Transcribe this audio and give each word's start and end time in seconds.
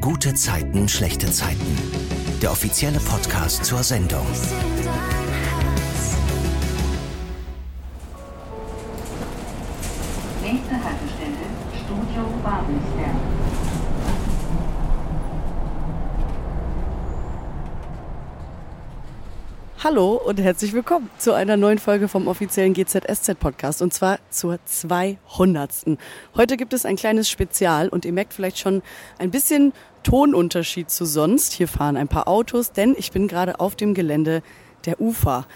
Gute 0.00 0.32
Zeiten, 0.32 0.88
schlechte 0.88 1.30
Zeiten. 1.30 1.76
Der 2.40 2.50
offizielle 2.50 2.98
Podcast 3.00 3.66
zur 3.66 3.82
Sendung. 3.82 4.26
Nächste 10.42 10.72
Haltestelle 10.72 11.36
Studio 11.84 12.24
Babelsberg. 12.42 13.30
Hallo 19.82 20.12
und 20.12 20.38
herzlich 20.38 20.74
willkommen 20.74 21.08
zu 21.16 21.32
einer 21.32 21.56
neuen 21.56 21.78
Folge 21.78 22.06
vom 22.06 22.28
offiziellen 22.28 22.74
GZSZ 22.74 23.34
Podcast 23.40 23.80
und 23.80 23.94
zwar 23.94 24.18
zur 24.28 24.58
200. 24.62 25.98
Heute 26.36 26.58
gibt 26.58 26.74
es 26.74 26.84
ein 26.84 26.96
kleines 26.96 27.30
Spezial 27.30 27.88
und 27.88 28.04
ihr 28.04 28.12
merkt 28.12 28.34
vielleicht 28.34 28.58
schon 28.58 28.82
ein 29.18 29.30
bisschen 29.30 29.72
Tonunterschied 30.02 30.90
zu 30.90 31.04
sonst. 31.04 31.52
Hier 31.52 31.68
fahren 31.68 31.96
ein 31.96 32.08
paar 32.08 32.28
Autos, 32.28 32.72
denn 32.72 32.94
ich 32.98 33.12
bin 33.12 33.28
gerade 33.28 33.60
auf 33.60 33.76
dem 33.76 33.94
Gelände 33.94 34.42
der 34.86 35.00
UFA. 35.00 35.46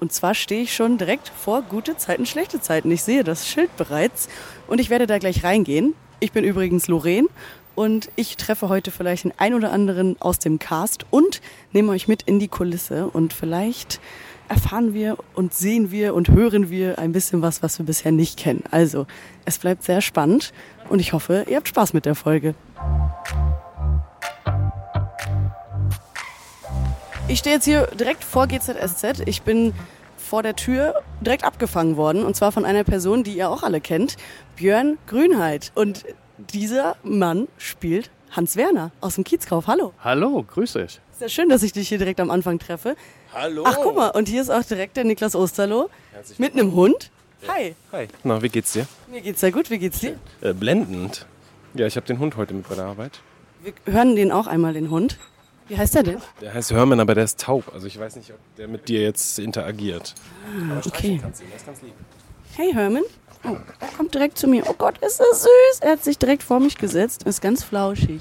Und 0.00 0.12
zwar 0.12 0.34
stehe 0.34 0.62
ich 0.62 0.74
schon 0.74 0.98
direkt 0.98 1.28
vor 1.28 1.62
gute 1.62 1.96
Zeiten, 1.96 2.24
schlechte 2.26 2.60
Zeiten. 2.60 2.90
Ich 2.90 3.02
sehe 3.02 3.24
das 3.24 3.48
Schild 3.48 3.76
bereits 3.76 4.28
und 4.68 4.80
ich 4.80 4.90
werde 4.90 5.06
da 5.06 5.18
gleich 5.18 5.42
reingehen. 5.42 5.94
Ich 6.20 6.32
bin 6.32 6.44
übrigens 6.44 6.88
Lorraine 6.88 7.28
und 7.74 8.10
ich 8.16 8.36
treffe 8.36 8.68
heute 8.68 8.90
vielleicht 8.90 9.24
den 9.24 9.32
ein 9.38 9.54
oder 9.54 9.72
anderen 9.72 10.20
aus 10.20 10.38
dem 10.38 10.58
Cast 10.58 11.06
und 11.10 11.40
nehme 11.72 11.92
euch 11.92 12.08
mit 12.08 12.22
in 12.22 12.38
die 12.38 12.48
Kulisse 12.48 13.06
und 13.08 13.32
vielleicht 13.32 14.00
erfahren 14.48 14.94
wir 14.94 15.16
und 15.34 15.52
sehen 15.52 15.90
wir 15.90 16.14
und 16.14 16.28
hören 16.28 16.70
wir 16.70 16.98
ein 16.98 17.12
bisschen 17.12 17.42
was, 17.42 17.62
was 17.62 17.78
wir 17.78 17.86
bisher 17.86 18.12
nicht 18.12 18.38
kennen. 18.38 18.64
Also, 18.70 19.06
es 19.44 19.58
bleibt 19.58 19.84
sehr 19.84 20.00
spannend 20.00 20.52
und 20.88 21.00
ich 21.00 21.12
hoffe, 21.12 21.44
ihr 21.48 21.56
habt 21.56 21.68
Spaß 21.68 21.92
mit 21.92 22.06
der 22.06 22.14
Folge. 22.14 22.54
Ich 27.30 27.40
stehe 27.40 27.56
jetzt 27.56 27.66
hier 27.66 27.86
direkt 27.88 28.24
vor 28.24 28.46
GZSZ. 28.46 29.20
Ich 29.26 29.42
bin 29.42 29.74
vor 30.16 30.42
der 30.42 30.56
Tür 30.56 30.94
direkt 31.20 31.44
abgefangen 31.44 31.98
worden 31.98 32.24
und 32.24 32.34
zwar 32.34 32.52
von 32.52 32.64
einer 32.64 32.84
Person, 32.84 33.22
die 33.22 33.34
ihr 33.34 33.50
auch 33.50 33.62
alle 33.62 33.82
kennt, 33.82 34.16
Björn 34.56 34.96
Grünheit. 35.06 35.70
Und 35.74 36.06
dieser 36.38 36.96
Mann 37.02 37.46
spielt 37.58 38.10
Hans 38.30 38.56
Werner 38.56 38.92
aus 39.02 39.16
dem 39.16 39.24
Kiezkauf. 39.24 39.66
Hallo. 39.66 39.92
Hallo, 40.02 40.42
grüß 40.42 40.72
dich. 40.72 41.00
Sehr 41.18 41.28
schön, 41.28 41.50
dass 41.50 41.62
ich 41.62 41.72
dich 41.72 41.88
hier 41.88 41.98
direkt 41.98 42.18
am 42.20 42.30
Anfang 42.30 42.58
treffe. 42.58 42.96
Hallo. 43.34 43.64
Ach, 43.66 43.76
guck 43.82 43.94
mal, 43.94 44.08
und 44.08 44.26
hier 44.26 44.40
ist 44.40 44.50
auch 44.50 44.64
direkt 44.64 44.96
der 44.96 45.04
Niklas 45.04 45.36
Osterloh 45.36 45.90
mit 46.38 46.54
einem 46.54 46.72
Hund. 46.72 47.10
Hi. 47.46 47.74
Hi. 47.92 48.08
Na, 48.24 48.40
wie 48.42 48.48
geht's 48.48 48.72
dir? 48.72 48.86
Mir 49.06 49.20
geht's 49.20 49.40
sehr 49.40 49.52
gut. 49.52 49.68
Wie 49.70 49.78
geht's 49.78 50.00
dir? 50.00 50.18
Äh, 50.40 50.54
blendend. 50.54 51.26
Ja, 51.74 51.86
ich 51.86 51.96
habe 51.96 52.06
den 52.06 52.20
Hund 52.20 52.36
heute 52.38 52.54
mit 52.54 52.68
bei 52.68 52.74
der 52.74 52.86
Arbeit. 52.86 53.20
Wir 53.62 53.74
hören 53.92 54.16
den 54.16 54.32
auch 54.32 54.46
einmal, 54.46 54.72
den 54.72 54.90
Hund. 54.90 55.18
Wie 55.68 55.76
heißt 55.76 55.94
der 55.94 56.02
denn? 56.02 56.22
Der 56.40 56.54
heißt 56.54 56.70
Herman, 56.72 56.98
aber 57.00 57.14
der 57.14 57.24
ist 57.24 57.40
taub. 57.40 57.70
Also 57.74 57.86
ich 57.86 57.98
weiß 57.98 58.16
nicht, 58.16 58.32
ob 58.32 58.38
der 58.56 58.68
mit 58.68 58.88
dir 58.88 59.02
jetzt 59.02 59.38
interagiert. 59.38 60.14
Aber 60.70 60.80
streicheln 60.82 61.12
okay. 61.14 61.18
kannst 61.22 61.40
du 61.40 61.44
ihn, 61.44 61.50
das 61.52 61.60
ist 61.60 61.66
ganz 61.66 61.82
lieb. 61.82 61.94
Hey 62.56 62.72
Herman. 62.72 63.02
Oh, 63.44 63.56
er 63.80 63.88
kommt 63.96 64.14
direkt 64.14 64.36
zu 64.38 64.48
mir. 64.48 64.64
Oh 64.66 64.74
Gott, 64.76 64.98
ist 64.98 65.20
das 65.20 65.42
süß. 65.42 65.80
Er 65.80 65.92
hat 65.92 66.02
sich 66.04 66.18
direkt 66.18 66.42
vor 66.42 66.58
mich 66.58 66.76
gesetzt. 66.76 67.22
Ist 67.24 67.40
ganz 67.40 67.62
flauschig. 67.62 68.20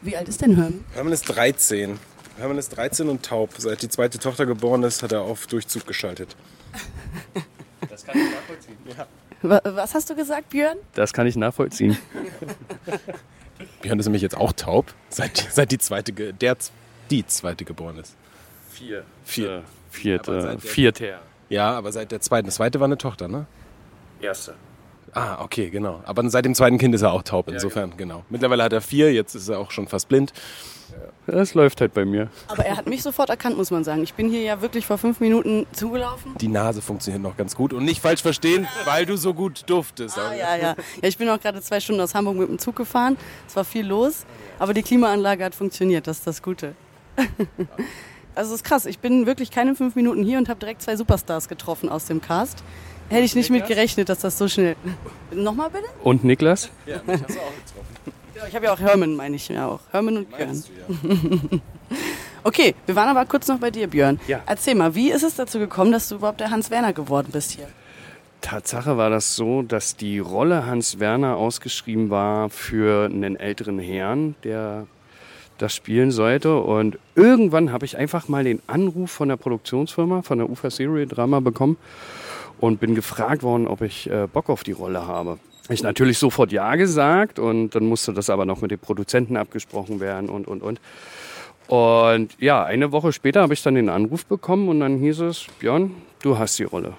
Wie 0.00 0.16
alt 0.16 0.28
ist 0.28 0.40
denn 0.40 0.54
Herman? 0.54 0.84
Herman 0.94 1.12
ist 1.12 1.22
13. 1.24 1.98
Herman 2.38 2.58
ist 2.58 2.70
13 2.70 3.08
und 3.08 3.24
taub. 3.24 3.50
Seit 3.58 3.82
die 3.82 3.88
zweite 3.88 4.18
Tochter 4.18 4.46
geboren 4.46 4.82
ist, 4.84 5.02
hat 5.02 5.12
er 5.12 5.22
auf 5.22 5.46
Durchzug 5.46 5.86
geschaltet. 5.86 6.34
Das 7.90 8.04
kann 8.04 8.16
ich 8.18 8.24
nachvollziehen. 8.34 8.76
Ja. 8.88 9.06
Wa- 9.42 9.60
Was 9.76 9.94
hast 9.94 10.10
du 10.10 10.16
gesagt, 10.16 10.48
Björn? 10.48 10.78
Das 10.94 11.12
kann 11.12 11.28
ich 11.28 11.36
nachvollziehen. 11.36 11.96
Björn 13.82 13.98
ist 14.00 14.06
nämlich 14.06 14.22
jetzt 14.22 14.36
auch 14.36 14.52
taub, 14.52 14.92
seit, 15.10 15.36
seit 15.52 15.70
die 15.70 15.78
zweite, 15.78 16.12
der, 16.12 16.56
die 17.10 17.26
zweite 17.26 17.64
geboren 17.64 17.98
ist. 17.98 18.14
Vier. 18.70 19.04
Vier. 19.24 19.56
Äh, 19.56 19.60
vierte. 19.90 20.58
Vierter. 20.58 21.20
Ja, 21.48 21.72
aber 21.72 21.92
seit 21.92 22.10
der 22.12 22.20
zweiten. 22.20 22.46
Das 22.46 22.56
zweite 22.56 22.80
war 22.80 22.86
eine 22.86 22.98
Tochter, 22.98 23.28
ne? 23.28 23.46
Erste. 24.20 24.54
Ah, 25.12 25.40
okay, 25.42 25.70
genau. 25.70 26.02
Aber 26.04 26.28
seit 26.28 26.44
dem 26.44 26.54
zweiten 26.54 26.76
Kind 26.78 26.94
ist 26.94 27.02
er 27.02 27.12
auch 27.12 27.22
taub, 27.22 27.48
insofern, 27.48 27.96
genau. 27.96 28.24
Mittlerweile 28.30 28.64
hat 28.64 28.72
er 28.72 28.80
vier, 28.80 29.12
jetzt 29.12 29.36
ist 29.36 29.48
er 29.48 29.60
auch 29.60 29.70
schon 29.70 29.86
fast 29.86 30.08
blind. 30.08 30.32
Das 31.26 31.54
läuft 31.54 31.80
halt 31.80 31.94
bei 31.94 32.04
mir. 32.04 32.28
Aber 32.48 32.66
er 32.66 32.76
hat 32.76 32.86
mich 32.86 33.02
sofort 33.02 33.30
erkannt, 33.30 33.56
muss 33.56 33.70
man 33.70 33.84
sagen. 33.84 34.02
Ich 34.02 34.14
bin 34.14 34.28
hier 34.28 34.42
ja 34.42 34.60
wirklich 34.60 34.86
vor 34.86 34.98
fünf 34.98 35.20
Minuten 35.20 35.66
zugelaufen. 35.72 36.36
Die 36.38 36.48
Nase 36.48 36.82
funktioniert 36.82 37.22
noch 37.22 37.36
ganz 37.36 37.54
gut. 37.54 37.72
Und 37.72 37.84
nicht 37.84 38.00
falsch 38.00 38.22
verstehen, 38.22 38.66
weil 38.84 39.06
du 39.06 39.16
so 39.16 39.32
gut 39.32 39.62
duftest. 39.66 40.18
Ah, 40.18 40.34
ja, 40.34 40.56
ja. 40.56 40.62
Ja, 40.70 40.76
ich 41.02 41.16
bin 41.16 41.28
auch 41.30 41.40
gerade 41.40 41.62
zwei 41.62 41.80
Stunden 41.80 42.00
aus 42.00 42.14
Hamburg 42.14 42.36
mit 42.36 42.48
dem 42.48 42.58
Zug 42.58 42.76
gefahren. 42.76 43.16
Es 43.48 43.56
war 43.56 43.64
viel 43.64 43.86
los, 43.86 44.26
aber 44.58 44.74
die 44.74 44.82
Klimaanlage 44.82 45.44
hat 45.44 45.54
funktioniert. 45.54 46.06
Das 46.06 46.18
ist 46.18 46.26
das 46.26 46.42
Gute. 46.42 46.74
Also 48.36 48.52
es 48.52 48.62
ist 48.62 48.64
krass. 48.64 48.84
Ich 48.86 48.98
bin 48.98 49.26
wirklich 49.26 49.52
keine 49.52 49.76
fünf 49.76 49.94
Minuten 49.94 50.24
hier 50.24 50.38
und 50.38 50.48
habe 50.48 50.58
direkt 50.58 50.82
zwei 50.82 50.96
Superstars 50.96 51.46
getroffen 51.48 51.88
aus 51.88 52.06
dem 52.06 52.20
Cast. 52.20 52.64
Hätte 53.08 53.22
ich 53.22 53.36
nicht 53.36 53.48
mit 53.50 53.68
gerechnet, 53.68 54.08
dass 54.08 54.18
das 54.18 54.36
so 54.36 54.48
schnell. 54.48 54.74
Nochmal 55.32 55.70
bitte? 55.70 55.84
Und 56.02 56.24
Niklas? 56.24 56.68
Ja, 56.84 56.96
mich 57.06 57.22
hast 57.22 57.36
du 57.36 57.40
auch 57.40 57.52
getroffen. 57.54 58.12
Ja, 58.34 58.46
ich 58.48 58.54
habe 58.56 58.64
ja 58.64 58.72
auch 58.72 58.80
Herman, 58.80 59.14
meine 59.14 59.36
ich 59.36 59.48
ja 59.48 59.68
auch. 59.68 59.80
Herman 59.92 60.16
und 60.16 60.36
Björn. 60.36 60.64
Okay, 62.46 62.74
wir 62.84 62.94
waren 62.94 63.08
aber 63.08 63.24
kurz 63.24 63.48
noch 63.48 63.58
bei 63.58 63.70
dir, 63.70 63.86
Björn. 63.86 64.20
Ja. 64.28 64.42
Erzähl 64.44 64.74
mal, 64.74 64.94
wie 64.94 65.10
ist 65.10 65.22
es 65.22 65.34
dazu 65.34 65.58
gekommen, 65.58 65.92
dass 65.92 66.10
du 66.10 66.16
überhaupt 66.16 66.40
der 66.40 66.50
Hans 66.50 66.70
Werner 66.70 66.92
geworden 66.92 67.28
bist 67.32 67.52
hier? 67.52 67.66
Tatsache 68.42 68.98
war 68.98 69.08
das 69.08 69.34
so, 69.34 69.62
dass 69.62 69.96
die 69.96 70.18
Rolle 70.18 70.66
Hans 70.66 70.98
Werner 70.98 71.36
ausgeschrieben 71.36 72.10
war 72.10 72.50
für 72.50 73.06
einen 73.06 73.36
älteren 73.36 73.78
Herrn, 73.78 74.34
der 74.44 74.86
das 75.58 75.74
spielen 75.74 76.10
sollte. 76.10 76.58
Und 76.58 76.98
irgendwann 77.14 77.72
habe 77.72 77.84
ich 77.84 77.96
einfach 77.96 78.28
mal 78.28 78.44
den 78.44 78.60
Anruf 78.66 79.10
von 79.10 79.28
der 79.28 79.36
Produktionsfirma, 79.36 80.22
von 80.22 80.38
der 80.38 80.50
UFA 80.50 80.70
Serie 80.70 81.06
Drama 81.06 81.40
bekommen 81.40 81.76
und 82.60 82.80
bin 82.80 82.94
gefragt 82.94 83.42
worden, 83.42 83.66
ob 83.66 83.82
ich 83.82 84.10
äh, 84.10 84.26
Bock 84.32 84.48
auf 84.48 84.64
die 84.64 84.72
Rolle 84.72 85.06
habe. 85.06 85.38
Ich 85.68 85.82
natürlich 85.82 86.18
sofort 86.18 86.52
Ja 86.52 86.76
gesagt 86.76 87.38
und 87.38 87.74
dann 87.74 87.86
musste 87.86 88.12
das 88.12 88.28
aber 88.28 88.44
noch 88.44 88.60
mit 88.60 88.70
den 88.70 88.78
Produzenten 88.78 89.36
abgesprochen 89.36 90.00
werden 90.00 90.28
und, 90.28 90.46
und, 90.46 90.62
und. 90.62 90.80
Und 91.68 92.36
ja, 92.38 92.62
eine 92.64 92.92
Woche 92.92 93.12
später 93.12 93.40
habe 93.40 93.54
ich 93.54 93.62
dann 93.62 93.74
den 93.74 93.88
Anruf 93.88 94.26
bekommen 94.26 94.68
und 94.68 94.80
dann 94.80 94.98
hieß 94.98 95.20
es, 95.20 95.46
Björn, 95.60 95.92
du 96.22 96.38
hast 96.38 96.58
die 96.58 96.64
Rolle. 96.64 96.92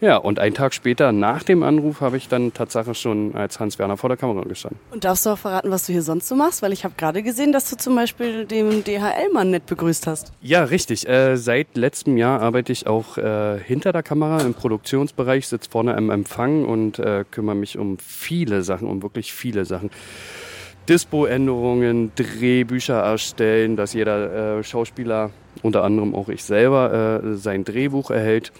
Ja, 0.00 0.18
und 0.18 0.38
einen 0.38 0.54
Tag 0.54 0.74
später, 0.74 1.10
nach 1.12 1.42
dem 1.42 1.62
Anruf, 1.62 2.02
habe 2.02 2.18
ich 2.18 2.28
dann 2.28 2.52
tatsächlich 2.52 2.98
schon 2.98 3.34
als 3.34 3.58
Hans 3.60 3.78
Werner 3.78 3.96
vor 3.96 4.10
der 4.10 4.18
Kamera 4.18 4.42
gestanden. 4.42 4.78
Und 4.90 5.04
darfst 5.04 5.24
du 5.24 5.30
auch 5.30 5.38
verraten, 5.38 5.70
was 5.70 5.86
du 5.86 5.92
hier 5.92 6.02
sonst 6.02 6.28
so 6.28 6.34
machst? 6.34 6.60
Weil 6.60 6.72
ich 6.72 6.84
habe 6.84 6.94
gerade 6.98 7.22
gesehen, 7.22 7.52
dass 7.52 7.70
du 7.70 7.76
zum 7.76 7.94
Beispiel 7.94 8.44
den 8.44 8.84
DHL-Mann 8.84 9.50
nett 9.50 9.64
begrüßt 9.64 10.06
hast. 10.06 10.32
Ja, 10.42 10.64
richtig. 10.64 11.08
Äh, 11.08 11.36
seit 11.36 11.76
letztem 11.76 12.18
Jahr 12.18 12.42
arbeite 12.42 12.72
ich 12.72 12.86
auch 12.86 13.16
äh, 13.16 13.58
hinter 13.58 13.92
der 13.92 14.02
Kamera 14.02 14.42
im 14.42 14.52
Produktionsbereich, 14.52 15.48
sitze 15.48 15.70
vorne 15.70 15.96
am 15.96 16.10
Empfang 16.10 16.66
und 16.66 16.98
äh, 16.98 17.24
kümmere 17.30 17.56
mich 17.56 17.78
um 17.78 17.98
viele 17.98 18.62
Sachen, 18.62 18.88
um 18.88 19.02
wirklich 19.02 19.32
viele 19.32 19.64
Sachen. 19.64 19.90
Dispo-Änderungen, 20.88 22.12
Drehbücher 22.14 23.00
erstellen, 23.00 23.76
dass 23.76 23.92
jeder 23.92 24.58
äh, 24.58 24.62
Schauspieler, 24.62 25.30
unter 25.62 25.82
anderem 25.82 26.14
auch 26.14 26.28
ich 26.28 26.44
selber, 26.44 27.22
äh, 27.24 27.34
sein 27.34 27.64
Drehbuch 27.64 28.10
erhält. 28.10 28.52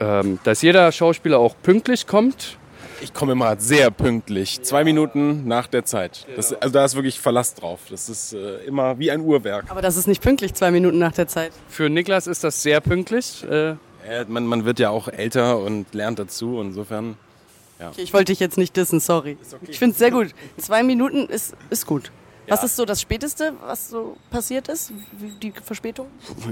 Ähm, 0.00 0.38
dass 0.44 0.62
jeder 0.62 0.90
Schauspieler 0.92 1.38
auch 1.38 1.54
pünktlich 1.62 2.06
kommt. 2.06 2.56
Ich 3.02 3.14
komme 3.14 3.32
immer 3.32 3.58
sehr 3.58 3.90
pünktlich, 3.90 4.62
zwei 4.62 4.84
Minuten 4.84 5.46
nach 5.48 5.66
der 5.66 5.84
Zeit. 5.84 6.26
Das, 6.36 6.52
also 6.52 6.72
da 6.72 6.84
ist 6.84 6.94
wirklich 6.94 7.18
Verlass 7.18 7.54
drauf. 7.54 7.80
Das 7.90 8.08
ist 8.08 8.32
äh, 8.34 8.56
immer 8.66 8.98
wie 8.98 9.10
ein 9.10 9.20
Uhrwerk. 9.20 9.64
Aber 9.70 9.80
das 9.80 9.96
ist 9.96 10.06
nicht 10.06 10.22
pünktlich, 10.22 10.52
zwei 10.54 10.70
Minuten 10.70 10.98
nach 10.98 11.12
der 11.12 11.26
Zeit. 11.28 11.52
Für 11.68 11.88
Niklas 11.88 12.26
ist 12.26 12.44
das 12.44 12.62
sehr 12.62 12.80
pünktlich. 12.80 13.44
Äh, 13.48 13.70
Äh, 14.08 14.24
man, 14.28 14.46
man 14.46 14.64
wird 14.64 14.78
ja 14.78 14.88
auch 14.90 15.08
älter 15.08 15.58
und 15.58 15.92
lernt 15.94 16.18
dazu. 16.18 16.60
Insofern, 16.60 17.16
Okay, 17.78 18.02
ich 18.02 18.12
wollte 18.12 18.32
dich 18.32 18.40
jetzt 18.40 18.58
nicht 18.58 18.76
dissen, 18.76 19.00
sorry. 19.00 19.38
Ich 19.68 19.78
finde 19.78 19.92
es 19.92 19.98
sehr 19.98 20.10
gut. 20.10 20.28
Zwei 20.58 20.82
Minuten 20.82 21.26
ist, 21.26 21.54
ist 21.70 21.86
gut. 21.86 22.10
Was 22.48 22.60
Ja. 22.60 22.66
ist 22.66 22.76
so 22.76 22.84
das 22.84 23.00
Späteste, 23.00 23.52
was 23.64 23.90
so 23.90 24.16
passiert 24.30 24.68
ist? 24.68 24.92
Wie 25.18 25.30
die 25.40 25.52
Verspätung? 25.64 26.06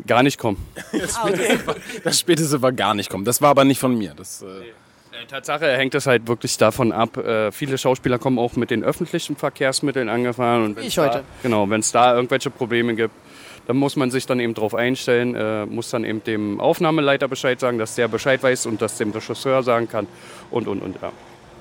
gar 0.07 0.23
nicht 0.23 0.39
kommen. 0.39 0.65
das 2.05 2.19
Späteste 2.21 2.61
war 2.63 2.73
gar 2.73 2.95
nicht 2.95 3.11
kommen. 3.11 3.25
Das 3.25 3.41
war 3.43 3.51
aber 3.51 3.65
nicht 3.65 3.81
von 3.81 3.97
mir. 3.97 4.15
Das, 4.17 4.43
äh, 4.43 4.47
Äh, 5.11 5.27
Tatsache 5.27 5.67
hängt 5.77 5.95
es 5.95 6.07
halt 6.07 6.29
wirklich 6.29 6.57
davon 6.59 6.93
ab. 6.93 7.17
Äh, 7.17 7.51
viele 7.51 7.79
Schauspieler 7.79 8.19
kommen 8.19 8.39
auch 8.39 8.55
mit 8.57 8.71
den 8.71 8.85
öffentlichen 8.85 9.37
Verkehrsmitteln 9.37 10.09
angefahren. 10.09 10.65
Und 10.65 10.79
ich 10.79 10.95
da, 10.95 11.07
heute. 11.07 11.25
Genau, 11.43 11.69
wenn 11.71 11.81
es 11.81 11.91
da 11.91 12.15
irgendwelche 12.15 12.51
Probleme 12.51 12.95
gibt, 12.95 13.15
dann 13.67 13.77
muss 13.79 13.97
man 13.97 14.11
sich 14.11 14.27
dann 14.27 14.39
eben 14.39 14.55
drauf 14.55 14.75
einstellen, 14.75 15.35
äh, 15.35 15.67
muss 15.67 15.91
dann 15.91 16.05
eben 16.05 16.23
dem 16.25 16.61
Aufnahmeleiter 16.61 17.27
Bescheid 17.27 17.59
sagen, 17.59 17.79
dass 17.79 17.95
der 17.97 18.07
Bescheid 18.09 18.43
weiß 18.43 18.67
und 18.67 18.81
das 18.81 18.97
dem 18.99 19.11
Regisseur 19.11 19.63
sagen 19.63 19.89
kann 19.89 20.07
und, 20.51 20.69
und, 20.69 20.81
und, 20.83 20.97
ja. 21.03 21.11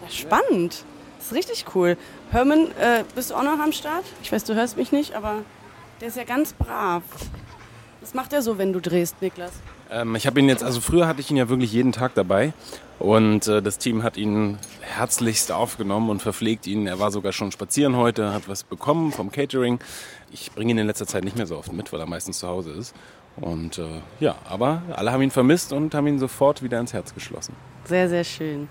Ja, 0.03 0.09
spannend. 0.09 0.83
Das 1.18 1.27
ist 1.27 1.33
richtig 1.33 1.65
cool. 1.73 1.97
Herman, 2.31 2.68
äh, 2.79 3.03
bist 3.15 3.31
du 3.31 3.35
auch 3.35 3.44
noch 3.44 3.59
am 3.59 3.71
Start? 3.71 4.03
Ich 4.21 4.31
weiß, 4.31 4.44
du 4.44 4.53
hörst 4.53 4.75
mich 4.75 4.91
nicht, 4.91 5.15
aber 5.15 5.44
der 6.01 6.09
ist 6.09 6.18
ja 6.18 6.25
ganz 6.25 6.53
brav. 6.53 7.03
Was 8.01 8.13
macht 8.13 8.33
er 8.33 8.41
so, 8.41 8.57
wenn 8.57 8.74
du 8.74 8.81
drehst, 8.81 9.21
Niklas? 9.21 9.53
Ähm, 9.89 10.15
ich 10.15 10.27
habe 10.27 10.39
ihn 10.39 10.50
jetzt, 10.50 10.63
also 10.63 10.81
früher 10.81 11.07
hatte 11.07 11.21
ich 11.21 11.31
ihn 11.31 11.38
ja 11.38 11.47
wirklich 11.47 11.71
jeden 11.71 11.94
Tag 11.94 12.15
dabei 12.15 12.51
und 13.00 13.47
äh, 13.47 13.62
das 13.62 13.77
Team 13.77 14.03
hat 14.03 14.18
ihn 14.18 14.57
herzlichst 14.81 15.53
aufgenommen 15.53 16.09
und 16.09 16.21
verpflegt 16.21 16.68
ihn. 16.68 16.85
Er 16.85 17.00
war 17.00 17.12
sogar 17.12 17.31
schon 17.31 17.51
spazieren 17.51 17.95
heute, 17.95 18.33
hat 18.33 18.50
was 18.50 18.63
bekommen 18.63 19.13
vom 19.13 19.31
Catering. 19.31 19.80
Ich 20.31 20.51
bringe 20.51 20.71
ihn 20.71 20.77
in 20.77 20.88
letzter 20.88 21.07
Zeit 21.07 21.23
nicht 21.23 21.38
mehr 21.38 21.47
so 21.47 21.57
oft 21.57 21.71
mit, 21.71 21.94
weil 21.94 22.01
er 22.01 22.07
meistens 22.07 22.39
zu 22.39 22.47
Hause 22.47 22.71
ist. 22.71 22.94
Und 23.38 23.77
äh, 23.77 24.01
ja, 24.19 24.35
aber 24.50 24.81
alle 24.94 25.12
haben 25.13 25.21
ihn 25.21 25.31
vermisst 25.31 25.71
und 25.71 25.95
haben 25.95 26.07
ihn 26.07 26.19
sofort 26.19 26.62
wieder 26.62 26.80
ins 26.80 26.91
Herz 26.91 27.13
geschlossen. 27.13 27.56
Sehr, 27.85 28.09
sehr 28.09 28.23
schön. 28.23 28.68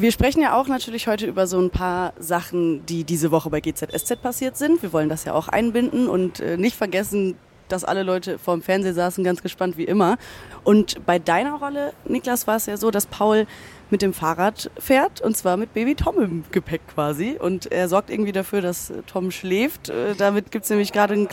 Wir 0.00 0.12
sprechen 0.12 0.40
ja 0.40 0.56
auch 0.56 0.68
natürlich 0.68 1.08
heute 1.08 1.26
über 1.26 1.48
so 1.48 1.58
ein 1.58 1.70
paar 1.70 2.12
Sachen, 2.20 2.86
die 2.86 3.02
diese 3.02 3.32
Woche 3.32 3.50
bei 3.50 3.60
GZSZ 3.60 4.22
passiert 4.22 4.56
sind. 4.56 4.80
Wir 4.80 4.92
wollen 4.92 5.08
das 5.08 5.24
ja 5.24 5.32
auch 5.32 5.48
einbinden 5.48 6.06
und 6.08 6.38
äh, 6.38 6.56
nicht 6.56 6.76
vergessen, 6.76 7.34
dass 7.66 7.82
alle 7.82 8.04
Leute 8.04 8.38
vor 8.38 8.54
dem 8.54 8.62
Fernseher 8.62 8.94
saßen, 8.94 9.24
ganz 9.24 9.42
gespannt 9.42 9.76
wie 9.76 9.82
immer. 9.82 10.16
Und 10.62 11.04
bei 11.04 11.18
deiner 11.18 11.54
Rolle, 11.54 11.94
Niklas, 12.04 12.46
war 12.46 12.54
es 12.54 12.66
ja 12.66 12.76
so, 12.76 12.92
dass 12.92 13.06
Paul 13.06 13.48
mit 13.90 14.00
dem 14.00 14.14
Fahrrad 14.14 14.70
fährt 14.78 15.20
und 15.20 15.36
zwar 15.36 15.56
mit 15.56 15.74
Baby 15.74 15.96
Tom 15.96 16.20
im 16.20 16.44
Gepäck 16.52 16.82
quasi. 16.94 17.36
Und 17.36 17.72
er 17.72 17.88
sorgt 17.88 18.08
irgendwie 18.08 18.30
dafür, 18.30 18.60
dass 18.60 18.92
Tom 19.08 19.32
schläft. 19.32 19.88
Äh, 19.88 20.14
damit 20.16 20.52
gibt 20.52 20.62
es 20.62 20.70
nämlich 20.70 20.92
gerade 20.92 21.14
ein, 21.14 21.28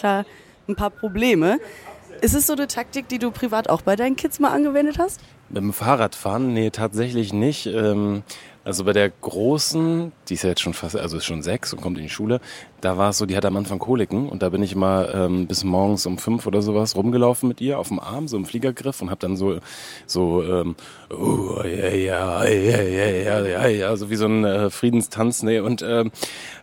ein 0.67 0.75
paar 0.75 0.89
Probleme. 0.89 1.59
Ist 2.21 2.33
es 2.33 2.47
so 2.47 2.53
eine 2.53 2.65
Taktik, 2.65 3.09
die 3.09 3.19
du 3.19 3.29
privat 3.29 3.69
auch 3.69 3.83
bei 3.83 3.95
deinen 3.95 4.15
Kids 4.15 4.39
mal 4.39 4.49
angewendet 4.49 4.97
hast? 4.97 5.21
Mit 5.49 5.61
dem 5.61 5.73
Fahrradfahren? 5.73 6.53
Nee, 6.53 6.71
tatsächlich 6.71 7.31
nicht. 7.31 7.67
Ähm, 7.67 8.23
also 8.65 8.83
bei 8.83 8.93
der 8.93 9.09
Großen, 9.09 10.11
die 10.29 10.35
ist 10.35 10.43
ja 10.43 10.49
jetzt 10.49 10.61
schon 10.61 10.73
fast, 10.73 10.95
also 10.95 11.17
ist 11.17 11.25
schon 11.25 11.41
sechs 11.41 11.73
und 11.73 11.81
kommt 11.81 11.97
in 11.97 12.03
die 12.03 12.09
Schule, 12.09 12.41
da 12.81 12.97
war 12.97 13.09
es 13.09 13.17
so, 13.17 13.25
die 13.25 13.35
hat 13.35 13.45
am 13.45 13.57
Anfang 13.57 13.79
Koliken 13.79 14.29
und 14.29 14.41
da 14.43 14.49
bin 14.49 14.61
ich 14.61 14.73
immer 14.73 15.13
ähm, 15.13 15.47
bis 15.47 15.63
morgens 15.63 16.05
um 16.05 16.17
fünf 16.17 16.45
oder 16.45 16.61
sowas 16.61 16.95
rumgelaufen 16.95 17.47
mit 17.47 17.61
ihr 17.61 17.79
auf 17.79 17.87
dem 17.87 17.99
Arm, 17.99 18.27
so 18.27 18.37
im 18.37 18.45
Fliegergriff 18.45 19.01
und 19.01 19.09
habe 19.09 19.19
dann 19.19 19.37
so, 19.37 19.59
so, 20.05 20.43
ähm, 20.43 20.75
oh, 21.09 21.61
ja, 21.63 21.89
ja, 21.89 22.45
ja, 22.45 22.81
ja, 22.81 23.09
ja, 23.09 23.45
ja, 23.45 23.67
ja, 23.67 23.95
so 23.95 24.09
wie 24.09 24.15
so 24.15 24.25
ein 24.25 24.43
äh, 24.43 24.69
Friedenstanz, 24.69 25.43
nee, 25.43 25.59
und 25.59 25.81
ähm, 25.81 26.11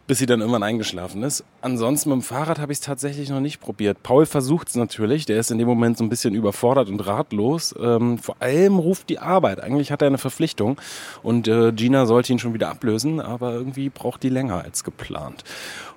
bis 0.07 0.19
sie 0.19 0.27
dann 0.27 0.41
irgendwann 0.41 0.63
eingeschlafen 0.63 1.23
ist. 1.23 1.45
Ansonsten 1.61 2.11
mit 2.11 2.19
dem 2.19 2.23
Fahrrad 2.23 2.59
habe 2.59 2.73
ich 2.73 2.79
es 2.79 2.85
tatsächlich 2.85 3.31
noch 3.31 3.41
nicht 3.41 3.61
probiert. 3.61 4.03
Paul 4.03 4.27
versucht 4.27 4.69
es 4.69 4.75
natürlich, 4.75 5.27
der 5.27 5.39
ist 5.39 5.51
in 5.51 5.59
dem 5.59 5.69
Moment 5.69 5.97
so 5.97 6.05
ein 6.05 6.09
bisschen 6.09 6.35
überfordert 6.35 6.89
und 6.89 7.01
ratlos. 7.07 7.75
Ähm, 7.81 8.19
vor 8.19 8.37
allem 8.41 8.79
ruft 8.79 9.09
die 9.09 9.21
Arbeit. 9.21 9.61
Eigentlich 9.61 9.93
hat 9.93 10.03
er 10.03 10.09
eine 10.09 10.19
Verpflichtung 10.19 10.81
und 11.23 11.47
äh, 11.47 11.73
Gina 11.73 12.07
sollte 12.07 12.33
ihn 12.33 12.39
schon 12.41 12.53
wieder 12.53 12.69
ablösen, 12.69 13.21
aber 13.21 13.52
irgendwie 13.53 13.89
braucht 13.89 14.23
die 14.23 14.29
länger 14.29 14.63
als 14.63 14.85
geplant. 14.85 15.45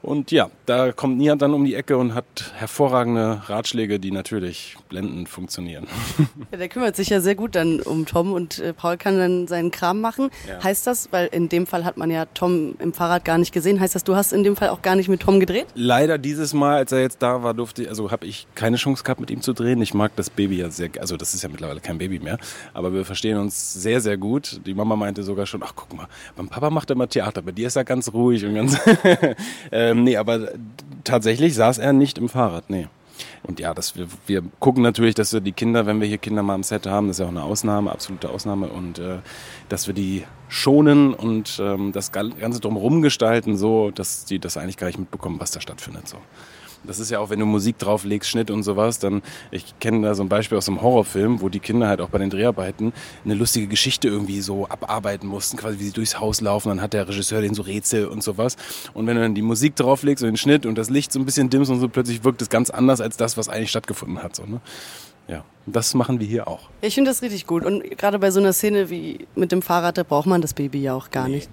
Und 0.05 0.31
ja, 0.31 0.51
da 0.67 0.91
kommt 0.91 1.17
Nia 1.17 1.35
dann 1.35 1.55
um 1.55 1.65
die 1.65 1.73
Ecke 1.73 1.97
und 1.97 2.13
hat 2.13 2.53
hervorragende 2.55 3.41
Ratschläge, 3.47 3.99
die 3.99 4.11
natürlich 4.11 4.77
blendend 4.87 5.27
funktionieren. 5.29 5.87
Ja, 6.51 6.57
der 6.57 6.69
kümmert 6.69 6.95
sich 6.95 7.09
ja 7.09 7.21
sehr 7.21 7.33
gut 7.33 7.55
dann 7.55 7.79
um 7.79 8.05
Tom 8.05 8.33
und 8.33 8.59
äh, 8.59 8.71
Paul 8.73 8.97
kann 8.97 9.17
dann 9.17 9.47
seinen 9.47 9.71
Kram 9.71 9.99
machen. 9.99 10.29
Ja. 10.47 10.63
Heißt 10.63 10.85
das, 10.85 11.11
weil 11.11 11.27
in 11.27 11.49
dem 11.49 11.65
Fall 11.65 11.85
hat 11.85 11.97
man 11.97 12.11
ja 12.11 12.25
Tom 12.25 12.75
im 12.79 12.93
Fahrrad 12.93 13.25
gar 13.25 13.37
nicht 13.37 13.51
gesehen, 13.51 13.79
heißt 13.79 13.95
das, 13.95 14.03
du 14.03 14.15
hast 14.15 14.31
in 14.31 14.43
dem 14.43 14.55
Fall 14.55 14.69
auch 14.69 14.81
gar 14.81 14.95
nicht 14.95 15.07
mit 15.07 15.21
Tom 15.21 15.39
gedreht? 15.39 15.65
Leider 15.73 16.17
dieses 16.17 16.53
Mal, 16.53 16.75
als 16.75 16.91
er 16.91 16.99
jetzt 16.99 17.21
da 17.21 17.41
war, 17.41 17.53
durfte, 17.53 17.89
also 17.89 18.11
habe 18.11 18.27
ich 18.27 18.47
keine 18.53 18.77
Chance 18.77 19.03
gehabt, 19.03 19.19
mit 19.19 19.31
ihm 19.31 19.41
zu 19.41 19.53
drehen. 19.53 19.81
Ich 19.81 19.93
mag 19.93 20.15
das 20.15 20.29
Baby 20.29 20.57
ja 20.57 20.69
sehr, 20.69 20.89
also 20.99 21.17
das 21.17 21.33
ist 21.33 21.41
ja 21.41 21.49
mittlerweile 21.49 21.79
kein 21.79 21.97
Baby 21.97 22.19
mehr, 22.19 22.37
aber 22.73 22.93
wir 22.93 23.05
verstehen 23.05 23.37
uns 23.37 23.73
sehr, 23.73 24.01
sehr 24.01 24.17
gut. 24.17 24.61
Die 24.65 24.73
Mama 24.73 24.95
meinte 24.95 25.23
sogar 25.23 25.45
schon, 25.45 25.63
ach 25.63 25.73
guck 25.75 25.95
mal, 25.95 26.07
beim 26.35 26.47
Papa 26.47 26.69
macht 26.69 26.91
er 26.91 26.95
immer 26.95 27.09
Theater, 27.09 27.41
bei 27.41 27.51
dir 27.51 27.67
ist 27.67 27.75
er 27.75 27.85
ganz 27.85 28.13
ruhig 28.13 28.45
und 28.45 28.53
ganz, 28.53 28.77
ähm, 29.71 29.94
nee, 30.03 30.17
aber 30.17 30.49
tatsächlich 31.03 31.55
saß 31.55 31.77
er 31.77 31.93
nicht 31.93 32.17
im 32.17 32.29
Fahrrad, 32.29 32.69
nee. 32.69 32.87
Und 33.43 33.59
ja, 33.59 33.73
das, 33.73 33.95
wir, 33.95 34.07
wir 34.25 34.43
gucken 34.59 34.83
natürlich, 34.83 35.15
dass 35.15 35.31
wir 35.31 35.39
die 35.39 35.51
Kinder, 35.51 35.85
wenn 35.85 36.01
wir 36.01 36.07
hier 36.07 36.17
Kinder 36.17 36.43
mal 36.43 36.55
im 36.55 36.63
Set 36.63 36.87
haben, 36.87 37.07
das 37.07 37.17
ist 37.17 37.19
ja 37.19 37.25
auch 37.27 37.31
eine 37.31 37.43
Ausnahme, 37.43 37.91
absolute 37.91 38.29
Ausnahme, 38.29 38.67
und 38.67 38.99
äh, 38.99 39.19
dass 39.69 39.87
wir 39.87 39.93
die 39.93 40.25
schonen 40.49 41.13
und 41.13 41.59
ähm, 41.61 41.91
das 41.91 42.11
Ganze 42.11 42.59
drumherum 42.59 43.01
gestalten, 43.01 43.57
so 43.57 43.91
dass 43.91 44.25
die 44.25 44.39
das 44.39 44.57
eigentlich 44.57 44.77
gar 44.77 44.87
nicht 44.87 44.99
mitbekommen, 44.99 45.39
was 45.39 45.51
da 45.51 45.61
stattfindet. 45.61 46.07
So. 46.07 46.17
Das 46.85 46.99
ist 46.99 47.11
ja 47.11 47.19
auch, 47.19 47.29
wenn 47.29 47.39
du 47.39 47.45
Musik 47.45 47.77
drauflegst, 47.77 48.29
Schnitt 48.29 48.51
und 48.51 48.63
sowas, 48.63 48.99
dann, 48.99 49.21
ich 49.51 49.77
kenne 49.79 50.07
da 50.07 50.15
so 50.15 50.23
ein 50.23 50.29
Beispiel 50.29 50.57
aus 50.57 50.67
einem 50.67 50.81
Horrorfilm, 50.81 51.41
wo 51.41 51.49
die 51.49 51.59
Kinder 51.59 51.87
halt 51.87 52.01
auch 52.01 52.09
bei 52.09 52.17
den 52.17 52.29
Dreharbeiten 52.29 52.93
eine 53.23 53.33
lustige 53.33 53.67
Geschichte 53.67 54.07
irgendwie 54.07 54.41
so 54.41 54.67
abarbeiten 54.67 55.27
mussten, 55.27 55.57
quasi 55.57 55.79
wie 55.79 55.85
sie 55.85 55.93
durchs 55.93 56.19
Haus 56.19 56.41
laufen, 56.41 56.69
dann 56.69 56.81
hat 56.81 56.93
der 56.93 57.07
Regisseur 57.07 57.41
den 57.41 57.53
so 57.53 57.63
Rätsel 57.63 58.07
und 58.07 58.23
sowas. 58.23 58.55
Und 58.93 59.07
wenn 59.07 59.15
du 59.15 59.21
dann 59.21 59.35
die 59.35 59.41
Musik 59.41 59.75
drauflegst 59.75 60.23
und 60.23 60.31
den 60.31 60.37
Schnitt 60.37 60.65
und 60.65 60.77
das 60.77 60.89
Licht 60.89 61.11
so 61.11 61.19
ein 61.19 61.25
bisschen 61.25 61.49
dimmst 61.49 61.71
und 61.71 61.79
so, 61.79 61.87
plötzlich 61.89 62.23
wirkt 62.23 62.41
es 62.41 62.49
ganz 62.49 62.69
anders 62.69 63.01
als 63.01 63.17
das, 63.17 63.37
was 63.37 63.49
eigentlich 63.49 63.69
stattgefunden 63.69 64.21
hat. 64.21 64.35
So, 64.35 64.45
ne? 64.45 64.61
Ja, 65.27 65.43
das 65.65 65.93
machen 65.95 66.19
wir 66.19 66.27
hier 66.27 66.47
auch. 66.47 66.69
Ich 66.81 66.95
finde 66.95 67.09
das 67.09 67.21
richtig 67.21 67.47
gut. 67.47 67.65
Und 67.65 67.83
gerade 67.97 68.19
bei 68.19 68.29
so 68.31 68.39
einer 68.39 68.53
Szene 68.53 68.89
wie 68.89 69.27
mit 69.35 69.51
dem 69.51 69.61
Fahrrad, 69.61 69.97
da 69.97 70.03
braucht 70.03 70.27
man 70.27 70.41
das 70.41 70.53
Baby 70.53 70.81
ja 70.81 70.93
auch 70.93 71.09
gar 71.09 71.27
nee, 71.27 71.35
nicht. 71.35 71.49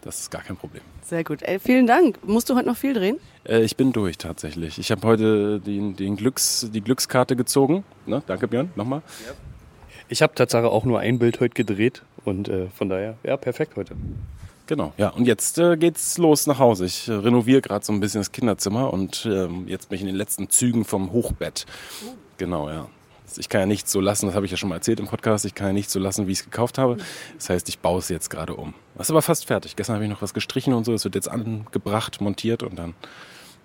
Das 0.00 0.20
ist 0.20 0.30
gar 0.30 0.42
kein 0.42 0.56
Problem. 0.56 0.82
Sehr 1.02 1.24
gut. 1.24 1.42
Ey, 1.42 1.58
vielen 1.58 1.86
Dank. 1.86 2.18
Musst 2.26 2.48
du 2.48 2.54
heute 2.54 2.68
noch 2.68 2.76
viel 2.76 2.94
drehen? 2.94 3.18
Äh, 3.44 3.62
ich 3.62 3.76
bin 3.76 3.92
durch 3.92 4.18
tatsächlich. 4.18 4.78
Ich 4.78 4.90
habe 4.90 5.06
heute 5.06 5.60
den, 5.60 5.96
den 5.96 6.16
Glücks, 6.16 6.68
die 6.72 6.80
Glückskarte 6.80 7.36
gezogen. 7.36 7.84
Ne? 8.06 8.22
Danke 8.26 8.48
Björn, 8.48 8.70
nochmal. 8.76 9.02
Ja. 9.26 9.32
Ich 10.08 10.22
habe 10.22 10.34
tatsächlich 10.34 10.70
auch 10.70 10.84
nur 10.84 11.00
ein 11.00 11.18
Bild 11.18 11.40
heute 11.40 11.54
gedreht 11.54 12.02
und 12.24 12.48
äh, 12.48 12.68
von 12.68 12.88
daher, 12.88 13.16
ja, 13.24 13.36
perfekt 13.36 13.76
heute. 13.76 13.96
Genau, 14.66 14.92
ja. 14.96 15.08
Und 15.08 15.26
jetzt 15.26 15.58
äh, 15.58 15.76
geht's 15.76 16.18
los 16.18 16.46
nach 16.46 16.58
Hause. 16.58 16.86
Ich 16.86 17.08
äh, 17.08 17.12
renoviere 17.12 17.60
gerade 17.60 17.84
so 17.84 17.92
ein 17.92 18.00
bisschen 18.00 18.20
das 18.20 18.30
Kinderzimmer 18.30 18.92
und 18.92 19.26
ähm, 19.26 19.66
jetzt 19.66 19.88
bin 19.88 19.96
ich 19.96 20.02
in 20.02 20.06
den 20.06 20.16
letzten 20.16 20.50
Zügen 20.50 20.84
vom 20.84 21.12
Hochbett. 21.12 21.66
Genau, 22.38 22.70
ja. 22.70 22.88
Ich 23.38 23.48
kann 23.48 23.60
ja 23.60 23.66
nichts 23.66 23.92
so 23.92 24.00
lassen, 24.00 24.26
das 24.26 24.34
habe 24.34 24.46
ich 24.46 24.50
ja 24.50 24.56
schon 24.56 24.68
mal 24.68 24.76
erzählt 24.76 25.00
im 25.00 25.06
Podcast, 25.06 25.44
ich 25.44 25.54
kann 25.54 25.68
ja 25.68 25.72
nichts 25.72 25.92
so 25.92 25.98
lassen, 25.98 26.26
wie 26.26 26.32
ich 26.32 26.38
es 26.38 26.44
gekauft 26.44 26.78
habe. 26.78 26.96
Das 27.36 27.50
heißt, 27.50 27.68
ich 27.68 27.78
baue 27.78 27.98
es 27.98 28.08
jetzt 28.08 28.30
gerade 28.30 28.54
um. 28.54 28.74
Das 28.96 29.06
ist 29.06 29.10
aber 29.10 29.22
fast 29.22 29.46
fertig. 29.46 29.76
Gestern 29.76 29.94
habe 29.94 30.04
ich 30.04 30.10
noch 30.10 30.22
was 30.22 30.34
gestrichen 30.34 30.74
und 30.74 30.84
so, 30.84 30.92
es 30.92 31.04
wird 31.04 31.14
jetzt 31.14 31.28
angebracht, 31.28 32.20
montiert 32.20 32.62
und 32.62 32.78
dann, 32.78 32.94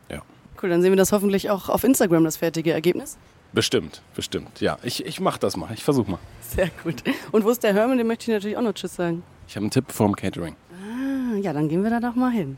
ja. 0.09 0.21
Cool, 0.61 0.69
dann 0.69 0.81
sehen 0.81 0.91
wir 0.91 0.97
das 0.97 1.11
hoffentlich 1.11 1.49
auch 1.49 1.69
auf 1.69 1.83
Instagram, 1.83 2.23
das 2.23 2.37
fertige 2.37 2.71
Ergebnis. 2.71 3.17
Bestimmt, 3.53 4.01
bestimmt. 4.15 4.59
Ja, 4.59 4.77
ich, 4.83 5.05
ich 5.05 5.19
mache 5.19 5.39
das 5.39 5.55
mal, 5.55 5.69
ich 5.73 5.83
versuche 5.83 6.11
mal. 6.11 6.19
Sehr 6.41 6.69
gut. 6.83 7.03
Und 7.31 7.45
wo 7.45 7.49
ist 7.49 7.63
der 7.63 7.73
Hermann, 7.73 7.97
dem 7.97 8.07
möchte 8.07 8.23
ich 8.23 8.35
natürlich 8.35 8.57
auch 8.57 8.61
noch 8.61 8.73
Tschüss 8.73 8.95
sagen. 8.95 9.23
Ich 9.47 9.55
habe 9.55 9.63
einen 9.63 9.71
Tipp 9.71 9.91
vom 9.91 10.15
Catering. 10.15 10.55
Ah, 10.71 11.37
ja, 11.37 11.53
dann 11.53 11.69
gehen 11.69 11.83
wir 11.83 11.89
da 11.89 11.99
doch 11.99 12.15
mal 12.15 12.31
hin. 12.31 12.57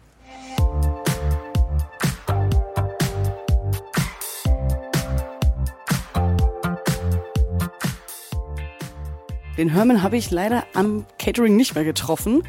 Den 9.59 9.67
Herman 9.67 10.03
habe 10.03 10.15
ich 10.15 10.31
leider 10.31 10.63
am 10.73 11.05
Catering 11.17 11.57
nicht 11.57 11.75
mehr 11.75 11.83
getroffen. 11.83 12.43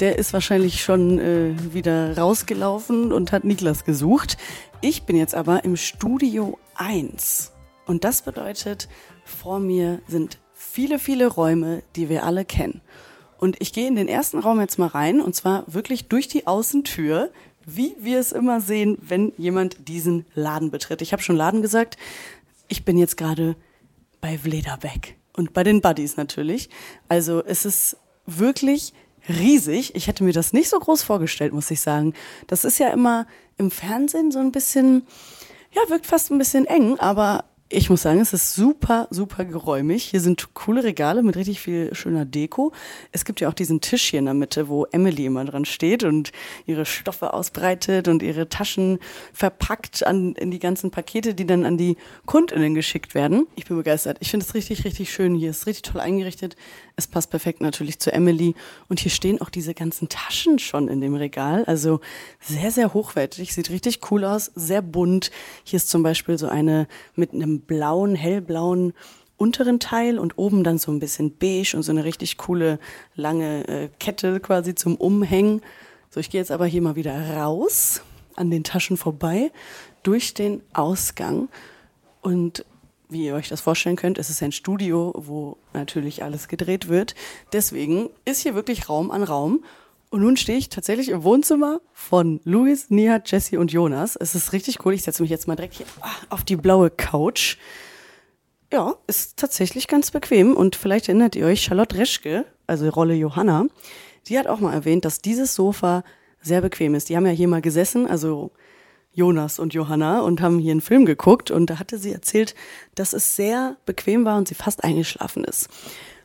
Der 0.00 0.18
ist 0.18 0.32
wahrscheinlich 0.32 0.82
schon 0.82 1.18
äh, 1.18 1.74
wieder 1.74 2.16
rausgelaufen 2.16 3.12
und 3.12 3.30
hat 3.30 3.44
Niklas 3.44 3.84
gesucht. 3.84 4.38
Ich 4.80 5.02
bin 5.02 5.16
jetzt 5.16 5.34
aber 5.34 5.64
im 5.64 5.76
Studio 5.76 6.58
1. 6.76 7.52
Und 7.84 8.04
das 8.04 8.22
bedeutet, 8.22 8.88
vor 9.22 9.58
mir 9.58 10.00
sind 10.08 10.38
viele, 10.54 10.98
viele 10.98 11.26
Räume, 11.26 11.82
die 11.94 12.08
wir 12.08 12.24
alle 12.24 12.46
kennen. 12.46 12.80
Und 13.36 13.56
ich 13.60 13.74
gehe 13.74 13.86
in 13.86 13.94
den 13.94 14.08
ersten 14.08 14.38
Raum 14.38 14.58
jetzt 14.58 14.78
mal 14.78 14.86
rein, 14.86 15.20
und 15.20 15.34
zwar 15.34 15.64
wirklich 15.66 16.08
durch 16.08 16.26
die 16.26 16.46
Außentür, 16.46 17.30
wie 17.66 17.94
wir 18.00 18.18
es 18.18 18.32
immer 18.32 18.62
sehen, 18.62 18.96
wenn 19.02 19.34
jemand 19.36 19.88
diesen 19.88 20.24
Laden 20.34 20.70
betritt. 20.70 21.02
Ich 21.02 21.12
habe 21.12 21.22
schon 21.22 21.36
Laden 21.36 21.60
gesagt. 21.60 21.98
Ich 22.66 22.86
bin 22.86 22.96
jetzt 22.96 23.18
gerade 23.18 23.56
bei 24.22 24.38
Vlederbeck 24.38 25.16
und 25.36 25.52
bei 25.52 25.62
den 25.62 25.80
Buddies 25.80 26.16
natürlich. 26.16 26.68
Also 27.08 27.42
es 27.44 27.64
ist 27.64 27.96
wirklich 28.26 28.92
riesig. 29.28 29.94
Ich 29.94 30.06
hätte 30.06 30.24
mir 30.24 30.32
das 30.32 30.52
nicht 30.52 30.68
so 30.68 30.78
groß 30.78 31.02
vorgestellt, 31.02 31.52
muss 31.52 31.70
ich 31.70 31.80
sagen. 31.80 32.14
Das 32.46 32.64
ist 32.64 32.78
ja 32.78 32.88
immer 32.88 33.26
im 33.58 33.70
Fernsehen 33.70 34.30
so 34.30 34.38
ein 34.38 34.52
bisschen, 34.52 35.06
ja, 35.72 35.82
wirkt 35.88 36.06
fast 36.06 36.30
ein 36.30 36.38
bisschen 36.38 36.66
eng, 36.66 36.98
aber 36.98 37.44
ich 37.68 37.90
muss 37.90 38.02
sagen, 38.02 38.20
es 38.20 38.32
ist 38.32 38.54
super, 38.54 39.08
super 39.10 39.44
geräumig. 39.44 40.04
Hier 40.04 40.20
sind 40.20 40.54
coole 40.54 40.84
Regale 40.84 41.24
mit 41.24 41.34
richtig 41.36 41.60
viel 41.60 41.92
schöner 41.94 42.24
Deko. 42.24 42.72
Es 43.10 43.24
gibt 43.24 43.40
ja 43.40 43.48
auch 43.48 43.54
diesen 43.54 43.80
Tisch 43.80 44.04
hier 44.10 44.20
in 44.20 44.26
der 44.26 44.34
Mitte, 44.34 44.68
wo 44.68 44.84
Emily 44.92 45.26
immer 45.26 45.44
dran 45.44 45.64
steht 45.64 46.04
und 46.04 46.30
ihre 46.66 46.86
Stoffe 46.86 47.34
ausbreitet 47.34 48.06
und 48.06 48.22
ihre 48.22 48.48
Taschen 48.48 49.00
verpackt 49.32 50.06
an, 50.06 50.34
in 50.34 50.52
die 50.52 50.60
ganzen 50.60 50.92
Pakete, 50.92 51.34
die 51.34 51.46
dann 51.46 51.64
an 51.64 51.76
die 51.76 51.96
KundInnen 52.26 52.74
geschickt 52.74 53.16
werden. 53.16 53.48
Ich 53.56 53.64
bin 53.64 53.76
begeistert. 53.76 54.18
Ich 54.20 54.30
finde 54.30 54.46
es 54.46 54.54
richtig, 54.54 54.84
richtig 54.84 55.12
schön 55.12 55.34
hier. 55.34 55.50
Es 55.50 55.58
ist 55.58 55.66
richtig 55.66 55.90
toll 55.90 56.00
eingerichtet. 56.00 56.54
Es 56.98 57.06
passt 57.06 57.30
perfekt 57.30 57.60
natürlich 57.60 57.98
zu 57.98 58.10
Emily. 58.10 58.54
Und 58.88 59.00
hier 59.00 59.10
stehen 59.10 59.40
auch 59.42 59.50
diese 59.50 59.74
ganzen 59.74 60.08
Taschen 60.08 60.58
schon 60.58 60.88
in 60.88 61.02
dem 61.02 61.14
Regal. 61.14 61.64
Also 61.66 62.00
sehr, 62.40 62.70
sehr 62.70 62.94
hochwertig. 62.94 63.52
Sieht 63.52 63.68
richtig 63.68 64.00
cool 64.10 64.24
aus. 64.24 64.50
Sehr 64.54 64.80
bunt. 64.80 65.30
Hier 65.62 65.76
ist 65.76 65.90
zum 65.90 66.02
Beispiel 66.02 66.38
so 66.38 66.48
eine 66.48 66.88
mit 67.14 67.34
einem 67.34 67.60
blauen, 67.60 68.14
hellblauen 68.14 68.94
unteren 69.36 69.80
Teil 69.80 70.18
und 70.18 70.38
oben 70.38 70.64
dann 70.64 70.78
so 70.78 70.90
ein 70.90 70.98
bisschen 70.98 71.36
beige 71.36 71.74
und 71.76 71.82
so 71.82 71.92
eine 71.92 72.04
richtig 72.04 72.38
coole 72.38 72.78
lange 73.14 73.68
äh, 73.68 73.88
Kette 73.98 74.40
quasi 74.40 74.74
zum 74.74 74.96
Umhängen. 74.96 75.60
So, 76.10 76.20
ich 76.20 76.30
gehe 76.30 76.40
jetzt 76.40 76.50
aber 76.50 76.66
hier 76.66 76.82
mal 76.82 76.96
wieder 76.96 77.36
raus, 77.36 78.00
an 78.34 78.50
den 78.50 78.64
Taschen 78.64 78.96
vorbei, 78.96 79.50
durch 80.02 80.34
den 80.34 80.62
Ausgang 80.72 81.48
und 82.22 82.64
wie 83.08 83.26
ihr 83.26 83.34
euch 83.34 83.48
das 83.48 83.60
vorstellen 83.60 83.96
könnt, 83.96 84.18
ist 84.18 84.30
es 84.30 84.42
ein 84.42 84.52
Studio, 84.52 85.12
wo 85.16 85.58
natürlich 85.72 86.22
alles 86.22 86.48
gedreht 86.48 86.88
wird. 86.88 87.14
Deswegen 87.52 88.10
ist 88.24 88.40
hier 88.40 88.54
wirklich 88.54 88.88
Raum 88.88 89.10
an 89.10 89.22
Raum. 89.22 89.64
Und 90.10 90.22
nun 90.22 90.36
stehe 90.36 90.58
ich 90.58 90.68
tatsächlich 90.68 91.08
im 91.08 91.24
Wohnzimmer 91.24 91.80
von 91.92 92.40
Luis, 92.44 92.90
Nia, 92.90 93.20
Jesse 93.24 93.58
und 93.58 93.72
Jonas. 93.72 94.16
Es 94.16 94.34
ist 94.34 94.52
richtig 94.52 94.84
cool. 94.84 94.94
Ich 94.94 95.02
setze 95.02 95.22
mich 95.22 95.30
jetzt 95.30 95.48
mal 95.48 95.56
direkt 95.56 95.74
hier 95.74 95.86
auf 96.30 96.44
die 96.44 96.56
blaue 96.56 96.90
Couch. 96.90 97.56
Ja, 98.72 98.94
ist 99.06 99.36
tatsächlich 99.36 99.88
ganz 99.88 100.10
bequem. 100.10 100.54
Und 100.54 100.76
vielleicht 100.76 101.08
erinnert 101.08 101.36
ihr 101.36 101.46
euch, 101.46 101.62
Charlotte 101.62 101.96
Reschke, 101.96 102.44
also 102.66 102.88
Rolle 102.88 103.14
Johanna, 103.14 103.66
die 104.28 104.38
hat 104.38 104.46
auch 104.46 104.60
mal 104.60 104.72
erwähnt, 104.72 105.04
dass 105.04 105.20
dieses 105.20 105.54
Sofa 105.54 106.04
sehr 106.40 106.60
bequem 106.60 106.94
ist. 106.94 107.08
Die 107.08 107.16
haben 107.16 107.26
ja 107.26 107.32
hier 107.32 107.48
mal 107.48 107.62
gesessen, 107.62 108.06
also 108.06 108.52
Jonas 109.16 109.58
und 109.58 109.74
Johanna, 109.74 110.20
und 110.20 110.40
haben 110.40 110.58
hier 110.58 110.72
einen 110.72 110.82
Film 110.82 111.06
geguckt. 111.06 111.50
Und 111.50 111.70
da 111.70 111.78
hatte 111.78 111.98
sie 111.98 112.12
erzählt, 112.12 112.54
dass 112.94 113.12
es 113.12 113.34
sehr 113.34 113.76
bequem 113.86 114.24
war 114.24 114.36
und 114.36 114.46
sie 114.46 114.54
fast 114.54 114.84
eingeschlafen 114.84 115.42
ist. 115.42 115.68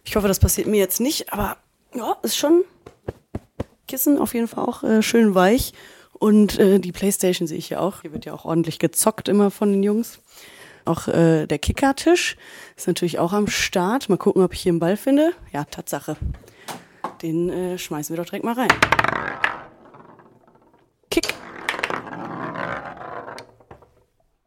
Ich 0.03 0.15
hoffe, 0.15 0.27
das 0.27 0.39
passiert 0.39 0.67
mir 0.67 0.77
jetzt 0.77 0.99
nicht, 0.99 1.31
aber 1.31 1.57
ja, 1.95 2.17
ist 2.21 2.37
schon 2.37 2.63
Kissen 3.87 4.17
auf 4.17 4.33
jeden 4.33 4.47
Fall 4.47 4.65
auch 4.65 4.83
äh, 4.83 5.01
schön 5.01 5.33
weich. 5.35 5.73
Und 6.13 6.59
äh, 6.59 6.79
die 6.79 6.91
Playstation 6.91 7.47
sehe 7.47 7.57
ich 7.57 7.67
hier 7.67 7.81
auch. 7.81 8.01
Hier 8.01 8.13
wird 8.13 8.25
ja 8.25 8.33
auch 8.33 8.45
ordentlich 8.45 8.77
gezockt 8.77 9.27
immer 9.27 9.51
von 9.51 9.71
den 9.71 9.83
Jungs. 9.83 10.19
Auch 10.85 11.07
äh, 11.07 11.47
der 11.47 11.59
Kickertisch 11.59 12.37
ist 12.75 12.87
natürlich 12.87 13.19
auch 13.19 13.33
am 13.33 13.47
Start. 13.47 14.09
Mal 14.09 14.17
gucken, 14.17 14.43
ob 14.43 14.53
ich 14.53 14.61
hier 14.61 14.71
einen 14.71 14.79
Ball 14.79 14.97
finde. 14.97 15.31
Ja, 15.51 15.63
Tatsache. 15.63 16.17
Den 17.21 17.49
äh, 17.49 17.77
schmeißen 17.77 18.15
wir 18.15 18.21
doch 18.21 18.29
direkt 18.29 18.45
mal 18.45 18.53
rein. 18.53 18.69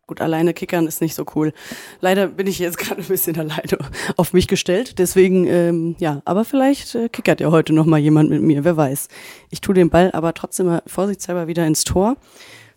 Gut, 0.07 0.21
alleine 0.21 0.53
kickern 0.53 0.87
ist 0.87 1.01
nicht 1.01 1.15
so 1.15 1.25
cool. 1.35 1.55
Leider 2.01 2.29
bin 2.29 2.47
ich 2.47 2.59
jetzt 2.59 2.77
gerade 2.79 3.01
ein 3.01 3.07
bisschen 3.07 3.39
alleine 3.39 3.79
auf 4.17 4.33
mich 4.33 4.49
gestellt. 4.49 4.99
Deswegen, 4.99 5.47
ähm, 5.47 5.97
ja, 5.99 6.21
aber 6.25 6.45
vielleicht 6.45 6.95
äh, 6.95 7.09
kickert 7.09 7.41
ja 7.41 7.51
heute 7.51 7.73
noch 7.73 7.87
mal 7.87 7.99
jemand 7.99 8.31
mit 8.31 8.43
mir, 8.43 8.65
wer 8.65 8.77
weiß. 8.77 9.09
Ich 9.51 9.61
tue 9.61 9.75
den 9.75 9.91
Ball 9.91 10.11
aber 10.13 10.35
trotzdem 10.35 10.67
mal 10.67 10.83
vorsichtshalber 10.87 11.47
wieder 11.47 11.67
ins 11.67 11.85
Tor. 11.85 12.17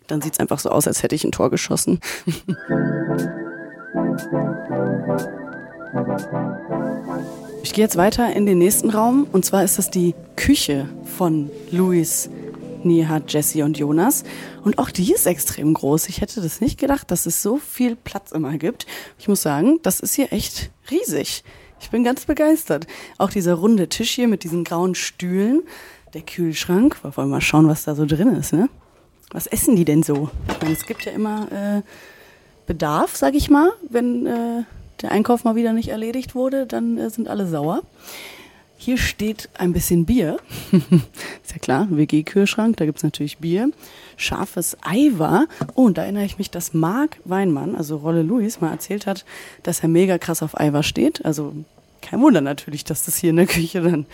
Dann 0.06 0.22
sieht's 0.22 0.40
einfach 0.40 0.58
so 0.58 0.70
aus, 0.70 0.86
als 0.86 1.02
hätte 1.02 1.14
ich 1.14 1.24
ein 1.24 1.32
Tor 1.32 1.50
geschossen. 1.50 2.00
Ich 7.62 7.72
gehe 7.72 7.84
jetzt 7.84 7.96
weiter 7.96 8.34
in 8.34 8.46
den 8.46 8.58
nächsten 8.58 8.90
Raum 8.90 9.26
und 9.32 9.44
zwar 9.44 9.64
ist 9.64 9.78
das 9.78 9.90
die 9.90 10.14
Küche 10.36 10.88
von 11.16 11.50
Luis, 11.70 12.30
Niha, 12.84 13.20
Jesse 13.26 13.64
und 13.64 13.78
Jonas. 13.78 14.24
Und 14.64 14.78
auch 14.78 14.90
die 14.90 15.12
ist 15.12 15.26
extrem 15.26 15.74
groß. 15.74 16.08
Ich 16.08 16.20
hätte 16.20 16.40
das 16.40 16.60
nicht 16.60 16.78
gedacht, 16.78 17.10
dass 17.10 17.26
es 17.26 17.42
so 17.42 17.56
viel 17.56 17.96
Platz 17.96 18.32
immer 18.32 18.56
gibt. 18.58 18.86
Ich 19.18 19.28
muss 19.28 19.42
sagen, 19.42 19.78
das 19.82 20.00
ist 20.00 20.14
hier 20.14 20.32
echt 20.32 20.70
riesig. 20.90 21.44
Ich 21.80 21.90
bin 21.90 22.04
ganz 22.04 22.24
begeistert. 22.24 22.86
Auch 23.18 23.30
dieser 23.30 23.54
runde 23.54 23.88
Tisch 23.88 24.10
hier 24.10 24.28
mit 24.28 24.44
diesen 24.44 24.64
grauen 24.64 24.94
Stühlen, 24.94 25.62
der 26.14 26.22
Kühlschrank. 26.22 26.96
Wir 27.02 27.16
wollen 27.16 27.30
mal 27.30 27.40
schauen, 27.40 27.68
was 27.68 27.84
da 27.84 27.94
so 27.94 28.06
drin 28.06 28.34
ist, 28.34 28.52
ne? 28.52 28.68
Was 29.30 29.46
essen 29.46 29.76
die 29.76 29.84
denn 29.84 30.02
so? 30.02 30.30
Meine, 30.60 30.72
es 30.72 30.86
gibt 30.86 31.04
ja 31.04 31.12
immer 31.12 31.48
äh, 31.52 31.82
Bedarf, 32.66 33.14
sag 33.14 33.34
ich 33.34 33.50
mal, 33.50 33.72
wenn 33.88 34.26
äh, 34.26 34.64
der 35.02 35.12
Einkauf 35.12 35.44
mal 35.44 35.54
wieder 35.54 35.72
nicht 35.72 35.88
erledigt 35.88 36.34
wurde, 36.34 36.66
dann 36.66 36.98
äh, 36.98 37.10
sind 37.10 37.28
alle 37.28 37.46
sauer. 37.46 37.82
Hier 38.80 38.96
steht 38.96 39.48
ein 39.54 39.72
bisschen 39.72 40.06
Bier. 40.06 40.38
Ist 40.70 41.50
ja 41.52 41.58
klar, 41.60 41.88
WG-Kühlschrank, 41.90 42.76
da 42.76 42.86
gibt's 42.86 43.02
natürlich 43.02 43.38
Bier. 43.38 43.72
Scharfes 44.16 44.76
Eiwar. 44.82 45.46
Oh, 45.74 45.82
und 45.86 45.98
da 45.98 46.02
erinnere 46.02 46.24
ich 46.24 46.38
mich, 46.38 46.52
dass 46.52 46.74
Marc 46.74 47.18
Weinmann, 47.24 47.74
also 47.74 47.96
Rolle 47.96 48.22
Louis, 48.22 48.60
mal 48.60 48.70
erzählt 48.70 49.08
hat, 49.08 49.24
dass 49.64 49.80
er 49.80 49.88
mega 49.88 50.16
krass 50.16 50.44
auf 50.44 50.58
Eiwar 50.58 50.84
steht. 50.84 51.24
Also 51.24 51.54
kein 52.02 52.20
Wunder 52.20 52.40
natürlich, 52.40 52.84
dass 52.84 53.04
das 53.04 53.16
hier 53.16 53.30
in 53.30 53.36
der 53.36 53.46
Küche 53.48 53.82
dann 53.82 54.06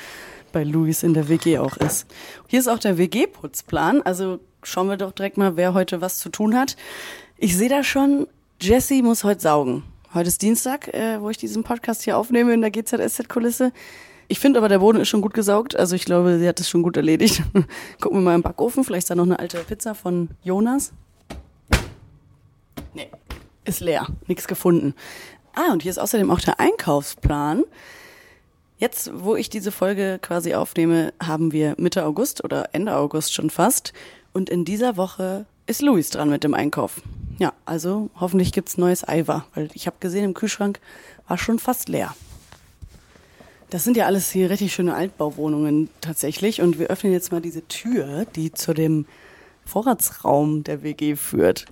bei 0.51 0.65
Louis 0.65 1.03
in 1.03 1.13
der 1.13 1.29
WG 1.29 1.59
auch 1.59 1.77
ist. 1.77 2.07
Hier 2.47 2.59
ist 2.59 2.69
auch 2.69 2.79
der 2.79 2.97
WG-Putzplan. 2.97 4.01
Also 4.01 4.41
schauen 4.63 4.89
wir 4.89 4.97
doch 4.97 5.13
direkt 5.13 5.37
mal, 5.37 5.59
wer 5.59 5.75
heute 5.75 6.01
was 6.01 6.21
zu 6.21 6.31
tun 6.31 6.57
hat. 6.57 6.77
Ich 7.37 7.55
sehe 7.55 7.69
da 7.69 7.85
schon, 7.85 8.29
Jessie 8.63 9.03
muss 9.03 9.25
heute 9.25 9.43
saugen. 9.43 9.83
Heute 10.15 10.29
ist 10.29 10.41
Dienstag, 10.41 10.89
äh, 10.95 11.21
wo 11.21 11.29
ich 11.29 11.37
diesen 11.37 11.65
Podcast 11.65 12.03
hier 12.05 12.17
aufnehme 12.17 12.55
in 12.55 12.63
der 12.63 12.71
GZSZ-Kulisse. 12.71 13.71
Ich 14.29 14.39
finde 14.39 14.59
aber, 14.59 14.69
der 14.69 14.79
Boden 14.79 15.01
ist 15.01 15.09
schon 15.09 15.21
gut 15.21 15.35
gesaugt. 15.35 15.77
Also 15.77 15.97
ich 15.97 16.05
glaube, 16.05 16.39
sie 16.39 16.49
hat 16.49 16.61
es 16.61 16.69
schon 16.69 16.83
gut 16.83 16.97
erledigt. 16.97 17.43
Gucken 18.01 18.19
wir 18.19 18.23
mal 18.23 18.35
im 18.35 18.43
Backofen. 18.43 18.85
Vielleicht 18.85 19.05
ist 19.05 19.11
da 19.11 19.15
noch 19.15 19.25
eine 19.25 19.39
alte 19.39 19.59
Pizza 19.59 19.95
von 19.95 20.31
Jonas. 20.43 20.93
Nee, 22.95 23.11
ist 23.65 23.81
leer. 23.81 24.07
Nichts 24.27 24.47
gefunden. 24.47 24.95
Ah, 25.55 25.73
und 25.73 25.83
hier 25.83 25.91
ist 25.91 25.99
außerdem 25.99 26.31
auch 26.31 26.41
der 26.41 26.59
Einkaufsplan. 26.59 27.65
Jetzt, 28.77 29.11
wo 29.15 29.37
ich 29.37 29.51
diese 29.51 29.71
Folge 29.71 30.19
quasi 30.21 30.55
aufnehme, 30.55 31.13
haben 31.23 31.53
wir 31.53 31.75
Mitte 31.79 32.05
August 32.05 32.43
oder 32.43 32.71
Ende 32.73 32.97
August 32.97 33.33
schon 33.33 33.51
fast. 33.51 33.93
Und 34.33 34.51
in 34.51 34.65
dieser 34.65 34.97
Woche 34.97 35.47
ist 35.67 35.81
Luis 35.81 36.11
dran 36.11 36.29
mit 36.29 36.45
dem 36.45 36.55
Einkauf. 36.55 37.01
Ja, 37.39 37.53
also 37.65 38.11
hoffentlich 38.19 38.53
gibt's 38.53 38.77
neues 38.77 39.07
Eiweiß, 39.07 39.43
weil 39.55 39.69
ich 39.75 39.87
habe 39.87 39.97
gesehen, 40.01 40.25
im 40.25 40.35
Kühlschrank 40.35 40.81
war 41.29 41.39
schon 41.39 41.59
fast 41.59 41.89
leer. 41.89 42.15
Das 43.75 43.83
sind 43.83 43.97
ja 43.97 44.07
alles 44.07 44.31
hier 44.31 44.51
richtig 44.51 44.73
schöne 44.73 44.95
Altbauwohnungen 44.95 45.89
tatsächlich. 46.01 46.63
Und 46.63 46.79
wir 46.79 46.91
öffnen 46.91 47.13
jetzt 47.13 47.33
mal 47.33 47.41
diese 47.41 47.67
Tür, 47.67 48.25
die 48.37 48.53
zu 48.53 48.73
dem 48.73 49.05
Vorratsraum 49.65 50.63
der 50.63 50.85
WG 50.85 51.17
führt. 51.17 51.67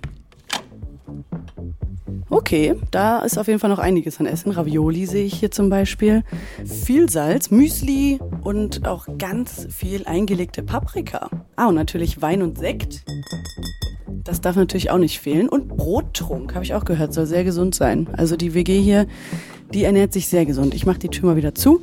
Okay, 2.29 2.75
da 2.91 3.19
ist 3.21 3.37
auf 3.37 3.47
jeden 3.47 3.59
Fall 3.59 3.69
noch 3.69 3.79
einiges 3.79 4.19
an 4.19 4.25
Essen. 4.25 4.51
Ravioli 4.51 5.05
sehe 5.05 5.23
ich 5.23 5.35
hier 5.35 5.51
zum 5.51 5.69
Beispiel. 5.69 6.25
Viel 6.65 7.09
Salz, 7.09 7.51
Müsli 7.51 8.19
und 8.41 8.85
auch 8.85 9.07
ganz 9.17 9.67
viel 9.73 10.05
eingelegte 10.05 10.61
Paprika. 10.61 11.29
Ah, 11.55 11.67
und 11.67 11.75
natürlich 11.75 12.21
Wein 12.21 12.41
und 12.41 12.57
Sekt. 12.57 13.05
Das 14.25 14.41
darf 14.41 14.57
natürlich 14.57 14.91
auch 14.91 14.97
nicht 14.97 15.19
fehlen. 15.19 15.47
Und 15.47 15.69
Brottrunk, 15.69 16.53
habe 16.53 16.65
ich 16.65 16.73
auch 16.73 16.83
gehört, 16.83 17.13
soll 17.13 17.27
sehr 17.27 17.45
gesund 17.45 17.75
sein. 17.75 18.09
Also 18.11 18.35
die 18.35 18.53
WG 18.53 18.81
hier, 18.81 19.07
die 19.73 19.83
ernährt 19.83 20.13
sich 20.13 20.27
sehr 20.27 20.45
gesund. 20.45 20.73
Ich 20.73 20.85
mache 20.85 20.99
die 20.99 21.09
Tür 21.09 21.29
mal 21.29 21.35
wieder 21.35 21.55
zu. 21.55 21.81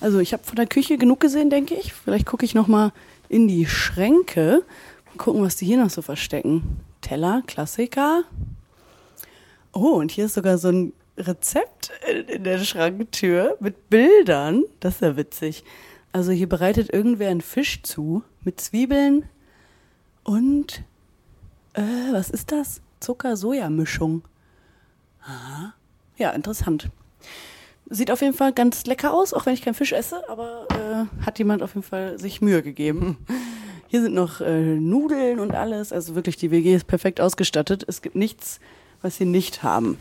Also 0.00 0.18
ich 0.18 0.32
habe 0.32 0.42
von 0.42 0.56
der 0.56 0.66
Küche 0.66 0.98
genug 0.98 1.20
gesehen, 1.20 1.50
denke 1.50 1.74
ich. 1.74 1.92
Vielleicht 1.92 2.26
gucke 2.26 2.44
ich 2.44 2.54
noch 2.54 2.68
mal 2.68 2.92
in 3.28 3.48
die 3.48 3.66
Schränke 3.66 4.64
und 5.12 5.18
gucken, 5.18 5.42
was 5.42 5.56
die 5.56 5.66
hier 5.66 5.82
noch 5.82 5.90
so 5.90 6.02
verstecken. 6.02 6.80
Teller, 7.00 7.42
Klassiker. 7.46 8.24
Oh, 9.72 9.94
und 9.94 10.10
hier 10.10 10.26
ist 10.26 10.34
sogar 10.34 10.58
so 10.58 10.68
ein 10.68 10.92
Rezept 11.16 11.90
in 12.28 12.44
der 12.44 12.58
Schranktür 12.58 13.56
mit 13.60 13.90
Bildern. 13.90 14.64
Das 14.80 14.94
ist 14.96 15.02
ja 15.02 15.16
witzig. 15.16 15.64
Also 16.10 16.32
hier 16.32 16.48
bereitet 16.48 16.92
irgendwer 16.92 17.30
einen 17.30 17.40
Fisch 17.40 17.82
zu 17.82 18.22
mit 18.44 18.60
Zwiebeln, 18.60 19.24
und, 20.24 20.84
äh, 21.74 22.12
was 22.12 22.30
ist 22.30 22.52
das? 22.52 22.80
Zucker-Soja-Mischung. 23.00 24.22
Aha. 25.24 25.74
Ja, 26.16 26.30
interessant. 26.30 26.88
Sieht 27.88 28.10
auf 28.10 28.20
jeden 28.20 28.34
Fall 28.34 28.52
ganz 28.52 28.86
lecker 28.86 29.12
aus, 29.12 29.34
auch 29.34 29.46
wenn 29.46 29.54
ich 29.54 29.62
keinen 29.62 29.74
Fisch 29.74 29.92
esse, 29.92 30.28
aber 30.28 30.66
äh, 30.70 31.24
hat 31.24 31.38
jemand 31.38 31.62
auf 31.62 31.74
jeden 31.74 31.86
Fall 31.86 32.18
sich 32.18 32.40
Mühe 32.40 32.62
gegeben. 32.62 33.18
Hier 33.88 34.00
sind 34.00 34.14
noch 34.14 34.40
äh, 34.40 34.76
Nudeln 34.76 35.38
und 35.38 35.54
alles. 35.54 35.92
Also 35.92 36.14
wirklich, 36.14 36.36
die 36.36 36.50
WG 36.50 36.74
ist 36.74 36.86
perfekt 36.86 37.20
ausgestattet. 37.20 37.84
Es 37.86 38.00
gibt 38.00 38.16
nichts, 38.16 38.60
was 39.02 39.16
sie 39.16 39.26
nicht 39.26 39.62
haben. 39.62 39.98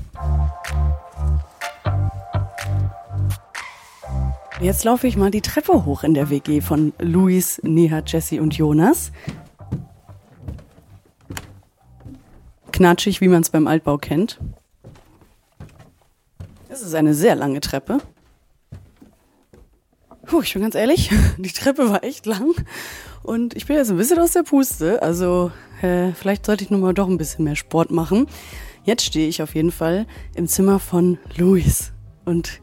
Jetzt 4.61 4.83
laufe 4.85 5.07
ich 5.07 5.17
mal 5.17 5.31
die 5.31 5.41
Treppe 5.41 5.85
hoch 5.85 6.03
in 6.03 6.13
der 6.13 6.29
WG 6.29 6.61
von 6.61 6.93
Luis, 6.99 7.59
Neha, 7.63 8.01
Jesse 8.05 8.41
und 8.41 8.55
Jonas. 8.55 9.11
knatschig, 12.81 13.21
wie 13.21 13.27
man 13.27 13.41
es 13.41 13.51
beim 13.51 13.67
Altbau 13.67 13.99
kennt. 13.99 14.39
Es 16.71 16.81
ist 16.81 16.95
eine 16.95 17.13
sehr 17.13 17.35
lange 17.35 17.59
Treppe. 17.59 17.97
Puh, 20.25 20.41
ich 20.41 20.53
bin 20.53 20.61
ganz 20.61 20.73
ehrlich, 20.73 21.09
die 21.37 21.51
Treppe 21.51 21.89
war 21.89 22.05
echt 22.05 22.25
lang 22.25 22.53
und 23.23 23.57
ich 23.57 23.65
bin 23.65 23.75
jetzt 23.75 23.91
ein 23.91 23.97
bisschen 23.97 24.19
aus 24.19 24.31
der 24.31 24.43
Puste. 24.43 25.01
Also 25.01 25.51
äh, 25.81 26.13
vielleicht 26.13 26.45
sollte 26.45 26.63
ich 26.63 26.69
nun 26.69 26.79
mal 26.79 26.93
doch 26.93 27.09
ein 27.09 27.17
bisschen 27.17 27.43
mehr 27.43 27.57
Sport 27.57 27.91
machen. 27.91 28.25
Jetzt 28.85 29.03
stehe 29.03 29.27
ich 29.27 29.41
auf 29.41 29.53
jeden 29.53 29.73
Fall 29.73 30.07
im 30.33 30.47
Zimmer 30.47 30.79
von 30.79 31.19
Luis 31.35 31.91
und 32.23 32.61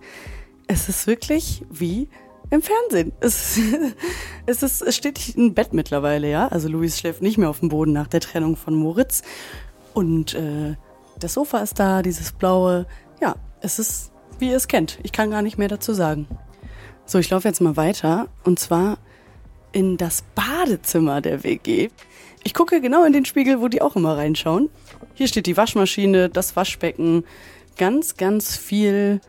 es 0.68 0.88
ist 0.88 1.06
wirklich 1.06 1.66
wie 1.70 2.08
im 2.48 2.62
Fernsehen. 2.62 3.12
Es, 3.20 3.60
es, 4.46 4.62
ist, 4.62 4.80
es 4.80 4.96
steht 4.96 5.36
ein 5.36 5.52
Bett 5.52 5.74
mittlerweile, 5.74 6.30
ja. 6.30 6.48
Also 6.48 6.68
Luis 6.68 6.98
schläft 6.98 7.20
nicht 7.20 7.36
mehr 7.36 7.50
auf 7.50 7.60
dem 7.60 7.68
Boden 7.68 7.92
nach 7.92 8.08
der 8.08 8.20
Trennung 8.20 8.56
von 8.56 8.74
Moritz. 8.74 9.20
Und 9.92 10.32
äh, 10.32 10.76
das 11.18 11.34
Sofa 11.34 11.58
ist 11.58 11.78
da, 11.78 12.00
dieses 12.00 12.32
blaue. 12.32 12.86
Ja, 13.20 13.34
es 13.60 13.78
ist, 13.78 14.12
wie 14.38 14.50
ihr 14.50 14.56
es 14.56 14.68
kennt. 14.68 14.98
Ich 15.02 15.12
kann 15.12 15.30
gar 15.30 15.42
nicht 15.42 15.58
mehr 15.58 15.68
dazu 15.68 15.92
sagen. 15.92 16.26
So, 17.04 17.18
ich 17.18 17.30
laufe 17.30 17.48
jetzt 17.48 17.60
mal 17.60 17.76
weiter. 17.76 18.28
Und 18.44 18.58
zwar 18.58 18.98
in 19.72 19.96
das 19.96 20.22
Badezimmer 20.34 21.20
der 21.20 21.44
WG. 21.44 21.88
Ich 22.44 22.54
gucke 22.54 22.80
genau 22.80 23.04
in 23.04 23.12
den 23.12 23.24
Spiegel, 23.24 23.60
wo 23.60 23.68
die 23.68 23.82
auch 23.82 23.96
immer 23.96 24.16
reinschauen. 24.16 24.70
Hier 25.14 25.28
steht 25.28 25.46
die 25.46 25.56
Waschmaschine, 25.56 26.28
das 26.28 26.56
Waschbecken, 26.56 27.24
ganz, 27.76 28.16
ganz 28.16 28.56
viel 28.56 29.20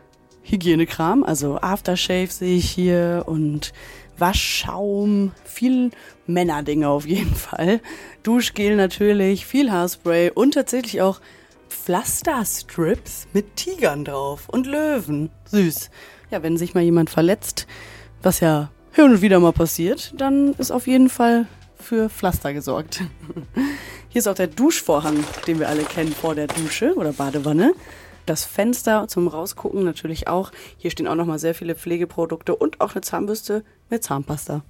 Hygienekram, 0.42 1.22
also 1.22 1.58
Aftershave 1.60 2.28
sehe 2.28 2.56
ich 2.56 2.70
hier 2.70 3.24
und 3.26 3.72
Waschschaum, 4.18 5.32
viel 5.44 5.90
Männerdinge 6.26 6.88
auf 6.88 7.06
jeden 7.06 7.34
Fall. 7.34 7.80
Duschgel 8.22 8.76
natürlich, 8.76 9.46
viel 9.46 9.70
Haarspray 9.70 10.30
und 10.30 10.54
tatsächlich 10.54 11.02
auch 11.02 11.20
Pflasterstrips 11.84 13.26
mit 13.32 13.56
Tigern 13.56 14.04
drauf 14.04 14.48
und 14.48 14.66
Löwen. 14.66 15.30
Süß. 15.46 15.90
Ja, 16.30 16.42
wenn 16.42 16.56
sich 16.56 16.74
mal 16.74 16.82
jemand 16.82 17.10
verletzt, 17.10 17.66
was 18.22 18.40
ja 18.40 18.70
hin 18.92 19.04
und 19.04 19.22
wieder 19.22 19.40
mal 19.40 19.52
passiert, 19.52 20.12
dann 20.16 20.52
ist 20.54 20.70
auf 20.70 20.86
jeden 20.86 21.08
Fall 21.08 21.46
für 21.78 22.10
Pflaster 22.10 22.52
gesorgt. 22.52 23.00
Hier 24.08 24.18
ist 24.18 24.28
auch 24.28 24.34
der 24.34 24.48
Duschvorhang, 24.48 25.24
den 25.46 25.58
wir 25.58 25.68
alle 25.68 25.84
kennen 25.84 26.12
vor 26.12 26.34
der 26.34 26.48
Dusche 26.48 26.94
oder 26.96 27.12
Badewanne. 27.12 27.72
Das 28.26 28.44
Fenster 28.44 29.08
zum 29.08 29.26
Rausgucken 29.26 29.82
natürlich 29.82 30.28
auch. 30.28 30.52
Hier 30.76 30.90
stehen 30.90 31.08
auch 31.08 31.14
nochmal 31.14 31.38
sehr 31.38 31.54
viele 31.54 31.74
Pflegeprodukte 31.74 32.54
und 32.54 32.80
auch 32.80 32.92
eine 32.92 33.00
Zahnbürste 33.00 33.64
mit 33.88 34.04
Zahnpasta. 34.04 34.62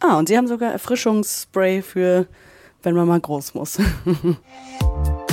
Ah, 0.00 0.18
und 0.18 0.28
sie 0.28 0.36
haben 0.36 0.46
sogar 0.46 0.72
Erfrischungsspray 0.72 1.82
für, 1.82 2.26
wenn 2.82 2.94
man 2.94 3.08
mal 3.08 3.20
groß 3.20 3.54
muss. 3.54 3.78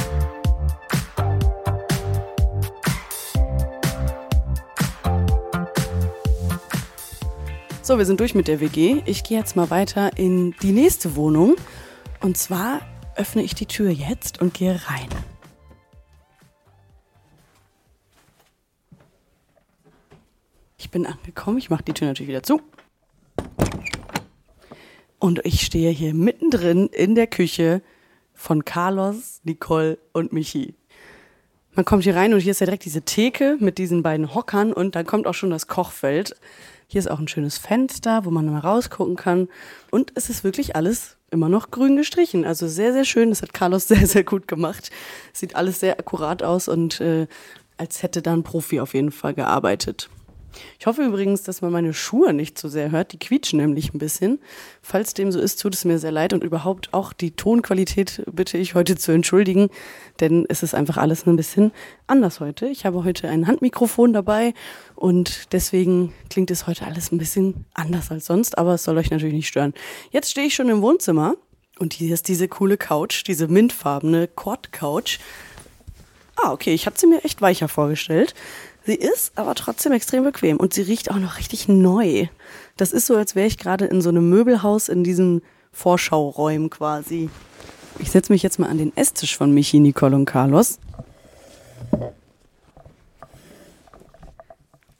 So, 7.87 7.97
wir 7.97 8.05
sind 8.05 8.19
durch 8.19 8.35
mit 8.35 8.49
der 8.49 8.59
WG. 8.59 9.01
Ich 9.05 9.23
gehe 9.23 9.37
jetzt 9.37 9.55
mal 9.55 9.69
weiter 9.69 10.17
in 10.17 10.53
die 10.61 10.73
nächste 10.73 11.15
Wohnung. 11.15 11.55
Und 12.19 12.37
zwar 12.37 12.81
öffne 13.15 13.43
ich 13.43 13.55
die 13.55 13.65
Tür 13.65 13.89
jetzt 13.89 14.41
und 14.41 14.53
gehe 14.53 14.73
rein. 14.89 15.07
Ich 20.77 20.91
bin 20.91 21.05
angekommen. 21.05 21.59
Ich 21.59 21.69
mache 21.69 21.83
die 21.83 21.93
Tür 21.93 22.09
natürlich 22.09 22.27
wieder 22.27 22.43
zu. 22.43 22.59
Und 25.17 25.45
ich 25.45 25.61
stehe 25.61 25.91
hier 25.91 26.13
mittendrin 26.13 26.87
in 26.87 27.15
der 27.15 27.27
Küche 27.27 27.81
von 28.33 28.65
Carlos, 28.65 29.39
Nicole 29.45 29.97
und 30.11 30.33
Michi. 30.33 30.75
Man 31.73 31.85
kommt 31.85 32.03
hier 32.03 32.17
rein 32.17 32.33
und 32.33 32.41
hier 32.41 32.51
ist 32.51 32.59
ja 32.59 32.65
direkt 32.65 32.83
diese 32.83 33.03
Theke 33.03 33.55
mit 33.61 33.77
diesen 33.77 34.03
beiden 34.03 34.35
Hockern 34.35 34.73
und 34.73 34.95
dann 34.95 35.05
kommt 35.05 35.25
auch 35.25 35.35
schon 35.35 35.51
das 35.51 35.67
Kochfeld. 35.67 36.35
Hier 36.89 36.99
ist 36.99 37.11
auch 37.11 37.19
ein 37.19 37.27
schönes 37.27 37.57
Fenster, 37.57 38.23
wo 38.23 38.31
man 38.31 38.45
mal 38.49 38.59
rausgucken 38.59 39.17
kann. 39.17 39.49
Und 39.91 40.13
es 40.15 40.29
ist 40.29 40.45
wirklich 40.45 40.77
alles 40.77 41.17
immer 41.29 41.49
noch 41.49 41.69
grün 41.69 41.97
gestrichen. 41.97 42.45
Also 42.45 42.67
sehr, 42.67 42.93
sehr 42.93 43.03
schön. 43.03 43.29
Das 43.29 43.41
hat 43.41 43.53
Carlos 43.53 43.87
sehr, 43.89 44.07
sehr 44.07 44.23
gut 44.23 44.47
gemacht. 44.47 44.89
Sieht 45.33 45.55
alles 45.55 45.81
sehr 45.81 45.99
akkurat 45.99 46.43
aus 46.43 46.69
und 46.69 47.01
äh, 47.01 47.27
als 47.75 48.03
hätte 48.03 48.21
da 48.21 48.33
ein 48.33 48.43
Profi 48.43 48.79
auf 48.79 48.93
jeden 48.93 49.11
Fall 49.11 49.33
gearbeitet. 49.33 50.09
Ich 50.79 50.85
hoffe 50.85 51.03
übrigens, 51.03 51.43
dass 51.43 51.61
man 51.61 51.71
meine 51.71 51.93
Schuhe 51.93 52.33
nicht 52.33 52.57
zu 52.57 52.67
so 52.67 52.73
sehr 52.73 52.91
hört. 52.91 53.13
Die 53.13 53.19
quietschen 53.19 53.59
nämlich 53.59 53.93
ein 53.93 53.99
bisschen. 53.99 54.39
Falls 54.81 55.13
dem 55.13 55.31
so 55.31 55.39
ist, 55.39 55.61
tut 55.61 55.73
es 55.73 55.85
mir 55.85 55.99
sehr 55.99 56.11
leid 56.11 56.33
und 56.33 56.43
überhaupt 56.43 56.93
auch 56.93 57.13
die 57.13 57.31
Tonqualität 57.31 58.23
bitte 58.31 58.57
ich 58.57 58.75
heute 58.75 58.95
zu 58.95 59.11
entschuldigen, 59.11 59.69
denn 60.19 60.45
es 60.49 60.63
ist 60.63 60.75
einfach 60.75 60.97
alles 60.97 61.25
ein 61.25 61.35
bisschen 61.35 61.71
anders 62.05 62.39
heute. 62.39 62.67
Ich 62.67 62.85
habe 62.85 63.03
heute 63.03 63.27
ein 63.29 63.47
Handmikrofon 63.47 64.13
dabei 64.13 64.53
und 64.95 65.53
deswegen 65.53 66.13
klingt 66.29 66.51
es 66.51 66.67
heute 66.67 66.85
alles 66.85 67.11
ein 67.11 67.17
bisschen 67.17 67.65
anders 67.73 68.11
als 68.11 68.25
sonst, 68.25 68.57
aber 68.57 68.75
es 68.75 68.83
soll 68.83 68.97
euch 68.97 69.11
natürlich 69.11 69.35
nicht 69.35 69.47
stören. 69.47 69.73
Jetzt 70.11 70.31
stehe 70.31 70.47
ich 70.47 70.55
schon 70.55 70.69
im 70.69 70.81
Wohnzimmer 70.81 71.35
und 71.79 71.93
hier 71.93 72.13
ist 72.13 72.27
diese 72.27 72.47
coole 72.47 72.77
Couch, 72.77 73.23
diese 73.27 73.47
mintfarbene 73.47 74.27
Quad-Couch. 74.27 75.19
Ah, 76.35 76.51
okay, 76.51 76.73
ich 76.73 76.85
hatte 76.85 76.99
sie 76.99 77.07
mir 77.07 77.23
echt 77.25 77.41
weicher 77.41 77.67
vorgestellt. 77.67 78.35
Sie 78.87 78.95
ist 78.95 79.33
aber 79.35 79.53
trotzdem 79.53 79.91
extrem 79.91 80.23
bequem 80.23 80.55
und 80.55 80.73
sie 80.73 80.81
riecht 80.81 81.11
auch 81.11 81.17
noch 81.17 81.39
richtig 81.39 81.67
neu. 81.67 82.27
Das 82.77 82.93
ist 82.93 83.05
so, 83.05 83.17
als 83.17 83.35
wäre 83.35 83.45
ich 83.45 83.57
gerade 83.57 83.83
in 83.83 84.01
so 84.01 84.07
einem 84.07 84.29
Möbelhaus 84.29 84.87
in 84.87 85.03
diesen 85.03 85.41
Vorschauräumen 85.73 86.69
quasi. 86.69 87.29
Ich 87.99 88.11
setze 88.11 88.31
mich 88.31 88.43
jetzt 88.43 88.59
mal 88.59 88.69
an 88.69 88.77
den 88.77 88.95
Esstisch 88.95 89.35
von 89.35 89.53
Michi, 89.53 89.81
Nicole 89.81 90.15
und 90.15 90.23
Carlos. 90.23 90.79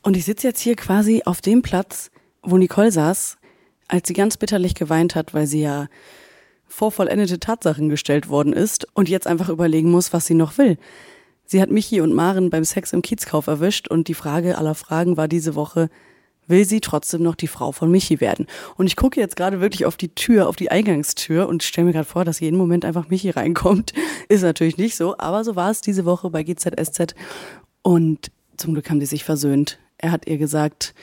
Und 0.01 0.17
ich 0.17 0.25
sitze 0.25 0.47
jetzt 0.47 0.59
hier 0.59 0.75
quasi 0.75 1.21
auf 1.23 1.39
dem 1.39 1.61
Platz, 1.61 2.11
wo 2.41 2.57
Nicole 2.57 2.91
saß, 2.91 3.37
als 3.87 4.05
sie 4.09 4.13
ganz 4.13 4.35
bitterlich 4.35 4.75
geweint 4.75 5.15
hat, 5.15 5.33
weil 5.33 5.47
sie 5.47 5.61
ja 5.61 5.87
vor 6.67 6.91
vollendete 6.91 7.39
Tatsachen 7.39 7.87
gestellt 7.87 8.27
worden 8.27 8.51
ist 8.51 8.85
und 8.95 9.07
jetzt 9.07 9.27
einfach 9.27 9.47
überlegen 9.47 9.91
muss, 9.91 10.11
was 10.11 10.25
sie 10.25 10.33
noch 10.33 10.57
will. 10.57 10.77
Sie 11.49 11.61
hat 11.61 11.71
Michi 11.71 12.01
und 12.01 12.13
Maren 12.13 12.49
beim 12.49 12.65
Sex 12.65 12.91
im 12.91 13.01
Kiezkauf 13.01 13.47
erwischt 13.47 13.87
und 13.87 14.09
die 14.09 14.13
Frage 14.13 14.57
aller 14.57 14.75
Fragen 14.75 15.15
war 15.15 15.29
diese 15.29 15.55
Woche, 15.55 15.89
will 16.45 16.65
sie 16.65 16.81
trotzdem 16.81 17.23
noch 17.23 17.35
die 17.35 17.47
Frau 17.47 17.71
von 17.71 17.89
Michi 17.89 18.19
werden? 18.19 18.47
Und 18.75 18.87
ich 18.87 18.97
gucke 18.97 19.17
jetzt 19.19 19.37
gerade 19.37 19.61
wirklich 19.61 19.85
auf 19.85 19.95
die 19.95 20.09
Tür, 20.09 20.49
auf 20.49 20.57
die 20.57 20.71
Eingangstür 20.71 21.47
und 21.47 21.63
stelle 21.63 21.85
mir 21.85 21.93
gerade 21.93 22.05
vor, 22.05 22.25
dass 22.25 22.41
jeden 22.41 22.57
Moment 22.57 22.83
einfach 22.83 23.07
Michi 23.07 23.29
reinkommt. 23.29 23.93
Ist 24.27 24.41
natürlich 24.41 24.77
nicht 24.77 24.97
so, 24.97 25.17
aber 25.17 25.45
so 25.45 25.55
war 25.55 25.71
es 25.71 25.79
diese 25.79 26.03
Woche 26.03 26.29
bei 26.29 26.43
GZSZ 26.43 27.15
und 27.81 28.29
zum 28.57 28.73
Glück 28.73 28.89
haben 28.89 28.99
die 28.99 29.05
sich 29.05 29.23
versöhnt. 29.23 29.79
Er 29.97 30.11
hat 30.11 30.27
ihr 30.27 30.37
gesagt, 30.37 30.93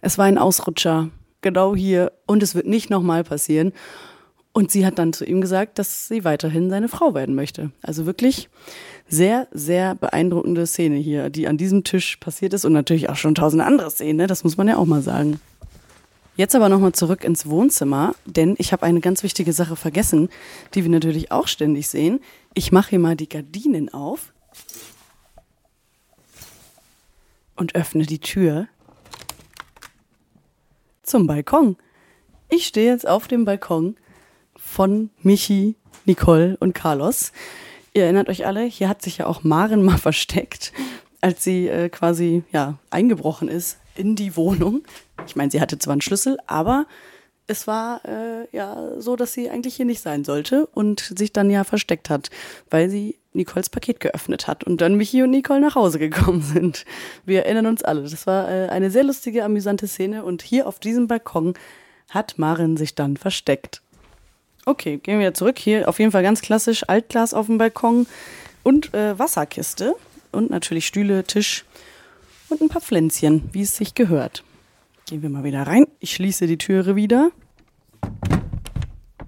es 0.00 0.16
war 0.16 0.24
ein 0.24 0.38
Ausrutscher, 0.38 1.10
genau 1.42 1.76
hier 1.76 2.12
und 2.26 2.42
es 2.42 2.54
wird 2.54 2.66
nicht 2.66 2.88
nochmal 2.88 3.22
passieren. 3.22 3.74
Und 4.52 4.72
sie 4.72 4.84
hat 4.84 4.98
dann 4.98 5.12
zu 5.12 5.24
ihm 5.24 5.40
gesagt, 5.40 5.78
dass 5.78 6.08
sie 6.08 6.24
weiterhin 6.24 6.70
seine 6.70 6.88
Frau 6.88 7.14
werden 7.14 7.36
möchte. 7.36 7.70
Also 7.82 8.04
wirklich 8.04 8.48
sehr, 9.10 9.48
sehr 9.50 9.96
beeindruckende 9.96 10.66
Szene 10.66 10.96
hier, 10.96 11.30
die 11.30 11.48
an 11.48 11.56
diesem 11.56 11.82
Tisch 11.82 12.16
passiert 12.16 12.54
ist 12.54 12.64
und 12.64 12.72
natürlich 12.72 13.10
auch 13.10 13.16
schon 13.16 13.34
tausende 13.34 13.64
andere 13.64 13.90
Szenen, 13.90 14.18
ne? 14.18 14.26
das 14.28 14.44
muss 14.44 14.56
man 14.56 14.68
ja 14.68 14.76
auch 14.76 14.86
mal 14.86 15.02
sagen. 15.02 15.40
Jetzt 16.36 16.54
aber 16.54 16.68
nochmal 16.68 16.92
zurück 16.92 17.24
ins 17.24 17.46
Wohnzimmer, 17.46 18.14
denn 18.24 18.54
ich 18.56 18.72
habe 18.72 18.84
eine 18.84 19.00
ganz 19.00 19.22
wichtige 19.24 19.52
Sache 19.52 19.74
vergessen, 19.74 20.30
die 20.74 20.84
wir 20.84 20.90
natürlich 20.90 21.32
auch 21.32 21.48
ständig 21.48 21.88
sehen. 21.88 22.20
Ich 22.54 22.72
mache 22.72 22.90
hier 22.90 22.98
mal 23.00 23.16
die 23.16 23.28
Gardinen 23.28 23.92
auf 23.92 24.32
und 27.56 27.74
öffne 27.74 28.06
die 28.06 28.20
Tür 28.20 28.68
zum 31.02 31.26
Balkon. 31.26 31.76
Ich 32.48 32.66
stehe 32.66 32.92
jetzt 32.92 33.08
auf 33.08 33.26
dem 33.26 33.44
Balkon 33.44 33.96
von 34.56 35.10
Michi, 35.22 35.74
Nicole 36.06 36.56
und 36.60 36.74
Carlos. 36.74 37.32
Ihr 37.92 38.04
erinnert 38.04 38.28
euch 38.28 38.46
alle, 38.46 38.62
hier 38.64 38.88
hat 38.88 39.02
sich 39.02 39.18
ja 39.18 39.26
auch 39.26 39.42
Maren 39.42 39.82
mal 39.82 39.98
versteckt, 39.98 40.72
als 41.20 41.44
sie 41.44 41.68
äh, 41.68 41.88
quasi 41.88 42.44
ja 42.52 42.78
eingebrochen 42.90 43.48
ist 43.48 43.78
in 43.96 44.16
die 44.16 44.36
Wohnung. 44.36 44.82
Ich 45.26 45.36
meine, 45.36 45.50
sie 45.50 45.60
hatte 45.60 45.78
zwar 45.78 45.92
einen 45.92 46.00
Schlüssel, 46.00 46.38
aber 46.46 46.86
es 47.46 47.66
war 47.66 48.04
äh, 48.04 48.46
ja 48.52 48.92
so, 48.98 49.16
dass 49.16 49.32
sie 49.32 49.50
eigentlich 49.50 49.74
hier 49.74 49.84
nicht 49.84 50.00
sein 50.00 50.24
sollte 50.24 50.66
und 50.66 51.00
sich 51.00 51.32
dann 51.32 51.50
ja 51.50 51.64
versteckt 51.64 52.08
hat, 52.08 52.30
weil 52.70 52.88
sie 52.88 53.18
Nicoles 53.32 53.68
Paket 53.68 54.00
geöffnet 54.00 54.46
hat 54.46 54.64
und 54.64 54.80
dann 54.80 54.94
Michi 54.94 55.22
und 55.22 55.30
Nicole 55.30 55.60
nach 55.60 55.74
Hause 55.74 55.98
gekommen 55.98 56.42
sind. 56.54 56.84
Wir 57.24 57.44
erinnern 57.44 57.66
uns 57.66 57.82
alle. 57.82 58.02
Das 58.02 58.26
war 58.26 58.48
äh, 58.48 58.68
eine 58.68 58.90
sehr 58.90 59.04
lustige, 59.04 59.44
amüsante 59.44 59.88
Szene 59.88 60.24
und 60.24 60.42
hier 60.42 60.66
auf 60.68 60.78
diesem 60.78 61.08
Balkon 61.08 61.54
hat 62.08 62.38
Maren 62.38 62.76
sich 62.76 62.94
dann 62.94 63.16
versteckt. 63.16 63.82
Okay, 64.70 64.98
gehen 64.98 65.18
wir 65.18 65.34
zurück. 65.34 65.58
Hier 65.58 65.88
auf 65.88 65.98
jeden 65.98 66.12
Fall 66.12 66.22
ganz 66.22 66.42
klassisch 66.42 66.88
Altglas 66.88 67.34
auf 67.34 67.46
dem 67.46 67.58
Balkon 67.58 68.06
und 68.62 68.94
äh, 68.94 69.18
Wasserkiste 69.18 69.96
und 70.30 70.48
natürlich 70.48 70.86
Stühle, 70.86 71.24
Tisch 71.24 71.64
und 72.50 72.60
ein 72.60 72.68
paar 72.68 72.80
Pflänzchen, 72.80 73.50
wie 73.50 73.62
es 73.62 73.76
sich 73.76 73.96
gehört. 73.96 74.44
Gehen 75.06 75.22
wir 75.22 75.28
mal 75.28 75.42
wieder 75.42 75.66
rein. 75.66 75.88
Ich 75.98 76.14
schließe 76.14 76.46
die 76.46 76.56
Türe 76.56 76.94
wieder. 76.94 77.32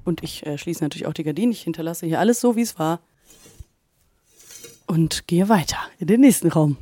Und 0.04 0.22
ich 0.22 0.46
äh, 0.46 0.56
schließe 0.56 0.84
natürlich 0.84 1.08
auch 1.08 1.12
die 1.12 1.24
Gardinen. 1.24 1.50
Ich 1.50 1.62
hinterlasse 1.62 2.06
hier 2.06 2.20
alles 2.20 2.40
so, 2.40 2.54
wie 2.54 2.62
es 2.62 2.78
war. 2.78 3.00
Und 4.86 5.26
gehe 5.26 5.48
weiter 5.48 5.78
in 5.98 6.06
den 6.06 6.20
nächsten 6.20 6.52
Raum. 6.52 6.76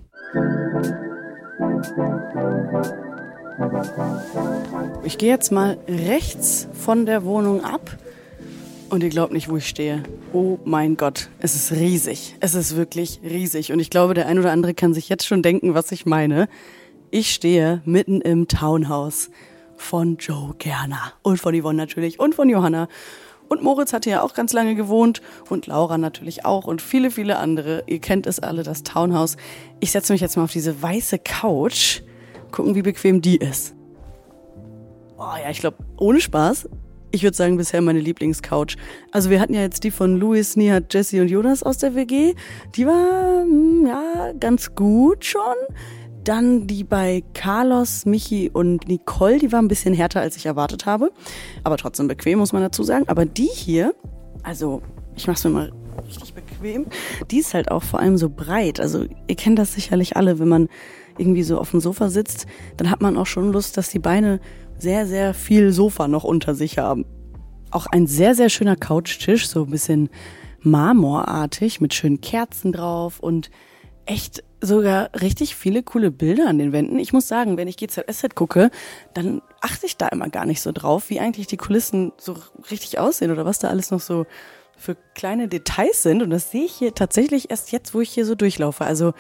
Ich 5.02 5.16
gehe 5.16 5.30
jetzt 5.30 5.50
mal 5.50 5.78
rechts 5.88 6.68
von 6.74 7.06
der 7.06 7.24
Wohnung 7.24 7.64
ab 7.64 7.96
und 8.90 9.02
ihr 9.02 9.08
glaubt 9.08 9.32
nicht, 9.32 9.48
wo 9.48 9.56
ich 9.56 9.68
stehe. 9.68 10.02
Oh 10.32 10.58
mein 10.64 10.96
Gott, 10.96 11.30
es 11.38 11.54
ist 11.54 11.72
riesig. 11.72 12.36
Es 12.40 12.54
ist 12.54 12.76
wirklich 12.76 13.20
riesig. 13.22 13.72
Und 13.72 13.78
ich 13.78 13.88
glaube, 13.88 14.14
der 14.14 14.26
ein 14.26 14.38
oder 14.38 14.50
andere 14.50 14.74
kann 14.74 14.94
sich 14.94 15.08
jetzt 15.08 15.26
schon 15.26 15.42
denken, 15.42 15.74
was 15.74 15.92
ich 15.92 16.06
meine. 16.06 16.48
Ich 17.10 17.32
stehe 17.32 17.82
mitten 17.84 18.20
im 18.20 18.48
Townhouse 18.48 19.30
von 19.76 20.16
Joe 20.16 20.54
Gerner. 20.58 21.12
Und 21.22 21.38
von 21.40 21.58
Yvonne 21.58 21.76
natürlich. 21.76 22.18
Und 22.18 22.34
von 22.34 22.48
Johanna. 22.48 22.88
Und 23.48 23.62
Moritz 23.62 23.92
hatte 23.92 24.10
ja 24.10 24.22
auch 24.22 24.34
ganz 24.34 24.52
lange 24.52 24.74
gewohnt. 24.74 25.22
Und 25.48 25.66
Laura 25.68 25.96
natürlich 25.96 26.44
auch. 26.44 26.66
Und 26.66 26.82
viele, 26.82 27.10
viele 27.10 27.38
andere. 27.38 27.84
Ihr 27.86 28.00
kennt 28.00 28.26
es 28.26 28.40
alle, 28.40 28.64
das 28.64 28.82
Townhouse. 28.82 29.36
Ich 29.78 29.92
setze 29.92 30.12
mich 30.12 30.20
jetzt 30.20 30.36
mal 30.36 30.44
auf 30.44 30.52
diese 30.52 30.82
weiße 30.82 31.20
Couch. 31.20 32.02
Gucken, 32.50 32.74
wie 32.74 32.82
bequem 32.82 33.22
die 33.22 33.36
ist. 33.36 33.74
Oh 35.16 35.34
ja, 35.42 35.50
ich 35.50 35.60
glaube, 35.60 35.76
ohne 35.96 36.20
Spaß 36.20 36.68
ich 37.12 37.22
würde 37.22 37.36
sagen, 37.36 37.56
bisher 37.56 37.80
meine 37.80 38.00
Lieblingscouch. 38.00 38.76
Also 39.10 39.30
wir 39.30 39.40
hatten 39.40 39.54
ja 39.54 39.62
jetzt 39.62 39.84
die 39.84 39.90
von 39.90 40.16
Louis, 40.16 40.56
Nihat, 40.56 40.92
Jesse 40.92 41.20
und 41.20 41.28
Jonas 41.28 41.62
aus 41.62 41.78
der 41.78 41.94
WG. 41.94 42.34
Die 42.76 42.86
war, 42.86 43.42
hm, 43.42 43.86
ja, 43.86 44.32
ganz 44.38 44.74
gut 44.74 45.24
schon. 45.24 45.54
Dann 46.24 46.66
die 46.66 46.84
bei 46.84 47.22
Carlos, 47.34 48.04
Michi 48.04 48.50
und 48.52 48.86
Nicole, 48.88 49.38
die 49.38 49.52
war 49.52 49.60
ein 49.60 49.68
bisschen 49.68 49.94
härter, 49.94 50.20
als 50.20 50.36
ich 50.36 50.46
erwartet 50.46 50.86
habe. 50.86 51.10
Aber 51.64 51.76
trotzdem 51.76 52.08
bequem, 52.08 52.38
muss 52.38 52.52
man 52.52 52.62
dazu 52.62 52.82
sagen. 52.82 53.04
Aber 53.08 53.24
die 53.24 53.48
hier, 53.48 53.94
also 54.42 54.82
ich 55.16 55.26
mach's 55.26 55.44
mir 55.44 55.50
mal 55.50 55.72
richtig 56.06 56.34
bequem, 56.34 56.86
die 57.30 57.38
ist 57.38 57.54
halt 57.54 57.70
auch 57.70 57.82
vor 57.82 58.00
allem 58.00 58.18
so 58.18 58.28
breit. 58.28 58.80
Also 58.80 59.06
ihr 59.26 59.36
kennt 59.36 59.58
das 59.58 59.74
sicherlich 59.74 60.16
alle, 60.16 60.38
wenn 60.38 60.48
man 60.48 60.68
irgendwie 61.18 61.42
so 61.42 61.58
auf 61.58 61.70
dem 61.70 61.80
Sofa 61.80 62.08
sitzt, 62.08 62.46
dann 62.76 62.90
hat 62.90 63.00
man 63.00 63.16
auch 63.16 63.26
schon 63.26 63.52
Lust, 63.52 63.76
dass 63.76 63.90
die 63.90 63.98
Beine 63.98 64.40
sehr, 64.78 65.06
sehr 65.06 65.34
viel 65.34 65.72
Sofa 65.72 66.08
noch 66.08 66.24
unter 66.24 66.54
sich 66.54 66.78
haben. 66.78 67.04
Auch 67.70 67.86
ein 67.86 68.06
sehr, 68.06 68.34
sehr 68.34 68.48
schöner 68.48 68.76
Couchtisch, 68.76 69.48
so 69.48 69.64
ein 69.64 69.70
bisschen 69.70 70.08
marmorartig 70.62 71.80
mit 71.80 71.94
schönen 71.94 72.20
Kerzen 72.20 72.72
drauf 72.72 73.20
und 73.20 73.50
echt 74.06 74.42
sogar 74.60 75.10
richtig 75.20 75.54
viele 75.54 75.82
coole 75.82 76.10
Bilder 76.10 76.48
an 76.48 76.58
den 76.58 76.72
Wänden. 76.72 76.98
Ich 76.98 77.12
muss 77.12 77.28
sagen, 77.28 77.56
wenn 77.56 77.68
ich 77.68 77.76
GZSZ 77.76 78.34
gucke, 78.34 78.70
dann 79.14 79.40
achte 79.60 79.86
ich 79.86 79.96
da 79.96 80.08
immer 80.08 80.28
gar 80.28 80.46
nicht 80.46 80.60
so 80.60 80.72
drauf, 80.72 81.08
wie 81.08 81.20
eigentlich 81.20 81.46
die 81.46 81.56
Kulissen 81.56 82.12
so 82.18 82.36
richtig 82.70 82.98
aussehen 82.98 83.30
oder 83.30 83.44
was 83.46 83.58
da 83.58 83.68
alles 83.68 83.90
noch 83.90 84.00
so 84.00 84.26
für 84.76 84.96
kleine 85.14 85.48
Details 85.48 86.02
sind. 86.02 86.22
Und 86.22 86.30
das 86.30 86.50
sehe 86.50 86.64
ich 86.64 86.72
hier 86.72 86.94
tatsächlich 86.94 87.50
erst 87.50 87.72
jetzt, 87.72 87.94
wo 87.94 88.00
ich 88.00 88.10
hier 88.10 88.26
so 88.26 88.34
durchlaufe. 88.34 88.84
Also 88.84 89.12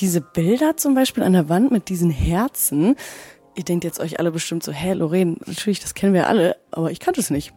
diese 0.00 0.20
Bilder 0.20 0.76
zum 0.76 0.94
Beispiel 0.94 1.22
an 1.22 1.32
der 1.32 1.48
Wand 1.48 1.70
mit 1.70 1.88
diesen 1.88 2.10
Herzen. 2.10 2.96
Ihr 3.54 3.64
denkt 3.64 3.84
jetzt 3.84 4.00
euch 4.00 4.18
alle 4.18 4.30
bestimmt 4.30 4.62
so, 4.62 4.72
hä, 4.72 4.92
Lorraine, 4.92 5.36
natürlich, 5.46 5.80
das 5.80 5.94
kennen 5.94 6.14
wir 6.14 6.28
alle, 6.28 6.56
aber 6.70 6.90
ich 6.90 7.00
kannte 7.00 7.20
es 7.20 7.30
nicht. 7.30 7.52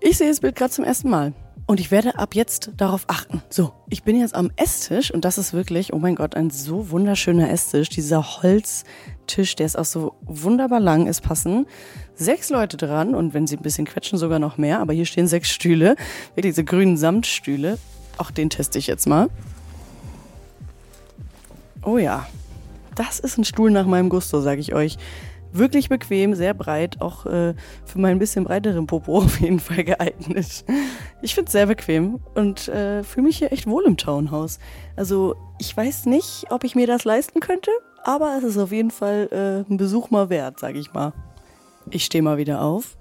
Ich 0.00 0.16
sehe 0.16 0.28
das 0.28 0.40
Bild 0.40 0.56
gerade 0.56 0.72
zum 0.72 0.84
ersten 0.84 1.10
Mal. 1.10 1.34
Und 1.66 1.78
ich 1.78 1.90
werde 1.90 2.18
ab 2.18 2.34
jetzt 2.34 2.72
darauf 2.76 3.04
achten. 3.06 3.40
So, 3.48 3.72
ich 3.88 4.02
bin 4.02 4.18
jetzt 4.18 4.34
am 4.34 4.50
Esstisch 4.56 5.12
und 5.12 5.24
das 5.24 5.38
ist 5.38 5.52
wirklich, 5.52 5.92
oh 5.92 5.98
mein 5.98 6.16
Gott, 6.16 6.34
ein 6.34 6.50
so 6.50 6.90
wunderschöner 6.90 7.50
Esstisch. 7.50 7.88
Dieser 7.88 8.42
Holztisch, 8.42 9.54
der 9.56 9.66
ist 9.66 9.78
auch 9.78 9.84
so 9.84 10.14
wunderbar 10.22 10.80
lang. 10.80 11.06
Es 11.06 11.20
passen 11.20 11.66
sechs 12.14 12.50
Leute 12.50 12.76
dran 12.76 13.14
und 13.14 13.32
wenn 13.32 13.46
sie 13.46 13.56
ein 13.56 13.62
bisschen 13.62 13.86
quetschen, 13.86 14.18
sogar 14.18 14.38
noch 14.38 14.58
mehr. 14.58 14.80
Aber 14.80 14.92
hier 14.92 15.06
stehen 15.06 15.28
sechs 15.28 15.50
Stühle, 15.50 15.94
diese 16.36 16.64
grünen 16.64 16.96
Samtstühle. 16.96 17.78
Auch 18.18 18.30
den 18.30 18.50
teste 18.50 18.78
ich 18.78 18.88
jetzt 18.88 19.06
mal. 19.06 19.28
Oh 21.84 21.98
ja, 21.98 22.26
das 22.94 23.18
ist 23.18 23.38
ein 23.38 23.44
Stuhl 23.44 23.70
nach 23.70 23.86
meinem 23.86 24.08
Gusto, 24.08 24.40
sage 24.40 24.60
ich 24.60 24.74
euch. 24.74 24.98
Wirklich 25.54 25.88
bequem, 25.88 26.34
sehr 26.34 26.54
breit, 26.54 27.00
auch 27.02 27.26
äh, 27.26 27.54
für 27.84 27.98
meinen 27.98 28.18
bisschen 28.18 28.44
breiteren 28.44 28.86
Popo 28.86 29.18
auf 29.18 29.40
jeden 29.40 29.60
Fall 29.60 29.84
geeignet. 29.84 30.64
Ich 31.20 31.34
finde 31.34 31.48
es 31.48 31.52
sehr 31.52 31.66
bequem 31.66 32.20
und 32.34 32.68
äh, 32.68 33.02
fühle 33.02 33.26
mich 33.26 33.38
hier 33.38 33.52
echt 33.52 33.66
wohl 33.66 33.84
im 33.84 33.96
Townhouse. 33.96 34.58
Also 34.96 35.34
ich 35.58 35.76
weiß 35.76 36.06
nicht, 36.06 36.46
ob 36.50 36.64
ich 36.64 36.74
mir 36.74 36.86
das 36.86 37.04
leisten 37.04 37.40
könnte, 37.40 37.70
aber 38.04 38.36
es 38.38 38.44
ist 38.44 38.58
auf 38.58 38.72
jeden 38.72 38.90
Fall 38.90 39.28
äh, 39.30 39.70
ein 39.70 39.76
Besuch 39.76 40.10
mal 40.10 40.30
wert, 40.30 40.58
sage 40.58 40.78
ich 40.78 40.92
mal. 40.92 41.12
Ich 41.90 42.04
stehe 42.04 42.22
mal 42.22 42.38
wieder 42.38 42.62
auf 42.62 42.96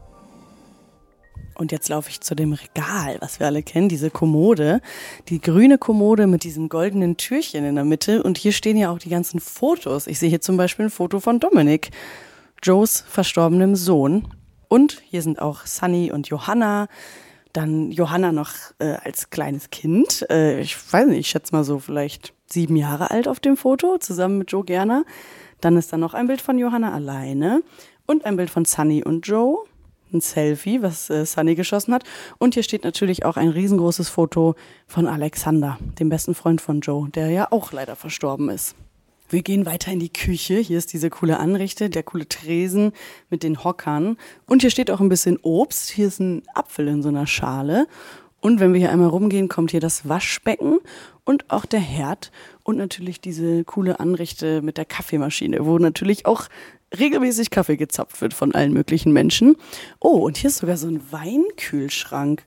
und 1.61 1.71
jetzt 1.71 1.87
laufe 1.89 2.09
ich 2.09 2.19
zu 2.19 2.35
dem 2.35 2.53
Regal, 2.53 3.17
was 3.21 3.39
wir 3.39 3.47
alle 3.47 3.63
kennen, 3.63 3.87
diese 3.87 4.09
Kommode, 4.09 4.81
die 5.29 5.39
grüne 5.39 5.77
Kommode 5.77 6.27
mit 6.27 6.43
diesem 6.43 6.67
goldenen 6.67 7.17
Türchen 7.17 7.63
in 7.63 7.75
der 7.75 7.85
Mitte. 7.85 8.23
Und 8.23 8.37
hier 8.37 8.51
stehen 8.51 8.77
ja 8.77 8.91
auch 8.91 8.97
die 8.97 9.09
ganzen 9.09 9.39
Fotos. 9.39 10.07
Ich 10.07 10.19
sehe 10.19 10.29
hier 10.29 10.41
zum 10.41 10.57
Beispiel 10.57 10.85
ein 10.85 10.91
Foto 10.91 11.19
von 11.19 11.39
Dominik, 11.39 11.91
Joes 12.63 13.05
verstorbenem 13.07 13.75
Sohn. 13.75 14.27
Und 14.67 15.01
hier 15.05 15.21
sind 15.21 15.39
auch 15.39 15.65
Sunny 15.65 16.11
und 16.11 16.27
Johanna. 16.27 16.87
Dann 17.53 17.91
Johanna 17.91 18.31
noch 18.31 18.51
äh, 18.79 18.95
als 19.03 19.29
kleines 19.29 19.69
Kind. 19.69 20.25
Äh, 20.31 20.61
ich 20.61 20.75
weiß 20.91 21.07
nicht, 21.07 21.19
ich 21.19 21.27
schätze 21.27 21.53
mal 21.53 21.63
so 21.63 21.77
vielleicht 21.77 22.33
sieben 22.47 22.75
Jahre 22.75 23.11
alt 23.11 23.27
auf 23.27 23.39
dem 23.39 23.55
Foto, 23.55 23.97
zusammen 23.99 24.39
mit 24.39 24.51
Joe 24.51 24.65
Gerner. 24.65 25.05
Dann 25.59 25.77
ist 25.77 25.93
da 25.93 25.97
noch 25.97 26.15
ein 26.15 26.27
Bild 26.27 26.41
von 26.41 26.57
Johanna 26.57 26.91
alleine 26.91 27.61
und 28.07 28.25
ein 28.25 28.35
Bild 28.35 28.49
von 28.49 28.65
Sunny 28.65 29.03
und 29.03 29.27
Joe 29.27 29.59
ein 30.13 30.21
Selfie, 30.21 30.81
was 30.81 31.09
äh, 31.09 31.25
Sunny 31.25 31.55
geschossen 31.55 31.93
hat. 31.93 32.03
Und 32.37 32.53
hier 32.53 32.63
steht 32.63 32.83
natürlich 32.83 33.25
auch 33.25 33.37
ein 33.37 33.49
riesengroßes 33.49 34.09
Foto 34.09 34.55
von 34.87 35.07
Alexander, 35.07 35.77
dem 35.99 36.09
besten 36.09 36.35
Freund 36.35 36.61
von 36.61 36.81
Joe, 36.81 37.09
der 37.09 37.29
ja 37.29 37.47
auch 37.51 37.71
leider 37.71 37.95
verstorben 37.95 38.49
ist. 38.49 38.75
Wir 39.29 39.43
gehen 39.43 39.65
weiter 39.65 39.93
in 39.93 39.99
die 39.99 40.11
Küche. 40.11 40.57
Hier 40.57 40.77
ist 40.77 40.91
diese 40.91 41.09
coole 41.09 41.39
Anrichte, 41.39 41.89
der 41.89 42.03
coole 42.03 42.27
Tresen 42.27 42.91
mit 43.29 43.43
den 43.43 43.63
Hockern. 43.63 44.17
Und 44.45 44.61
hier 44.61 44.69
steht 44.69 44.91
auch 44.91 44.99
ein 44.99 45.07
bisschen 45.07 45.37
Obst. 45.41 45.89
Hier 45.89 46.07
ist 46.07 46.19
ein 46.19 46.43
Apfel 46.53 46.89
in 46.89 47.01
so 47.01 47.07
einer 47.07 47.27
Schale. 47.27 47.87
Und 48.41 48.59
wenn 48.59 48.73
wir 48.73 48.79
hier 48.79 48.91
einmal 48.91 49.07
rumgehen, 49.07 49.47
kommt 49.47 49.71
hier 49.71 49.79
das 49.79 50.09
Waschbecken 50.09 50.79
und 51.23 51.49
auch 51.49 51.65
der 51.65 51.79
Herd 51.79 52.31
und 52.63 52.77
natürlich 52.77 53.21
diese 53.21 53.63
coole 53.63 53.99
Anrichte 53.99 54.61
mit 54.61 54.77
der 54.77 54.85
Kaffeemaschine, 54.85 55.65
wo 55.65 55.77
natürlich 55.77 56.25
auch 56.25 56.47
regelmäßig 56.97 57.49
Kaffee 57.49 57.77
gezapft 57.77 58.21
wird 58.21 58.33
von 58.33 58.53
allen 58.53 58.73
möglichen 58.73 59.11
Menschen. 59.13 59.55
Oh, 59.99 60.19
und 60.25 60.37
hier 60.37 60.49
ist 60.49 60.57
sogar 60.57 60.77
so 60.77 60.87
ein 60.87 61.01
Weinkühlschrank. 61.11 62.43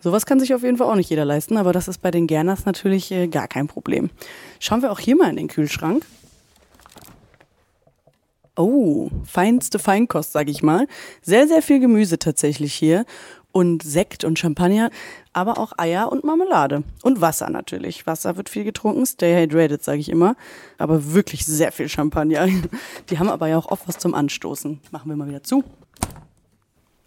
Sowas 0.00 0.26
kann 0.26 0.38
sich 0.38 0.54
auf 0.54 0.62
jeden 0.62 0.76
Fall 0.76 0.90
auch 0.90 0.96
nicht 0.96 1.08
jeder 1.08 1.24
leisten, 1.24 1.56
aber 1.56 1.72
das 1.72 1.88
ist 1.88 2.02
bei 2.02 2.10
den 2.10 2.26
Gerners 2.26 2.66
natürlich 2.66 3.10
äh, 3.10 3.26
gar 3.26 3.48
kein 3.48 3.68
Problem. 3.68 4.10
Schauen 4.60 4.82
wir 4.82 4.92
auch 4.92 4.98
hier 4.98 5.16
mal 5.16 5.30
in 5.30 5.36
den 5.36 5.48
Kühlschrank. 5.48 6.04
Oh, 8.56 9.08
feinste 9.24 9.78
Feinkost, 9.78 10.32
sag 10.32 10.48
ich 10.48 10.62
mal. 10.62 10.86
Sehr, 11.22 11.48
sehr 11.48 11.62
viel 11.62 11.80
Gemüse 11.80 12.18
tatsächlich 12.18 12.74
hier. 12.74 13.06
Und 13.54 13.84
Sekt 13.84 14.24
und 14.24 14.36
Champagner, 14.36 14.90
aber 15.32 15.58
auch 15.58 15.72
Eier 15.78 16.10
und 16.10 16.24
Marmelade. 16.24 16.82
Und 17.02 17.20
Wasser 17.20 17.50
natürlich. 17.50 18.04
Wasser 18.04 18.36
wird 18.36 18.48
viel 18.48 18.64
getrunken. 18.64 19.06
Stay 19.06 19.40
hydrated, 19.40 19.84
sage 19.84 20.00
ich 20.00 20.08
immer. 20.08 20.34
Aber 20.76 21.14
wirklich 21.14 21.46
sehr 21.46 21.70
viel 21.70 21.88
Champagner. 21.88 22.48
Die 23.10 23.18
haben 23.20 23.28
aber 23.28 23.46
ja 23.46 23.56
auch 23.56 23.70
oft 23.70 23.86
was 23.86 23.98
zum 23.98 24.12
Anstoßen. 24.12 24.80
Machen 24.90 25.08
wir 25.08 25.14
mal 25.14 25.28
wieder 25.28 25.44
zu. 25.44 25.62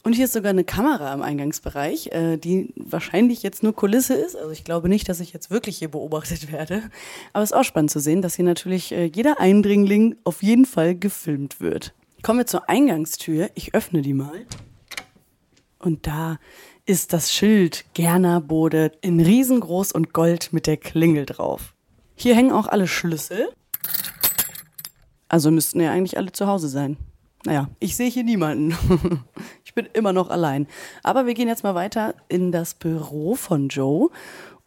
Und 0.03 0.13
hier 0.13 0.23
ist 0.23 0.31
sogar 0.31 0.51
eine 0.51 0.63
Kamera 0.63 1.13
im 1.13 1.21
Eingangsbereich, 1.21 2.13
äh, 2.13 2.37
die 2.37 2.73
wahrscheinlich 2.77 3.43
jetzt 3.43 3.61
nur 3.61 3.75
Kulisse 3.75 4.13
ist. 4.13 4.37
Also 4.37 4.51
ich 4.51 4.63
glaube 4.63 4.87
nicht, 4.87 5.09
dass 5.09 5.19
ich 5.19 5.33
jetzt 5.33 5.51
wirklich 5.51 5.79
hier 5.79 5.91
beobachtet 5.91 6.49
werde. 6.49 6.81
Aber 7.33 7.43
es 7.43 7.51
ist 7.51 7.57
auch 7.57 7.65
spannend 7.65 7.91
zu 7.91 7.99
sehen, 7.99 8.21
dass 8.21 8.35
hier 8.35 8.45
natürlich 8.45 8.93
äh, 8.93 9.11
jeder 9.13 9.41
Eindringling 9.41 10.15
auf 10.23 10.43
jeden 10.43 10.63
Fall 10.63 10.95
gefilmt 10.95 11.59
wird. 11.59 11.93
Kommen 12.21 12.39
wir 12.39 12.47
zur 12.47 12.69
Eingangstür. 12.69 13.49
Ich 13.53 13.75
öffne 13.75 14.01
die 14.01 14.13
mal. 14.13 14.45
Und 15.79 16.07
da 16.07 16.39
ist 16.85 17.13
das 17.13 17.31
Schild 17.31 17.85
Gerner 17.93 18.41
Bode 18.41 18.91
in 19.01 19.19
riesengroß 19.19 19.91
und 19.91 20.13
gold 20.13 20.53
mit 20.53 20.67
der 20.67 20.77
Klingel 20.77 21.25
drauf. 21.25 21.73
Hier 22.15 22.35
hängen 22.35 22.51
auch 22.51 22.67
alle 22.67 22.87
Schlüssel. 22.87 23.49
Also 25.29 25.51
müssten 25.51 25.81
ja 25.81 25.91
eigentlich 25.91 26.17
alle 26.17 26.31
zu 26.31 26.47
Hause 26.47 26.69
sein. 26.69 26.97
Naja, 27.45 27.69
ich 27.79 27.95
sehe 27.95 28.09
hier 28.09 28.23
niemanden. 28.23 28.75
ich 29.63 29.73
bin 29.73 29.87
immer 29.93 30.13
noch 30.13 30.29
allein. 30.29 30.67
Aber 31.03 31.25
wir 31.25 31.33
gehen 31.33 31.47
jetzt 31.47 31.63
mal 31.63 31.75
weiter 31.75 32.15
in 32.27 32.51
das 32.51 32.73
Büro 32.73 33.35
von 33.35 33.69
Joe. 33.69 34.09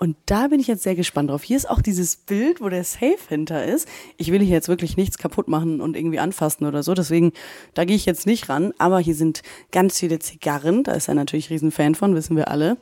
Und 0.00 0.16
da 0.24 0.48
bin 0.48 0.60
ich 0.60 0.66
jetzt 0.66 0.82
sehr 0.82 0.94
gespannt 0.94 1.28
drauf. 1.28 1.42
Hier 1.42 1.58
ist 1.58 1.68
auch 1.68 1.82
dieses 1.82 2.16
Bild, 2.16 2.62
wo 2.62 2.70
der 2.70 2.84
Safe 2.84 3.18
hinter 3.28 3.66
ist. 3.66 3.86
Ich 4.16 4.32
will 4.32 4.40
hier 4.40 4.54
jetzt 4.54 4.68
wirklich 4.68 4.96
nichts 4.96 5.18
kaputt 5.18 5.46
machen 5.46 5.82
und 5.82 5.94
irgendwie 5.94 6.18
anfassen 6.18 6.64
oder 6.64 6.82
so. 6.82 6.94
Deswegen, 6.94 7.32
da 7.74 7.84
gehe 7.84 7.96
ich 7.96 8.06
jetzt 8.06 8.24
nicht 8.24 8.48
ran. 8.48 8.72
Aber 8.78 8.98
hier 8.98 9.14
sind 9.14 9.42
ganz 9.72 9.98
viele 9.98 10.18
Zigarren. 10.18 10.84
Da 10.84 10.92
ist 10.92 11.08
er 11.08 11.14
natürlich 11.14 11.50
riesen 11.50 11.70
Fan 11.70 11.94
von, 11.94 12.14
wissen 12.14 12.34
wir 12.34 12.48
alle. 12.48 12.78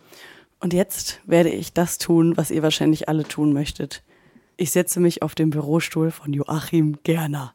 Und 0.61 0.73
jetzt 0.73 1.21
werde 1.27 1.49
ich 1.49 1.73
das 1.73 1.99
tun, 1.99 2.37
was 2.37 2.53
ihr 2.53 2.63
wahrscheinlich 2.63 3.09
alle 3.09 3.25
tun 3.25 3.53
möchtet. 3.53 4.05
Ich 4.57 4.71
setze 4.71 5.01
mich 5.01 5.21
auf 5.21 5.35
den 5.35 5.51
Bürostuhl 5.51 6.13
von 6.13 6.33
Joachim 6.33 6.99
Gerner. 7.03 7.53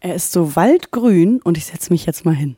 Er 0.00 0.16
ist 0.16 0.32
so 0.32 0.56
waldgrün 0.56 1.40
und 1.40 1.56
ich 1.56 1.66
setze 1.66 1.92
mich 1.92 2.04
jetzt 2.04 2.24
mal 2.24 2.34
hin. 2.34 2.56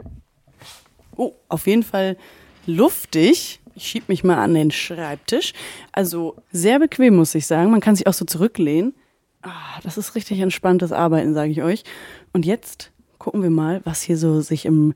Oh, 1.17 1.35
auf 1.51 1.67
jeden 1.67 1.83
Fall 1.83 2.17
luftig. 2.65 3.61
Ich 3.77 3.87
schieb 3.87 4.09
mich 4.09 4.23
mal 4.25 4.43
an 4.43 4.55
den 4.55 4.71
Schreibtisch. 4.71 5.53
Also 5.93 6.37
sehr 6.53 6.79
bequem, 6.79 7.17
muss 7.17 7.35
ich 7.35 7.47
sagen. 7.47 7.71
Man 7.71 7.81
kann 7.81 7.97
sich 7.97 8.07
auch 8.07 8.13
so 8.13 8.25
zurücklehnen. 8.25 8.95
Ah, 9.43 9.81
das 9.83 9.99
ist 9.99 10.15
richtig 10.15 10.41
entspanntes 10.41 10.93
Arbeiten, 10.93 11.35
sage 11.35 11.51
ich 11.51 11.63
euch. 11.63 11.85
Und 12.33 12.47
jetzt 12.47 12.93
gucken 13.19 13.43
wir 13.43 13.51
mal, 13.51 13.81
was 13.85 14.03
hier 14.03 14.17
so 14.17 14.41
sich 14.41 14.65
im 14.65 14.95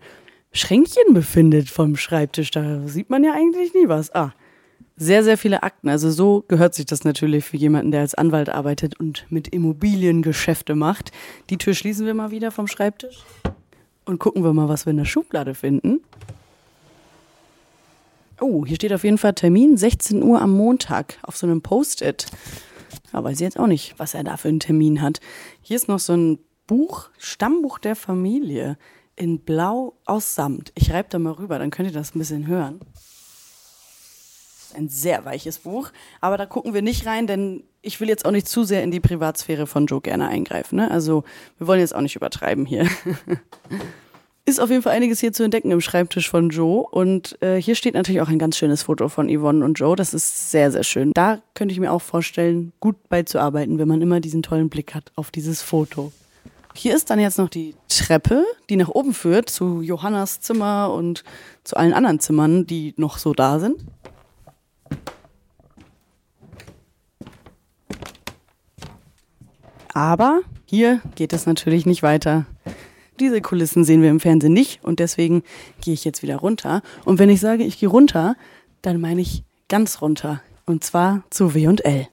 Schränkchen 0.53 1.13
befindet 1.13 1.69
vom 1.69 1.97
Schreibtisch. 1.97 2.51
Da 2.51 2.87
sieht 2.87 3.11
man 3.11 3.25
ja 3.25 3.33
eigentlich 3.33 3.75
nie 3.75 3.89
was. 3.89 4.15
Ah, 4.15 4.33
sehr, 4.97 5.23
sehr 5.23 5.39
viele 5.39 5.63
Akten. 5.63 5.89
Also 5.89 6.11
so 6.11 6.45
gehört 6.49 6.75
sich 6.75 6.87
das 6.87 7.05
natürlich 7.05 7.45
für 7.45 7.57
jemanden, 7.57 7.91
der 7.91 8.01
als 8.01 8.15
Anwalt 8.15 8.49
arbeitet 8.49 8.99
und 8.99 9.27
mit 9.31 9.49
Immobiliengeschäfte 9.49 10.75
macht. 10.75 11.13
Die 11.51 11.59
Tür 11.59 11.75
schließen 11.75 12.07
wir 12.07 12.15
mal 12.15 12.31
wieder 12.31 12.51
vom 12.51 12.67
Schreibtisch 12.67 13.19
und 14.05 14.19
gucken 14.19 14.43
wir 14.43 14.53
mal, 14.53 14.69
was 14.69 14.87
wir 14.87 14.91
in 14.93 14.97
der 14.97 15.05
Schublade 15.05 15.55
finden. 15.55 16.01
Oh, 18.41 18.65
hier 18.65 18.77
steht 18.77 18.93
auf 18.93 19.03
jeden 19.03 19.19
Fall 19.19 19.35
Termin 19.35 19.77
16 19.77 20.23
Uhr 20.23 20.41
am 20.41 20.53
Montag 20.53 21.19
auf 21.23 21.37
so 21.37 21.47
einem 21.47 21.61
Post-it. 21.61 22.27
Aber 23.13 23.33
ich 23.33 23.41
jetzt 23.41 23.59
auch 23.59 23.67
nicht, 23.67 23.95
was 23.99 24.15
er 24.15 24.23
da 24.23 24.37
für 24.37 24.49
einen 24.49 24.61
Termin 24.61 25.03
hat. 25.03 25.21
Hier 25.61 25.77
ist 25.77 25.89
noch 25.89 25.99
so 25.99 26.15
ein 26.15 26.39
Buch, 26.67 27.11
Stammbuch 27.19 27.79
der 27.79 27.97
Familie. 27.97 28.77
in 29.17 29.41
Blau 29.41 29.99
aus 30.05 30.37
Samt. 30.37 30.71
Ich 30.77 30.93
reibe 30.93 31.09
da 31.11 31.19
mal 31.19 31.33
rüber, 31.33 31.59
dann 31.59 31.71
könnt 31.71 31.89
ihr 31.89 31.95
das 31.95 32.15
ein 32.15 32.21
bisschen 32.21 32.47
hören. 32.47 32.79
Ein 34.77 34.89
sehr 34.89 35.25
weiches 35.25 35.59
Buch, 35.59 35.91
aber 36.21 36.37
da 36.37 36.47
gucken 36.47 36.73
wir 36.73 36.83
nicht 36.83 37.05
rein, 37.07 37.27
denn 37.27 37.65
ich 37.83 37.99
will 37.99 38.09
jetzt 38.09 38.25
auch 38.25 38.31
nicht 38.31 38.47
zu 38.47 38.63
sehr 38.63 38.85
in 38.85 38.93
die 38.93 39.01
Privatsphäre 39.01 39.67
von 39.67 39.87
Joe 39.87 40.01
gerne 40.01 40.29
eingreifen. 40.29 40.77
Ne? 40.77 40.89
Also 40.89 41.25
wir 41.57 41.67
wollen 41.67 41.81
jetzt 41.81 41.97
auch 41.97 42.01
nicht 42.01 42.15
übertreiben 42.15 42.65
hier. 42.65 42.87
Ist 44.49 44.61
auf 44.61 44.71
jeden 44.71 44.81
Fall 44.81 44.95
einiges 44.95 45.21
hier 45.21 45.35
zu 45.35 45.43
entdecken 45.43 45.71
im 45.73 45.83
Schreibtisch 45.83 46.31
von 46.31 46.49
Joe. 46.49 46.87
Und 46.91 47.37
äh, 47.43 47.61
hier 47.61 47.75
steht 47.75 47.93
natürlich 47.93 48.23
auch 48.23 48.31
ein 48.31 48.39
ganz 48.39 48.57
schönes 48.57 48.85
Foto 48.85 49.11
von 49.11 49.29
Yvonne 49.29 49.63
und 49.63 49.75
Joe. 49.75 49.95
Das 49.95 50.15
ist 50.15 50.51
sehr, 50.51 50.73
sehr 50.73 50.85
schön. 50.85 51.13
Da 51.13 51.43
könnte 51.53 51.75
ich 51.75 51.81
mir 51.81 51.93
auch 51.93 52.01
vorstellen, 52.01 52.73
gut 52.81 52.97
beizuarbeiten, 53.11 53.79
wenn 53.79 53.89
man 53.89 54.01
immer 54.01 54.21
diesen 54.21 54.43
tollen 54.43 54.71
Blick 54.71 54.95
hat 54.95 55.13
auf 55.17 55.31
dieses 55.31 55.61
Foto. 55.61 56.13
Hier 56.75 56.97
ist 56.97 57.11
dann 57.11 57.21
jetzt 57.21 57.37
noch 57.37 57.51
die 57.51 57.75
Treppe, 57.91 58.43
die 58.71 58.77
nach 58.77 58.89
oben 58.89 59.13
führt 59.13 59.51
zu 59.51 59.83
Johannas 59.83 60.41
Zimmer 60.41 60.95
und 60.95 61.25
zu 61.63 61.77
allen 61.77 61.93
anderen 61.93 62.19
Zimmern, 62.19 62.67
die 62.67 62.95
noch 62.97 63.19
so 63.19 63.35
da 63.35 63.59
sind. 63.59 63.85
Aber 69.93 70.41
hier 70.65 71.03
geht 71.17 71.35
es 71.35 71.45
natürlich 71.45 71.85
nicht 71.85 72.03
weiter. 72.03 72.47
Diese 73.21 73.41
Kulissen 73.41 73.83
sehen 73.83 74.01
wir 74.01 74.11
im 74.11 74.21
Fernsehen 74.21 74.53
nicht 74.53 74.85
und 74.85 75.01
deswegen 75.01 75.43
gehe 75.81 75.93
ich 75.93 76.05
jetzt 76.05 76.23
wieder 76.23 76.37
runter. 76.37 76.83
Und 77.05 77.19
wenn 77.19 77.31
ich 77.31 77.41
sage, 77.41 77.65
ich 77.65 77.81
gehe 77.81 77.89
runter, 77.89 78.37
dann 78.81 79.01
meine 79.01 79.21
ich 79.21 79.43
ganz 79.69 80.01
runter. 80.01 80.41
Und 80.67 80.85
zwar 80.85 81.25
zu 81.31 81.53
W&L. 81.53 82.07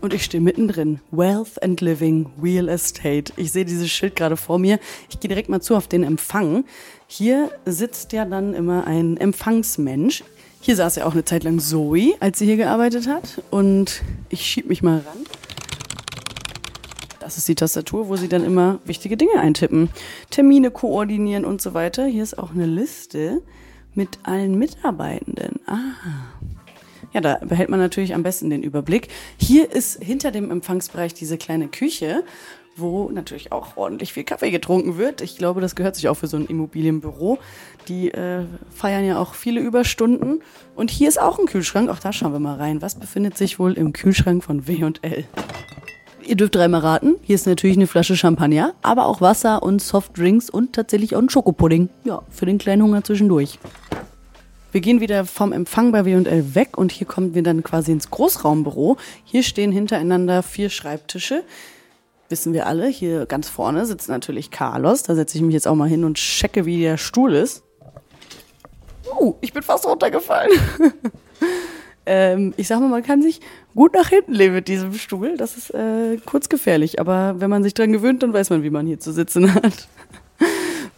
Und 0.00 0.14
ich 0.14 0.24
stehe 0.24 0.40
mittendrin. 0.40 1.00
Wealth 1.12 1.62
and 1.62 1.80
Living, 1.80 2.30
Real 2.42 2.68
Estate. 2.68 3.32
Ich 3.36 3.52
sehe 3.52 3.64
dieses 3.64 3.90
Schild 3.90 4.16
gerade 4.16 4.36
vor 4.36 4.58
mir. 4.58 4.80
Ich 5.10 5.20
gehe 5.20 5.28
direkt 5.28 5.48
mal 5.48 5.60
zu 5.60 5.76
auf 5.76 5.86
den 5.86 6.02
Empfang. 6.02 6.64
Hier 7.06 7.50
sitzt 7.66 8.12
ja 8.12 8.24
dann 8.24 8.54
immer 8.54 8.86
ein 8.86 9.16
Empfangsmensch. 9.16 10.24
Hier 10.60 10.76
saß 10.76 10.96
ja 10.96 11.06
auch 11.06 11.12
eine 11.12 11.24
Zeit 11.24 11.44
lang 11.44 11.60
Zoe, 11.60 12.14
als 12.20 12.38
sie 12.38 12.46
hier 12.46 12.56
gearbeitet 12.56 13.08
hat. 13.08 13.42
Und 13.50 14.02
ich 14.28 14.44
schieb 14.44 14.68
mich 14.68 14.82
mal 14.82 14.98
ran. 14.98 15.24
Das 17.20 17.36
ist 17.36 17.48
die 17.48 17.54
Tastatur, 17.54 18.08
wo 18.08 18.16
sie 18.16 18.28
dann 18.28 18.44
immer 18.44 18.78
wichtige 18.84 19.16
Dinge 19.16 19.38
eintippen. 19.38 19.90
Termine 20.30 20.70
koordinieren 20.70 21.44
und 21.44 21.60
so 21.60 21.74
weiter. 21.74 22.06
Hier 22.06 22.22
ist 22.22 22.38
auch 22.38 22.52
eine 22.52 22.66
Liste 22.66 23.42
mit 23.94 24.18
allen 24.22 24.58
Mitarbeitenden. 24.58 25.60
Ah. 25.66 25.94
Ja, 27.12 27.20
da 27.20 27.38
behält 27.42 27.68
man 27.68 27.80
natürlich 27.80 28.14
am 28.14 28.22
besten 28.22 28.50
den 28.50 28.62
Überblick. 28.62 29.08
Hier 29.38 29.70
ist 29.70 30.02
hinter 30.02 30.30
dem 30.30 30.50
Empfangsbereich 30.50 31.14
diese 31.14 31.38
kleine 31.38 31.68
Küche, 31.68 32.24
wo 32.78 33.10
natürlich 33.10 33.52
auch 33.52 33.76
ordentlich 33.76 34.12
viel 34.12 34.24
Kaffee 34.24 34.50
getrunken 34.50 34.98
wird. 34.98 35.20
Ich 35.20 35.36
glaube, 35.36 35.60
das 35.60 35.76
gehört 35.76 35.96
sich 35.96 36.08
auch 36.08 36.14
für 36.14 36.26
so 36.26 36.36
ein 36.36 36.46
Immobilienbüro. 36.46 37.38
Die 37.88 38.10
äh, 38.10 38.44
feiern 38.74 39.04
ja 39.04 39.18
auch 39.18 39.34
viele 39.34 39.60
Überstunden. 39.60 40.42
Und 40.74 40.90
hier 40.90 41.08
ist 41.08 41.20
auch 41.20 41.38
ein 41.38 41.46
Kühlschrank. 41.46 41.90
Auch 41.90 41.98
da 41.98 42.12
schauen 42.12 42.32
wir 42.32 42.40
mal 42.40 42.56
rein. 42.56 42.82
Was 42.82 42.94
befindet 42.94 43.36
sich 43.36 43.58
wohl 43.58 43.74
im 43.74 43.92
Kühlschrank 43.92 44.44
von 44.44 44.66
W&L? 44.66 45.24
Ihr 46.24 46.36
dürft 46.36 46.54
dreimal 46.54 46.80
raten. 46.80 47.16
Hier 47.22 47.36
ist 47.36 47.46
natürlich 47.46 47.76
eine 47.76 47.86
Flasche 47.86 48.14
Champagner, 48.14 48.74
aber 48.82 49.06
auch 49.06 49.20
Wasser 49.22 49.62
und 49.62 49.80
Softdrinks 49.80 50.50
und 50.50 50.74
tatsächlich 50.74 51.16
auch 51.16 51.22
ein 51.22 51.30
Schokopudding. 51.30 51.88
Ja, 52.04 52.22
für 52.28 52.44
den 52.44 52.58
kleinen 52.58 52.82
Hunger 52.82 53.02
zwischendurch. 53.02 53.58
Wir 54.70 54.82
gehen 54.82 55.00
wieder 55.00 55.24
vom 55.24 55.52
Empfang 55.52 55.92
bei 55.92 56.04
W&L 56.04 56.54
weg 56.54 56.76
und 56.76 56.92
hier 56.92 57.06
kommen 57.06 57.34
wir 57.34 57.42
dann 57.42 57.62
quasi 57.62 57.92
ins 57.92 58.10
Großraumbüro. 58.10 58.98
Hier 59.24 59.42
stehen 59.42 59.72
hintereinander 59.72 60.42
vier 60.42 60.68
Schreibtische 60.68 61.42
wissen 62.28 62.52
wir 62.52 62.66
alle. 62.66 62.86
Hier 62.86 63.26
ganz 63.26 63.48
vorne 63.48 63.86
sitzt 63.86 64.08
natürlich 64.08 64.50
Carlos. 64.50 65.02
Da 65.02 65.14
setze 65.14 65.36
ich 65.36 65.42
mich 65.42 65.54
jetzt 65.54 65.66
auch 65.66 65.74
mal 65.74 65.88
hin 65.88 66.04
und 66.04 66.16
checke, 66.16 66.66
wie 66.66 66.80
der 66.80 66.96
Stuhl 66.96 67.34
ist. 67.34 67.62
Uh, 69.18 69.34
ich 69.40 69.52
bin 69.52 69.62
fast 69.62 69.86
runtergefallen. 69.86 70.50
ähm, 72.06 72.54
ich 72.56 72.68
sag 72.68 72.80
mal, 72.80 72.88
man 72.88 73.02
kann 73.02 73.22
sich 73.22 73.40
gut 73.74 73.94
nach 73.94 74.08
hinten 74.08 74.32
lehnen 74.32 74.54
mit 74.54 74.68
diesem 74.68 74.94
Stuhl. 74.94 75.36
Das 75.36 75.56
ist 75.56 75.70
äh, 75.70 76.18
kurz 76.26 76.48
gefährlich, 76.48 77.00
aber 77.00 77.36
wenn 77.38 77.50
man 77.50 77.62
sich 77.62 77.74
dran 77.74 77.92
gewöhnt, 77.92 78.22
dann 78.22 78.32
weiß 78.32 78.50
man, 78.50 78.62
wie 78.62 78.70
man 78.70 78.86
hier 78.86 79.00
zu 79.00 79.12
sitzen 79.12 79.54
hat. 79.54 79.88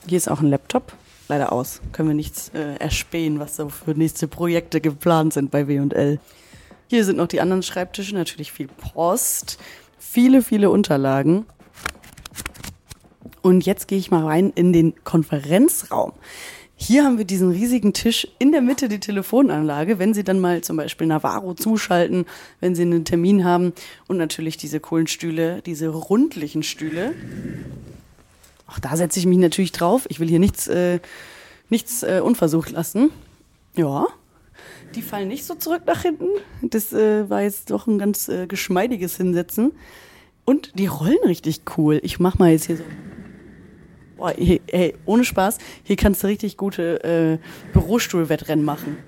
hier 0.07 0.17
ist 0.17 0.29
auch 0.29 0.41
ein 0.41 0.51
Laptop. 0.51 0.93
Leider 1.29 1.53
aus. 1.53 1.81
Können 1.93 2.09
wir 2.09 2.17
nichts 2.17 2.51
äh, 2.55 2.75
erspähen, 2.81 3.39
was 3.39 3.55
so 3.55 3.69
für 3.69 3.93
nächste 3.93 4.27
Projekte 4.27 4.81
geplant 4.81 5.33
sind 5.33 5.53
bei 5.53 5.69
W&L. 5.69 6.19
Hier 6.89 7.05
sind 7.05 7.19
noch 7.19 7.29
die 7.29 7.41
anderen 7.41 7.63
Schreibtische, 7.63 8.17
natürlich 8.17 8.51
viel 8.51 8.67
Post 8.67 9.61
viele, 10.11 10.43
viele 10.43 10.71
Unterlagen. 10.71 11.47
Und 13.43 13.65
jetzt 13.65 13.87
gehe 13.87 13.99
ich 13.99 14.11
mal 14.11 14.25
rein 14.25 14.51
in 14.55 14.73
den 14.73 14.95
Konferenzraum. 15.05 16.13
Hier 16.75 17.05
haben 17.05 17.19
wir 17.19 17.25
diesen 17.25 17.51
riesigen 17.51 17.93
Tisch, 17.93 18.27
in 18.39 18.53
der 18.53 18.63
Mitte 18.63 18.89
die 18.89 19.01
Telefonanlage, 19.01 19.99
wenn 19.99 20.15
Sie 20.15 20.25
dann 20.25 20.41
mal 20.41 20.63
zum 20.63 20.79
Beispiel 20.79 21.07
Navarro 21.07 21.55
zuschalten, 21.55 22.25
wenn 22.59 22.75
Sie 22.75 22.83
einen 22.83 23.05
Termin 23.05 23.45
haben 23.45 23.73
und 24.09 24.17
natürlich 24.17 24.57
diese 24.57 24.81
coolen 24.81 25.07
Stühle, 25.07 25.63
diese 25.63 25.89
rundlichen 25.89 26.63
Stühle. 26.63 27.15
Auch 28.67 28.79
da 28.79 28.97
setze 28.97 29.21
ich 29.21 29.27
mich 29.27 29.39
natürlich 29.39 29.73
drauf. 29.73 30.07
Ich 30.09 30.21
will 30.21 30.29
hier 30.29 30.39
nichts, 30.39 30.67
äh, 30.69 31.01
nichts 31.69 32.03
äh, 32.03 32.21
unversucht 32.25 32.71
lassen. 32.71 33.11
Ja, 33.77 34.07
die 34.95 35.03
fallen 35.03 35.29
nicht 35.29 35.45
so 35.45 35.55
zurück 35.55 35.83
nach 35.87 36.03
hinten. 36.03 36.29
Das 36.63 36.93
äh, 36.93 37.29
war 37.29 37.43
jetzt 37.43 37.71
doch 37.71 37.87
ein 37.87 37.99
ganz 37.99 38.29
äh, 38.29 38.47
geschmeidiges 38.47 39.17
Hinsetzen. 39.17 39.73
Und 40.45 40.79
die 40.79 40.87
rollen 40.87 41.19
richtig 41.25 41.63
cool. 41.77 42.01
Ich 42.03 42.19
mach 42.19 42.39
mal 42.39 42.51
jetzt 42.51 42.67
hier 42.67 42.77
so. 42.77 42.85
Boah, 44.17 44.35
ey, 44.37 44.61
ey 44.67 44.95
ohne 45.07 45.25
Spaß, 45.25 45.59
hier 45.83 45.97
kannst 45.97 46.23
du 46.23 46.27
richtig 46.27 46.57
gute 46.57 47.05
äh, 47.05 47.39
Bürostuhlwettrennen 47.73 48.65
machen. 48.65 48.99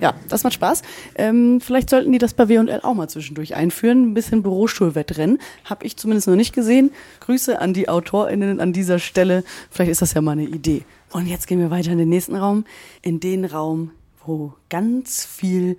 Ja, 0.00 0.14
das 0.28 0.44
macht 0.44 0.54
Spaß. 0.54 0.82
Ähm, 1.14 1.60
vielleicht 1.60 1.88
sollten 1.88 2.12
die 2.12 2.18
das 2.18 2.34
bei 2.34 2.48
W&L 2.48 2.80
auch 2.82 2.94
mal 2.94 3.08
zwischendurch 3.08 3.54
einführen. 3.54 4.10
Ein 4.10 4.14
bisschen 4.14 4.42
Bürostuhlwettrennen. 4.42 5.38
Habe 5.64 5.86
ich 5.86 5.96
zumindest 5.96 6.28
noch 6.28 6.36
nicht 6.36 6.54
gesehen. 6.54 6.90
Grüße 7.20 7.58
an 7.58 7.72
die 7.72 7.88
AutorInnen 7.88 8.60
an 8.60 8.72
dieser 8.72 8.98
Stelle. 8.98 9.42
Vielleicht 9.70 9.90
ist 9.90 10.02
das 10.02 10.12
ja 10.12 10.20
mal 10.20 10.32
eine 10.32 10.44
Idee. 10.44 10.84
Und 11.12 11.26
jetzt 11.26 11.46
gehen 11.46 11.60
wir 11.60 11.70
weiter 11.70 11.92
in 11.92 11.98
den 11.98 12.10
nächsten 12.10 12.36
Raum. 12.36 12.64
In 13.00 13.20
den 13.20 13.46
Raum, 13.46 13.90
wo 14.26 14.54
ganz 14.68 15.24
viel 15.24 15.78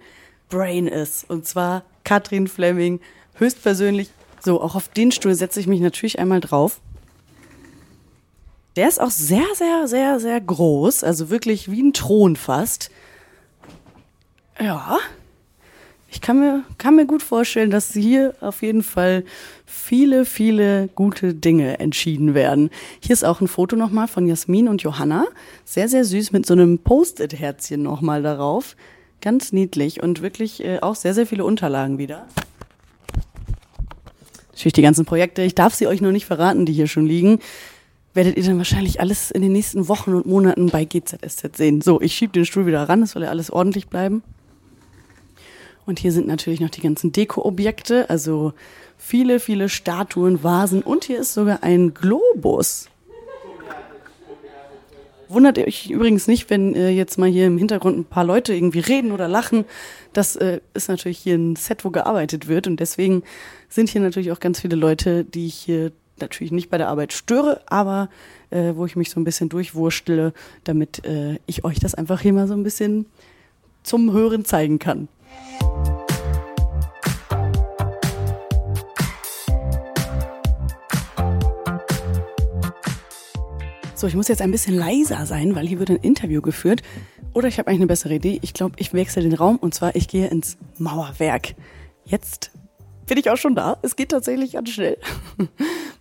Brain 0.50 0.88
ist. 0.88 1.30
Und 1.30 1.46
zwar 1.46 1.84
Katrin 2.04 2.48
Fleming, 2.48 3.00
höchstpersönlich. 3.36 4.10
So, 4.44 4.62
auch 4.62 4.76
auf 4.76 4.90
den 4.90 5.12
Stuhl 5.12 5.36
setze 5.36 5.60
ich 5.60 5.68
mich 5.68 5.82
natürlich 5.82 6.20
einmal 6.20 6.40
drauf. 6.40 6.80
Der 8.76 8.88
ist 8.88 9.02
auch 9.02 9.10
sehr, 9.10 9.46
sehr, 9.56 9.88
sehr, 9.88 10.20
sehr 10.20 10.40
groß. 10.40 11.04
Also 11.04 11.30
wirklich 11.30 11.72
wie 11.72 11.82
ein 11.82 11.94
Thron 11.94 12.36
fast. 12.36 12.92
Ja. 14.60 15.00
Ich 16.10 16.22
kann 16.22 16.40
mir, 16.40 16.64
kann 16.78 16.96
mir 16.96 17.06
gut 17.06 17.22
vorstellen, 17.22 17.70
dass 17.70 17.92
hier 17.92 18.34
auf 18.40 18.62
jeden 18.62 18.82
Fall 18.82 19.26
viele, 19.66 20.24
viele 20.24 20.88
gute 20.96 21.34
Dinge 21.34 21.80
entschieden 21.80 22.34
werden. 22.34 22.70
Hier 23.02 23.14
ist 23.14 23.26
auch 23.26 23.42
ein 23.42 23.48
Foto 23.48 23.76
nochmal 23.76 24.08
von 24.08 24.26
Jasmin 24.26 24.70
und 24.70 24.82
Johanna. 24.84 25.26
Sehr, 25.66 25.90
sehr 25.90 26.06
süß 26.06 26.32
mit 26.32 26.46
so 26.46 26.54
einem 26.54 26.80
Post-it-Herzchen 26.80 27.84
nochmal 27.84 28.24
darauf. 28.24 28.78
Ganz 29.20 29.52
niedlich 29.52 30.02
und 30.02 30.22
wirklich 30.22 30.64
äh, 30.64 30.80
auch 30.80 30.96
sehr, 30.96 31.14
sehr 31.14 31.28
viele 31.28 31.44
Unterlagen 31.44 31.98
wieder. 31.98 32.26
Natürlich 34.52 34.74
die 34.74 34.82
ganzen 34.82 35.06
Projekte. 35.06 35.42
Ich 35.42 35.56
darf 35.56 35.76
sie 35.76 35.88
euch 35.88 36.02
noch 36.02 36.12
nicht 36.12 36.26
verraten, 36.26 36.66
die 36.66 36.74
hier 36.74 36.88
schon 36.88 37.06
liegen. 37.06 37.40
Werdet 38.14 38.38
ihr 38.38 38.44
dann 38.44 38.58
wahrscheinlich 38.58 39.02
alles 39.02 39.30
in 39.30 39.42
den 39.42 39.52
nächsten 39.52 39.88
Wochen 39.88 40.14
und 40.14 40.26
Monaten 40.26 40.70
bei 40.70 40.86
GZSZ 40.86 41.56
sehen. 41.58 41.82
So, 41.82 42.02
ich 42.02 42.16
schiebe 42.16 42.34
den 42.34 42.46
Stuhl 42.46 42.66
wieder 42.66 42.88
ran, 42.88 43.04
es 43.04 43.12
soll 43.12 43.24
ja 43.24 43.30
alles 43.30 43.52
ordentlich 43.52 43.88
bleiben. 43.90 44.24
Und 45.88 46.00
hier 46.00 46.12
sind 46.12 46.28
natürlich 46.28 46.60
noch 46.60 46.70
die 46.70 46.82
ganzen 46.82 47.14
Deko-Objekte, 47.14 48.10
also 48.10 48.52
viele, 48.98 49.40
viele 49.40 49.70
Statuen, 49.70 50.44
Vasen 50.44 50.84
und 50.84 51.06
hier 51.06 51.22
ist 51.22 51.34
sogar 51.34 51.64
ein 51.64 51.94
Globus. 51.94 52.90
Wundert 55.30 55.58
ihr 55.58 55.66
euch 55.66 55.90
übrigens 55.90 56.28
nicht, 56.28 56.50
wenn 56.50 56.76
äh, 56.76 56.90
jetzt 56.90 57.18
mal 57.18 57.30
hier 57.30 57.48
im 57.48 57.58
Hintergrund 57.58 57.98
ein 57.98 58.06
paar 58.06 58.26
Leute 58.26 58.54
irgendwie 58.54 58.80
reden 58.80 59.14
oder 59.14 59.30
lachen. 59.30 59.64
Das 60.12 60.36
äh, 60.36 60.60
ist 60.74 60.90
natürlich 60.90 61.20
hier 61.20 61.36
ein 61.36 61.56
Set, 61.56 61.86
wo 61.86 61.90
gearbeitet 61.90 62.50
wird 62.50 62.68
und 62.68 62.82
deswegen 62.82 63.24
sind 63.70 63.90
hier 63.90 64.02
natürlich 64.02 64.34
auch 64.34 64.42
ganz 64.42 64.60
viele 64.60 64.76
Leute, 64.76 65.24
die 65.24 65.48
ich 65.48 65.56
hier 65.56 65.94
natürlich 66.20 66.52
nicht 66.52 66.70
bei 66.70 66.78
der 66.78 66.90
Arbeit 66.90 67.14
störe, 67.14 67.62
aber 67.66 68.10
äh, 68.50 68.74
wo 68.76 68.86
ich 68.86 68.98
mich 68.98 69.10
so 69.10 69.22
ein 69.22 69.24
bisschen 69.24 69.48
durchwurstele, 69.48 70.34
damit 70.66 71.06
äh, 71.06 71.40
ich 71.46 71.64
euch 71.64 71.80
das 71.80 71.96
einfach 71.96 72.20
hier 72.20 72.34
mal 72.34 72.48
so 72.48 72.56
ein 72.56 72.64
bisschen 72.64 73.06
zum 73.84 74.12
Hören 74.12 74.44
zeigen 74.44 74.80
kann. 74.80 75.08
So, 83.98 84.06
ich 84.06 84.14
muss 84.14 84.28
jetzt 84.28 84.44
ein 84.44 84.52
bisschen 84.52 84.76
leiser 84.76 85.26
sein, 85.26 85.56
weil 85.56 85.66
hier 85.66 85.80
wird 85.80 85.90
ein 85.90 85.98
Interview 85.98 86.40
geführt. 86.40 86.84
Oder 87.34 87.48
ich 87.48 87.58
habe 87.58 87.68
eigentlich 87.68 87.80
eine 87.80 87.88
bessere 87.88 88.14
Idee. 88.14 88.38
Ich 88.44 88.54
glaube, 88.54 88.76
ich 88.78 88.94
wechsle 88.94 89.24
den 89.24 89.34
Raum 89.34 89.58
und 89.58 89.74
zwar 89.74 89.96
ich 89.96 90.08
gehe 90.08 90.28
ins 90.28 90.56
Mauerwerk. 90.78 91.56
Jetzt 92.06 92.52
bin 93.08 93.18
ich 93.18 93.32
auch 93.32 93.38
schon 93.38 93.56
da. 93.56 93.80
Es 93.82 93.96
geht 93.96 94.10
tatsächlich 94.10 94.52
ganz 94.52 94.70
schnell. 94.70 95.00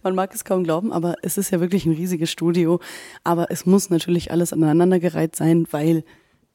Man 0.03 0.15
mag 0.15 0.35
es 0.35 0.45
kaum 0.45 0.63
glauben, 0.63 0.93
aber 0.93 1.15
es 1.23 1.39
ist 1.39 1.51
ja 1.53 1.59
wirklich 1.59 1.87
ein 1.87 1.95
riesiges 1.95 2.31
Studio. 2.31 2.81
Aber 3.25 3.51
es 3.51 3.65
muss 3.65 3.89
natürlich 3.89 4.31
alles 4.31 4.53
aneinandergereiht 4.53 5.35
sein, 5.35 5.67
weil 5.71 6.05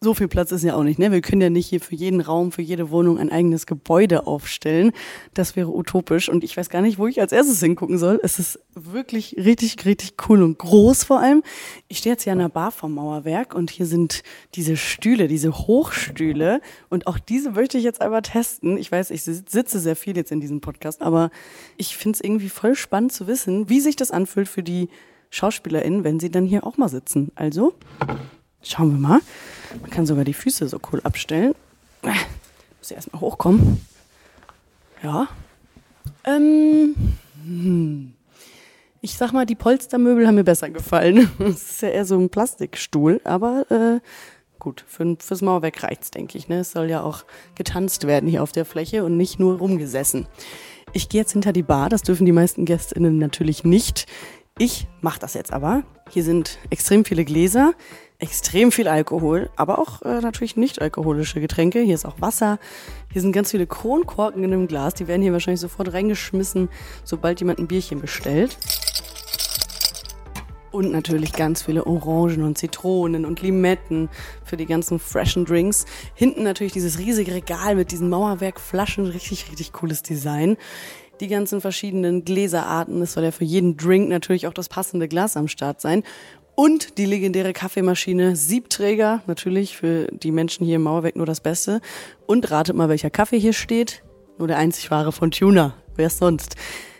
so 0.04 0.16
viel 0.16 0.28
Platz 0.28 0.52
ist 0.52 0.64
ja 0.64 0.74
auch 0.74 0.82
nicht. 0.82 0.98
Ne? 0.98 1.12
Wir 1.12 1.22
können 1.22 1.44
ja 1.44 1.52
nicht 1.52 1.68
hier 1.68 1.80
für 1.80 1.94
jeden 1.94 2.22
Raum, 2.22 2.52
für 2.52 2.64
jede 2.64 2.90
Wohnung 2.90 3.20
ein 3.20 3.32
eigenes 3.32 3.68
Gebäude 3.68 4.26
aufstellen. 4.26 4.94
Das 5.36 5.56
wäre 5.56 5.70
utopisch 5.70 6.28
und 6.28 6.44
ich 6.44 6.58
weiß 6.58 6.72
gar 6.72 6.82
nicht, 6.82 6.98
wo 6.98 7.06
ich 7.06 7.22
als 7.22 7.32
erstes 7.32 7.60
hingucken 7.60 8.00
soll. 8.00 8.20
Es 8.24 8.40
ist 8.40 8.60
wirklich 8.74 9.36
richtig, 9.38 9.86
richtig 9.86 10.16
cool 10.28 10.42
und 10.42 10.58
groß 10.58 11.04
vor 11.04 11.20
allem. 11.20 11.44
Ich 11.88 12.00
stehe 12.00 12.14
jetzt 12.14 12.24
hier 12.24 12.34
an 12.34 12.40
der 12.40 12.50
Bar 12.50 12.72
vom 12.72 12.96
Mauerwerk 12.96 13.54
und 13.54 13.70
hier 13.70 13.86
sind 13.86 14.24
diese 14.56 14.76
Stühle, 14.76 15.28
diese 15.28 15.56
Hochstühle 15.56 16.62
und 16.90 17.06
auch 17.06 17.20
diese 17.20 17.52
möchte 17.52 17.78
ich 17.78 17.84
jetzt 17.84 18.02
einmal 18.02 18.24
testen. 18.24 18.78
Ich 18.78 18.92
weiß, 18.92 19.12
ich 19.12 19.22
sitze 19.22 19.80
sehr 19.80 19.96
viel 19.96 20.18
jetzt 20.18 20.32
in 20.32 20.42
diesem 20.42 20.62
Podcast, 20.62 21.04
aber 21.04 21.30
ich 21.78 21.96
finde 21.96 22.16
es 22.16 22.24
irgendwie 22.24 22.50
voll 22.50 22.74
spannend 22.74 23.14
zu 23.14 23.28
wissen, 23.28 23.70
wie 23.70 23.80
sich 23.80 23.98
das 23.98 24.10
anfühlt 24.10 24.50
für 24.50 24.64
die 24.64 24.90
SchauspielerInnen, 25.30 26.04
wenn 26.04 26.20
sie 26.20 26.32
dann 26.32 26.48
hier 26.48 26.66
auch 26.66 26.78
mal 26.78 26.90
sitzen. 26.90 27.32
Also, 27.36 27.76
schauen 28.64 28.92
wir 28.92 29.00
mal. 29.00 29.20
Man 29.82 29.90
kann 29.90 30.06
sogar 30.06 30.24
die 30.24 30.34
Füße 30.34 30.68
so 30.68 30.80
cool 30.92 31.02
abstellen. 31.04 31.54
Muss 32.02 32.90
ich 32.90 32.96
erstmal 32.96 33.22
hochkommen. 33.22 33.86
Ja. 35.04 35.28
Ähm, 36.24 36.96
hm. 37.44 38.14
Ich 39.02 39.18
sag 39.18 39.34
mal, 39.34 39.46
die 39.46 39.56
Polstermöbel 39.56 40.28
haben 40.28 40.36
mir 40.36 40.44
besser 40.44 40.70
gefallen. 40.70 41.30
Es 41.40 41.72
ist 41.72 41.82
ja 41.82 41.90
eher 41.90 42.06
so 42.06 42.18
ein 42.20 42.30
Plastikstuhl, 42.30 43.20
aber 43.24 43.66
äh, 43.72 44.00
gut, 44.60 44.84
für, 44.88 45.18
fürs 45.20 45.42
Mauerwerk 45.42 45.84
reicht's, 45.84 46.12
denke 46.12 46.38
ich. 46.38 46.48
Ne? 46.48 46.60
Es 46.60 46.72
soll 46.72 46.90
ja 46.90 47.02
auch 47.02 47.26
getanzt 47.56 48.06
werden 48.06 48.30
hier 48.30 48.44
auf 48.44 48.52
der 48.52 48.66
Fläche 48.66 49.04
und 49.04 49.18
nicht 49.18 49.40
nur 49.40 49.58
rumgesessen. 49.58 50.28
Ich 50.94 51.10
gehe 51.10 51.22
jetzt 51.22 51.32
hinter 51.32 51.54
die 51.54 51.64
Bar, 51.64 51.90
das 51.90 52.04
dürfen 52.04 52.26
die 52.26 52.32
meisten 52.32 52.66
GästInnen 52.66 53.18
natürlich 53.18 53.64
nicht. 53.64 54.06
Ich 54.60 54.88
mache 55.00 55.20
das 55.20 55.34
jetzt 55.34 55.54
aber. 55.54 55.84
Hier 56.10 56.24
sind 56.24 56.60
extrem 56.70 57.06
viele 57.06 57.26
Gläser 57.26 57.74
extrem 58.22 58.72
viel 58.72 58.88
Alkohol, 58.88 59.50
aber 59.56 59.80
auch 59.80 60.02
äh, 60.04 60.22
natürlich 60.22 60.56
nicht 60.56 60.82
alkoholische 60.82 61.42
Getränke. 61.42 61.80
Hier 61.82 61.96
ist 61.96 62.06
auch 62.06 62.22
Wasser. 62.22 62.60
Hier 63.12 63.22
sind 63.22 63.32
ganz 63.32 63.52
viele 63.52 63.66
Kronkorken 63.66 64.44
in 64.44 64.54
einem 64.54 64.68
Glas. 64.68 64.94
Die 64.94 65.08
werden 65.08 65.22
hier 65.24 65.34
wahrscheinlich 65.34 65.60
sofort 65.60 65.92
reingeschmissen, 65.92 66.70
sobald 67.04 67.40
jemand 67.40 67.60
ein 67.60 67.68
Bierchen 67.68 68.00
bestellt. 68.00 68.58
Und 70.72 70.92
natürlich 70.92 71.34
ganz 71.34 71.64
viele 71.64 71.86
Orangen 71.86 72.44
und 72.44 72.58
Zitronen 72.58 73.26
und 73.26 73.42
Limetten 73.42 74.08
für 74.46 74.56
die 74.56 74.68
ganzen 74.68 75.00
freshen 75.00 75.44
Drinks. 75.44 75.86
Hinten 76.14 76.44
natürlich 76.44 76.72
dieses 76.72 76.98
riesige 77.00 77.34
Regal 77.34 77.76
mit 77.76 77.92
diesen 77.92 78.08
Mauerwerkflaschen. 78.10 79.08
Richtig, 79.08 79.50
richtig 79.50 79.74
cooles 79.74 80.04
Design 80.04 80.58
die 81.22 81.28
ganzen 81.28 81.62
verschiedenen 81.62 82.26
Gläserarten. 82.26 83.02
Es 83.02 83.14
soll 83.14 83.24
ja 83.24 83.32
für 83.32 83.46
jeden 83.46 83.78
Drink 83.78 84.10
natürlich 84.10 84.48
auch 84.48 84.54
das 84.54 84.68
passende 84.68 85.08
Glas 85.08 85.38
am 85.38 85.48
Start 85.48 85.80
sein. 85.80 86.04
Und 86.56 86.98
die 86.98 87.06
legendäre 87.06 87.54
Kaffeemaschine 87.54 88.36
Siebträger, 88.36 89.22
natürlich 89.26 89.78
für 89.78 90.08
die 90.12 90.32
Menschen 90.32 90.66
hier 90.66 90.76
im 90.76 90.84
Mauerwerk 90.84 91.16
nur 91.16 91.26
das 91.26 91.42
Beste. 91.42 91.82
Und 92.28 92.52
ratet 92.52 92.76
mal, 92.76 92.90
welcher 92.90 93.10
Kaffee 93.10 93.40
hier 93.40 93.54
steht. 93.54 94.04
Nur 94.38 94.48
der 94.48 94.58
einzig 94.58 94.92
wahre 94.92 95.12
von 95.12 95.32
Tuna. 95.32 95.76
Wer 95.96 96.10
sonst? 96.10 96.56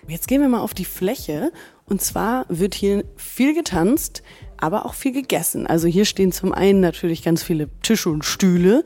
Jetzt 0.08 0.28
gehen 0.28 0.42
wir 0.42 0.50
mal 0.50 0.62
auf 0.62 0.74
die 0.74 0.86
Fläche. 0.86 1.52
Und 1.86 2.02
zwar 2.02 2.46
wird 2.50 2.74
hier 2.74 3.04
viel 3.18 3.54
getanzt, 3.54 4.24
aber 4.58 4.86
auch 4.86 4.94
viel 4.94 5.12
gegessen. 5.12 5.68
Also 5.68 5.88
hier 5.88 6.06
stehen 6.06 6.32
zum 6.32 6.54
einen 6.54 6.80
natürlich 6.80 7.24
ganz 7.24 7.44
viele 7.44 7.68
Tische 7.82 8.10
und 8.10 8.24
Stühle, 8.24 8.86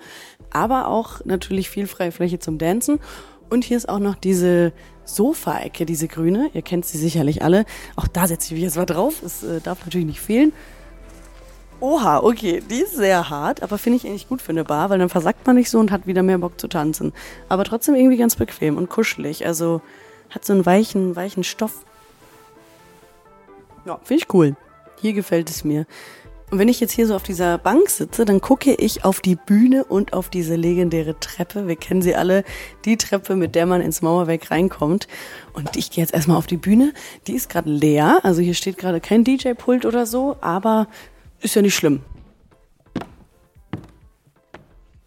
aber 0.50 0.88
auch 0.88 1.24
natürlich 1.26 1.70
viel 1.70 1.86
freie 1.86 2.12
Fläche 2.12 2.40
zum 2.40 2.58
Dancen. 2.58 3.00
Und 3.50 3.64
hier 3.64 3.78
ist 3.78 3.88
auch 3.90 4.00
noch 4.00 4.16
diese 4.16 4.74
Sofa-Ecke, 5.06 5.86
diese 5.86 6.08
grüne. 6.08 6.50
Ihr 6.54 6.62
kennt 6.62 6.86
sie 6.86 6.98
sicherlich 6.98 7.44
alle. 7.44 7.66
Auch 7.96 8.08
da 8.08 8.28
setze 8.28 8.48
ich 8.48 8.52
mich 8.54 8.64
jetzt 8.64 8.78
mal 8.78 8.86
drauf. 8.86 9.22
Es 9.24 9.44
äh, 9.44 9.62
darf 9.62 9.86
natürlich 9.86 10.08
nicht 10.08 10.20
fehlen. 10.20 10.52
Oha, 11.80 12.20
okay, 12.20 12.64
die 12.70 12.80
ist 12.80 12.96
sehr 12.96 13.30
hart, 13.30 13.62
aber 13.62 13.78
finde 13.78 13.98
ich 13.98 14.08
eigentlich 14.08 14.30
gut 14.30 14.42
für 14.42 14.52
eine 14.52 14.64
Bar, 14.64 14.90
weil 14.90 14.98
dann 14.98 15.10
versackt 15.10 15.46
man 15.46 15.58
nicht 15.58 15.70
so 15.70 15.78
und 15.78 15.92
hat 15.92 16.08
wieder 16.08 16.24
mehr 16.24 16.38
Bock 16.38 16.60
zu 16.60 16.68
tanzen. 16.68 17.14
Aber 17.50 17.66
trotzdem 17.66 17.96
irgendwie 17.96 18.18
ganz 18.18 18.36
bequem 18.36 18.78
und 18.78 18.90
kuschelig. 18.90 19.46
Also 19.46 19.82
hat 20.30 20.46
so 20.46 20.54
einen 20.54 20.66
weichen, 20.66 21.16
weichen 21.16 21.44
Stoff. 21.44 21.86
Ja, 23.86 24.00
finde 24.04 24.24
ich 24.24 24.34
cool. 24.34 24.56
Hier 25.00 25.14
gefällt 25.14 25.50
es 25.50 25.64
mir. 25.64 25.86
Und 26.52 26.60
wenn 26.60 26.68
ich 26.68 26.80
jetzt 26.80 26.92
hier 26.92 27.08
so 27.08 27.16
auf 27.16 27.24
dieser 27.24 27.58
Bank 27.58 27.90
sitze, 27.90 28.24
dann 28.24 28.40
gucke 28.40 28.76
ich 28.76 29.04
auf 29.04 29.20
die 29.20 29.36
Bühne 29.36 29.84
und 29.84 30.14
auf 30.14 30.30
diese 30.30 30.56
legendäre 30.56 31.20
Treppe. 31.20 31.68
Wir 31.68 31.76
kennen 31.76 32.04
sie 32.04 32.16
alle, 32.16 32.44
die 32.86 32.98
Treppe, 32.98 33.36
mit 33.36 33.56
der 33.56 33.66
man 33.66 33.82
ins 33.82 34.04
Mauerwerk 34.04 34.52
reinkommt. 34.52 35.08
Und 35.54 35.76
ich 35.76 35.90
gehe 35.90 36.04
jetzt 36.04 36.14
erstmal 36.14 36.38
auf 36.38 36.46
die 36.46 36.58
Bühne. 36.58 36.94
Die 37.26 37.34
ist 37.34 37.50
gerade 37.50 37.70
leer, 37.70 38.20
also 38.24 38.42
hier 38.42 38.54
steht 38.54 38.78
gerade 38.78 39.02
kein 39.02 39.24
DJ-Pult 39.24 39.86
oder 39.86 40.06
so, 40.06 40.38
aber 40.42 40.88
ist 41.42 41.56
ja 41.56 41.64
nicht 41.64 41.76
schlimm. 41.76 42.02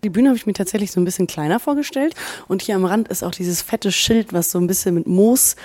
Die 0.05 0.11
Bühne 0.11 0.29
habe 0.29 0.37
ich 0.37 0.47
mir 0.47 0.53
tatsächlich 0.53 0.91
so 0.91 1.01
ein 1.01 1.05
bisschen 1.05 1.27
kleiner 1.27 1.61
vorgestellt. 1.61 2.15
Und 2.49 2.63
hier 2.63 2.75
am 2.75 2.85
Rand 2.85 3.09
ist 3.09 3.23
auch 3.23 3.33
dieses 3.33 3.63
fette 3.63 3.93
Schild, 3.93 4.33
was 4.33 4.51
so 4.51 4.59
ein 4.59 4.67
bisschen 4.67 4.95
mit 4.95 5.07
Moos 5.07 5.57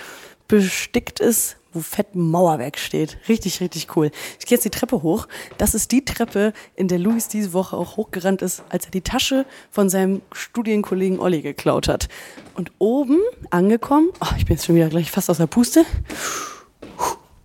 bestickt 0.47 1.19
ist, 1.19 1.57
wo 1.73 1.79
fett 1.81 2.15
Mauerwerk 2.15 2.77
steht. 2.77 3.17
Richtig, 3.27 3.59
richtig 3.61 3.95
cool. 3.95 4.11
Ich 4.39 4.45
gehe 4.45 4.55
jetzt 4.55 4.65
die 4.65 4.69
Treppe 4.69 5.01
hoch. 5.01 5.27
Das 5.57 5.73
ist 5.73 5.91
die 5.91 6.05
Treppe, 6.05 6.53
in 6.75 6.87
der 6.87 6.99
Luis 6.99 7.27
diese 7.27 7.53
Woche 7.53 7.75
auch 7.75 7.97
hochgerannt 7.97 8.41
ist, 8.41 8.63
als 8.69 8.85
er 8.85 8.91
die 8.91 9.01
Tasche 9.01 9.45
von 9.71 9.89
seinem 9.89 10.21
Studienkollegen 10.31 11.19
Olli 11.19 11.41
geklaut 11.41 11.87
hat. 11.87 12.09
Und 12.55 12.71
oben 12.77 13.19
angekommen, 13.49 14.09
oh, 14.21 14.33
ich 14.37 14.45
bin 14.45 14.55
jetzt 14.55 14.65
schon 14.65 14.75
wieder 14.75 14.89
gleich 14.89 15.11
fast 15.11 15.29
aus 15.29 15.37
der 15.37 15.47
Puste. 15.47 15.85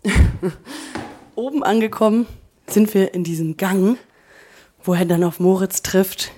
oben 1.35 1.63
angekommen 1.63 2.27
sind 2.67 2.93
wir 2.95 3.15
in 3.15 3.25
diesem 3.25 3.57
Gang, 3.57 3.97
wo 4.85 4.95
er 4.95 5.05
dann 5.05 5.25
auf 5.25 5.41
Moritz 5.41 5.83
trifft 5.83 6.33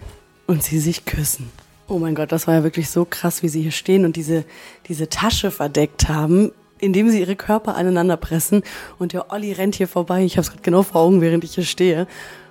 und 0.47 0.63
sie 0.63 0.79
sich 0.79 1.05
küssen. 1.05 1.51
Oh 1.89 1.99
mein 1.99 2.15
Gott, 2.15 2.31
das 2.31 2.47
war 2.47 2.55
ja 2.55 2.63
wirklich 2.63 2.89
so 2.89 3.05
krass, 3.05 3.43
wie 3.43 3.49
sie 3.49 3.63
hier 3.63 3.73
stehen 3.73 4.05
und 4.05 4.15
diese, 4.15 4.45
diese 4.87 5.09
Tasche 5.09 5.51
verdeckt 5.51 6.09
haben 6.09 6.53
indem 6.81 7.11
sie 7.11 7.21
ihre 7.21 7.37
Körper 7.37 7.77
aneinander 7.77 8.17
pressen. 8.17 8.63
Und 8.99 9.13
der 9.13 9.33
Olli 9.33 9.53
rennt 9.53 9.75
hier 9.75 9.89
vorbei. 9.89 10.25
Ich 10.25 10.35
habe 10.35 10.43
es 10.43 10.51
gerade 10.51 10.63
genau 10.63 10.83
vor 10.83 11.01
Augen, 11.03 11.21
während 11.21 11.45
ich 11.45 11.55
hier 11.55 11.65
stehe. 11.65 12.07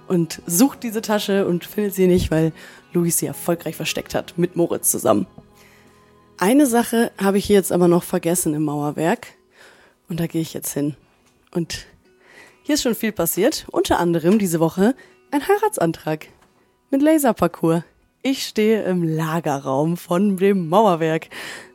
Und 0.08 0.42
sucht 0.48 0.84
diese 0.84 1.02
Tasche 1.02 1.46
und 1.46 1.65
findet 1.65 1.94
sie 1.94 2.08
nicht, 2.08 2.32
weil 2.32 2.52
Luis 2.94 3.18
sie 3.18 3.28
erfolgreich 3.28 3.76
versteckt 3.76 4.15
hat, 4.15 4.38
mit 4.38 4.56
Moritz 4.56 4.89
zusammen. 4.89 5.28
Eine 6.38 6.65
Sache 6.65 7.12
habe 7.22 7.38
ich 7.38 7.46
hier 7.46 7.58
jetzt 7.58 7.72
aber 7.72 7.88
noch 7.88 8.04
vergessen 8.04 8.54
im 8.54 8.63
Mauerwerk. 8.63 9.28
Und 10.08 10.20
da 10.20 10.28
gehe 10.28 10.42
ich 10.42 10.54
jetzt 10.54 10.74
hin. 10.74 10.96
Und 11.52 11.86
hier 12.63 12.76
ist 12.76 12.84
schon 12.84 12.96
viel 12.96 13.12
passiert. 13.12 13.65
Unter 13.72 14.00
anderem 14.00 14.39
diese 14.39 14.60
Woche 14.60 14.96
ein 15.32 15.48
Heiratsantrag 15.48 16.28
mit 16.89 17.02
Laserparcours. 17.02 17.84
Ich 18.22 18.46
stehe 18.46 18.84
im 18.84 19.04
Lagerraum 19.04 19.96
von 19.96 20.38
dem 20.38 20.70
Mauerwerk. 20.70 21.30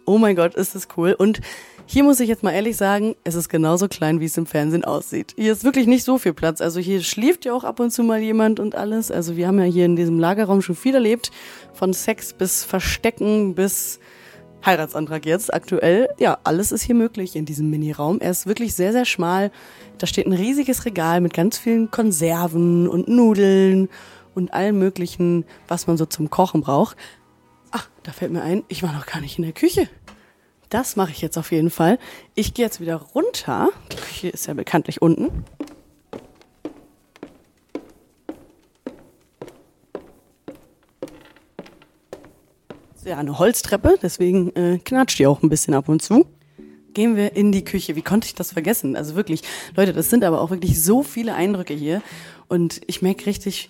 Oh 0.06 0.18
mein 0.18 0.36
Gott, 0.36 0.54
ist 0.54 0.74
das 0.74 0.88
cool. 0.96 1.14
Und 1.16 1.40
hier 1.86 2.02
muss 2.02 2.20
ich 2.20 2.28
jetzt 2.28 2.42
mal 2.42 2.52
ehrlich 2.52 2.76
sagen, 2.76 3.14
es 3.24 3.34
ist 3.34 3.48
genauso 3.48 3.88
klein, 3.88 4.20
wie 4.20 4.24
es 4.24 4.36
im 4.36 4.46
Fernsehen 4.46 4.84
aussieht. 4.84 5.34
Hier 5.36 5.52
ist 5.52 5.64
wirklich 5.64 5.86
nicht 5.86 6.04
so 6.04 6.18
viel 6.18 6.32
Platz. 6.32 6.60
Also 6.60 6.80
hier 6.80 7.02
schläft 7.02 7.44
ja 7.44 7.52
auch 7.52 7.64
ab 7.64 7.78
und 7.80 7.90
zu 7.90 8.02
mal 8.02 8.20
jemand 8.20 8.58
und 8.58 8.74
alles. 8.74 9.10
Also 9.10 9.36
wir 9.36 9.46
haben 9.46 9.58
ja 9.58 9.64
hier 9.64 9.84
in 9.84 9.96
diesem 9.96 10.18
Lagerraum 10.18 10.62
schon 10.62 10.76
viel 10.76 10.94
erlebt. 10.94 11.30
Von 11.72 11.92
Sex 11.92 12.32
bis 12.32 12.64
Verstecken 12.64 13.54
bis 13.54 14.00
Heiratsantrag 14.64 15.26
jetzt 15.26 15.52
aktuell. 15.52 16.08
Ja, 16.18 16.38
alles 16.44 16.72
ist 16.72 16.82
hier 16.82 16.94
möglich 16.94 17.36
in 17.36 17.44
diesem 17.44 17.68
Miniraum. 17.68 18.20
Er 18.20 18.30
ist 18.30 18.46
wirklich 18.46 18.74
sehr, 18.74 18.92
sehr 18.92 19.04
schmal. 19.04 19.50
Da 19.98 20.06
steht 20.06 20.26
ein 20.26 20.32
riesiges 20.32 20.86
Regal 20.86 21.20
mit 21.20 21.34
ganz 21.34 21.58
vielen 21.58 21.90
Konserven 21.90 22.88
und 22.88 23.08
Nudeln 23.08 23.90
und 24.34 24.52
allem 24.54 24.78
möglichen, 24.78 25.44
was 25.68 25.86
man 25.86 25.96
so 25.96 26.06
zum 26.06 26.30
Kochen 26.30 26.62
braucht. 26.62 26.96
Ach, 27.70 27.88
da 28.04 28.12
fällt 28.12 28.32
mir 28.32 28.42
ein, 28.42 28.64
ich 28.68 28.82
war 28.82 28.92
noch 28.92 29.06
gar 29.06 29.20
nicht 29.20 29.38
in 29.38 29.44
der 29.44 29.52
Küche. 29.52 29.88
Das 30.74 30.96
mache 30.96 31.12
ich 31.12 31.20
jetzt 31.20 31.38
auf 31.38 31.52
jeden 31.52 31.70
Fall. 31.70 32.00
Ich 32.34 32.52
gehe 32.52 32.64
jetzt 32.64 32.80
wieder 32.80 32.96
runter. 32.96 33.68
Die 33.92 33.96
Küche 33.96 34.28
ist 34.30 34.48
ja 34.48 34.54
bekanntlich 34.54 35.00
unten. 35.00 35.44
ja 43.04 43.18
eine 43.18 43.38
Holztreppe, 43.38 43.98
deswegen 44.02 44.56
äh, 44.56 44.78
knatscht 44.78 45.18
die 45.18 45.26
auch 45.26 45.42
ein 45.42 45.50
bisschen 45.50 45.74
ab 45.74 45.90
und 45.90 46.00
zu. 46.00 46.26
Gehen 46.94 47.16
wir 47.16 47.36
in 47.36 47.52
die 47.52 47.62
Küche. 47.62 47.94
Wie 47.96 48.02
konnte 48.02 48.26
ich 48.26 48.34
das 48.34 48.52
vergessen? 48.52 48.96
Also 48.96 49.14
wirklich, 49.14 49.42
Leute, 49.76 49.92
das 49.92 50.08
sind 50.10 50.24
aber 50.24 50.40
auch 50.40 50.50
wirklich 50.50 50.82
so 50.82 51.02
viele 51.02 51.34
Eindrücke 51.34 51.74
hier. 51.74 52.02
Und 52.48 52.80
ich 52.86 53.02
merke 53.02 53.26
richtig, 53.26 53.68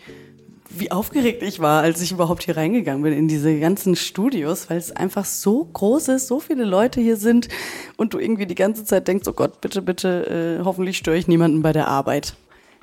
wie 0.70 0.90
aufgeregt 0.90 1.42
ich 1.42 1.60
war, 1.60 1.82
als 1.82 2.00
ich 2.00 2.12
überhaupt 2.12 2.44
hier 2.44 2.56
reingegangen 2.56 3.02
bin 3.02 3.12
in 3.12 3.28
diese 3.28 3.58
ganzen 3.60 3.96
Studios, 3.96 4.70
weil 4.70 4.78
es 4.78 4.92
einfach 4.92 5.24
so 5.24 5.64
groß 5.64 6.08
ist, 6.08 6.26
so 6.26 6.40
viele 6.40 6.64
Leute 6.64 7.00
hier 7.00 7.16
sind 7.16 7.48
und 7.96 8.14
du 8.14 8.18
irgendwie 8.18 8.46
die 8.46 8.54
ganze 8.54 8.84
Zeit 8.84 9.06
denkst, 9.06 9.28
oh 9.28 9.32
Gott, 9.32 9.60
bitte, 9.60 9.82
bitte, 9.82 10.58
äh, 10.60 10.64
hoffentlich 10.64 10.96
störe 10.96 11.16
ich 11.16 11.28
niemanden 11.28 11.62
bei 11.62 11.72
der 11.72 11.88
Arbeit. 11.88 12.34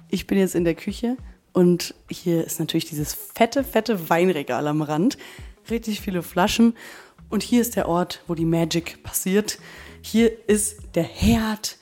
Ich 0.10 0.28
bin 0.28 0.38
jetzt 0.38 0.56
in 0.56 0.64
der 0.64 0.76
Küche 0.76 1.18
und 1.54 1.96
hier 2.10 2.46
ist 2.46 2.60
natürlich 2.60 2.86
dieses 2.86 3.14
fette, 3.14 3.64
fette 3.64 4.10
Weinregal 4.10 4.68
am 4.68 4.82
Rand, 4.82 5.18
richtig 5.70 6.02
viele 6.02 6.24
Flaschen 6.24 6.74
Und 7.30 7.44
hier 7.44 7.62
ist 7.62 7.78
der 7.78 7.88
Ort, 7.88 8.24
wo 8.28 8.36
die 8.36 8.46
Magic 8.46 9.04
passiert. 9.04 9.58
Hier 10.02 10.32
ist 10.48 10.80
der 10.96 11.04
Herd, 11.04 11.78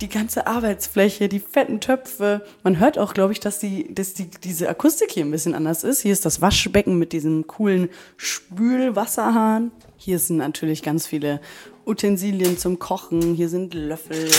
die 0.00 0.08
ganze 0.08 0.46
Arbeitsfläche, 0.46 1.28
die 1.28 1.40
fetten 1.40 1.80
Töpfe. 1.80 2.44
Man 2.62 2.78
hört 2.78 2.98
auch, 2.98 3.14
glaube 3.14 3.32
ich, 3.32 3.40
dass, 3.40 3.58
die, 3.58 3.92
dass 3.92 4.14
die, 4.14 4.30
diese 4.44 4.68
Akustik 4.68 5.10
hier 5.10 5.24
ein 5.24 5.30
bisschen 5.30 5.54
anders 5.54 5.82
ist. 5.82 6.02
Hier 6.02 6.12
ist 6.12 6.24
das 6.24 6.40
Waschbecken 6.40 6.98
mit 6.98 7.12
diesem 7.12 7.46
coolen 7.46 7.88
Spülwasserhahn. 8.16 9.72
Hier 9.96 10.18
sind 10.18 10.36
natürlich 10.36 10.82
ganz 10.82 11.06
viele 11.06 11.40
Utensilien 11.84 12.58
zum 12.58 12.78
Kochen. 12.78 13.34
Hier 13.34 13.48
sind 13.48 13.74
Löffel 13.74 14.30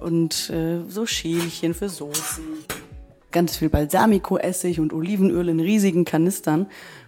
und 0.00 0.50
äh, 0.50 0.80
so 0.88 1.06
Schälchen 1.06 1.74
für 1.74 1.88
Soßen. 1.88 2.44
Ganz 3.32 3.56
viel 3.56 3.68
Balsamico-Essig 3.68 4.78
und 4.78 4.92
Olivenöl 4.92 5.48
in 5.48 5.58
riesigen 5.58 6.04
Kanistern. 6.04 6.66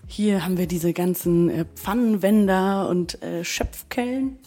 Hier 0.09 0.45
haben 0.45 0.59
wir 0.59 0.66
diese 0.66 0.93
ganzen 0.93 1.51
äh, 1.51 1.64
Pfannenwender 1.76 2.89
und 2.89 3.22
äh, 3.22 3.45
Schöpfkellen. 3.45 4.39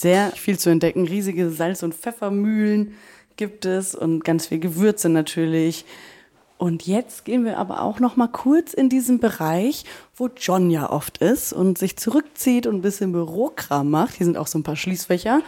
Sehr 0.00 0.30
viel 0.30 0.56
zu 0.56 0.70
entdecken. 0.70 1.08
Riesige 1.08 1.50
Salz- 1.50 1.82
und 1.82 1.92
Pfeffermühlen 1.92 2.94
gibt 3.34 3.64
es 3.64 3.96
und 3.96 4.22
ganz 4.24 4.46
viel 4.46 4.60
Gewürze 4.60 5.08
natürlich. 5.08 5.84
Und 6.56 6.86
jetzt 6.86 7.24
gehen 7.24 7.44
wir 7.44 7.58
aber 7.58 7.82
auch 7.82 7.98
noch 7.98 8.14
mal 8.14 8.28
kurz 8.28 8.74
in 8.74 8.88
diesen 8.88 9.18
Bereich, 9.18 9.84
wo 10.14 10.28
John 10.36 10.70
ja 10.70 10.88
oft 10.88 11.18
ist 11.18 11.52
und 11.52 11.78
sich 11.78 11.96
zurückzieht 11.96 12.68
und 12.68 12.76
ein 12.76 12.82
bisschen 12.82 13.10
Bürokram 13.10 13.90
macht. 13.90 14.14
Hier 14.14 14.26
sind 14.26 14.36
auch 14.36 14.46
so 14.46 14.60
ein 14.60 14.62
paar 14.62 14.76
Schließfächer. 14.76 15.40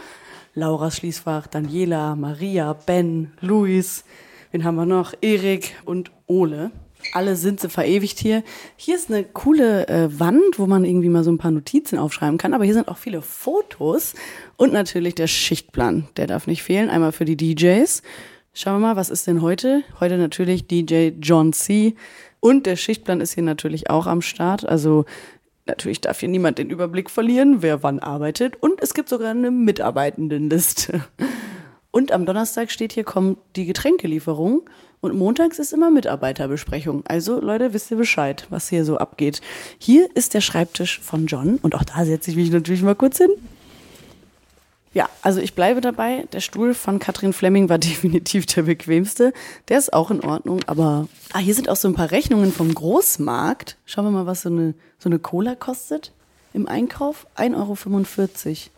Lauras 0.53 0.97
Schließfach, 0.97 1.47
Daniela, 1.47 2.17
Maria, 2.17 2.73
Ben, 2.73 3.31
Luis. 3.39 4.03
Wen 4.51 4.65
haben 4.65 4.75
wir 4.75 4.85
noch? 4.85 5.13
Erik 5.21 5.77
und 5.85 6.11
Ole. 6.27 6.71
Alle 7.13 7.35
sind 7.35 7.59
sie 7.59 7.69
verewigt 7.69 8.19
hier. 8.19 8.43
Hier 8.75 8.95
ist 8.95 9.09
eine 9.09 9.23
coole 9.23 9.87
äh, 9.87 10.19
Wand, 10.19 10.57
wo 10.57 10.67
man 10.67 10.85
irgendwie 10.85 11.09
mal 11.09 11.23
so 11.23 11.31
ein 11.31 11.37
paar 11.37 11.51
Notizen 11.51 11.97
aufschreiben 11.97 12.37
kann. 12.37 12.53
Aber 12.53 12.63
hier 12.63 12.73
sind 12.73 12.87
auch 12.87 12.97
viele 12.97 13.21
Fotos 13.21 14.13
und 14.57 14.73
natürlich 14.73 15.15
der 15.15 15.27
Schichtplan. 15.27 16.07
Der 16.17 16.27
darf 16.27 16.47
nicht 16.47 16.63
fehlen. 16.63 16.89
Einmal 16.89 17.11
für 17.11 17.25
die 17.25 17.37
DJs. 17.37 18.01
Schauen 18.53 18.81
wir 18.81 18.87
mal, 18.87 18.95
was 18.95 19.09
ist 19.09 19.27
denn 19.27 19.41
heute? 19.41 19.83
Heute 19.99 20.17
natürlich 20.17 20.67
DJ 20.67 21.11
John 21.21 21.53
C. 21.53 21.95
Und 22.41 22.65
der 22.65 22.75
Schichtplan 22.75 23.21
ist 23.21 23.33
hier 23.33 23.43
natürlich 23.43 23.89
auch 23.89 24.07
am 24.07 24.21
Start. 24.21 24.67
Also 24.67 25.05
natürlich 25.65 26.01
darf 26.01 26.19
hier 26.19 26.29
niemand 26.29 26.57
den 26.57 26.69
Überblick 26.69 27.09
verlieren, 27.09 27.61
wer 27.61 27.83
wann 27.83 27.99
arbeitet. 27.99 28.61
Und 28.61 28.81
es 28.81 28.93
gibt 28.93 29.09
sogar 29.09 29.31
eine 29.31 29.51
Mitarbeitendenliste. 29.51 31.05
Und 31.91 32.11
am 32.11 32.25
Donnerstag 32.25 32.71
steht 32.71 32.93
hier, 32.93 33.03
kommt 33.03 33.37
die 33.55 33.65
Getränkelieferung. 33.65 34.63
Und 35.01 35.15
montags 35.17 35.59
ist 35.59 35.73
immer 35.73 35.89
Mitarbeiterbesprechung. 35.89 37.03
Also 37.07 37.41
Leute, 37.41 37.73
wisst 37.73 37.91
ihr 37.91 37.97
Bescheid, 37.97 38.45
was 38.49 38.69
hier 38.69 38.85
so 38.85 38.97
abgeht. 38.97 39.41
Hier 39.77 40.07
ist 40.15 40.33
der 40.33 40.41
Schreibtisch 40.41 40.99
von 40.99 41.25
John. 41.25 41.57
Und 41.61 41.75
auch 41.75 41.83
da 41.83 42.05
setze 42.05 42.31
ich 42.31 42.37
mich 42.37 42.51
natürlich 42.51 42.83
mal 42.83 42.95
kurz 42.95 43.17
hin. 43.17 43.31
Ja, 44.93 45.09
also 45.21 45.39
ich 45.39 45.55
bleibe 45.55 45.81
dabei. 45.81 46.27
Der 46.33 46.39
Stuhl 46.39 46.73
von 46.73 46.99
Katrin 46.99 47.33
Fleming 47.33 47.67
war 47.67 47.77
definitiv 47.79 48.45
der 48.45 48.63
bequemste. 48.63 49.33
Der 49.69 49.77
ist 49.77 49.91
auch 49.91 50.11
in 50.11 50.21
Ordnung, 50.21 50.61
aber 50.67 51.07
ah, 51.33 51.39
hier 51.39 51.55
sind 51.55 51.69
auch 51.69 51.75
so 51.75 51.87
ein 51.87 51.95
paar 51.95 52.11
Rechnungen 52.11 52.51
vom 52.51 52.73
Großmarkt. 52.73 53.77
Schauen 53.85 54.05
wir 54.05 54.11
mal, 54.11 54.25
was 54.25 54.43
so 54.43 54.49
eine, 54.49 54.75
so 54.99 55.09
eine 55.09 55.19
Cola 55.19 55.55
kostet 55.55 56.11
im 56.53 56.67
Einkauf. 56.67 57.25
1,45 57.37 57.55
Euro. 57.55 58.71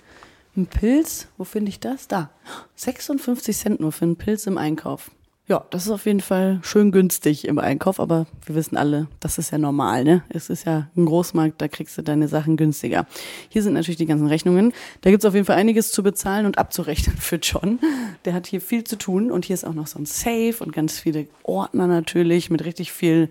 Ein 0.56 0.68
Pilz, 0.68 1.28
wo 1.38 1.46
finde 1.46 1.70
ich 1.70 1.80
das? 1.80 2.08
Da. 2.08 2.30
56 2.76 3.58
Cent 3.58 3.80
nur 3.80 3.92
für 3.92 4.06
einen 4.06 4.18
Pilz 4.18 4.46
im 4.46 4.60
Einkauf. 4.60 5.10
Ja, 5.48 5.66
das 5.72 5.86
ist 5.86 5.92
auf 5.92 6.06
jeden 6.06 6.22
Fall 6.22 6.60
schön 6.62 6.92
günstig 6.92 7.48
im 7.48 7.58
Einkauf, 7.58 8.00
aber 8.00 8.28
wir 8.46 8.54
wissen 8.54 8.78
alle, 8.78 9.08
das 9.20 9.40
ist 9.40 9.52
ja 9.52 9.58
normal, 9.58 10.04
ne? 10.04 10.24
Es 10.30 10.50
ist 10.50 10.66
ja 10.66 10.90
ein 10.96 11.06
Großmarkt, 11.06 11.60
da 11.60 11.68
kriegst 11.68 11.98
du 11.98 12.02
deine 12.02 12.28
Sachen 12.28 12.56
günstiger. 12.56 13.08
Hier 13.50 13.64
sind 13.64 13.74
natürlich 13.74 13.98
die 13.98 14.06
ganzen 14.06 14.28
Rechnungen. 14.28 14.74
Da 15.02 15.10
gibt's 15.10 15.26
auf 15.26 15.34
jeden 15.34 15.46
Fall 15.46 15.58
einiges 15.58 15.92
zu 15.92 16.04
bezahlen 16.04 16.46
und 16.46 16.60
abzurechnen 16.60 17.18
für 17.18 17.38
John. 17.38 17.80
Der 18.24 18.34
hat 18.34 18.46
hier 18.46 18.62
viel 18.62 18.84
zu 18.84 18.96
tun 18.96 19.32
und 19.32 19.46
hier 19.46 19.56
ist 19.56 19.66
auch 19.66 19.74
noch 19.74 19.88
so 19.88 19.98
ein 19.98 20.06
Safe 20.06 20.56
und 20.60 20.72
ganz 20.72 21.00
viele 21.00 21.28
Ordner 21.42 21.88
natürlich 21.88 22.52
mit 22.52 22.64
richtig 22.64 22.94
viel 22.94 23.30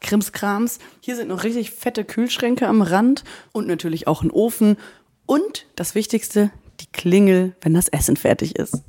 Krimskrams. 0.00 0.80
Hier 1.00 1.14
sind 1.14 1.28
noch 1.28 1.44
richtig 1.44 1.70
fette 1.70 2.04
Kühlschränke 2.04 2.66
am 2.66 2.82
Rand 2.82 3.22
und 3.52 3.68
natürlich 3.68 4.06
auch 4.08 4.22
ein 4.22 4.32
Ofen 4.32 4.76
und 5.24 5.66
das 5.76 5.94
Wichtigste, 5.94 6.50
die 6.84 6.92
Klingel, 6.92 7.54
wenn 7.60 7.74
das 7.74 7.88
Essen 7.88 8.16
fertig 8.16 8.56
ist. 8.56 8.82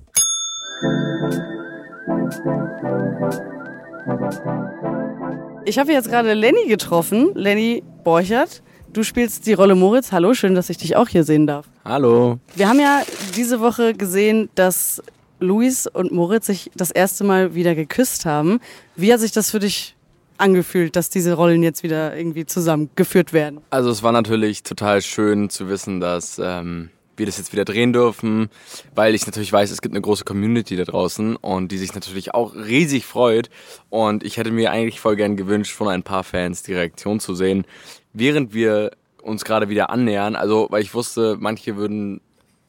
Ich 5.66 5.80
habe 5.80 5.92
jetzt 5.92 6.10
gerade 6.10 6.34
Lenny 6.34 6.68
getroffen, 6.68 7.32
Lenny 7.34 7.84
Borchert. 8.04 8.62
Du 8.92 9.04
spielst 9.04 9.46
die 9.46 9.54
Rolle 9.54 9.76
Moritz. 9.76 10.12
Hallo, 10.12 10.34
schön, 10.34 10.56
dass 10.56 10.70
ich 10.70 10.78
dich 10.78 10.96
auch 10.96 11.10
hier 11.10 11.24
sehen 11.24 11.48
darf. 11.48 11.66
Hallo. 11.84 12.40
Wir 12.56 12.70
haben 12.70 12.80
ja 12.80 13.02
diese 13.36 13.60
Woche 13.60 13.94
gesehen, 13.94 14.50
dass 14.56 15.02
Luis 15.40 15.88
und 15.88 16.12
Moritz 16.12 16.46
sich 16.46 16.72
das 16.76 16.92
erste 16.92 17.24
Mal 17.24 17.56
wieder 17.56 17.76
geküsst 17.76 18.26
haben. 18.26 18.60
Wie 18.96 19.12
hat 19.12 19.20
sich 19.20 19.32
das 19.32 19.52
für 19.52 19.60
dich 19.60 19.96
angefühlt, 20.38 20.96
dass 20.96 21.10
diese 21.10 21.34
Rollen 21.34 21.64
jetzt 21.64 21.84
wieder 21.84 22.16
irgendwie 22.16 22.46
zusammengeführt 22.46 23.34
werden? 23.34 23.62
Also 23.70 23.90
es 23.90 24.04
war 24.04 24.12
natürlich 24.12 24.64
total 24.64 25.02
schön 25.02 25.50
zu 25.50 25.68
wissen, 25.68 26.00
dass 26.00 26.40
ähm, 26.42 26.90
wir 27.18 27.26
das 27.26 27.38
jetzt 27.38 27.54
wieder 27.54 27.66
drehen 27.66 27.94
dürfen, 27.94 28.50
weil 28.94 29.16
ich 29.16 29.26
natürlich 29.26 29.52
weiß, 29.52 29.72
es 29.72 29.82
gibt 29.82 29.94
eine 29.94 30.02
große 30.02 30.26
Community 30.26 30.76
da 30.76 30.84
draußen 30.84 31.36
und 31.36 31.72
die 31.72 31.78
sich 31.78 31.94
natürlich 31.94 32.34
auch 32.34 32.56
riesig 32.56 33.06
freut. 33.06 33.50
Und 33.90 34.24
ich 34.24 34.38
hätte 34.38 34.52
mir 34.52 34.72
eigentlich 34.72 35.00
voll 35.00 35.16
gern 35.16 35.38
gewünscht, 35.38 35.74
von 35.74 35.88
ein 35.88 36.04
paar 36.04 36.24
Fans 36.24 36.64
die 36.64 36.74
Reaktion 36.74 37.20
zu 37.20 37.36
sehen, 37.36 37.66
während 38.14 38.54
wir 38.54 38.92
uns 39.22 39.44
gerade 39.44 39.70
wieder 39.70 39.90
annähern. 39.90 40.36
Also, 40.36 40.68
weil 40.70 40.82
ich 40.82 40.94
wusste, 40.94 41.38
manche 41.40 41.76
würden 41.76 42.22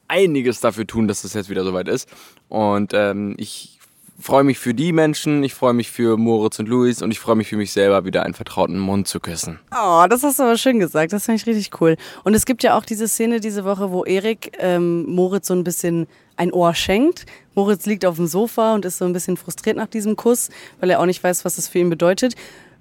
einiges 0.07 0.59
dafür 0.59 0.87
tun, 0.87 1.07
dass 1.07 1.23
es 1.23 1.33
jetzt 1.33 1.49
wieder 1.49 1.63
soweit 1.63 1.87
ist. 1.87 2.09
Und 2.49 2.93
ähm, 2.93 3.35
ich 3.37 3.77
freue 4.19 4.43
mich 4.43 4.59
für 4.59 4.73
die 4.73 4.91
Menschen, 4.91 5.43
ich 5.43 5.53
freue 5.53 5.73
mich 5.73 5.91
für 5.91 6.17
Moritz 6.17 6.59
und 6.59 6.67
Luis 6.67 7.01
und 7.01 7.11
ich 7.11 7.19
freue 7.19 7.35
mich 7.35 7.49
für 7.49 7.57
mich 7.57 7.71
selber, 7.71 8.05
wieder 8.05 8.23
einen 8.23 8.33
vertrauten 8.33 8.79
Mund 8.79 9.07
zu 9.07 9.19
küssen. 9.19 9.59
Oh, 9.71 10.05
das 10.09 10.23
hast 10.23 10.39
du 10.39 10.43
aber 10.43 10.57
schön 10.57 10.79
gesagt. 10.79 11.13
Das 11.13 11.25
finde 11.25 11.41
ich 11.41 11.47
richtig 11.47 11.81
cool. 11.81 11.97
Und 12.23 12.33
es 12.33 12.45
gibt 12.45 12.63
ja 12.63 12.77
auch 12.77 12.85
diese 12.85 13.07
Szene 13.07 13.39
diese 13.39 13.63
Woche, 13.63 13.91
wo 13.91 14.03
Erik 14.03 14.57
ähm, 14.59 15.05
Moritz 15.05 15.47
so 15.47 15.53
ein 15.53 15.63
bisschen 15.63 16.07
ein 16.35 16.51
Ohr 16.51 16.73
schenkt. 16.73 17.25
Moritz 17.55 17.85
liegt 17.85 18.05
auf 18.05 18.15
dem 18.15 18.27
Sofa 18.27 18.73
und 18.75 18.85
ist 18.85 18.97
so 18.97 19.05
ein 19.05 19.13
bisschen 19.13 19.37
frustriert 19.37 19.77
nach 19.77 19.87
diesem 19.87 20.15
Kuss, 20.15 20.49
weil 20.79 20.89
er 20.89 20.99
auch 20.99 21.05
nicht 21.05 21.23
weiß, 21.23 21.45
was 21.45 21.55
das 21.55 21.67
für 21.67 21.79
ihn 21.79 21.89
bedeutet. 21.89 22.35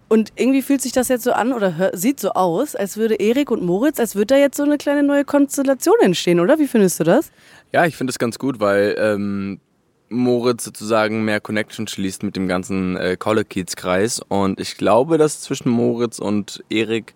Und 0.08 0.32
irgendwie 0.36 0.62
fühlt 0.62 0.82
sich 0.82 0.92
das 0.92 1.08
jetzt 1.08 1.24
so 1.24 1.32
an 1.32 1.52
oder 1.52 1.76
hör, 1.76 1.90
sieht 1.96 2.20
so 2.20 2.30
aus, 2.30 2.76
als 2.76 2.96
würde 2.96 3.16
Erik 3.16 3.50
und 3.50 3.62
Moritz, 3.62 3.98
als 3.98 4.14
würde 4.14 4.34
da 4.34 4.36
jetzt 4.36 4.56
so 4.56 4.62
eine 4.62 4.78
kleine 4.78 5.02
neue 5.02 5.24
Konstellation 5.24 5.96
entstehen, 6.00 6.38
oder? 6.38 6.60
Wie 6.60 6.68
findest 6.68 7.00
du 7.00 7.04
das? 7.04 7.32
Ja, 7.72 7.86
ich 7.86 7.96
finde 7.96 8.12
es 8.12 8.18
ganz 8.18 8.38
gut, 8.38 8.60
weil 8.60 8.94
ähm, 8.98 9.60
Moritz 10.08 10.64
sozusagen 10.64 11.24
mehr 11.24 11.40
Connection 11.40 11.86
schließt 11.86 12.22
mit 12.22 12.36
dem 12.36 12.48
ganzen 12.48 12.96
äh, 12.96 13.16
Kollekiez-Kreis. 13.18 14.20
Und 14.28 14.60
ich 14.60 14.76
glaube, 14.76 15.18
dass 15.18 15.40
zwischen 15.40 15.70
Moritz 15.70 16.18
und 16.18 16.64
Erik 16.70 17.14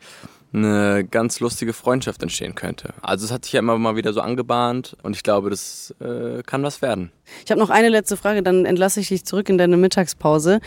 eine 0.53 1.05
ganz 1.05 1.41
lustige 1.41 1.72
Freundschaft 1.72 2.22
entstehen 2.22 2.55
könnte. 2.55 2.93
Also 3.03 3.24
es 3.24 3.30
hat 3.30 3.45
sich 3.45 3.53
ja 3.53 3.61
immer 3.61 3.78
mal 3.78 3.97
wieder 3.97 4.12
so 4.12 4.20
angebahnt 4.20 4.97
und 5.03 5.14
ich 5.14 5.22
glaube, 5.22 5.51
das 5.51 5.95
äh, 6.01 6.43
kann 6.43 6.62
was 6.62 6.82
werden. 6.82 7.12
Ich 7.45 7.51
habe 7.51 7.61
noch 7.61 7.70
eine 7.70 7.88
letzte 7.88 8.16
Frage, 8.16 8.43
dann 8.43 8.64
entlasse 8.64 9.01
ich 9.01 9.09
dich 9.09 9.24
zurück 9.24 9.49
in 9.49 9.59
deine 9.59 9.76
Mittagspause. 9.76 10.61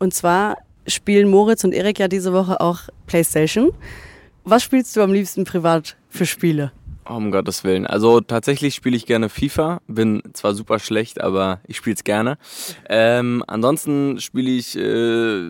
Und 0.00 0.12
zwar 0.12 0.56
spielen 0.88 1.28
Moritz 1.28 1.62
und 1.64 1.72
Erik 1.72 1.98
ja 1.98 2.08
diese 2.08 2.32
Woche 2.32 2.60
auch 2.60 2.80
Playstation. 3.06 3.72
Was 4.44 4.62
spielst 4.62 4.96
du 4.96 5.02
am 5.02 5.12
liebsten 5.12 5.44
privat 5.44 5.96
für 6.08 6.26
Spiele? 6.26 6.72
Oh, 7.10 7.14
um 7.14 7.30
Gottes 7.30 7.64
Willen. 7.64 7.86
Also 7.86 8.20
tatsächlich 8.20 8.74
spiele 8.74 8.94
ich 8.94 9.06
gerne 9.06 9.30
FIFA. 9.30 9.80
Bin 9.86 10.22
zwar 10.34 10.54
super 10.54 10.78
schlecht, 10.78 11.22
aber 11.22 11.60
ich 11.66 11.78
spiele 11.78 11.94
es 11.94 12.04
gerne. 12.04 12.36
Ähm, 12.86 13.42
ansonsten 13.46 14.20
spiele 14.20 14.50
ich 14.50 14.76
äh, 14.76 15.42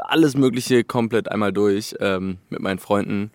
alles 0.00 0.36
Mögliche 0.36 0.84
komplett 0.84 1.30
einmal 1.30 1.54
durch 1.54 1.94
ähm, 2.00 2.36
mit 2.50 2.60
meinen 2.60 2.78
Freunden. 2.78 3.30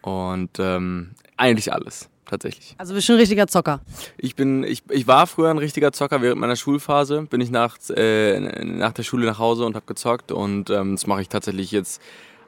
Und 0.00 0.58
ähm, 0.58 1.10
eigentlich 1.36 1.74
alles, 1.74 2.08
tatsächlich. 2.24 2.74
Also 2.78 2.94
bist 2.94 3.06
du 3.08 3.12
ein 3.12 3.18
richtiger 3.18 3.48
Zocker? 3.48 3.80
Ich 4.16 4.34
bin, 4.34 4.64
ich, 4.64 4.82
ich 4.88 5.06
war 5.06 5.26
früher 5.26 5.50
ein 5.50 5.58
richtiger 5.58 5.92
Zocker 5.92 6.22
während 6.22 6.40
meiner 6.40 6.56
Schulphase. 6.56 7.22
Bin 7.28 7.42
ich 7.42 7.50
nach, 7.50 7.76
äh, 7.94 8.64
nach 8.64 8.92
der 8.92 9.02
Schule 9.02 9.26
nach 9.26 9.38
Hause 9.38 9.66
und 9.66 9.76
habe 9.76 9.86
gezockt. 9.86 10.32
Und 10.32 10.70
ähm, 10.70 10.96
das 10.96 11.06
mache 11.06 11.20
ich 11.20 11.28
tatsächlich 11.28 11.70
jetzt 11.70 12.00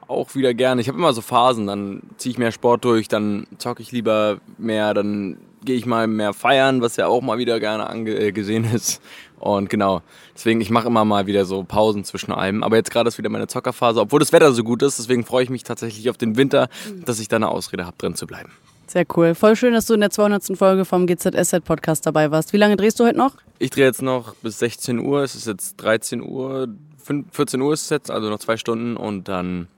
auch 0.08 0.34
wieder 0.34 0.54
gerne. 0.54 0.80
Ich 0.80 0.88
habe 0.88 0.98
immer 0.98 1.12
so 1.12 1.20
Phasen, 1.20 1.66
dann 1.66 2.02
ziehe 2.16 2.32
ich 2.32 2.38
mehr 2.38 2.52
Sport 2.52 2.84
durch, 2.84 3.08
dann 3.08 3.46
zocke 3.58 3.82
ich 3.82 3.92
lieber 3.92 4.38
mehr, 4.58 4.94
dann 4.94 5.38
gehe 5.64 5.76
ich 5.76 5.86
mal 5.86 6.06
mehr 6.06 6.32
feiern, 6.32 6.80
was 6.80 6.96
ja 6.96 7.08
auch 7.08 7.22
mal 7.22 7.38
wieder 7.38 7.58
gerne 7.60 7.88
angesehen 7.88 8.64
äh, 8.64 8.68
ist. 8.76 9.00
Und 9.38 9.68
genau, 9.68 10.02
deswegen, 10.34 10.60
ich 10.60 10.70
mache 10.70 10.86
immer 10.86 11.04
mal 11.04 11.26
wieder 11.26 11.44
so 11.44 11.62
Pausen 11.64 12.04
zwischen 12.04 12.32
allem. 12.32 12.62
Aber 12.62 12.76
jetzt 12.76 12.90
gerade 12.90 13.08
ist 13.08 13.18
wieder 13.18 13.28
meine 13.28 13.48
Zockerphase, 13.48 14.00
obwohl 14.00 14.20
das 14.20 14.32
Wetter 14.32 14.52
so 14.52 14.64
gut 14.64 14.82
ist. 14.82 14.98
Deswegen 14.98 15.24
freue 15.24 15.44
ich 15.44 15.50
mich 15.50 15.62
tatsächlich 15.64 16.08
auf 16.08 16.16
den 16.16 16.36
Winter, 16.36 16.68
dass 17.04 17.20
ich 17.20 17.28
da 17.28 17.36
eine 17.36 17.48
Ausrede 17.48 17.84
habe, 17.84 17.96
drin 17.98 18.14
zu 18.14 18.26
bleiben. 18.26 18.50
Sehr 18.86 19.04
cool. 19.16 19.34
Voll 19.34 19.56
schön, 19.56 19.74
dass 19.74 19.86
du 19.86 19.94
in 19.94 20.00
der 20.00 20.10
200. 20.10 20.56
Folge 20.56 20.84
vom 20.84 21.06
GZSZ 21.06 21.64
Podcast 21.64 22.06
dabei 22.06 22.30
warst. 22.30 22.52
Wie 22.52 22.56
lange 22.56 22.76
drehst 22.76 23.00
du 23.00 23.04
heute 23.04 23.18
noch? 23.18 23.32
Ich 23.58 23.70
drehe 23.70 23.84
jetzt 23.84 24.00
noch 24.00 24.34
bis 24.36 24.60
16 24.60 25.00
Uhr. 25.00 25.22
Es 25.22 25.34
ist 25.34 25.46
jetzt 25.46 25.76
13 25.78 26.22
Uhr 26.22 26.68
fünf- 27.02 27.26
14 27.32 27.60
Uhr 27.60 27.72
ist 27.72 27.82
es 27.82 27.90
jetzt, 27.90 28.10
also 28.10 28.30
noch 28.30 28.38
zwei 28.38 28.56
Stunden 28.56 28.96
und 28.96 29.28
dann 29.28 29.68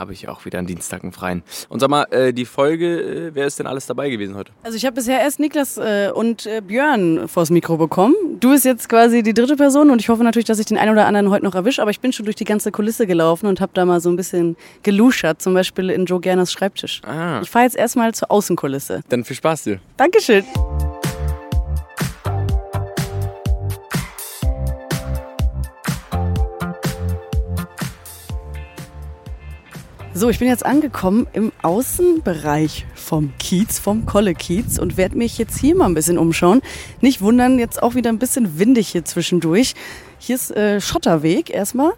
habe 0.00 0.12
ich 0.12 0.28
auch 0.28 0.44
wieder 0.44 0.58
einen 0.58 0.66
Dienstag 0.66 1.02
einen 1.04 1.12
freien. 1.12 1.42
Und 1.68 1.78
sag 1.80 1.88
mal, 1.90 2.04
äh, 2.10 2.32
die 2.32 2.44
Folge, 2.46 3.00
äh, 3.28 3.30
wer 3.34 3.46
ist 3.46 3.58
denn 3.58 3.66
alles 3.66 3.86
dabei 3.86 4.10
gewesen 4.10 4.34
heute? 4.34 4.50
Also 4.64 4.76
ich 4.76 4.84
habe 4.84 4.94
bisher 4.94 5.20
erst 5.20 5.38
Niklas 5.38 5.76
äh, 5.76 6.10
und 6.12 6.46
äh, 6.46 6.60
Björn 6.60 7.28
vors 7.28 7.50
Mikro 7.50 7.76
bekommen. 7.76 8.14
Du 8.40 8.50
bist 8.50 8.64
jetzt 8.64 8.88
quasi 8.88 9.22
die 9.22 9.34
dritte 9.34 9.56
Person 9.56 9.90
und 9.90 10.00
ich 10.00 10.08
hoffe 10.08 10.24
natürlich, 10.24 10.46
dass 10.46 10.58
ich 10.58 10.66
den 10.66 10.78
einen 10.78 10.90
oder 10.92 11.06
anderen 11.06 11.30
heute 11.30 11.44
noch 11.44 11.54
erwische. 11.54 11.82
Aber 11.82 11.90
ich 11.90 12.00
bin 12.00 12.12
schon 12.12 12.24
durch 12.24 12.36
die 12.36 12.44
ganze 12.44 12.72
Kulisse 12.72 13.06
gelaufen 13.06 13.46
und 13.46 13.60
habe 13.60 13.72
da 13.74 13.84
mal 13.84 14.00
so 14.00 14.08
ein 14.10 14.16
bisschen 14.16 14.56
geluschert, 14.82 15.40
zum 15.42 15.54
Beispiel 15.54 15.90
in 15.90 16.06
Joe 16.06 16.20
Gerners 16.20 16.50
Schreibtisch. 16.52 17.02
Ah, 17.04 17.40
Ich 17.42 17.50
fahre 17.50 17.66
jetzt 17.66 17.76
erstmal 17.76 18.12
zur 18.14 18.30
Außenkulisse. 18.30 19.02
dann 19.10 19.24
viel 19.24 19.36
Spaß 19.36 19.64
dir. 19.64 19.80
Dankeschön. 19.96 20.44
So, 30.12 30.28
ich 30.28 30.40
bin 30.40 30.48
jetzt 30.48 30.66
angekommen 30.66 31.28
im 31.34 31.52
Außenbereich 31.62 32.84
vom 32.96 33.32
Kiez, 33.38 33.78
vom 33.78 34.06
Kolle 34.06 34.34
Kiez 34.34 34.76
und 34.80 34.96
werde 34.96 35.16
mich 35.16 35.38
jetzt 35.38 35.56
hier 35.56 35.76
mal 35.76 35.86
ein 35.86 35.94
bisschen 35.94 36.18
umschauen. 36.18 36.62
Nicht 37.00 37.20
wundern, 37.20 37.60
jetzt 37.60 37.80
auch 37.80 37.94
wieder 37.94 38.10
ein 38.10 38.18
bisschen 38.18 38.58
windig 38.58 38.88
hier 38.88 39.04
zwischendurch. 39.04 39.74
Hier 40.18 40.34
ist 40.34 40.50
äh, 40.50 40.80
Schotterweg 40.80 41.50
erstmal. 41.50 41.92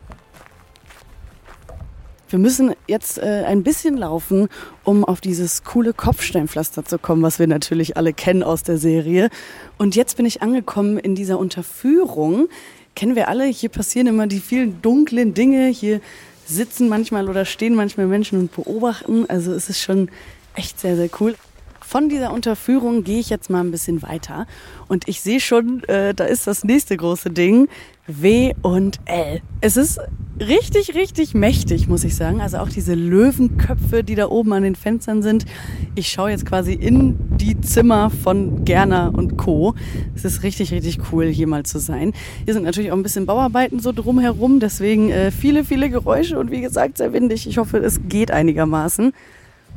Wir 2.28 2.38
müssen 2.38 2.74
jetzt 2.86 3.16
äh, 3.16 3.44
ein 3.46 3.62
bisschen 3.62 3.96
laufen, 3.96 4.48
um 4.84 5.06
auf 5.06 5.22
dieses 5.22 5.64
coole 5.64 5.94
Kopfsteinpflaster 5.94 6.84
zu 6.84 6.98
kommen, 6.98 7.22
was 7.22 7.38
wir 7.38 7.46
natürlich 7.46 7.96
alle 7.96 8.12
kennen 8.12 8.42
aus 8.42 8.62
der 8.62 8.76
Serie. 8.76 9.30
Und 9.78 9.96
jetzt 9.96 10.18
bin 10.18 10.26
ich 10.26 10.42
angekommen 10.42 10.98
in 10.98 11.14
dieser 11.14 11.38
Unterführung. 11.38 12.48
Kennen 12.94 13.16
wir 13.16 13.28
alle, 13.28 13.46
hier 13.46 13.70
passieren 13.70 14.06
immer 14.06 14.26
die 14.26 14.40
vielen 14.40 14.82
dunklen 14.82 15.32
Dinge. 15.32 15.68
Hier 15.68 16.02
sitzen 16.46 16.88
manchmal 16.88 17.28
oder 17.28 17.44
stehen 17.44 17.74
manchmal 17.74 18.06
Menschen 18.06 18.38
und 18.38 18.52
beobachten. 18.54 19.26
Also 19.28 19.52
es 19.52 19.68
ist 19.68 19.80
schon 19.80 20.10
echt 20.54 20.80
sehr, 20.80 20.96
sehr 20.96 21.08
cool. 21.20 21.34
Von 21.80 22.08
dieser 22.08 22.32
Unterführung 22.32 23.04
gehe 23.04 23.18
ich 23.18 23.28
jetzt 23.28 23.50
mal 23.50 23.60
ein 23.60 23.70
bisschen 23.70 24.00
weiter 24.02 24.46
und 24.88 25.08
ich 25.08 25.20
sehe 25.20 25.40
schon, 25.40 25.84
äh, 25.84 26.14
da 26.14 26.24
ist 26.24 26.46
das 26.46 26.64
nächste 26.64 26.96
große 26.96 27.30
Ding, 27.30 27.68
W 28.06 28.54
und 28.62 28.98
L. 29.04 29.42
Es 29.60 29.76
ist 29.76 30.00
richtig, 30.48 30.94
richtig 30.94 31.34
mächtig, 31.34 31.88
muss 31.88 32.04
ich 32.04 32.14
sagen. 32.14 32.40
Also 32.40 32.58
auch 32.58 32.68
diese 32.68 32.94
Löwenköpfe, 32.94 34.04
die 34.04 34.14
da 34.14 34.28
oben 34.28 34.52
an 34.52 34.62
den 34.62 34.74
Fenstern 34.74 35.22
sind. 35.22 35.46
Ich 35.94 36.08
schaue 36.08 36.30
jetzt 36.30 36.46
quasi 36.46 36.72
in 36.72 37.16
die 37.36 37.60
Zimmer 37.60 38.10
von 38.10 38.64
Gerner 38.64 39.12
und 39.14 39.36
Co. 39.36 39.74
Es 40.14 40.24
ist 40.24 40.42
richtig, 40.42 40.72
richtig 40.72 40.98
cool, 41.12 41.26
hier 41.26 41.46
mal 41.46 41.64
zu 41.64 41.78
sein. 41.78 42.12
Hier 42.44 42.54
sind 42.54 42.64
natürlich 42.64 42.92
auch 42.92 42.96
ein 42.96 43.02
bisschen 43.02 43.26
Bauarbeiten 43.26 43.80
so 43.80 43.92
drumherum, 43.92 44.60
deswegen 44.60 45.10
äh, 45.10 45.30
viele, 45.30 45.64
viele 45.64 45.90
Geräusche 45.90 46.38
und 46.38 46.50
wie 46.50 46.60
gesagt, 46.60 46.98
sehr 46.98 47.12
windig. 47.12 47.46
Ich 47.46 47.58
hoffe, 47.58 47.78
es 47.78 48.00
geht 48.08 48.30
einigermaßen. 48.30 49.12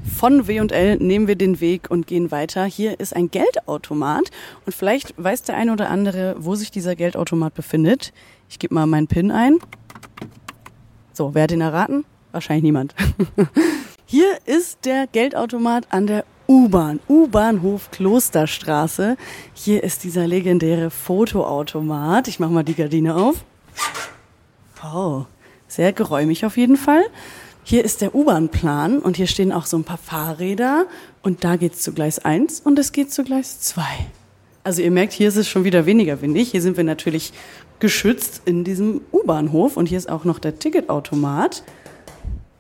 Von 0.04 0.48
W&L 0.48 0.98
nehmen 0.98 1.28
wir 1.28 1.36
den 1.36 1.62
Weg 1.62 1.90
und 1.90 2.06
gehen 2.06 2.30
weiter. 2.30 2.66
Hier 2.66 3.00
ist 3.00 3.16
ein 3.16 3.32
Geldautomat 3.32 4.30
und 4.66 4.74
vielleicht 4.76 5.14
weiß 5.18 5.44
der 5.44 5.56
eine 5.56 5.72
oder 5.72 5.90
andere, 5.90 6.36
wo 6.38 6.56
sich 6.56 6.70
dieser 6.70 6.96
Geldautomat 6.96 7.54
befindet. 7.54 8.14
Ich 8.50 8.60
gebe 8.60 8.76
mal 8.76 8.86
meinen 8.86 9.08
PIN 9.08 9.32
ein. 9.32 9.58
So, 11.16 11.34
wer 11.34 11.44
hat 11.44 11.52
den 11.52 11.62
erraten? 11.62 12.04
Wahrscheinlich 12.34 12.64
niemand. 12.64 12.94
Hier 14.06 14.38
ist 14.46 14.84
der 14.84 15.08
Geldautomat 15.08 15.88
an 15.90 16.08
der 16.08 16.26
U-Bahn, 16.46 17.00
U-Bahnhof 17.08 17.90
Klosterstraße. 17.90 19.16
Hier 19.54 19.82
ist 19.82 20.04
dieser 20.04 20.28
legendäre 20.28 20.90
Fotoautomat. 20.90 22.28
Ich 22.28 22.42
mache 22.42 22.52
mal 22.52 22.64
die 22.64 22.74
Gardine 22.74 23.16
auf. 23.16 23.46
Oh, 24.84 25.24
sehr 25.70 25.94
geräumig 25.94 26.46
auf 26.46 26.58
jeden 26.58 26.76
Fall. 26.76 27.06
Hier 27.64 27.86
ist 27.86 28.02
der 28.02 28.14
U-Bahn-Plan 28.14 29.00
und 29.00 29.16
hier 29.16 29.28
stehen 29.28 29.54
auch 29.54 29.68
so 29.68 29.78
ein 29.78 29.86
paar 29.86 29.98
Fahrräder 29.98 30.86
und 31.24 31.46
da 31.46 31.56
geht's 31.56 31.82
zu 31.82 31.94
Gleis 31.94 32.20
1 32.20 32.60
und 32.60 32.78
es 32.78 32.92
geht 32.92 33.14
zu 33.14 33.24
Gleis 33.24 33.62
2. 33.62 33.82
Also 34.66 34.82
ihr 34.82 34.92
merkt, 34.92 35.14
hier 35.14 35.28
ist 35.28 35.36
es 35.36 35.48
schon 35.48 35.64
wieder 35.64 35.86
weniger 35.86 36.22
windig. 36.22 36.50
Hier 36.50 36.62
sind 36.62 36.76
wir 36.76 36.84
natürlich 36.84 37.34
geschützt 37.80 38.42
in 38.46 38.64
diesem 38.64 39.02
U-Bahnhof 39.12 39.78
und 39.78 39.88
hier 39.88 39.98
ist 39.98 40.10
auch 40.10 40.24
noch 40.24 40.40
der 40.40 40.60
Ticketautomat. 40.60 41.64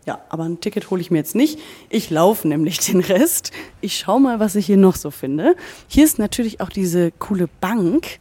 Ja, 0.06 0.22
aber 0.30 0.44
ein 0.44 0.60
Ticket 0.60 0.92
hole 0.92 1.02
ich 1.02 1.10
mir 1.10 1.18
jetzt 1.18 1.36
nicht. 1.36 1.60
Ich 1.90 2.10
laufe 2.12 2.48
nämlich 2.48 2.80
den 2.80 3.00
Rest. 3.00 3.52
Ich 3.82 3.98
schau 3.98 4.20
mal, 4.20 4.40
was 4.40 4.56
ich 4.56 4.68
hier 4.68 4.78
noch 4.78 4.96
so 4.96 5.10
finde. 5.10 5.56
Hier 5.88 6.06
ist 6.06 6.20
natürlich 6.20 6.62
auch 6.62 6.70
diese 6.70 7.12
coole 7.12 7.50
Bank, 7.60 8.20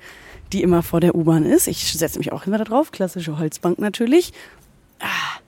die 0.53 0.63
immer 0.63 0.83
vor 0.83 1.01
der 1.01 1.15
U-Bahn 1.15 1.45
ist. 1.45 1.69
Ich 1.69 1.93
setze 1.93 2.19
mich 2.19 2.33
auch 2.33 2.47
immer 2.47 2.59
da 2.59 2.65
drauf. 2.65 2.91
Klassische 2.91 3.39
Holzbank 3.39 3.79
natürlich. 3.79 4.33
Ah. 5.01 5.41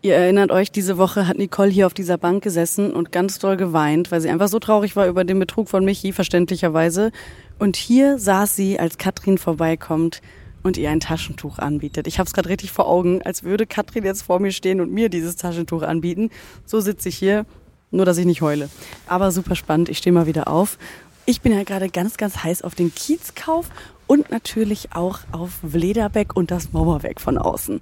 Ihr 0.00 0.14
erinnert 0.14 0.52
euch, 0.52 0.70
diese 0.70 0.96
Woche 0.96 1.26
hat 1.26 1.38
Nicole 1.38 1.70
hier 1.70 1.84
auf 1.84 1.92
dieser 1.92 2.18
Bank 2.18 2.44
gesessen 2.44 2.92
und 2.92 3.10
ganz 3.10 3.40
doll 3.40 3.56
geweint, 3.56 4.12
weil 4.12 4.20
sie 4.20 4.30
einfach 4.30 4.46
so 4.46 4.60
traurig 4.60 4.94
war 4.94 5.08
über 5.08 5.24
den 5.24 5.40
Betrug 5.40 5.68
von 5.68 5.84
Michi, 5.84 6.12
verständlicherweise. 6.12 7.10
Und 7.58 7.76
hier 7.76 8.16
saß 8.16 8.54
sie, 8.54 8.78
als 8.78 8.96
Katrin 8.96 9.38
vorbeikommt 9.38 10.22
und 10.62 10.76
ihr 10.76 10.90
ein 10.90 11.00
Taschentuch 11.00 11.58
anbietet. 11.58 12.06
Ich 12.06 12.18
habe 12.18 12.26
es 12.26 12.32
gerade 12.32 12.48
richtig 12.48 12.72
vor 12.72 12.88
Augen, 12.88 13.22
als 13.22 13.42
würde 13.42 13.66
Katrin 13.66 14.04
jetzt 14.04 14.22
vor 14.22 14.40
mir 14.40 14.52
stehen 14.52 14.80
und 14.80 14.92
mir 14.92 15.08
dieses 15.08 15.36
Taschentuch 15.36 15.82
anbieten. 15.82 16.30
So 16.64 16.80
sitze 16.80 17.08
ich 17.08 17.16
hier, 17.16 17.46
nur 17.90 18.04
dass 18.04 18.18
ich 18.18 18.26
nicht 18.26 18.42
heule. 18.42 18.68
Aber 19.06 19.30
super 19.30 19.54
spannend, 19.54 19.88
ich 19.88 19.98
stehe 19.98 20.12
mal 20.12 20.26
wieder 20.26 20.48
auf. 20.48 20.78
Ich 21.26 21.40
bin 21.40 21.52
ja 21.52 21.62
gerade 21.62 21.88
ganz, 21.88 22.16
ganz 22.16 22.42
heiß 22.42 22.62
auf 22.62 22.74
den 22.74 22.94
Kiezkauf 22.94 23.68
und 24.06 24.30
natürlich 24.30 24.94
auch 24.94 25.20
auf 25.30 25.60
Vlederbeck 25.62 26.34
und 26.34 26.50
das 26.50 26.72
Mauerwerk 26.72 27.20
von 27.20 27.38
außen. 27.38 27.80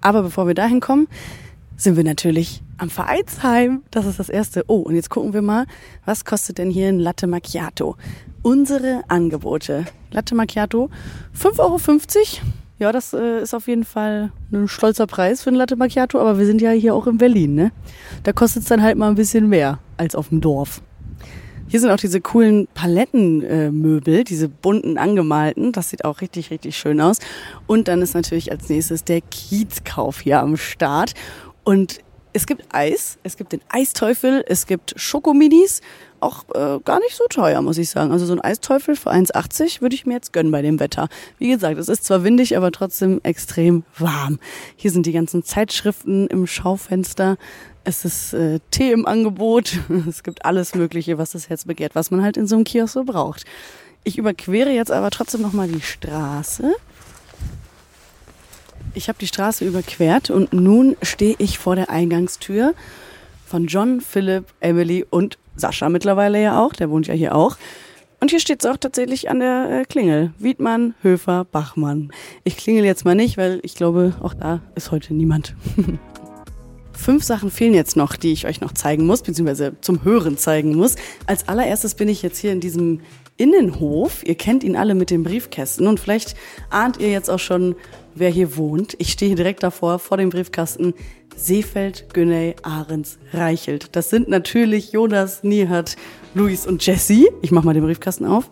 Aber 0.00 0.22
bevor 0.22 0.46
wir 0.46 0.54
dahin 0.54 0.80
kommen, 0.80 1.08
sind 1.76 1.96
wir 1.96 2.04
natürlich 2.04 2.62
am 2.78 2.90
Vereinsheim. 2.90 3.82
Das 3.90 4.06
ist 4.06 4.18
das 4.18 4.28
erste. 4.28 4.64
Oh, 4.68 4.80
und 4.80 4.94
jetzt 4.94 5.10
gucken 5.10 5.32
wir 5.32 5.42
mal, 5.42 5.66
was 6.04 6.24
kostet 6.24 6.58
denn 6.58 6.70
hier 6.70 6.88
ein 6.88 6.98
Latte 6.98 7.26
Macchiato? 7.26 7.96
Unsere 8.42 9.02
Angebote. 9.08 9.84
Latte 10.10 10.34
Macchiato 10.34 10.88
5,50 11.38 11.58
Euro. 11.60 11.78
Ja, 12.78 12.92
das 12.92 13.12
äh, 13.12 13.42
ist 13.42 13.52
auf 13.54 13.68
jeden 13.68 13.84
Fall 13.84 14.32
ein 14.52 14.66
stolzer 14.66 15.06
Preis 15.06 15.42
für 15.42 15.50
ein 15.50 15.56
Latte 15.56 15.76
Macchiato, 15.76 16.18
aber 16.18 16.38
wir 16.38 16.46
sind 16.46 16.62
ja 16.62 16.70
hier 16.70 16.94
auch 16.94 17.06
in 17.06 17.18
Berlin, 17.18 17.54
ne? 17.54 17.72
Da 18.22 18.32
kostet 18.32 18.62
es 18.62 18.68
dann 18.68 18.82
halt 18.82 18.96
mal 18.96 19.10
ein 19.10 19.16
bisschen 19.16 19.50
mehr 19.50 19.78
als 19.98 20.14
auf 20.14 20.30
dem 20.30 20.40
Dorf. 20.40 20.80
Hier 21.68 21.78
sind 21.78 21.90
auch 21.90 21.98
diese 21.98 22.20
coolen 22.22 22.66
Palettenmöbel, 22.74 24.24
diese 24.24 24.48
bunten 24.48 24.96
angemalten. 24.98 25.70
Das 25.70 25.90
sieht 25.90 26.04
auch 26.04 26.20
richtig, 26.20 26.50
richtig 26.50 26.76
schön 26.76 27.00
aus. 27.00 27.18
Und 27.66 27.86
dann 27.86 28.02
ist 28.02 28.14
natürlich 28.14 28.50
als 28.50 28.68
nächstes 28.68 29.04
der 29.04 29.20
Kiezkauf 29.20 30.20
hier 30.20 30.40
am 30.40 30.56
Start. 30.56 31.12
Und 31.62 32.00
es 32.32 32.46
gibt 32.46 32.64
Eis, 32.72 33.18
es 33.22 33.36
gibt 33.36 33.52
den 33.52 33.60
Eisteufel, 33.68 34.44
es 34.46 34.66
gibt 34.66 34.94
Schokominis. 34.96 35.80
Auch 36.20 36.44
äh, 36.54 36.78
gar 36.84 37.00
nicht 37.00 37.16
so 37.16 37.24
teuer, 37.30 37.62
muss 37.62 37.78
ich 37.78 37.88
sagen. 37.88 38.12
Also 38.12 38.26
so 38.26 38.34
ein 38.34 38.42
Eisteufel 38.42 38.94
für 38.94 39.10
1,80 39.10 39.80
würde 39.80 39.94
ich 39.94 40.04
mir 40.04 40.14
jetzt 40.14 40.34
gönnen 40.34 40.52
bei 40.52 40.60
dem 40.60 40.78
Wetter. 40.78 41.08
Wie 41.38 41.48
gesagt, 41.48 41.78
es 41.78 41.88
ist 41.88 42.04
zwar 42.04 42.24
windig, 42.24 42.56
aber 42.58 42.70
trotzdem 42.72 43.20
extrem 43.22 43.84
warm. 43.98 44.38
Hier 44.76 44.90
sind 44.90 45.06
die 45.06 45.12
ganzen 45.12 45.44
Zeitschriften 45.44 46.26
im 46.26 46.46
Schaufenster. 46.46 47.38
Es 47.84 48.04
ist 48.04 48.34
äh, 48.34 48.60
Tee 48.70 48.92
im 48.92 49.06
Angebot. 49.06 49.78
Es 50.08 50.22
gibt 50.22 50.44
alles 50.44 50.74
Mögliche, 50.74 51.16
was 51.16 51.30
das 51.30 51.48
Herz 51.48 51.64
begehrt, 51.64 51.94
was 51.94 52.10
man 52.10 52.22
halt 52.22 52.36
in 52.36 52.46
so 52.46 52.56
einem 52.56 52.64
Kiosk 52.64 52.92
so 52.92 53.04
braucht. 53.04 53.44
Ich 54.04 54.18
überquere 54.18 54.70
jetzt 54.70 54.90
aber 54.90 55.10
trotzdem 55.10 55.40
nochmal 55.40 55.68
die 55.68 55.80
Straße. 55.80 56.74
Ich 58.94 59.08
habe 59.08 59.18
die 59.18 59.26
Straße 59.26 59.64
überquert 59.64 60.30
und 60.30 60.52
nun 60.52 60.96
stehe 61.02 61.36
ich 61.38 61.58
vor 61.58 61.76
der 61.76 61.90
Eingangstür 61.90 62.74
von 63.46 63.66
John, 63.66 64.00
Philipp, 64.00 64.46
Emily 64.60 65.06
und 65.08 65.38
Sascha 65.56 65.88
mittlerweile 65.88 66.42
ja 66.42 66.60
auch. 66.64 66.72
Der 66.72 66.90
wohnt 66.90 67.06
ja 67.06 67.14
hier 67.14 67.34
auch. 67.34 67.56
Und 68.20 68.30
hier 68.30 68.40
steht 68.40 68.64
es 68.64 68.70
auch 68.70 68.76
tatsächlich 68.76 69.30
an 69.30 69.40
der 69.40 69.80
äh, 69.80 69.84
Klingel. 69.84 70.32
Wiedmann, 70.38 70.94
Höfer, 71.02 71.44
Bachmann. 71.44 72.10
Ich 72.44 72.56
klingel 72.56 72.84
jetzt 72.84 73.04
mal 73.04 73.14
nicht, 73.14 73.38
weil 73.38 73.60
ich 73.62 73.74
glaube, 73.74 74.14
auch 74.20 74.34
da 74.34 74.60
ist 74.74 74.90
heute 74.90 75.14
niemand. 75.14 75.54
Fünf 76.92 77.24
Sachen 77.24 77.50
fehlen 77.50 77.72
jetzt 77.72 77.96
noch, 77.96 78.16
die 78.16 78.32
ich 78.32 78.46
euch 78.46 78.60
noch 78.60 78.72
zeigen 78.72 79.06
muss, 79.06 79.22
beziehungsweise 79.22 79.74
zum 79.80 80.04
Hören 80.04 80.36
zeigen 80.36 80.74
muss. 80.74 80.96
Als 81.26 81.48
allererstes 81.48 81.94
bin 81.94 82.08
ich 82.08 82.22
jetzt 82.22 82.38
hier 82.38 82.52
in 82.52 82.60
diesem 82.60 83.00
Innenhof. 83.38 84.22
Ihr 84.26 84.34
kennt 84.34 84.64
ihn 84.64 84.76
alle 84.76 84.94
mit 84.94 85.08
den 85.08 85.22
Briefkästen 85.22 85.86
und 85.86 85.98
vielleicht 85.98 86.36
ahnt 86.68 86.98
ihr 86.98 87.10
jetzt 87.10 87.30
auch 87.30 87.38
schon, 87.38 87.74
wer 88.14 88.30
hier 88.30 88.56
wohnt. 88.56 88.94
Ich 88.98 89.12
stehe 89.12 89.34
direkt 89.34 89.62
davor, 89.62 89.98
vor 89.98 90.16
dem 90.16 90.30
Briefkasten. 90.30 90.94
Seefeld, 91.36 92.12
Günney, 92.12 92.54
Ahrens, 92.62 93.18
Reichelt. 93.32 93.96
Das 93.96 94.10
sind 94.10 94.28
natürlich 94.28 94.92
Jonas, 94.92 95.42
Nihat, 95.42 95.96
Luis 96.34 96.66
und 96.66 96.84
Jesse. 96.84 97.28
Ich 97.42 97.50
mach 97.50 97.64
mal 97.64 97.74
den 97.74 97.84
Briefkasten 97.84 98.26
auf. 98.26 98.50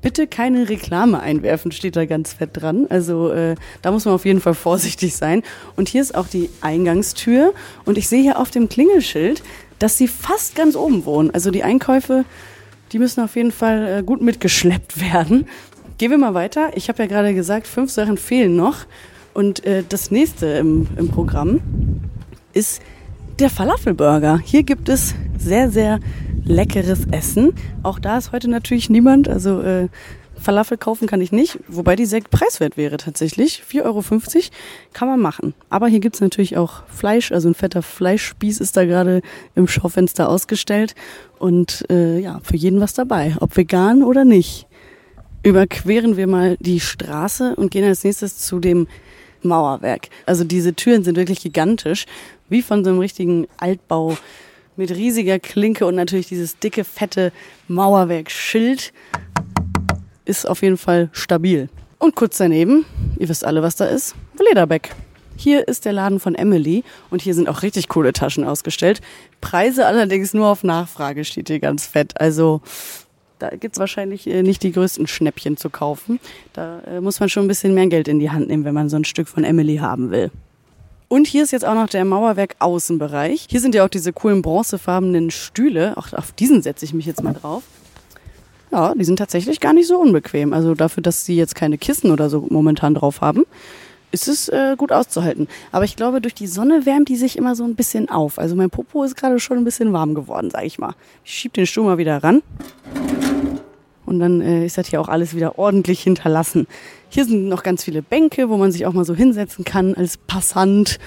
Bitte 0.00 0.26
keine 0.26 0.68
Reklame 0.68 1.20
einwerfen, 1.20 1.70
steht 1.70 1.94
da 1.94 2.06
ganz 2.06 2.32
fett 2.32 2.50
dran. 2.54 2.86
Also 2.88 3.30
äh, 3.30 3.54
da 3.82 3.92
muss 3.92 4.04
man 4.04 4.14
auf 4.14 4.24
jeden 4.24 4.40
Fall 4.40 4.54
vorsichtig 4.54 5.14
sein. 5.14 5.42
Und 5.76 5.88
hier 5.88 6.02
ist 6.02 6.16
auch 6.16 6.26
die 6.26 6.50
Eingangstür. 6.60 7.54
Und 7.84 7.98
ich 7.98 8.08
sehe 8.08 8.20
hier 8.20 8.38
auf 8.38 8.50
dem 8.50 8.68
Klingelschild, 8.68 9.44
dass 9.78 9.98
sie 9.98 10.08
fast 10.08 10.56
ganz 10.56 10.74
oben 10.74 11.04
wohnen. 11.04 11.30
Also 11.30 11.52
die 11.52 11.62
Einkäufe, 11.62 12.24
die 12.92 12.98
müssen 12.98 13.22
auf 13.22 13.36
jeden 13.36 13.52
Fall 13.52 13.98
äh, 13.98 14.02
gut 14.02 14.20
mitgeschleppt 14.22 15.00
werden. 15.12 15.46
Gehen 16.02 16.10
wir 16.10 16.18
mal 16.18 16.34
weiter. 16.34 16.72
Ich 16.74 16.88
habe 16.88 17.00
ja 17.00 17.06
gerade 17.06 17.32
gesagt, 17.32 17.68
fünf 17.68 17.92
Sachen 17.92 18.16
fehlen 18.16 18.56
noch. 18.56 18.86
Und 19.34 19.64
äh, 19.64 19.84
das 19.88 20.10
nächste 20.10 20.46
im, 20.46 20.88
im 20.96 21.10
Programm 21.10 21.60
ist 22.52 22.82
der 23.38 23.50
Falafelburger. 23.50 24.40
Hier 24.44 24.64
gibt 24.64 24.88
es 24.88 25.14
sehr, 25.38 25.70
sehr 25.70 26.00
leckeres 26.44 27.06
Essen. 27.12 27.54
Auch 27.84 28.00
da 28.00 28.18
ist 28.18 28.32
heute 28.32 28.50
natürlich 28.50 28.90
niemand. 28.90 29.28
Also 29.28 29.62
äh, 29.62 29.90
Falafel 30.34 30.76
kaufen 30.76 31.06
kann 31.06 31.20
ich 31.20 31.30
nicht, 31.30 31.60
wobei 31.68 31.94
die 31.94 32.06
sehr 32.06 32.22
preiswert 32.22 32.76
wäre 32.76 32.96
tatsächlich. 32.96 33.62
4,50 33.70 33.84
Euro 33.84 34.02
kann 34.92 35.06
man 35.06 35.20
machen. 35.20 35.54
Aber 35.70 35.86
hier 35.86 36.00
gibt's 36.00 36.20
natürlich 36.20 36.56
auch 36.56 36.82
Fleisch, 36.88 37.30
also 37.30 37.48
ein 37.48 37.54
fetter 37.54 37.80
Fleischspieß 37.80 38.58
ist 38.58 38.76
da 38.76 38.86
gerade 38.86 39.22
im 39.54 39.68
Schaufenster 39.68 40.28
ausgestellt. 40.28 40.96
Und 41.38 41.84
äh, 41.90 42.18
ja, 42.18 42.40
für 42.42 42.56
jeden 42.56 42.80
was 42.80 42.92
dabei, 42.92 43.36
ob 43.38 43.56
vegan 43.56 44.02
oder 44.02 44.24
nicht. 44.24 44.66
Überqueren 45.44 46.16
wir 46.16 46.28
mal 46.28 46.56
die 46.60 46.78
Straße 46.78 47.56
und 47.56 47.70
gehen 47.70 47.84
als 47.84 48.04
nächstes 48.04 48.38
zu 48.38 48.60
dem 48.60 48.86
Mauerwerk. 49.42 50.08
Also 50.24 50.44
diese 50.44 50.74
Türen 50.74 51.02
sind 51.02 51.16
wirklich 51.16 51.40
gigantisch, 51.40 52.06
wie 52.48 52.62
von 52.62 52.84
so 52.84 52.90
einem 52.90 53.00
richtigen 53.00 53.48
Altbau 53.56 54.16
mit 54.76 54.92
riesiger 54.92 55.40
Klinke 55.40 55.84
und 55.84 55.96
natürlich 55.96 56.28
dieses 56.28 56.58
dicke, 56.58 56.84
fette 56.84 57.32
Mauerwerkschild 57.66 58.92
ist 60.24 60.48
auf 60.48 60.62
jeden 60.62 60.76
Fall 60.76 61.10
stabil. 61.12 61.68
Und 61.98 62.14
kurz 62.14 62.38
daneben, 62.38 62.84
ihr 63.18 63.28
wisst 63.28 63.44
alle, 63.44 63.62
was 63.62 63.76
da 63.76 63.86
ist, 63.86 64.14
Lederbeck. 64.38 64.94
Hier 65.36 65.66
ist 65.66 65.84
der 65.84 65.92
Laden 65.92 66.20
von 66.20 66.36
Emily 66.36 66.84
und 67.10 67.20
hier 67.20 67.34
sind 67.34 67.48
auch 67.48 67.62
richtig 67.62 67.88
coole 67.88 68.12
Taschen 68.12 68.44
ausgestellt. 68.44 69.00
Preise 69.40 69.86
allerdings 69.86 70.34
nur 70.34 70.46
auf 70.46 70.62
Nachfrage 70.62 71.24
steht 71.24 71.48
hier 71.48 71.58
ganz 71.58 71.86
fett. 71.86 72.20
Also 72.20 72.60
da 73.42 73.50
gibt's 73.50 73.80
wahrscheinlich 73.80 74.26
äh, 74.28 74.42
nicht 74.42 74.62
die 74.62 74.70
größten 74.70 75.08
Schnäppchen 75.08 75.56
zu 75.56 75.68
kaufen. 75.68 76.20
Da 76.52 76.80
äh, 76.86 77.00
muss 77.00 77.18
man 77.18 77.28
schon 77.28 77.44
ein 77.44 77.48
bisschen 77.48 77.74
mehr 77.74 77.88
Geld 77.88 78.06
in 78.06 78.20
die 78.20 78.30
Hand 78.30 78.48
nehmen, 78.48 78.64
wenn 78.64 78.74
man 78.74 78.88
so 78.88 78.96
ein 78.96 79.04
Stück 79.04 79.26
von 79.26 79.42
Emily 79.42 79.78
haben 79.78 80.10
will. 80.10 80.30
Und 81.08 81.26
hier 81.26 81.42
ist 81.42 81.50
jetzt 81.50 81.64
auch 81.64 81.74
noch 81.74 81.88
der 81.88 82.04
Mauerwerk 82.04 82.54
Außenbereich. 82.60 83.48
Hier 83.50 83.60
sind 83.60 83.74
ja 83.74 83.84
auch 83.84 83.88
diese 83.88 84.12
coolen 84.12 84.42
bronzefarbenen 84.42 85.30
Stühle. 85.30 85.96
Auch 85.96 86.12
auf 86.12 86.32
diesen 86.32 86.62
setze 86.62 86.84
ich 86.84 86.94
mich 86.94 87.04
jetzt 87.04 87.22
mal 87.22 87.34
drauf. 87.34 87.64
Ja, 88.70 88.94
die 88.94 89.04
sind 89.04 89.16
tatsächlich 89.16 89.60
gar 89.60 89.74
nicht 89.74 89.88
so 89.88 89.98
unbequem. 89.98 90.52
Also 90.54 90.74
dafür, 90.74 91.02
dass 91.02 91.26
sie 91.26 91.36
jetzt 91.36 91.54
keine 91.54 91.76
Kissen 91.76 92.12
oder 92.12 92.30
so 92.30 92.46
momentan 92.48 92.94
drauf 92.94 93.20
haben, 93.20 93.44
ist 94.12 94.28
es 94.28 94.48
äh, 94.48 94.76
gut 94.76 94.92
auszuhalten. 94.92 95.48
Aber 95.72 95.84
ich 95.84 95.96
glaube, 95.96 96.20
durch 96.20 96.34
die 96.34 96.46
Sonne 96.46 96.86
wärmt 96.86 97.08
die 97.08 97.16
sich 97.16 97.36
immer 97.36 97.56
so 97.56 97.64
ein 97.64 97.74
bisschen 97.74 98.08
auf. 98.08 98.38
Also 98.38 98.54
mein 98.54 98.70
Popo 98.70 99.02
ist 99.02 99.16
gerade 99.16 99.40
schon 99.40 99.58
ein 99.58 99.64
bisschen 99.64 99.92
warm 99.92 100.14
geworden, 100.14 100.50
sag 100.50 100.64
ich 100.64 100.78
mal. 100.78 100.94
Ich 101.24 101.32
schieb 101.32 101.54
den 101.54 101.66
Stuhl 101.66 101.84
mal 101.84 101.98
wieder 101.98 102.22
ran. 102.22 102.42
Und 104.06 104.20
dann 104.20 104.40
äh, 104.42 104.66
ist 104.66 104.78
das 104.78 104.88
hier 104.88 105.00
auch 105.00 105.08
alles 105.08 105.34
wieder 105.34 105.58
ordentlich 105.58 106.02
hinterlassen. 106.02 106.66
Hier 107.08 107.24
sind 107.24 107.48
noch 107.48 107.62
ganz 107.62 107.84
viele 107.84 108.02
Bänke, 108.02 108.48
wo 108.48 108.56
man 108.56 108.70
sich 108.70 108.86
auch 108.86 108.92
mal 108.92 109.04
so 109.04 109.14
hinsetzen 109.14 109.64
kann 109.64 109.94
als 109.94 110.18
Passant. 110.18 110.98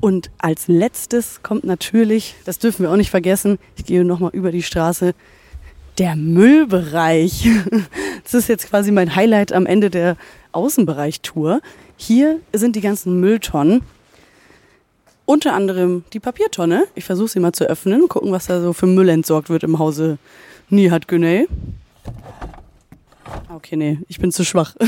Und 0.00 0.30
als 0.38 0.68
letztes 0.68 1.42
kommt 1.42 1.64
natürlich, 1.64 2.34
das 2.44 2.58
dürfen 2.58 2.82
wir 2.82 2.90
auch 2.90 2.96
nicht 2.96 3.10
vergessen, 3.10 3.58
ich 3.76 3.84
gehe 3.84 4.04
nochmal 4.04 4.30
über 4.32 4.50
die 4.50 4.62
Straße, 4.62 5.14
der 5.98 6.16
Müllbereich. 6.16 7.48
Das 8.24 8.32
ist 8.32 8.48
jetzt 8.48 8.70
quasi 8.70 8.90
mein 8.90 9.14
Highlight 9.14 9.52
am 9.52 9.66
Ende 9.66 9.90
der 9.90 10.16
Außenbereich-Tour. 10.52 11.60
Hier 12.06 12.40
sind 12.52 12.76
die 12.76 12.82
ganzen 12.82 13.18
Mülltonnen. 13.18 13.80
Unter 15.24 15.54
anderem 15.54 16.04
die 16.12 16.20
Papiertonne. 16.20 16.84
Ich 16.94 17.06
versuche 17.06 17.28
sie 17.28 17.40
mal 17.40 17.54
zu 17.54 17.64
öffnen, 17.64 18.08
gucken, 18.08 18.30
was 18.30 18.44
da 18.44 18.60
so 18.60 18.74
für 18.74 18.84
Müll 18.84 19.08
entsorgt 19.08 19.48
wird 19.48 19.62
im 19.62 19.78
Hause 19.78 20.18
Nihat 20.68 21.08
Güney. 21.08 21.48
Okay, 23.48 23.76
nee, 23.76 23.98
ich 24.08 24.18
bin 24.18 24.32
zu 24.32 24.44
schwach. 24.44 24.74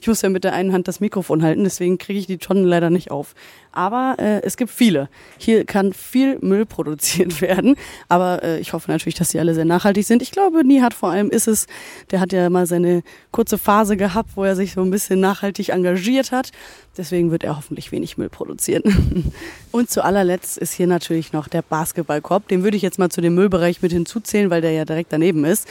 Ich 0.00 0.06
muss 0.06 0.22
ja 0.22 0.28
mit 0.28 0.44
der 0.44 0.54
einen 0.54 0.72
Hand 0.72 0.88
das 0.88 1.00
Mikrofon 1.00 1.42
halten, 1.42 1.64
deswegen 1.64 1.98
kriege 1.98 2.18
ich 2.18 2.26
die 2.26 2.38
Tonnen 2.38 2.64
leider 2.64 2.88
nicht 2.88 3.10
auf. 3.10 3.34
Aber 3.72 4.16
äh, 4.18 4.40
es 4.42 4.56
gibt 4.56 4.70
viele. 4.70 5.08
Hier 5.36 5.64
kann 5.64 5.92
viel 5.92 6.38
Müll 6.40 6.66
produziert 6.66 7.40
werden. 7.40 7.76
Aber 8.08 8.42
äh, 8.42 8.58
ich 8.60 8.72
hoffe 8.72 8.90
natürlich, 8.90 9.16
dass 9.16 9.30
die 9.30 9.38
alle 9.38 9.54
sehr 9.54 9.64
nachhaltig 9.64 10.06
sind. 10.06 10.22
Ich 10.22 10.30
glaube, 10.30 10.64
Nihat 10.64 10.94
vor 10.94 11.10
allem 11.10 11.30
ist 11.30 11.48
es, 11.48 11.66
der 12.10 12.20
hat 12.20 12.32
ja 12.32 12.48
mal 12.48 12.66
seine 12.66 13.02
kurze 13.32 13.58
Phase 13.58 13.96
gehabt, 13.96 14.30
wo 14.36 14.44
er 14.44 14.56
sich 14.56 14.72
so 14.72 14.82
ein 14.82 14.90
bisschen 14.90 15.20
nachhaltig 15.20 15.70
engagiert 15.70 16.32
hat. 16.32 16.52
Deswegen 16.96 17.30
wird 17.30 17.44
er 17.44 17.56
hoffentlich 17.56 17.92
wenig 17.92 18.18
Müll 18.18 18.28
produzieren. 18.28 19.32
Und 19.72 19.90
zu 19.90 20.02
allerletzt 20.02 20.58
ist 20.58 20.72
hier 20.72 20.86
natürlich 20.86 21.32
noch 21.32 21.48
der 21.48 21.62
Basketballkorb. 21.62 22.48
Den 22.48 22.64
würde 22.64 22.76
ich 22.76 22.82
jetzt 22.82 22.98
mal 22.98 23.10
zu 23.10 23.20
dem 23.20 23.34
Müllbereich 23.34 23.82
mit 23.82 23.92
hinzuzählen, 23.92 24.50
weil 24.50 24.62
der 24.62 24.72
ja 24.72 24.84
direkt 24.84 25.12
daneben 25.12 25.44
ist. 25.44 25.68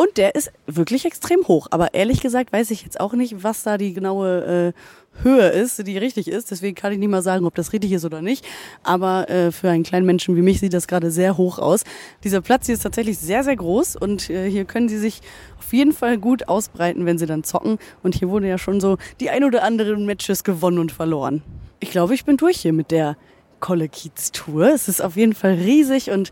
Und 0.00 0.16
der 0.16 0.34
ist 0.34 0.50
wirklich 0.66 1.04
extrem 1.04 1.46
hoch. 1.46 1.66
Aber 1.72 1.92
ehrlich 1.92 2.22
gesagt 2.22 2.54
weiß 2.54 2.70
ich 2.70 2.84
jetzt 2.84 2.98
auch 2.98 3.12
nicht, 3.12 3.44
was 3.44 3.64
da 3.64 3.76
die 3.76 3.92
genaue 3.92 4.72
äh, 4.72 5.22
Höhe 5.22 5.50
ist, 5.50 5.86
die 5.86 5.98
richtig 5.98 6.26
ist. 6.26 6.50
Deswegen 6.50 6.74
kann 6.74 6.90
ich 6.94 6.98
nicht 6.98 7.10
mal 7.10 7.20
sagen, 7.20 7.44
ob 7.44 7.54
das 7.54 7.74
richtig 7.74 7.92
ist 7.92 8.06
oder 8.06 8.22
nicht. 8.22 8.42
Aber 8.82 9.28
äh, 9.28 9.52
für 9.52 9.68
einen 9.68 9.82
kleinen 9.82 10.06
Menschen 10.06 10.36
wie 10.36 10.40
mich 10.40 10.58
sieht 10.58 10.72
das 10.72 10.88
gerade 10.88 11.10
sehr 11.10 11.36
hoch 11.36 11.58
aus. 11.58 11.84
Dieser 12.24 12.40
Platz 12.40 12.64
hier 12.64 12.76
ist 12.76 12.82
tatsächlich 12.82 13.18
sehr, 13.18 13.44
sehr 13.44 13.56
groß 13.56 13.96
und 13.96 14.30
äh, 14.30 14.50
hier 14.50 14.64
können 14.64 14.88
sie 14.88 14.96
sich 14.96 15.20
auf 15.58 15.70
jeden 15.74 15.92
Fall 15.92 16.16
gut 16.16 16.48
ausbreiten, 16.48 17.04
wenn 17.04 17.18
sie 17.18 17.26
dann 17.26 17.44
zocken. 17.44 17.76
Und 18.02 18.14
hier 18.14 18.30
wurde 18.30 18.48
ja 18.48 18.56
schon 18.56 18.80
so 18.80 18.96
die 19.20 19.28
ein 19.28 19.44
oder 19.44 19.64
anderen 19.64 20.06
Matches 20.06 20.44
gewonnen 20.44 20.78
und 20.78 20.92
verloren. 20.92 21.42
Ich 21.78 21.90
glaube, 21.90 22.14
ich 22.14 22.24
bin 22.24 22.38
durch 22.38 22.56
hier 22.56 22.72
mit 22.72 22.90
der 22.90 23.18
Kolle 23.60 23.90
Kiez 23.90 24.32
Tour. 24.32 24.70
Es 24.70 24.88
ist 24.88 25.02
auf 25.02 25.16
jeden 25.16 25.34
Fall 25.34 25.52
riesig 25.52 26.10
und 26.10 26.30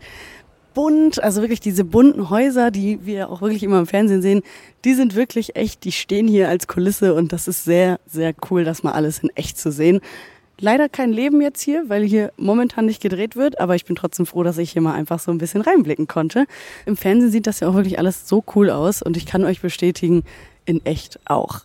bunt, 0.73 1.21
also 1.21 1.41
wirklich 1.41 1.59
diese 1.59 1.83
bunten 1.83 2.29
Häuser, 2.29 2.71
die 2.71 3.05
wir 3.05 3.29
auch 3.29 3.41
wirklich 3.41 3.63
immer 3.63 3.79
im 3.79 3.87
Fernsehen 3.87 4.21
sehen, 4.21 4.41
die 4.85 4.93
sind 4.93 5.15
wirklich 5.15 5.55
echt, 5.55 5.83
die 5.83 5.91
stehen 5.91 6.27
hier 6.27 6.49
als 6.49 6.67
Kulisse 6.67 7.13
und 7.13 7.33
das 7.33 7.47
ist 7.47 7.63
sehr, 7.63 7.99
sehr 8.07 8.33
cool, 8.49 8.63
das 8.63 8.83
mal 8.83 8.93
alles 8.93 9.19
in 9.19 9.29
echt 9.35 9.57
zu 9.57 9.71
sehen. 9.71 10.01
Leider 10.61 10.89
kein 10.89 11.13
Leben 11.13 11.41
jetzt 11.41 11.61
hier, 11.61 11.85
weil 11.87 12.03
hier 12.03 12.33
momentan 12.35 12.85
nicht 12.85 13.01
gedreht 13.01 13.37
wird, 13.37 13.61
aber 13.61 13.75
ich 13.75 13.85
bin 13.85 13.95
trotzdem 13.95 14.25
froh, 14.25 14.43
dass 14.43 14.57
ich 14.57 14.71
hier 14.71 14.81
mal 14.81 14.93
einfach 14.93 15.19
so 15.19 15.31
ein 15.31 15.37
bisschen 15.37 15.61
reinblicken 15.61 16.07
konnte. 16.07 16.45
Im 16.85 16.97
Fernsehen 16.97 17.31
sieht 17.31 17.47
das 17.47 17.61
ja 17.61 17.69
auch 17.69 17.75
wirklich 17.75 17.97
alles 17.97 18.27
so 18.27 18.43
cool 18.55 18.69
aus 18.69 19.01
und 19.01 19.15
ich 19.15 19.25
kann 19.25 19.45
euch 19.45 19.61
bestätigen, 19.61 20.23
in 20.65 20.85
echt 20.85 21.19
auch. 21.25 21.61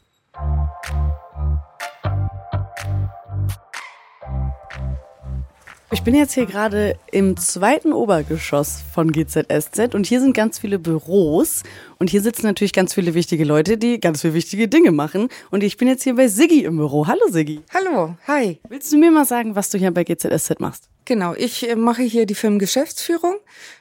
Ich 5.95 6.03
bin 6.03 6.17
jetzt 6.17 6.35
hier 6.35 6.47
gerade 6.47 6.99
im 7.13 7.37
zweiten 7.37 7.93
Obergeschoss 7.93 8.83
von 8.93 9.13
GZSZ 9.13 9.95
und 9.95 10.07
hier 10.07 10.21
sind 10.21 10.35
ganz 10.35 10.59
viele 10.59 10.81
Büros 10.81 11.63
und 12.01 12.11
hier 12.11 12.21
sitzen 12.21 12.47
natürlich 12.47 12.73
ganz 12.73 12.95
viele 12.95 13.15
wichtige 13.15 13.45
Leute, 13.45 13.79
die 13.79 14.01
ganz 14.01 14.23
viele 14.23 14.35
wichtige 14.35 14.67
Dinge 14.67 14.91
machen. 14.91 15.29
Und 15.53 15.63
ich 15.63 15.77
bin 15.77 15.87
jetzt 15.87 16.03
hier 16.03 16.17
bei 16.17 16.27
Siggi 16.27 16.65
im 16.65 16.79
Büro. 16.79 17.07
Hallo 17.07 17.23
Siggi. 17.31 17.61
Hallo, 17.73 18.17
hi. 18.27 18.59
Willst 18.69 18.93
du 18.93 18.99
mir 18.99 19.13
mal 19.13 19.25
sagen, 19.25 19.55
was 19.55 19.71
du 19.71 19.79
hier 19.79 19.93
bei 19.93 20.03
GZSZ 20.03 20.59
machst? 20.59 20.89
Genau, 21.07 21.35
ich 21.35 21.69
äh, 21.69 21.77
mache 21.77 22.03
hier 22.03 22.25
die 22.25 22.35
Firmengeschäftsführung. 22.35 23.37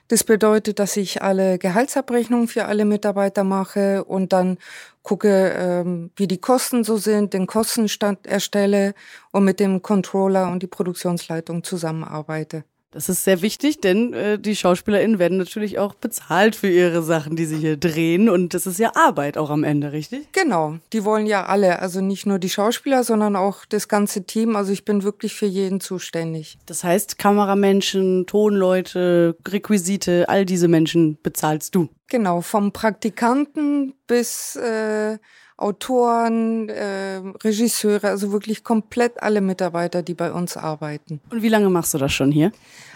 Das 0.09 0.23
bedeutet, 0.25 0.79
dass 0.79 0.97
ich 0.97 1.21
alle 1.21 1.57
Gehaltsabrechnungen 1.57 2.47
für 2.49 2.65
alle 2.65 2.83
Mitarbeiter 2.85 3.43
mache 3.45 4.03
und 4.03 4.33
dann 4.33 4.57
gucke, 5.03 5.53
ähm, 5.57 6.11
wie 6.17 6.27
die 6.27 6.39
Kosten 6.39 6.83
so 6.83 6.97
sind, 6.97 7.33
den 7.33 7.47
Kostenstand 7.47 8.27
erstelle 8.27 8.93
und 9.31 9.45
mit 9.45 9.59
dem 9.61 9.81
Controller 9.81 10.51
und 10.51 10.63
die 10.63 10.67
Produktionsleitung 10.67 11.63
zusammenarbeite. 11.63 12.65
Das 12.93 13.09
ist 13.09 13.23
sehr 13.23 13.41
wichtig, 13.41 13.81
denn 13.81 14.13
äh, 14.13 14.37
die 14.37 14.55
SchauspielerInnen 14.55 15.17
werden 15.17 15.39
natürlich 15.39 15.79
auch 15.79 15.95
bezahlt 15.95 16.55
für 16.55 16.69
ihre 16.69 17.01
Sachen, 17.01 17.35
die 17.35 17.45
sie 17.45 17.57
hier 17.57 17.75
drehen. 17.75 18.29
Und 18.29 18.53
das 18.53 18.67
ist 18.67 18.79
ja 18.79 18.91
Arbeit 18.95 19.37
auch 19.37 19.49
am 19.49 19.63
Ende, 19.63 19.91
richtig? 19.91 20.31
Genau, 20.31 20.77
die 20.93 21.03
wollen 21.03 21.25
ja 21.25 21.45
alle, 21.47 21.79
also 21.79 22.01
nicht 22.01 22.27
nur 22.27 22.37
die 22.37 22.49
Schauspieler, 22.49 23.03
sondern 23.03 23.35
auch 23.35 23.65
das 23.65 23.87
ganze 23.87 24.25
Team. 24.25 24.55
Also 24.55 24.71
ich 24.71 24.85
bin 24.85 25.01
wirklich 25.01 25.33
für 25.33 25.47
jeden 25.47 25.79
zuständig. 25.79 26.59
Das 26.67 26.83
heißt, 26.83 27.17
Kameramenschen, 27.17 28.27
Tonleute, 28.27 29.37
Requisite, 29.47 30.29
all 30.29 30.45
diese 30.45 30.67
Menschen 30.67 31.17
bezahlst 31.23 31.73
du. 31.73 31.89
Genau, 32.09 32.41
vom 32.41 32.73
Praktikanten 32.73 33.95
bis 34.05 34.55
äh, 34.55 35.17
Autoren, 35.63 36.69
äh, 36.69 37.21
Regisseure, 37.43 38.09
also 38.09 38.31
wirklich 38.31 38.63
komplett 38.63 39.23
alle 39.23 39.41
Mitarbeiter, 39.41 40.03
die 40.03 40.13
bei 40.13 40.31
uns 40.31 40.57
arbeiten. 40.57 41.21
Und 41.31 41.41
wie 41.41 41.49
lange 41.49 41.69
machst 41.69 41.93
du 41.93 41.97
das 41.97 42.11
schon 42.11 42.31
hier? 42.31 42.51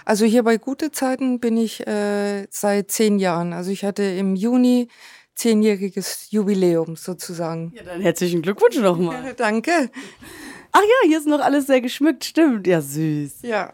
Also 0.05 0.25
hier 0.25 0.43
bei 0.43 0.57
Gute 0.57 0.91
Zeiten 0.91 1.39
bin 1.39 1.57
ich 1.57 1.87
äh, 1.87 2.45
seit 2.49 2.91
zehn 2.91 3.19
Jahren. 3.19 3.53
Also 3.53 3.71
ich 3.71 3.83
hatte 3.85 4.03
im 4.03 4.35
Juni 4.35 4.89
zehnjähriges 5.35 6.27
Jubiläum 6.31 6.95
sozusagen. 6.95 7.71
Ja, 7.75 7.83
dann 7.83 8.01
herzlichen 8.01 8.41
Glückwunsch 8.41 8.77
nochmal. 8.77 9.23
Ja, 9.23 9.33
danke. 9.37 9.89
Ach 10.71 10.81
ja, 10.81 11.07
hier 11.07 11.19
ist 11.19 11.27
noch 11.27 11.39
alles 11.39 11.67
sehr 11.67 11.81
geschmückt, 11.81 12.25
stimmt. 12.25 12.67
Ja, 12.67 12.81
süß. 12.81 13.43
Ja. 13.43 13.73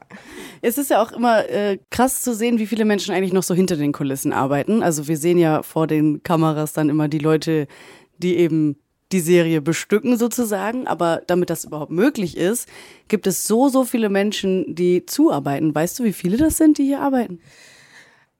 Es 0.62 0.78
ist 0.78 0.90
ja 0.90 1.02
auch 1.02 1.12
immer 1.12 1.50
äh, 1.50 1.80
krass 1.90 2.22
zu 2.22 2.36
sehen, 2.36 2.60
wie 2.60 2.68
viele 2.68 2.86
Menschen 2.86 3.14
eigentlich 3.14 3.34
noch 3.34 3.44
so 3.44 3.56
hinter 3.56 3.76
den 3.76 3.92
Kulissen 3.92 4.34
arbeiten. 4.34 4.84
Also 4.84 5.08
wir 5.08 5.18
sehen 5.18 5.38
ja 5.38 5.64
vor 5.64 5.88
den 5.88 6.22
Kameras 6.24 6.74
dann 6.74 6.90
immer 6.90 7.08
die 7.08 7.20
Leute, 7.20 7.68
die 8.18 8.38
eben 8.38 8.78
die 9.14 9.22
Serie 9.22 9.62
bestücken 9.62 10.18
sozusagen. 10.18 10.88
Aber 10.88 11.22
damit 11.28 11.50
das 11.50 11.64
überhaupt 11.64 11.92
möglich 11.92 12.36
ist, 12.36 12.68
gibt 13.08 13.28
es 13.28 13.48
so, 13.48 13.70
so 13.70 13.86
viele 13.86 14.10
Menschen, 14.10 14.76
die 14.76 15.06
zuarbeiten. 15.06 15.74
Weißt 15.74 16.00
du, 16.00 16.04
wie 16.04 16.14
viele 16.14 16.38
das 16.38 16.58
sind, 16.58 16.78
die 16.78 16.86
hier 16.86 17.02
arbeiten? 17.02 17.40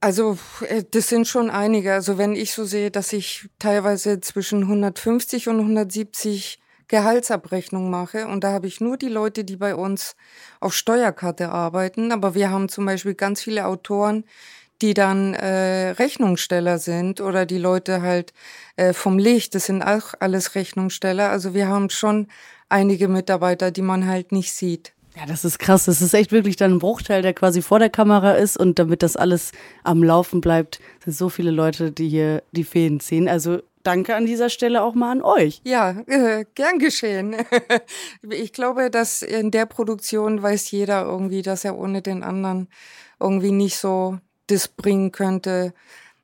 Also 0.00 0.36
äh, 0.68 0.84
das 0.90 1.08
sind 1.08 1.26
schon 1.26 1.48
einige. 1.48 1.94
Also 1.94 2.18
wenn 2.18 2.36
ich 2.36 2.52
so 2.52 2.64
sehe, 2.64 2.90
dass 2.90 3.12
ich 3.14 3.48
teilweise 3.58 4.20
zwischen 4.20 4.62
150 4.62 5.48
und 5.48 5.60
170 5.60 6.60
Gehaltsabrechnung 6.88 7.88
mache 7.88 8.26
und 8.26 8.44
da 8.44 8.52
habe 8.52 8.66
ich 8.66 8.80
nur 8.80 8.98
die 8.98 9.08
Leute, 9.08 9.44
die 9.44 9.56
bei 9.56 9.74
uns 9.74 10.16
auf 10.60 10.74
Steuerkarte 10.74 11.48
arbeiten, 11.48 12.12
aber 12.12 12.34
wir 12.34 12.50
haben 12.50 12.68
zum 12.68 12.84
Beispiel 12.84 13.14
ganz 13.14 13.42
viele 13.42 13.66
Autoren, 13.66 14.24
die 14.84 14.92
dann 14.92 15.32
äh, 15.32 15.92
Rechnungssteller 15.92 16.78
sind 16.78 17.22
oder 17.22 17.46
die 17.46 17.56
Leute 17.56 18.02
halt 18.02 18.34
äh, 18.76 18.92
vom 18.92 19.18
Licht, 19.18 19.54
das 19.54 19.64
sind 19.64 19.82
auch 19.82 20.12
alles 20.20 20.54
Rechnungssteller. 20.54 21.30
Also 21.30 21.54
wir 21.54 21.68
haben 21.68 21.88
schon 21.88 22.28
einige 22.68 23.08
Mitarbeiter, 23.08 23.70
die 23.70 23.80
man 23.80 24.06
halt 24.06 24.30
nicht 24.30 24.52
sieht. 24.52 24.92
Ja, 25.16 25.24
das 25.24 25.46
ist 25.46 25.58
krass. 25.58 25.86
Das 25.86 26.02
ist 26.02 26.12
echt 26.12 26.32
wirklich 26.32 26.56
dann 26.56 26.72
ein 26.72 26.78
Bruchteil, 26.80 27.22
der 27.22 27.32
quasi 27.32 27.62
vor 27.62 27.78
der 27.78 27.88
Kamera 27.88 28.32
ist 28.32 28.58
und 28.58 28.78
damit 28.78 29.02
das 29.02 29.16
alles 29.16 29.52
am 29.84 30.02
Laufen 30.02 30.42
bleibt, 30.42 30.80
sind 31.02 31.16
so 31.16 31.30
viele 31.30 31.50
Leute, 31.50 31.90
die 31.90 32.10
hier 32.10 32.42
die 32.52 32.64
Fäden 32.64 33.00
ziehen. 33.00 33.26
Also 33.26 33.60
danke 33.84 34.14
an 34.16 34.26
dieser 34.26 34.50
Stelle 34.50 34.82
auch 34.82 34.94
mal 34.94 35.12
an 35.12 35.22
euch. 35.22 35.62
Ja, 35.64 35.92
äh, 36.08 36.44
gern 36.54 36.78
geschehen. 36.78 37.36
ich 38.28 38.52
glaube, 38.52 38.90
dass 38.90 39.22
in 39.22 39.50
der 39.50 39.64
Produktion 39.64 40.42
weiß 40.42 40.70
jeder 40.72 41.04
irgendwie, 41.04 41.40
dass 41.40 41.64
er 41.64 41.78
ohne 41.78 42.02
den 42.02 42.22
anderen 42.22 42.68
irgendwie 43.18 43.52
nicht 43.52 43.78
so 43.78 44.18
das 44.46 44.68
bringen 44.68 45.12
könnte, 45.12 45.74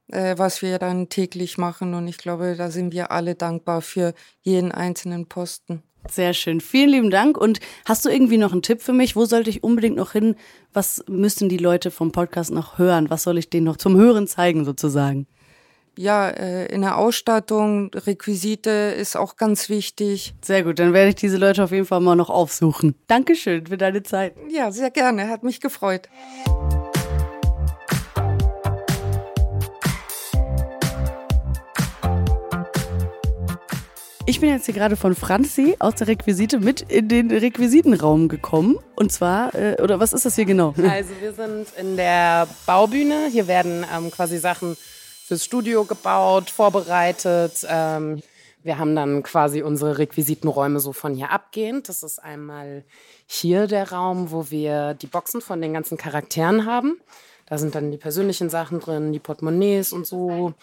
äh, 0.08 0.36
was 0.36 0.62
wir 0.62 0.78
dann 0.78 1.08
täglich 1.08 1.58
machen. 1.58 1.94
Und 1.94 2.08
ich 2.08 2.18
glaube, 2.18 2.54
da 2.56 2.70
sind 2.70 2.92
wir 2.92 3.10
alle 3.10 3.34
dankbar 3.34 3.82
für 3.82 4.14
jeden 4.42 4.72
einzelnen 4.72 5.26
Posten. 5.26 5.82
Sehr 6.08 6.32
schön. 6.32 6.60
Vielen 6.60 6.90
lieben 6.90 7.10
Dank. 7.10 7.36
Und 7.36 7.60
hast 7.84 8.04
du 8.04 8.08
irgendwie 8.08 8.38
noch 8.38 8.52
einen 8.52 8.62
Tipp 8.62 8.80
für 8.80 8.92
mich? 8.92 9.16
Wo 9.16 9.26
sollte 9.26 9.50
ich 9.50 9.62
unbedingt 9.62 9.96
noch 9.96 10.12
hin? 10.12 10.36
Was 10.72 11.04
müssen 11.08 11.48
die 11.48 11.58
Leute 11.58 11.90
vom 11.90 12.10
Podcast 12.10 12.50
noch 12.52 12.78
hören? 12.78 13.10
Was 13.10 13.22
soll 13.22 13.38
ich 13.38 13.50
denen 13.50 13.66
noch 13.66 13.76
zum 13.76 13.96
Hören 13.96 14.26
zeigen 14.26 14.64
sozusagen? 14.64 15.26
Ja, 15.98 16.30
äh, 16.30 16.66
in 16.72 16.80
der 16.80 16.96
Ausstattung, 16.96 17.90
Requisite 17.94 18.70
ist 18.70 19.16
auch 19.16 19.36
ganz 19.36 19.68
wichtig. 19.68 20.34
Sehr 20.40 20.62
gut, 20.62 20.78
dann 20.78 20.94
werde 20.94 21.10
ich 21.10 21.16
diese 21.16 21.36
Leute 21.36 21.64
auf 21.64 21.72
jeden 21.72 21.84
Fall 21.84 22.00
mal 22.00 22.16
noch 22.16 22.30
aufsuchen. 22.30 22.94
Dankeschön 23.06 23.66
für 23.66 23.76
deine 23.76 24.02
Zeit. 24.02 24.34
Ja, 24.48 24.70
sehr 24.72 24.90
gerne, 24.90 25.28
hat 25.28 25.42
mich 25.42 25.60
gefreut. 25.60 26.08
Ich 34.30 34.38
bin 34.38 34.48
jetzt 34.48 34.66
hier 34.66 34.74
gerade 34.74 34.94
von 34.94 35.16
Franzi 35.16 35.74
aus 35.80 35.96
der 35.96 36.06
Requisite 36.06 36.60
mit 36.60 36.82
in 36.82 37.08
den 37.08 37.32
Requisitenraum 37.32 38.28
gekommen. 38.28 38.78
Und 38.94 39.10
zwar, 39.10 39.52
äh, 39.56 39.82
oder 39.82 39.98
was 39.98 40.12
ist 40.12 40.24
das 40.24 40.36
hier 40.36 40.44
genau? 40.44 40.72
Also 40.88 41.10
wir 41.20 41.32
sind 41.32 41.66
in 41.76 41.96
der 41.96 42.46
Baubühne. 42.64 43.26
Hier 43.32 43.48
werden 43.48 43.84
ähm, 43.92 44.12
quasi 44.12 44.38
Sachen 44.38 44.76
fürs 45.26 45.44
Studio 45.44 45.84
gebaut, 45.84 46.48
vorbereitet. 46.48 47.66
Ähm, 47.68 48.22
wir 48.62 48.78
haben 48.78 48.94
dann 48.94 49.24
quasi 49.24 49.62
unsere 49.62 49.98
Requisitenräume 49.98 50.78
so 50.78 50.92
von 50.92 51.12
hier 51.12 51.32
abgehend. 51.32 51.88
Das 51.88 52.04
ist 52.04 52.20
einmal 52.20 52.84
hier 53.26 53.66
der 53.66 53.90
Raum, 53.90 54.30
wo 54.30 54.48
wir 54.48 54.94
die 54.94 55.08
Boxen 55.08 55.40
von 55.40 55.60
den 55.60 55.72
ganzen 55.72 55.98
Charakteren 55.98 56.66
haben. 56.66 57.00
Da 57.46 57.58
sind 57.58 57.74
dann 57.74 57.90
die 57.90 57.98
persönlichen 57.98 58.48
Sachen 58.48 58.78
drin, 58.78 59.12
die 59.12 59.18
Portemonnaies 59.18 59.92
und 59.92 60.06
so. 60.06 60.54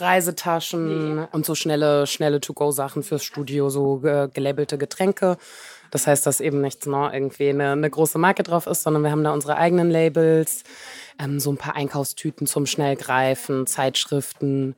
Reisetaschen 0.00 1.16
nee. 1.16 1.26
und 1.32 1.46
so 1.46 1.54
schnelle, 1.54 2.06
schnelle 2.06 2.40
To-Go-Sachen 2.40 3.02
fürs 3.02 3.24
Studio, 3.24 3.70
so 3.70 4.00
gelabelte 4.32 4.78
Getränke. 4.78 5.36
Das 5.90 6.08
heißt, 6.08 6.26
dass 6.26 6.40
eben 6.40 6.60
nicht 6.60 6.86
nur 6.86 7.14
irgendwie 7.14 7.50
eine, 7.50 7.70
eine, 7.70 7.88
große 7.88 8.18
Marke 8.18 8.42
drauf 8.42 8.66
ist, 8.66 8.82
sondern 8.82 9.04
wir 9.04 9.12
haben 9.12 9.22
da 9.22 9.32
unsere 9.32 9.56
eigenen 9.56 9.90
Labels, 9.90 10.64
ähm, 11.20 11.38
so 11.38 11.52
ein 11.52 11.56
paar 11.56 11.76
Einkaufstüten 11.76 12.48
zum 12.48 12.66
Schnellgreifen, 12.66 13.68
Zeitschriften. 13.68 14.74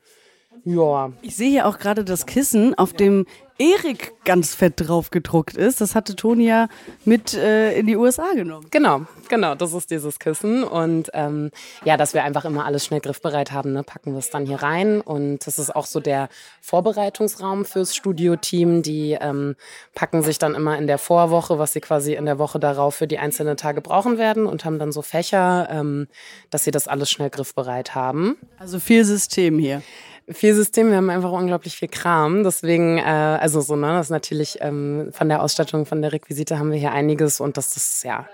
Ja. 0.64 1.12
Ich 1.22 1.36
sehe 1.36 1.50
hier 1.50 1.66
auch 1.66 1.78
gerade 1.78 2.04
das 2.04 2.26
Kissen, 2.26 2.76
auf 2.76 2.92
dem 2.92 3.26
Erik 3.58 4.12
ganz 4.24 4.54
fett 4.54 4.74
drauf 4.76 5.10
gedruckt 5.10 5.56
ist. 5.56 5.80
Das 5.80 5.94
hatte 5.94 6.14
Toni 6.14 6.46
ja 6.46 6.68
mit 7.06 7.32
äh, 7.32 7.78
in 7.78 7.86
die 7.86 7.96
USA 7.96 8.32
genommen. 8.34 8.66
Genau, 8.70 9.06
genau, 9.30 9.54
das 9.54 9.72
ist 9.72 9.90
dieses 9.90 10.18
Kissen. 10.18 10.62
Und 10.62 11.10
ähm, 11.14 11.50
ja, 11.84 11.96
dass 11.96 12.12
wir 12.12 12.22
einfach 12.22 12.44
immer 12.44 12.66
alles 12.66 12.84
schnell 12.84 13.00
griffbereit 13.00 13.52
haben, 13.52 13.72
ne, 13.72 13.82
packen 13.82 14.12
wir 14.12 14.18
es 14.18 14.28
dann 14.28 14.44
hier 14.44 14.62
rein. 14.62 15.00
Und 15.00 15.46
das 15.46 15.58
ist 15.58 15.74
auch 15.74 15.86
so 15.86 16.00
der 16.00 16.28
Vorbereitungsraum 16.60 17.64
fürs 17.64 17.96
Studioteam. 17.96 18.82
Die 18.82 19.16
ähm, 19.18 19.56
packen 19.94 20.22
sich 20.22 20.38
dann 20.38 20.54
immer 20.54 20.76
in 20.76 20.86
der 20.86 20.98
Vorwoche, 20.98 21.58
was 21.58 21.72
sie 21.72 21.80
quasi 21.80 22.12
in 22.12 22.26
der 22.26 22.38
Woche 22.38 22.58
darauf 22.58 22.96
für 22.96 23.06
die 23.06 23.18
einzelnen 23.18 23.56
Tage 23.56 23.80
brauchen 23.80 24.18
werden 24.18 24.44
und 24.46 24.66
haben 24.66 24.78
dann 24.78 24.92
so 24.92 25.00
Fächer, 25.00 25.68
ähm, 25.70 26.08
dass 26.50 26.64
sie 26.64 26.72
das 26.72 26.88
alles 26.88 27.10
schnell 27.10 27.30
griffbereit 27.30 27.94
haben. 27.94 28.36
Also 28.58 28.80
viel 28.80 29.04
System 29.04 29.58
hier 29.58 29.80
viel 30.28 30.54
System, 30.54 30.90
wir 30.90 30.96
haben 30.96 31.10
einfach 31.10 31.30
unglaublich 31.30 31.76
viel 31.76 31.88
Kram. 31.88 32.42
Deswegen, 32.42 32.98
äh, 32.98 33.02
also 33.02 33.60
so, 33.60 33.76
ne, 33.76 33.88
das 33.88 34.06
ist 34.06 34.10
natürlich 34.10 34.58
ähm, 34.60 35.10
von 35.12 35.28
der 35.28 35.42
Ausstattung, 35.42 35.86
von 35.86 36.02
der 36.02 36.12
Requisite 36.12 36.58
haben 36.58 36.72
wir 36.72 36.78
hier 36.78 36.92
einiges 36.92 37.40
und 37.40 37.56
das, 37.56 37.74
das 37.74 38.02
ja, 38.02 38.26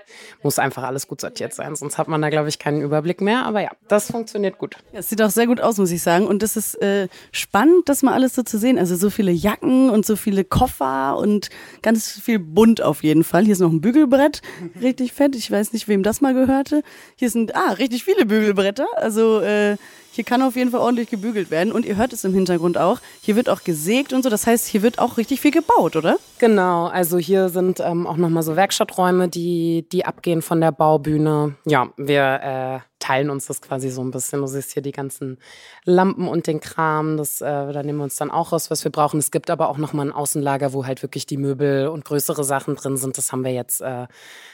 muss 0.43 0.59
einfach 0.59 0.85
alles 0.85 1.07
gut 1.07 1.21
sortiert 1.21 1.53
sein. 1.53 1.77
Sonst 1.77 1.99
hat 1.99 2.09
man 2.09 2.23
da, 2.23 2.31
glaube 2.31 2.49
ich, 2.49 2.59
keinen 2.59 2.81
Überblick 2.81 3.21
mehr. 3.21 3.45
Aber 3.45 3.61
ja, 3.61 3.71
das 3.89 4.11
funktioniert 4.11 4.59
gut. 4.59 4.77
Es 4.93 5.11
sieht 5.11 5.21
auch 5.21 5.31
sehr 5.31 5.47
gut 5.47 5.61
aus, 5.61 5.77
muss 5.77 5.91
ich 5.91 6.03
sagen. 6.03 6.27
Und 6.27 6.43
das 6.43 6.57
ist 6.57 6.81
äh, 6.81 7.09
spannend, 7.31 7.89
das 7.89 8.03
mal 8.03 8.15
alles 8.15 8.35
so 8.35 8.43
zu 8.43 8.59
sehen. 8.59 8.79
Also 8.79 8.97
so 8.97 9.11
viele 9.11 9.33
Jacken 9.33 9.91
und 9.91 10.07
so 10.07 10.17
viele 10.17 10.45
Koffer 10.45 11.19
und 11.19 11.51
ganz 11.83 12.11
viel 12.11 12.39
bunt 12.39 12.81
auf 12.81 13.03
jeden 13.03 13.25
Fall. 13.25 13.45
Hier 13.45 13.53
ist 13.53 13.61
noch 13.61 13.71
ein 13.71 13.83
Bügelbrett, 13.83 14.41
richtig 14.81 15.13
fett. 15.13 15.37
Ich 15.37 15.51
weiß 15.51 15.75
nicht, 15.75 15.89
wem 15.89 16.03
das 16.03 16.23
mal 16.23 16.33
gehörte. 16.33 16.83
Hier 17.17 17.29
sind, 17.29 17.55
ah, 17.55 17.73
richtig 17.73 18.05
viele 18.05 18.25
Bügelbretter. 18.25 18.87
Also 18.97 19.41
äh, 19.41 19.77
hier 20.13 20.25
kann 20.25 20.43
auf 20.43 20.57
jeden 20.57 20.71
Fall 20.71 20.81
ordentlich 20.81 21.09
gebügelt 21.09 21.51
werden 21.51 21.73
und 21.73 21.87
ihr 21.87 21.97
hört 21.97 22.13
es 22.13 22.23
im 22.25 22.35
Hintergrund 22.35 22.77
auch. 22.77 23.01
Hier 23.23 23.35
wird 23.35 23.49
auch 23.49 23.65
gesägt 23.65 24.13
und 24.13 24.23
so. 24.23 24.29
Das 24.29 24.47
heißt, 24.47 24.67
hier 24.67 24.83
wird 24.83 24.99
auch 24.99 25.17
richtig 25.17 25.41
viel 25.41 25.51
gebaut, 25.51 25.97
oder? 25.97 26.19
Genau. 26.39 26.87
Also 26.87 27.17
hier 27.17 27.49
sind 27.49 27.81
ähm, 27.81 28.07
auch 28.07 28.19
nochmal 28.19 28.43
so 28.43 28.55
Werkstatträume, 28.55 29.29
die, 29.29 29.87
die 29.91 30.05
abgehen 30.05 30.43
von 30.43 30.61
der 30.61 30.71
Baubühne. 30.71 31.55
Ja, 31.65 31.89
wir 31.97 32.41
äh, 32.43 32.89
teilen 32.99 33.31
uns 33.31 33.47
das 33.47 33.63
quasi 33.63 33.89
so 33.89 34.03
ein 34.03 34.11
bisschen. 34.11 34.43
Du 34.43 34.47
siehst 34.47 34.73
hier 34.73 34.83
die 34.83 34.93
ganzen 34.93 35.39
Lampen 35.85 36.29
und 36.29 36.47
den 36.47 36.61
Kram. 36.61 37.17
Das, 37.17 37.41
äh, 37.41 37.73
da 37.73 37.83
nehmen 37.83 37.99
wir 37.99 38.05
uns 38.05 38.17
dann 38.17 38.31
auch 38.31 38.53
raus, 38.53 38.71
was 38.71 38.85
wir 38.85 38.93
brauchen. 38.93 39.19
Es 39.19 39.31
gibt 39.31 39.49
aber 39.49 39.71
auch 39.71 39.79
nochmal 39.79 40.09
ein 40.09 40.13
Außenlager, 40.13 40.75
wo 40.75 40.85
halt 40.85 41.03
wirklich 41.03 41.25
die 41.25 41.39
Möbel 41.39 41.89
und 41.89 42.05
größere 42.05 42.45
Sachen 42.45 42.77
drin 42.77 42.99
sind. 42.99 43.17
Das 43.17 43.33
haben 43.33 43.45
wir 43.45 43.53
jetzt, 43.53 43.81
äh, 43.81 44.07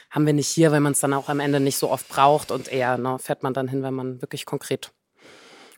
haben 0.09 0.25
wir 0.25 0.33
nicht 0.33 0.47
hier, 0.47 0.71
weil 0.71 0.79
man 0.79 0.93
es 0.93 0.99
dann 0.99 1.13
auch 1.13 1.27
am 1.27 1.41
Ende 1.41 1.59
nicht 1.59 1.77
so 1.77 1.91
oft 1.91 2.07
braucht 2.07 2.49
und 2.51 2.71
eher 2.71 2.97
ne, 2.97 3.19
fährt 3.19 3.43
man 3.43 3.53
dann 3.53 3.67
hin, 3.67 3.83
wenn 3.83 3.93
man 3.93 4.21
wirklich 4.21 4.45
konkret 4.45 4.93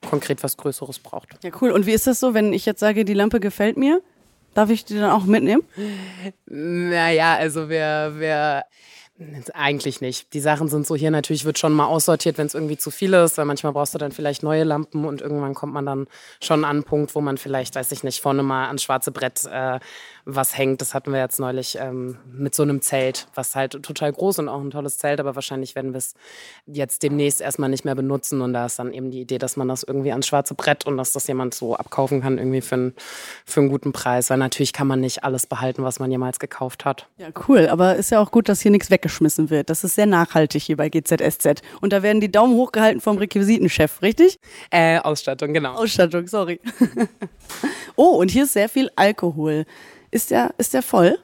konkret 0.07 0.43
was 0.43 0.57
Größeres 0.57 0.99
braucht. 0.99 1.29
Ja, 1.43 1.51
cool. 1.61 1.71
Und 1.71 1.85
wie 1.85 1.91
ist 1.91 2.07
das 2.07 2.19
so, 2.19 2.33
wenn 2.33 2.53
ich 2.53 2.65
jetzt 2.65 2.79
sage, 2.79 3.05
die 3.05 3.13
Lampe 3.13 3.39
gefällt 3.39 3.77
mir? 3.77 4.01
Darf 4.53 4.69
ich 4.69 4.83
die 4.83 4.95
dann 4.95 5.11
auch 5.11 5.23
mitnehmen? 5.23 5.63
Naja, 6.45 7.35
also 7.35 7.69
wir, 7.69 8.13
wir 8.17 8.63
eigentlich 9.53 10.01
nicht. 10.01 10.33
Die 10.33 10.39
Sachen 10.39 10.67
sind 10.67 10.87
so 10.87 10.95
hier 10.95 11.11
natürlich 11.11 11.45
wird 11.45 11.59
schon 11.59 11.73
mal 11.73 11.85
aussortiert, 11.85 12.37
wenn 12.37 12.47
es 12.47 12.53
irgendwie 12.53 12.77
zu 12.77 12.91
viel 12.91 13.13
ist, 13.13 13.37
weil 13.37 13.45
manchmal 13.45 13.73
brauchst 13.73 13.93
du 13.93 13.97
dann 13.97 14.11
vielleicht 14.11 14.43
neue 14.43 14.63
Lampen 14.63 15.05
und 15.05 15.21
irgendwann 15.21 15.53
kommt 15.53 15.73
man 15.73 15.85
dann 15.85 16.07
schon 16.41 16.65
an 16.65 16.77
einen 16.77 16.83
Punkt, 16.83 17.13
wo 17.15 17.21
man 17.21 17.37
vielleicht, 17.37 17.75
weiß 17.75 17.91
ich 17.91 18.03
nicht, 18.03 18.21
vorne 18.21 18.43
mal 18.43 18.67
ans 18.67 18.83
schwarze 18.83 19.11
Brett 19.11 19.45
äh, 19.45 19.79
was 20.25 20.57
hängt. 20.57 20.81
Das 20.81 20.93
hatten 20.93 21.11
wir 21.11 21.19
jetzt 21.19 21.39
neulich 21.39 21.77
ähm, 21.79 22.17
mit 22.31 22.55
so 22.55 22.63
einem 22.63 22.81
Zelt, 22.81 23.27
was 23.35 23.55
halt 23.55 23.81
total 23.83 24.11
groß 24.11 24.39
und 24.39 24.49
auch 24.49 24.61
ein 24.61 24.71
tolles 24.71 24.97
Zelt, 24.97 25.19
aber 25.19 25.35
wahrscheinlich 25.35 25.75
werden 25.75 25.93
wir 25.93 25.97
es 25.97 26.13
jetzt 26.65 27.03
demnächst 27.03 27.41
erstmal 27.41 27.69
nicht 27.69 27.85
mehr 27.85 27.95
benutzen. 27.95 28.41
Und 28.41 28.53
da 28.53 28.65
ist 28.65 28.79
dann 28.79 28.93
eben 28.93 29.11
die 29.11 29.21
Idee, 29.21 29.37
dass 29.37 29.57
man 29.57 29.67
das 29.67 29.83
irgendwie 29.83 30.11
ans 30.11 30.27
schwarze 30.27 30.53
Brett 30.53 30.85
und 30.85 30.97
dass 30.97 31.11
das 31.11 31.27
jemand 31.27 31.53
so 31.53 31.75
abkaufen 31.75 32.21
kann, 32.21 32.37
irgendwie 32.37 32.61
für, 32.61 32.75
ein, 32.75 32.93
für 33.45 33.61
einen 33.61 33.69
guten 33.69 33.91
Preis. 33.91 34.29
Weil 34.29 34.37
natürlich 34.37 34.73
kann 34.73 34.87
man 34.87 34.99
nicht 34.99 35.23
alles 35.23 35.47
behalten, 35.47 35.83
was 35.83 35.99
man 35.99 36.11
jemals 36.11 36.39
gekauft 36.39 36.85
hat. 36.85 37.07
Ja, 37.17 37.27
cool. 37.47 37.67
Aber 37.67 37.95
ist 37.95 38.11
ja 38.11 38.19
auch 38.19 38.31
gut, 38.31 38.49
dass 38.49 38.61
hier 38.61 38.71
nichts 38.71 38.89
weggeschmissen 38.89 39.49
wird. 39.49 39.69
Das 39.69 39.83
ist 39.83 39.95
sehr 39.95 40.05
nachhaltig 40.05 40.63
hier 40.63 40.77
bei 40.77 40.89
GZSZ. 40.89 41.61
Und 41.81 41.93
da 41.93 42.03
werden 42.03 42.21
die 42.21 42.31
Daumen 42.31 42.55
hochgehalten 42.55 43.01
vom 43.01 43.17
Requisitenchef, 43.17 44.01
richtig? 44.01 44.39
Äh, 44.69 44.99
Ausstattung, 44.99 45.53
genau. 45.53 45.73
Ausstattung, 45.73 46.27
sorry. 46.27 46.59
oh, 47.95 48.17
und 48.17 48.31
hier 48.31 48.43
ist 48.43 48.53
sehr 48.53 48.69
viel 48.69 48.89
Alkohol. 48.95 49.65
Ist 50.11 50.31
der, 50.31 50.53
ist 50.57 50.73
der 50.73 50.83
voll? 50.83 51.17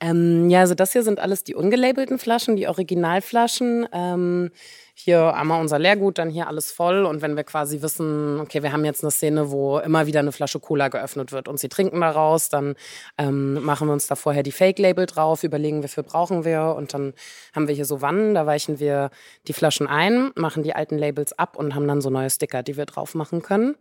Ähm, 0.00 0.48
ja, 0.48 0.60
also 0.60 0.74
das 0.74 0.92
hier 0.92 1.02
sind 1.02 1.18
alles 1.18 1.42
die 1.42 1.56
ungelabelten 1.56 2.18
Flaschen, 2.18 2.54
die 2.54 2.68
Originalflaschen. 2.68 3.88
Ähm, 3.92 4.50
hier 4.94 5.34
einmal 5.34 5.60
unser 5.60 5.78
Leergut, 5.78 6.18
dann 6.18 6.28
hier 6.30 6.48
alles 6.48 6.72
voll. 6.72 7.04
Und 7.04 7.22
wenn 7.22 7.36
wir 7.36 7.44
quasi 7.44 7.82
wissen, 7.82 8.40
okay, 8.40 8.62
wir 8.62 8.72
haben 8.72 8.84
jetzt 8.84 9.04
eine 9.04 9.12
Szene, 9.12 9.50
wo 9.50 9.78
immer 9.78 10.06
wieder 10.06 10.20
eine 10.20 10.32
Flasche 10.32 10.58
Cola 10.58 10.88
geöffnet 10.88 11.30
wird 11.30 11.46
und 11.46 11.58
sie 11.58 11.68
trinken 11.68 12.00
daraus, 12.00 12.48
dann 12.48 12.74
ähm, 13.16 13.62
machen 13.64 13.88
wir 13.88 13.92
uns 13.92 14.08
da 14.08 14.16
vorher 14.16 14.42
die 14.42 14.52
Fake-Label 14.52 15.06
drauf, 15.06 15.44
überlegen, 15.44 15.82
wie 15.84 15.88
viel 15.88 16.02
brauchen 16.02 16.44
wir. 16.44 16.74
Und 16.76 16.94
dann 16.94 17.14
haben 17.54 17.68
wir 17.68 17.74
hier 17.74 17.84
so 17.84 18.00
Wannen, 18.02 18.34
da 18.34 18.46
weichen 18.46 18.80
wir 18.80 19.10
die 19.46 19.52
Flaschen 19.52 19.86
ein, 19.86 20.30
machen 20.36 20.64
die 20.64 20.74
alten 20.74 20.98
Labels 20.98 21.32
ab 21.38 21.56
und 21.56 21.74
haben 21.76 21.86
dann 21.86 22.00
so 22.00 22.10
neue 22.10 22.30
Sticker, 22.30 22.64
die 22.64 22.76
wir 22.76 22.86
drauf 22.86 23.14
machen 23.14 23.42
können. 23.42 23.76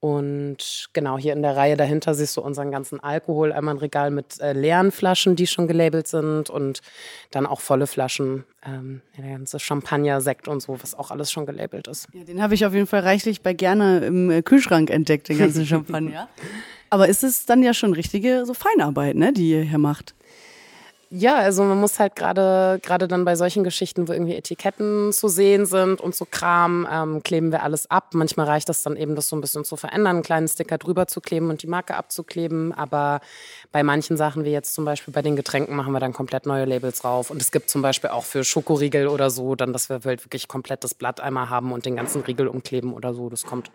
Und 0.00 0.90
genau 0.92 1.18
hier 1.18 1.32
in 1.32 1.42
der 1.42 1.56
Reihe 1.56 1.76
dahinter 1.76 2.14
siehst 2.14 2.36
du 2.36 2.40
unseren 2.40 2.70
ganzen 2.70 3.00
Alkohol. 3.00 3.52
Einmal 3.52 3.74
ein 3.74 3.78
Regal 3.78 4.12
mit 4.12 4.40
äh, 4.40 4.52
leeren 4.52 4.92
Flaschen, 4.92 5.34
die 5.34 5.48
schon 5.48 5.66
gelabelt 5.66 6.06
sind 6.06 6.50
und 6.50 6.82
dann 7.32 7.46
auch 7.46 7.60
volle 7.60 7.88
Flaschen. 7.88 8.44
Ähm, 8.64 9.00
der 9.16 9.32
ganze 9.32 9.58
Champagner, 9.58 10.20
Sekt 10.20 10.46
und 10.46 10.60
so, 10.60 10.80
was 10.80 10.94
auch 10.94 11.10
alles 11.10 11.32
schon 11.32 11.46
gelabelt 11.46 11.88
ist. 11.88 12.06
Ja, 12.12 12.22
den 12.22 12.40
habe 12.40 12.54
ich 12.54 12.64
auf 12.64 12.74
jeden 12.74 12.86
Fall 12.86 13.00
reichlich 13.00 13.42
bei 13.42 13.54
gerne 13.54 13.98
im 14.06 14.30
äh, 14.30 14.42
Kühlschrank 14.42 14.90
entdeckt, 14.90 15.28
den 15.28 15.38
ganzen 15.38 15.66
Champagner. 15.66 16.28
Aber 16.90 17.08
ist 17.08 17.24
es 17.24 17.44
dann 17.44 17.62
ja 17.64 17.74
schon 17.74 17.92
richtige 17.92 18.46
so 18.46 18.54
Feinarbeit, 18.54 19.16
ne, 19.16 19.32
die 19.32 19.50
ihr 19.50 19.62
hier 19.62 19.78
macht? 19.78 20.14
Ja, 21.10 21.36
also 21.36 21.64
man 21.64 21.80
muss 21.80 21.98
halt 21.98 22.16
gerade 22.16 22.80
gerade 22.82 23.08
dann 23.08 23.24
bei 23.24 23.34
solchen 23.34 23.64
Geschichten, 23.64 24.08
wo 24.08 24.12
irgendwie 24.12 24.34
Etiketten 24.34 25.10
zu 25.10 25.28
sehen 25.28 25.64
sind 25.64 26.02
und 26.02 26.14
so 26.14 26.26
Kram, 26.30 26.86
ähm, 26.90 27.22
kleben 27.22 27.50
wir 27.50 27.62
alles 27.62 27.90
ab. 27.90 28.10
Manchmal 28.12 28.44
reicht 28.44 28.68
das 28.68 28.82
dann 28.82 28.94
eben, 28.94 29.16
das 29.16 29.30
so 29.30 29.36
ein 29.36 29.40
bisschen 29.40 29.64
zu 29.64 29.76
verändern, 29.76 30.16
einen 30.16 30.22
kleinen 30.22 30.48
Sticker 30.48 30.76
drüber 30.76 31.06
zu 31.06 31.22
kleben 31.22 31.48
und 31.48 31.62
die 31.62 31.66
Marke 31.66 31.96
abzukleben. 31.96 32.74
Aber 32.74 33.20
bei 33.72 33.82
manchen 33.82 34.18
Sachen, 34.18 34.44
wie 34.44 34.50
jetzt 34.50 34.74
zum 34.74 34.84
Beispiel 34.84 35.14
bei 35.14 35.22
den 35.22 35.34
Getränken, 35.34 35.76
machen 35.76 35.92
wir 35.92 36.00
dann 36.00 36.12
komplett 36.12 36.44
neue 36.44 36.66
Labels 36.66 37.00
drauf. 37.00 37.30
Und 37.30 37.40
es 37.40 37.52
gibt 37.52 37.70
zum 37.70 37.80
Beispiel 37.80 38.10
auch 38.10 38.24
für 38.24 38.44
Schokoriegel 38.44 39.08
oder 39.08 39.30
so, 39.30 39.54
dann, 39.54 39.72
dass 39.72 39.88
wir 39.88 40.00
halt 40.04 40.26
wirklich 40.26 40.46
komplett 40.46 40.84
das 40.84 40.92
Blatt 40.92 41.20
einmal 41.20 41.48
haben 41.48 41.72
und 41.72 41.86
den 41.86 41.96
ganzen 41.96 42.20
Riegel 42.20 42.48
umkleben 42.48 42.92
oder 42.92 43.14
so. 43.14 43.30
Das 43.30 43.46
kommt, 43.46 43.70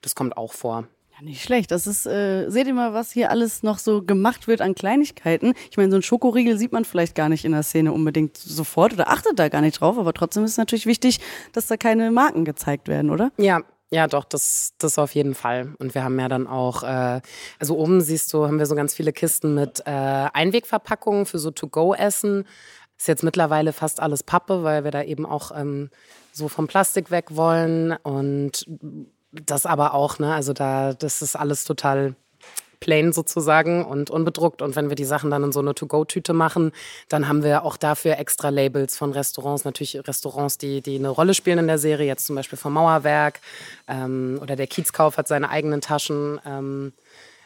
das 0.00 0.14
kommt 0.14 0.34
auch 0.38 0.54
vor. 0.54 0.84
Nicht 1.22 1.42
schlecht. 1.42 1.70
Das 1.70 1.86
ist, 1.86 2.06
äh, 2.06 2.48
seht 2.48 2.66
ihr 2.66 2.74
mal, 2.74 2.94
was 2.94 3.12
hier 3.12 3.30
alles 3.30 3.62
noch 3.62 3.78
so 3.78 4.02
gemacht 4.02 4.48
wird 4.48 4.60
an 4.60 4.74
Kleinigkeiten. 4.74 5.54
Ich 5.70 5.76
meine, 5.76 5.90
so 5.90 5.96
ein 5.96 6.02
Schokoriegel 6.02 6.58
sieht 6.58 6.72
man 6.72 6.84
vielleicht 6.84 7.14
gar 7.14 7.28
nicht 7.28 7.44
in 7.44 7.52
der 7.52 7.62
Szene 7.62 7.92
unbedingt 7.92 8.36
sofort 8.36 8.92
oder 8.92 9.08
achtet 9.08 9.38
da 9.38 9.48
gar 9.48 9.60
nicht 9.60 9.80
drauf, 9.80 9.98
aber 9.98 10.12
trotzdem 10.14 10.44
ist 10.44 10.52
es 10.52 10.56
natürlich 10.56 10.86
wichtig, 10.86 11.20
dass 11.52 11.66
da 11.66 11.76
keine 11.76 12.10
Marken 12.10 12.44
gezeigt 12.44 12.88
werden, 12.88 13.10
oder? 13.10 13.32
Ja, 13.36 13.60
ja, 13.92 14.06
doch, 14.06 14.24
das, 14.24 14.74
das 14.78 14.98
auf 14.98 15.14
jeden 15.14 15.34
Fall. 15.34 15.74
Und 15.78 15.94
wir 15.94 16.04
haben 16.04 16.18
ja 16.18 16.28
dann 16.28 16.46
auch, 16.46 16.84
äh, 16.84 17.20
also 17.58 17.76
oben 17.76 18.00
siehst 18.00 18.32
du, 18.32 18.46
haben 18.46 18.58
wir 18.58 18.66
so 18.66 18.76
ganz 18.76 18.94
viele 18.94 19.12
Kisten 19.12 19.54
mit 19.54 19.80
äh, 19.84 19.90
Einwegverpackungen 19.90 21.26
für 21.26 21.40
so 21.40 21.50
To-Go-Essen. 21.50 22.46
Ist 22.96 23.08
jetzt 23.08 23.24
mittlerweile 23.24 23.72
fast 23.72 23.98
alles 23.98 24.22
Pappe, 24.22 24.62
weil 24.62 24.84
wir 24.84 24.92
da 24.92 25.02
eben 25.02 25.26
auch 25.26 25.50
ähm, 25.56 25.90
so 26.32 26.46
vom 26.46 26.68
Plastik 26.68 27.10
weg 27.10 27.28
wollen. 27.30 27.92
Und 28.04 28.64
das 29.32 29.66
aber 29.66 29.94
auch, 29.94 30.18
ne? 30.18 30.34
Also 30.34 30.52
da, 30.52 30.92
das 30.92 31.22
ist 31.22 31.36
alles 31.36 31.64
total 31.64 32.14
plain 32.80 33.12
sozusagen 33.12 33.84
und 33.84 34.10
unbedruckt. 34.10 34.62
Und 34.62 34.74
wenn 34.74 34.88
wir 34.88 34.96
die 34.96 35.04
Sachen 35.04 35.30
dann 35.30 35.44
in 35.44 35.52
so 35.52 35.60
eine 35.60 35.74
To-Go-Tüte 35.74 36.32
machen, 36.32 36.72
dann 37.08 37.28
haben 37.28 37.44
wir 37.44 37.62
auch 37.64 37.76
dafür 37.76 38.18
extra 38.18 38.48
Labels 38.48 38.96
von 38.96 39.12
Restaurants. 39.12 39.64
Natürlich 39.64 39.96
Restaurants, 40.08 40.58
die, 40.58 40.80
die 40.80 40.96
eine 40.96 41.10
Rolle 41.10 41.34
spielen 41.34 41.58
in 41.58 41.66
der 41.66 41.78
Serie, 41.78 42.06
jetzt 42.06 42.26
zum 42.26 42.36
Beispiel 42.36 42.58
vom 42.58 42.72
Mauerwerk 42.72 43.40
ähm, 43.86 44.38
oder 44.42 44.56
der 44.56 44.66
Kiezkauf 44.66 45.18
hat 45.18 45.28
seine 45.28 45.50
eigenen 45.50 45.82
Taschen. 45.82 46.40
Ähm, 46.46 46.92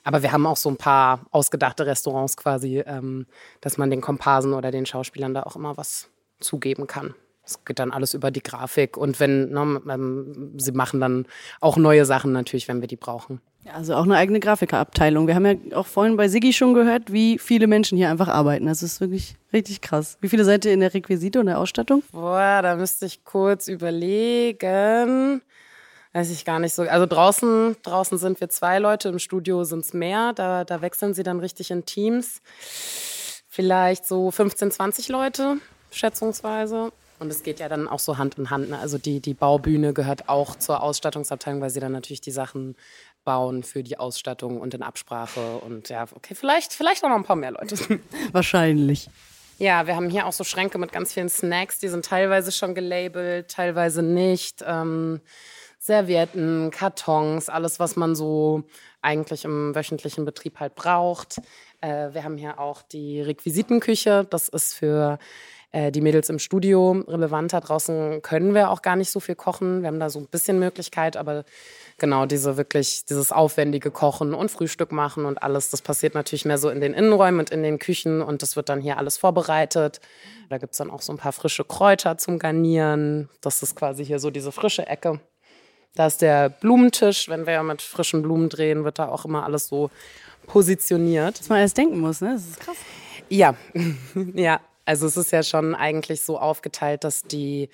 aber 0.05 0.23
wir 0.23 0.33
haben 0.33 0.47
auch 0.47 0.57
so 0.57 0.69
ein 0.69 0.77
paar 0.77 1.21
ausgedachte 1.31 1.87
Restaurants 1.87 2.37
quasi, 2.37 2.79
ähm, 2.87 3.27
dass 3.61 3.77
man 3.77 3.91
den 3.91 4.01
Komparsen 4.01 4.53
oder 4.53 4.71
den 4.71 4.87
Schauspielern 4.87 5.35
da 5.35 5.43
auch 5.43 5.57
immer 5.57 5.77
was 5.77 6.09
zugeben 6.41 6.87
kann. 6.87 7.15
Es 7.47 7.65
geht 7.65 7.79
dann 7.79 7.91
alles 7.91 8.15
über 8.15 8.31
die 8.31 8.43
Grafik 8.43 8.97
und 8.97 9.21
wenn, 9.21 9.51
ne, 9.51 9.81
ähm, 9.89 10.55
sie 10.57 10.73
machen 10.73 11.01
dann 11.01 11.27
auch 11.61 11.77
neue 11.77 12.05
Sachen 12.05 12.33
natürlich, 12.33 12.69
wenn 12.69 12.81
wir 12.81 12.89
die 12.89 12.97
brauchen. 12.97 13.41
Also 13.73 13.95
auch 13.95 14.05
eine 14.05 14.17
eigene 14.17 14.41
Grafikerabteilung. 14.41 15.27
Wir 15.27 15.35
haben 15.35 15.47
ja 15.47 15.77
auch 15.77 15.87
vorhin 15.87 16.17
bei 16.17 16.29
Siggi 16.29 16.53
schon 16.53 16.75
gehört, 16.75 17.13
wie 17.13 17.39
viele 17.39 17.67
Menschen 17.67 17.97
hier 17.97 18.11
einfach 18.11 18.29
arbeiten. 18.29 18.67
Das 18.67 18.83
ist 18.83 19.01
wirklich 19.01 19.37
richtig 19.53 19.81
krass. 19.81 20.19
Wie 20.21 20.29
viele 20.29 20.45
seid 20.45 20.67
ihr 20.67 20.73
in 20.73 20.81
der 20.81 20.93
Requisite 20.93 21.41
und 21.41 21.47
der 21.47 21.59
Ausstattung? 21.59 22.03
Boah, 22.13 22.61
da 22.63 22.77
müsste 22.77 23.07
ich 23.07 23.25
kurz 23.25 23.69
überlegen. 23.69 25.41
Weiß 26.13 26.31
ich 26.31 26.45
gar 26.45 26.59
nicht 26.59 26.75
so. 26.75 26.83
Also 26.83 27.07
draußen, 27.07 27.77
draußen 27.83 28.19
sind 28.19 28.41
wir 28.41 28.51
zwei 28.51 28.79
Leute, 28.79 29.09
im 29.09 29.19
Studio 29.19 29.65
sind 29.65 29.81
es 29.81 29.95
mehr. 29.95 30.33
Da, 30.35 30.65
da 30.65 30.83
wechseln 30.83 31.15
sie 31.15 31.23
dann 31.23 31.41
richtig 31.41 31.71
in 31.71 31.87
Teams. 31.87 32.43
Vielleicht 33.49 34.05
so 34.07 34.31
15, 34.31 34.73
20 34.73 35.09
Leute, 35.09 35.57
schätzungsweise. 35.91 36.93
Und 37.19 37.31
es 37.31 37.43
geht 37.43 37.61
ja 37.61 37.69
dann 37.69 37.89
auch 37.89 38.01
so 38.01 38.19
Hand 38.19 38.39
in 38.39 38.51
Hand. 38.51 38.71
Ne? 38.71 38.79
Also 38.79 38.99
die, 38.99 39.21
die 39.21 39.35
Baubühne 39.35 39.93
gehört 39.93 40.29
auch 40.29 40.57
zur 40.57 40.83
Ausstattungsabteilung, 40.83 41.61
weil 41.61 41.71
sie 41.71 41.81
dann 41.81 41.93
natürlich 41.93 42.21
die 42.21 42.31
Sachen 42.31 42.77
bauen 43.25 43.63
für 43.63 43.83
die 43.83 43.99
Ausstattung 43.99 44.61
und 44.61 44.75
in 44.75 44.83
Absprache. 44.83 45.59
Und 45.59 45.89
ja, 45.89 46.05
okay, 46.15 46.35
vielleicht, 46.35 46.73
vielleicht 46.73 47.05
auch 47.05 47.09
noch 47.09 47.17
ein 47.17 47.25
paar 47.25 47.37
mehr 47.37 47.53
Leute. 47.53 47.77
Wahrscheinlich. 48.33 49.09
Ja, 49.59 49.87
wir 49.87 49.95
haben 49.95 50.11
hier 50.11 50.27
auch 50.27 50.33
so 50.33 50.45
Schränke 50.45 50.79
mit 50.79 50.93
ganz 50.93 51.13
vielen 51.13 51.29
Snacks. 51.29 51.79
Die 51.79 51.89
sind 51.89 52.05
teilweise 52.05 52.51
schon 52.51 52.75
gelabelt, 52.75 53.49
teilweise 53.49 54.03
nicht. 54.03 54.65
Ähm, 54.67 55.21
Servietten, 55.79 56.71
Kartons, 56.71 57.49
alles, 57.49 57.79
was 57.79 57.95
man 57.95 58.15
so 58.15 58.65
eigentlich 59.03 59.45
im 59.45 59.75
wöchentlichen 59.75 60.25
Betrieb 60.25 60.59
halt 60.59 60.75
braucht. 60.75 61.41
Äh, 61.81 62.15
wir 62.15 62.25
haben 62.25 62.39
hier 62.39 62.59
auch 62.59 62.83
die 62.83 63.21
Requisitenküche. 63.21 64.27
Das 64.29 64.49
ist 64.49 64.75
für 64.75 65.19
äh, 65.75 65.91
die 65.91 66.01
Mädels 66.01 66.29
im 66.29 66.39
Studio 66.39 67.05
relevanter. 67.09 67.61
Draußen 67.61 68.23
können 68.23 68.55
wir 68.55 68.71
auch 68.71 68.81
gar 68.81 68.95
nicht 68.95 69.11
so 69.11 69.19
viel 69.19 69.35
kochen. 69.35 69.83
Wir 69.83 69.89
haben 69.89 69.99
da 69.99 70.09
so 70.09 70.21
ein 70.21 70.27
bisschen 70.27 70.61
Möglichkeit, 70.61 71.17
aber 71.17 71.45
genau 71.99 72.27
diese 72.27 72.57
wirklich, 72.57 73.05
dieses 73.07 73.33
aufwendige 73.33 73.91
Kochen 73.91 74.35
und 74.35 74.53
Frühstück 74.53 74.93
machen 74.93 75.25
und 75.25 75.43
alles, 75.43 75.71
das 75.71 75.83
passiert 75.83 76.15
natürlich 76.15 76.45
mehr 76.45 76.59
so 76.59 76.71
in 76.71 76.81
den 76.81 76.95
Innenräumen 76.95 77.41
und 77.41 77.51
in 77.51 77.65
den 77.65 77.81
Küchen 77.81 78.23
und 78.23 78.43
das 78.43 78.55
wird 78.55 78.69
dann 78.69 78.81
hier 78.81 78.99
alles 78.99 79.19
vorbereitet. 79.19 80.01
Da 80.49 80.59
gibt 80.59 80.75
es 80.75 80.79
dann 80.79 80.93
auch 80.93 81.03
so 81.03 81.13
ein 81.13 81.19
paar 81.19 81.33
frische 81.33 81.65
Kräuter 81.65 82.19
zum 82.19 82.39
Garnieren. 82.39 83.29
Das 83.41 83.61
ist 83.65 83.75
quasi 83.75 84.05
hier 84.05 84.21
so 84.21 84.31
diese 84.31 84.53
frische 84.53 84.87
Ecke. 84.87 85.19
Da 85.97 86.07
ist 86.07 86.23
der 86.23 86.51
Blumentisch. 86.51 87.29
Wenn 87.29 87.47
wir 87.47 87.55
ja 87.55 87.65
mit 87.65 87.83
frischen 87.83 88.23
Blumen 88.23 88.49
drehen, 88.49 88.85
wird 88.85 89.01
da 89.01 89.09
auch 89.09 89.25
immer 89.25 89.43
alles 89.43 89.67
so 89.67 89.91
positioniert. 90.47 91.41
Was 91.41 91.49
man 91.49 91.59
alles 91.59 91.75
denken 91.75 91.99
muss, 91.99 92.21
ne? 92.21 92.35
Das 92.35 92.47
ist 92.47 92.61
krass. 92.61 92.77
Ja, 93.29 93.57
ja. 94.35 94.61
Also 94.85 95.07
es 95.07 95.17
ist 95.17 95.33
ja 95.33 95.43
schon 95.43 95.75
eigentlich 95.75 96.23
so 96.23 96.39
aufgeteilt, 96.39 97.05
dass 97.05 97.23
die 97.23 97.71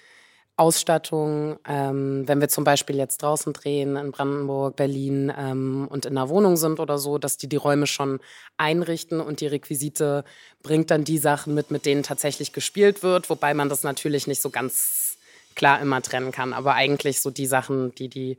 Ausstattung, 0.60 1.58
ähm, 1.66 2.28
wenn 2.28 2.42
wir 2.42 2.50
zum 2.50 2.64
Beispiel 2.64 2.96
jetzt 2.96 3.22
draußen 3.22 3.54
drehen 3.54 3.96
in 3.96 4.12
Brandenburg, 4.12 4.76
Berlin 4.76 5.32
ähm, 5.34 5.88
und 5.90 6.04
in 6.04 6.18
einer 6.18 6.28
Wohnung 6.28 6.58
sind 6.58 6.80
oder 6.80 6.98
so, 6.98 7.16
dass 7.16 7.38
die 7.38 7.48
die 7.48 7.56
Räume 7.56 7.86
schon 7.86 8.20
einrichten 8.58 9.20
und 9.22 9.40
die 9.40 9.46
Requisite 9.46 10.22
bringt 10.62 10.90
dann 10.90 11.02
die 11.02 11.16
Sachen 11.16 11.54
mit, 11.54 11.70
mit 11.70 11.86
denen 11.86 12.02
tatsächlich 12.02 12.52
gespielt 12.52 13.02
wird, 13.02 13.30
wobei 13.30 13.54
man 13.54 13.70
das 13.70 13.84
natürlich 13.84 14.26
nicht 14.26 14.42
so 14.42 14.50
ganz 14.50 15.16
klar 15.54 15.80
immer 15.80 16.02
trennen 16.02 16.30
kann. 16.30 16.52
Aber 16.52 16.74
eigentlich 16.74 17.22
so 17.22 17.30
die 17.30 17.46
Sachen, 17.46 17.94
die 17.94 18.08
die 18.08 18.36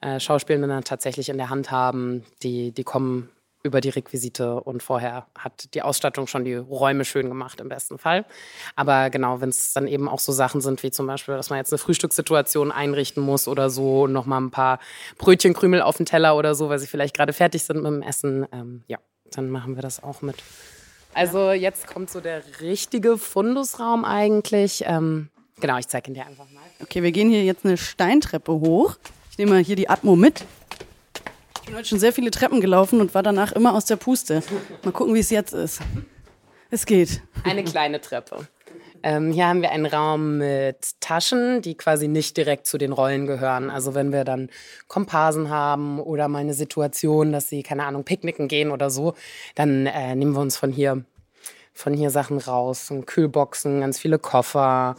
äh, 0.00 0.18
Schauspielenden 0.18 0.70
dann 0.70 0.84
tatsächlich 0.84 1.28
in 1.28 1.38
der 1.38 1.50
Hand 1.50 1.70
haben, 1.70 2.24
die, 2.42 2.72
die 2.72 2.84
kommen 2.84 3.28
über 3.62 3.80
die 3.80 3.90
Requisite 3.90 4.60
und 4.60 4.82
vorher 4.82 5.26
hat 5.38 5.74
die 5.74 5.82
Ausstattung 5.82 6.26
schon 6.26 6.44
die 6.44 6.54
Räume 6.54 7.04
schön 7.04 7.28
gemacht 7.28 7.60
im 7.60 7.68
besten 7.68 7.98
Fall. 7.98 8.24
Aber 8.76 9.10
genau, 9.10 9.40
wenn 9.40 9.50
es 9.50 9.72
dann 9.72 9.86
eben 9.86 10.08
auch 10.08 10.18
so 10.18 10.32
Sachen 10.32 10.60
sind 10.60 10.82
wie 10.82 10.90
zum 10.90 11.06
Beispiel, 11.06 11.36
dass 11.36 11.50
man 11.50 11.58
jetzt 11.58 11.72
eine 11.72 11.78
Frühstückssituation 11.78 12.72
einrichten 12.72 13.22
muss 13.22 13.48
oder 13.48 13.70
so, 13.70 14.06
noch 14.06 14.26
mal 14.26 14.40
ein 14.40 14.50
paar 14.50 14.78
Brötchenkrümel 15.18 15.82
auf 15.82 15.96
den 15.96 16.06
Teller 16.06 16.36
oder 16.36 16.54
so, 16.54 16.68
weil 16.68 16.78
sie 16.78 16.86
vielleicht 16.86 17.14
gerade 17.14 17.32
fertig 17.32 17.62
sind 17.62 17.82
mit 17.82 17.86
dem 17.86 18.02
Essen, 18.02 18.46
ähm, 18.52 18.82
ja, 18.86 18.98
dann 19.30 19.50
machen 19.50 19.76
wir 19.76 19.82
das 19.82 20.02
auch 20.02 20.22
mit. 20.22 20.36
Also 21.12 21.50
jetzt 21.52 21.86
kommt 21.86 22.10
so 22.10 22.20
der 22.20 22.42
richtige 22.60 23.18
Fundusraum 23.18 24.04
eigentlich. 24.04 24.84
Ähm, 24.86 25.28
genau, 25.60 25.76
ich 25.78 25.88
zeige 25.88 26.10
ihn 26.10 26.14
dir 26.14 26.26
einfach 26.26 26.48
mal. 26.50 26.62
Okay, 26.82 27.02
wir 27.02 27.12
gehen 27.12 27.30
hier 27.30 27.44
jetzt 27.44 27.64
eine 27.64 27.76
Steintreppe 27.76 28.52
hoch. 28.52 28.96
Ich 29.30 29.38
nehme 29.38 29.52
mal 29.52 29.62
hier 29.62 29.76
die 29.76 29.88
Atmo 29.88 30.16
mit. 30.16 30.44
Ich 31.70 31.72
bin 31.72 31.78
heute 31.78 31.88
schon 31.88 32.00
sehr 32.00 32.12
viele 32.12 32.32
Treppen 32.32 32.60
gelaufen 32.60 33.00
und 33.00 33.14
war 33.14 33.22
danach 33.22 33.52
immer 33.52 33.74
aus 33.74 33.84
der 33.84 33.94
Puste. 33.94 34.42
Mal 34.82 34.90
gucken, 34.90 35.14
wie 35.14 35.20
es 35.20 35.30
jetzt 35.30 35.52
ist. 35.52 35.78
Es 36.68 36.84
geht. 36.84 37.22
Eine 37.44 37.62
kleine 37.62 38.00
Treppe. 38.00 38.48
Ähm, 39.04 39.30
hier 39.30 39.46
haben 39.46 39.62
wir 39.62 39.70
einen 39.70 39.86
Raum 39.86 40.38
mit 40.38 40.98
Taschen, 40.98 41.62
die 41.62 41.76
quasi 41.76 42.08
nicht 42.08 42.36
direkt 42.36 42.66
zu 42.66 42.76
den 42.76 42.90
Rollen 42.90 43.28
gehören. 43.28 43.70
Also 43.70 43.94
wenn 43.94 44.10
wir 44.10 44.24
dann 44.24 44.50
Komparsen 44.88 45.48
haben 45.48 46.00
oder 46.00 46.26
mal 46.26 46.40
eine 46.40 46.54
Situation, 46.54 47.30
dass 47.30 47.48
sie, 47.48 47.62
keine 47.62 47.84
Ahnung, 47.84 48.02
picknicken 48.02 48.48
gehen 48.48 48.72
oder 48.72 48.90
so, 48.90 49.14
dann 49.54 49.86
äh, 49.86 50.16
nehmen 50.16 50.32
wir 50.32 50.40
uns 50.40 50.56
von 50.56 50.72
hier, 50.72 51.04
von 51.72 51.94
hier 51.94 52.10
Sachen 52.10 52.38
raus. 52.38 52.90
Und 52.90 53.06
Kühlboxen, 53.06 53.78
ganz 53.78 53.96
viele 53.96 54.18
Koffer. 54.18 54.96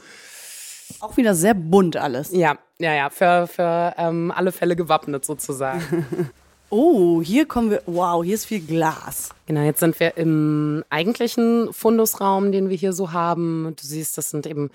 Auch 1.02 1.18
wieder 1.18 1.36
sehr 1.36 1.54
bunt 1.54 1.98
alles. 1.98 2.32
Ja, 2.32 2.58
ja, 2.80 2.94
ja, 2.94 3.10
für, 3.10 3.48
für 3.48 3.94
ähm, 3.98 4.32
alle 4.34 4.54
Fälle 4.54 4.78
gewappnet 4.78 5.26
sozusagen. 5.26 6.32
Oh, 6.74 7.22
hier 7.22 7.48
kommen 7.48 7.70
wir. 7.70 7.82
Wow, 7.86 8.24
hier 8.24 8.36
ist 8.36 8.46
viel 8.46 8.62
Glas. 8.62 9.32
Genau, 9.46 9.60
jetzt 9.60 9.82
sind 9.82 10.00
wir 10.00 10.16
im 10.16 10.86
eigentlichen 10.90 11.74
Fundusraum, 11.74 12.54
den 12.54 12.70
wir 12.70 12.78
hier 12.78 12.94
so 12.94 13.12
haben. 13.12 13.76
Du 13.78 13.86
siehst, 13.86 14.18
das 14.18 14.30
sind 14.30 14.48
eben, 14.48 14.72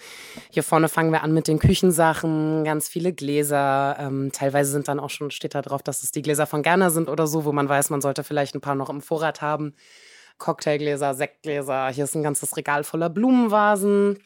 hier 0.51 0.63
vorne 0.63 0.91
fangen 0.91 1.11
wir 1.11 1.23
an 1.23 1.33
mit 1.33 1.49
den 1.49 1.59
Küchensachen, 1.59 2.65
ganz 2.65 2.87
viele 2.87 3.15
Gläser. 3.15 3.97
Ähm, 3.99 4.29
teilweise 4.31 4.73
sind 4.73 4.89
dann 4.89 5.01
auch 5.01 5.09
schon, 5.09 5.31
steht 5.31 5.55
da 5.55 5.63
drauf, 5.63 5.83
dass 5.83 6.03
es 6.03 6.13
die 6.13 6.21
Gläser 6.21 6.47
von 6.47 6.63
Gerner 6.63 6.91
sind 6.91 7.09
oder 7.09 7.27
so, 7.27 7.47
wo 7.47 7.53
man 7.53 7.67
weiß, 7.67 7.89
man 7.89 8.03
sollte 8.03 8.25
vielleicht 8.25 8.55
ein 8.55 8.61
paar 8.61 8.75
noch 8.75 8.91
im 8.91 9.01
Vorrat 9.01 9.41
haben. 9.41 9.73
Cocktailgläser, 10.37 11.15
Sektgläser. 11.15 11.89
Hier 11.89 12.05
ist 12.05 12.15
ein 12.15 12.23
ganzes 12.23 12.59
Regal 12.59 12.85
voller 12.85 13.09
Blumenvasen. 13.09 14.19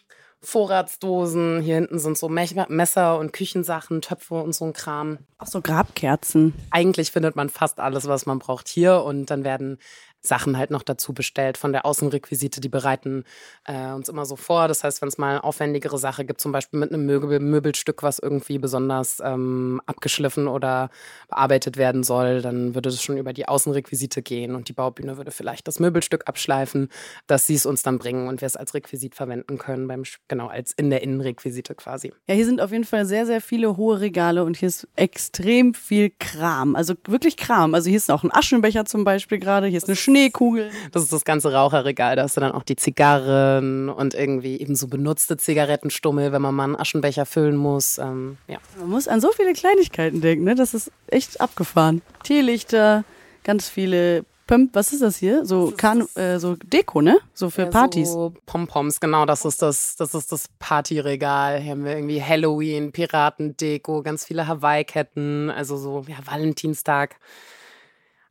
Vorratsdosen. 0.43 1.61
Hier 1.61 1.75
hinten 1.75 1.99
sind 1.99 2.17
so 2.17 2.29
Messer 2.29 3.19
und 3.19 3.33
Küchensachen, 3.33 4.01
Töpfe 4.01 4.35
und 4.37 4.55
so 4.55 4.65
ein 4.65 4.73
Kram. 4.73 5.19
Auch 5.39 5.47
so 5.47 5.61
Grabkerzen. 5.61 6.55
Eigentlich 6.71 7.13
findet 7.13 7.37
man 7.37 7.51
fast 7.51 7.79
alles, 7.79 8.09
was 8.09 8.27
man 8.27 8.39
braucht 8.39 8.69
hier. 8.69 9.03
Und 9.05 9.27
dann 9.27 9.45
werden 9.45 9.79
Sachen 10.23 10.59
halt 10.59 10.71
noch 10.71 10.83
dazu 10.83 11.13
bestellt 11.13 11.57
von 11.57 11.73
der 11.73 11.87
Außenrequisite. 11.87 12.61
Die 12.61 12.69
bereiten 12.69 13.25
äh, 13.65 13.93
uns 13.93 14.09
immer 14.09 14.27
so 14.27 14.37
vor. 14.37 14.69
Das 14.69 14.85
heißt, 14.85 15.01
wenn 15.03 15.09
es 15.09 15.19
mal 15.19 15.31
eine 15.31 15.45
aufwendigere 15.45 15.99
Sache 15.99 16.25
gibt, 16.25 16.41
zum 16.41 16.53
Beispiel 16.53 16.79
mit 16.79 16.93
einem 16.93 17.07
Möbel, 17.07 17.41
Möbelstück, 17.41 18.03
was 18.03 18.19
irgendwie 18.19 18.59
besonders 18.59 19.21
ähm, 19.25 19.81
abgeschliffen 19.87 20.49
oder 20.49 20.91
bearbeitet 21.29 21.77
werden 21.77 22.03
soll, 22.03 22.43
dann 22.43 22.75
würde 22.75 22.91
das 22.91 23.03
schon 23.03 23.17
über 23.17 23.33
die 23.33 23.49
Außenrequisite 23.49 24.23
gehen 24.23 24.55
und 24.55 24.69
die 24.69 24.73
Baubühne 24.73 25.17
würde 25.17 25.31
vielleicht 25.31 25.67
das 25.69 25.81
Möbelstück 25.81 26.29
abschleifen, 26.29 26.89
dass 27.27 27.47
sie 27.47 27.55
es 27.55 27.67
uns 27.67 27.83
dann 27.83 27.99
bringen 27.99 28.29
und 28.29 28.41
wir 28.41 28.47
es 28.47 28.57
als 28.57 28.75
Requisit 28.75 29.15
verwenden 29.15 29.59
können, 29.59 29.89
beim, 29.89 30.03
genau, 30.29 30.49
als 30.49 30.73
in 30.73 30.91
der 30.91 31.03
Innenrequisite 31.03 31.75
quasi. 31.75 32.13
Ja, 32.27 32.35
hier 32.35 32.45
sind 32.45 32.61
auf 32.61 32.73
jeden 32.73 32.85
Fall 32.85 33.07
sehr, 33.07 33.27
sehr 33.27 33.41
viele 33.41 33.77
hohe 33.77 34.01
Regale 34.01 34.45
und 34.45 34.57
hier 34.57 34.69
ist 34.69 34.87
extrem 34.97 35.75
viel 35.75 36.11
Kram. 36.19 36.77
Also 36.77 36.95
wirklich 37.07 37.37
Kram. 37.37 37.75
Also 37.75 37.89
hier 37.89 37.97
ist 37.97 38.11
auch 38.11 38.23
ein 38.23 38.33
Aschenbecher 38.33 38.85
zum 38.85 39.05
Beispiel 39.05 39.39
gerade, 39.39 39.67
hier 39.67 39.79
ist 39.79 39.89
eine 39.89 39.97
Schneekugel. 40.11 40.71
Das 40.93 41.03
ist 41.03 41.13
das 41.13 41.25
ganze 41.25 41.53
Raucherregal. 41.53 42.17
Da 42.17 42.23
hast 42.23 42.37
du 42.37 42.41
dann 42.41 42.53
auch 42.53 42.63
die 42.63 42.77
Zigarren 42.77 43.89
und 43.89 44.15
irgendwie 44.15 44.61
eben 44.61 44.75
so 44.75 44.89
benutzte 44.89 45.37
Zigarettenstummel, 45.37 46.33
wenn 46.33 46.43
man 46.43 46.55
mal 46.55 46.65
einen 46.65 46.77
Aschenbecher 46.77 47.27
füllen 47.27 47.57
muss. 47.57 47.99
Ähm, 47.99 48.39
ja. 48.49 48.59
Man 48.79 48.91
muss 48.91 49.09
an 49.09 49.21
so 49.21 49.31
viele 49.33 49.53
Kleinigkeiten 49.53 50.21
denken, 50.21 50.45
ne? 50.45 50.55
Das 50.55 50.75
ist 50.75 50.91
echt 51.07 51.41
abgefahren. 51.41 52.03
Teelichter, 52.25 53.05
ganz 53.45 53.69
viele 53.69 54.25
was 54.73 54.93
ist 54.93 55.03
das 55.03 55.17
hier? 55.17 55.47
So, 55.47 55.73
Kanu, 55.77 56.07
äh, 56.17 56.39
so 56.39 56.57
Deko, 56.57 57.01
ne? 57.01 57.19
So 57.35 57.51
für 57.51 57.63
Ja, 57.63 57.69
Partys. 57.69 58.11
So 58.11 58.35
Pompoms, 58.47 58.99
genau, 58.99 59.25
das 59.25 59.45
ist 59.45 59.63
das, 59.63 59.95
das 59.97 60.15
ist 60.15 60.33
das 60.33 60.49
Partyregal. 60.59 61.61
Hier 61.61 61.73
haben 61.73 61.85
wir 61.85 61.93
irgendwie 61.95 62.21
Halloween, 62.23 62.91
Piratendeko, 62.91 64.03
ganz 64.03 64.25
viele 64.25 64.49
Hawaii-Ketten, 64.49 65.51
also 65.51 65.77
so, 65.77 66.05
ja, 66.09 66.17
Valentinstag. 66.25 67.17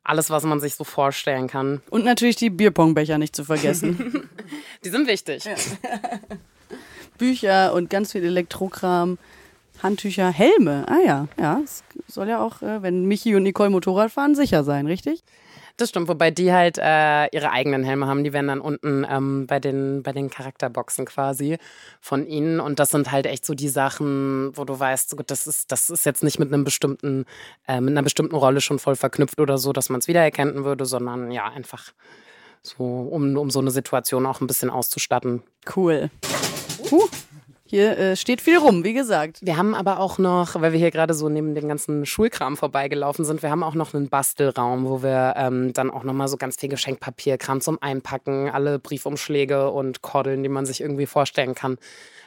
Alles, 0.09 0.31
was 0.31 0.43
man 0.43 0.59
sich 0.59 0.73
so 0.73 0.83
vorstellen 0.83 1.45
kann. 1.45 1.83
Und 1.91 2.03
natürlich 2.03 2.35
die 2.35 2.49
Bierpongbecher 2.49 3.19
nicht 3.19 3.35
zu 3.35 3.45
vergessen. 3.45 4.27
Die 4.83 4.89
sind 4.89 5.07
wichtig. 5.07 5.47
Bücher 7.19 7.73
und 7.75 7.91
ganz 7.91 8.13
viel 8.13 8.23
Elektrokram. 8.23 9.19
Handtücher, 9.83 10.31
Helme. 10.31 10.87
Ah 10.87 10.97
ja, 11.05 11.27
ja. 11.39 11.61
Es 11.63 11.83
soll 12.07 12.27
ja 12.27 12.41
auch, 12.41 12.63
äh, 12.63 12.81
wenn 12.81 13.05
Michi 13.05 13.35
und 13.35 13.43
Nicole 13.43 13.69
Motorrad 13.69 14.09
fahren, 14.09 14.33
sicher 14.33 14.63
sein, 14.63 14.87
richtig? 14.87 15.23
Das 15.79 15.87
stimmt, 15.87 16.09
wobei 16.09 16.29
die 16.29 16.51
halt 16.51 16.77
äh, 16.77 17.27
ihre 17.27 17.51
eigenen 17.51 17.85
Helme 17.85 18.05
haben. 18.05 18.25
Die 18.25 18.33
werden 18.33 18.49
dann 18.49 18.59
unten 18.59 19.05
ähm, 19.09 19.47
bei, 19.47 19.61
den, 19.61 20.03
bei 20.03 20.11
den 20.11 20.29
Charakterboxen 20.29 21.05
quasi 21.05 21.57
von 22.01 22.27
ihnen. 22.27 22.59
Und 22.59 22.79
das 22.79 22.89
sind 22.89 23.13
halt 23.13 23.25
echt 23.25 23.45
so 23.45 23.53
die 23.53 23.69
Sachen, 23.69 24.51
wo 24.57 24.65
du 24.65 24.77
weißt, 24.77 25.15
gut, 25.15 25.31
das 25.31 25.47
ist, 25.47 25.71
das 25.71 25.89
ist 25.89 26.05
jetzt 26.05 26.21
nicht 26.21 26.37
mit 26.37 26.51
einem 26.51 26.65
bestimmten, 26.65 27.23
äh, 27.65 27.79
mit 27.79 27.91
einer 27.91 28.03
bestimmten 28.03 28.35
Rolle 28.35 28.59
schon 28.59 28.77
voll 28.77 28.97
verknüpft 28.97 29.39
oder 29.39 29.57
so, 29.57 29.71
dass 29.71 29.87
man 29.87 29.99
es 29.99 30.09
wiedererkennen 30.09 30.65
würde, 30.65 30.85
sondern 30.85 31.31
ja, 31.31 31.45
einfach 31.45 31.93
so, 32.61 32.83
um, 32.83 33.37
um 33.37 33.49
so 33.49 33.59
eine 33.59 33.71
Situation 33.71 34.25
auch 34.25 34.41
ein 34.41 34.47
bisschen 34.47 34.69
auszustatten. 34.69 35.43
Cool. 35.73 36.09
Huh. 36.91 37.07
Hier 37.69 37.99
äh, 37.99 38.15
steht 38.15 38.41
viel 38.41 38.57
rum, 38.57 38.83
wie 38.83 38.93
gesagt. 38.93 39.37
Wir 39.43 39.55
haben 39.55 39.75
aber 39.75 39.99
auch 39.99 40.17
noch, 40.17 40.59
weil 40.59 40.71
wir 40.71 40.79
hier 40.79 40.89
gerade 40.89 41.13
so 41.13 41.29
neben 41.29 41.53
dem 41.53 41.67
ganzen 41.67 42.03
Schulkram 42.07 42.57
vorbeigelaufen 42.57 43.25
sind, 43.25 43.43
wir 43.43 43.51
haben 43.51 43.61
auch 43.61 43.75
noch 43.75 43.93
einen 43.93 44.09
Bastelraum, 44.09 44.89
wo 44.89 45.03
wir 45.03 45.35
ähm, 45.37 45.71
dann 45.73 45.91
auch 45.91 46.03
nochmal 46.03 46.27
so 46.27 46.37
ganz 46.37 46.55
viel 46.55 46.69
Geschenkpapierkram 46.69 47.61
zum 47.61 47.79
Einpacken, 47.79 48.49
alle 48.49 48.79
Briefumschläge 48.79 49.69
und 49.69 50.01
Kordeln, 50.01 50.41
die 50.41 50.49
man 50.49 50.65
sich 50.65 50.81
irgendwie 50.81 51.05
vorstellen 51.05 51.53
kann. 51.53 51.77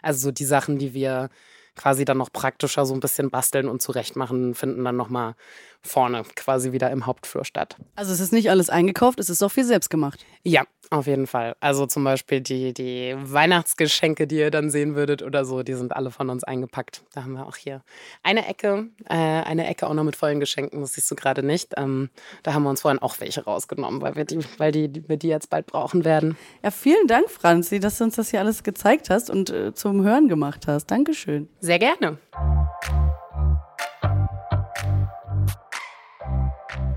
Also 0.00 0.28
so 0.28 0.30
die 0.30 0.44
Sachen, 0.44 0.78
die 0.78 0.94
wir 0.94 1.28
quasi 1.74 2.04
dann 2.04 2.18
noch 2.18 2.32
praktischer 2.32 2.86
so 2.86 2.94
ein 2.94 3.00
bisschen 3.00 3.30
basteln 3.30 3.66
und 3.68 3.82
zurechtmachen, 3.82 4.54
finden 4.54 4.84
dann 4.84 4.96
nochmal 4.96 5.34
vorne 5.80 6.22
quasi 6.36 6.70
wieder 6.70 6.90
im 6.90 7.06
Hauptflur 7.06 7.44
statt. 7.44 7.76
Also 7.96 8.12
es 8.12 8.20
ist 8.20 8.32
nicht 8.32 8.50
alles 8.50 8.70
eingekauft, 8.70 9.18
es 9.18 9.28
ist 9.28 9.42
auch 9.42 9.50
viel 9.50 9.64
selbst 9.64 9.90
gemacht. 9.90 10.24
Ja, 10.44 10.62
auf 10.92 11.06
jeden 11.06 11.26
Fall. 11.26 11.54
Also 11.60 11.86
zum 11.86 12.04
Beispiel 12.04 12.40
die, 12.40 12.74
die 12.74 13.14
Weihnachtsgeschenke, 13.16 14.26
die 14.26 14.36
ihr 14.36 14.50
dann 14.50 14.70
sehen 14.70 14.94
würdet 14.94 15.22
oder 15.22 15.44
so, 15.44 15.62
die 15.62 15.74
sind 15.74 15.96
alle 15.96 16.10
von 16.10 16.28
uns 16.30 16.44
eingepackt. 16.44 17.02
Da 17.14 17.24
haben 17.24 17.32
wir 17.32 17.46
auch 17.46 17.56
hier 17.56 17.82
eine 18.22 18.46
Ecke, 18.46 18.88
äh, 19.08 19.14
eine 19.14 19.66
Ecke 19.66 19.86
auch 19.86 19.94
noch 19.94 20.04
mit 20.04 20.16
vollen 20.16 20.40
Geschenken, 20.40 20.80
das 20.80 20.92
siehst 20.92 21.10
du 21.10 21.14
gerade 21.14 21.42
nicht. 21.42 21.72
Ähm, 21.76 22.10
da 22.42 22.54
haben 22.54 22.62
wir 22.64 22.70
uns 22.70 22.82
vorhin 22.82 23.00
auch 23.00 23.20
welche 23.20 23.44
rausgenommen, 23.44 24.02
weil 24.02 24.16
wir 24.16 24.24
die, 24.24 24.38
weil 24.58 24.72
die, 24.72 24.88
die, 24.88 25.08
wir 25.08 25.16
die 25.16 25.28
jetzt 25.28 25.50
bald 25.50 25.66
brauchen 25.66 26.04
werden. 26.04 26.36
Ja, 26.62 26.70
vielen 26.70 27.06
Dank, 27.06 27.30
Franzi, 27.30 27.80
dass 27.80 27.98
du 27.98 28.04
uns 28.04 28.16
das 28.16 28.30
hier 28.30 28.40
alles 28.40 28.62
gezeigt 28.62 29.10
hast 29.10 29.30
und 29.30 29.50
äh, 29.50 29.74
zum 29.74 30.02
Hören 30.02 30.28
gemacht 30.28 30.66
hast. 30.66 30.90
Dankeschön. 30.90 31.48
Sehr 31.60 31.78
gerne. 31.78 32.18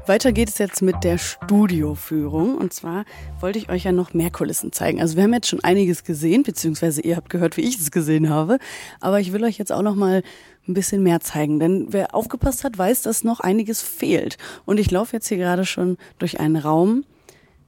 Weiter 0.07 0.31
geht 0.31 0.49
es 0.49 0.59
jetzt 0.59 0.83
mit 0.83 1.03
der 1.03 1.17
Studioführung. 1.17 2.55
Und 2.55 2.73
zwar 2.73 3.05
wollte 3.39 3.57
ich 3.57 3.69
euch 3.69 3.85
ja 3.85 3.91
noch 3.91 4.13
mehr 4.13 4.29
Kulissen 4.29 4.71
zeigen. 4.71 5.01
Also 5.01 5.15
wir 5.15 5.23
haben 5.23 5.33
jetzt 5.33 5.47
schon 5.47 5.63
einiges 5.63 6.03
gesehen, 6.03 6.43
beziehungsweise 6.43 7.01
ihr 7.01 7.15
habt 7.15 7.31
gehört, 7.31 7.57
wie 7.57 7.61
ich 7.61 7.79
es 7.79 7.89
gesehen 7.89 8.29
habe. 8.29 8.59
Aber 8.99 9.19
ich 9.19 9.33
will 9.33 9.43
euch 9.43 9.57
jetzt 9.57 9.71
auch 9.71 9.81
noch 9.81 9.95
mal 9.95 10.21
ein 10.67 10.73
bisschen 10.75 11.01
mehr 11.01 11.21
zeigen. 11.21 11.59
Denn 11.59 11.87
wer 11.89 12.13
aufgepasst 12.13 12.63
hat, 12.63 12.77
weiß, 12.77 13.01
dass 13.01 13.23
noch 13.23 13.39
einiges 13.39 13.81
fehlt. 13.81 14.37
Und 14.65 14.79
ich 14.79 14.91
laufe 14.91 15.15
jetzt 15.15 15.27
hier 15.27 15.37
gerade 15.37 15.65
schon 15.65 15.97
durch 16.19 16.39
einen 16.39 16.57
Raum, 16.57 17.03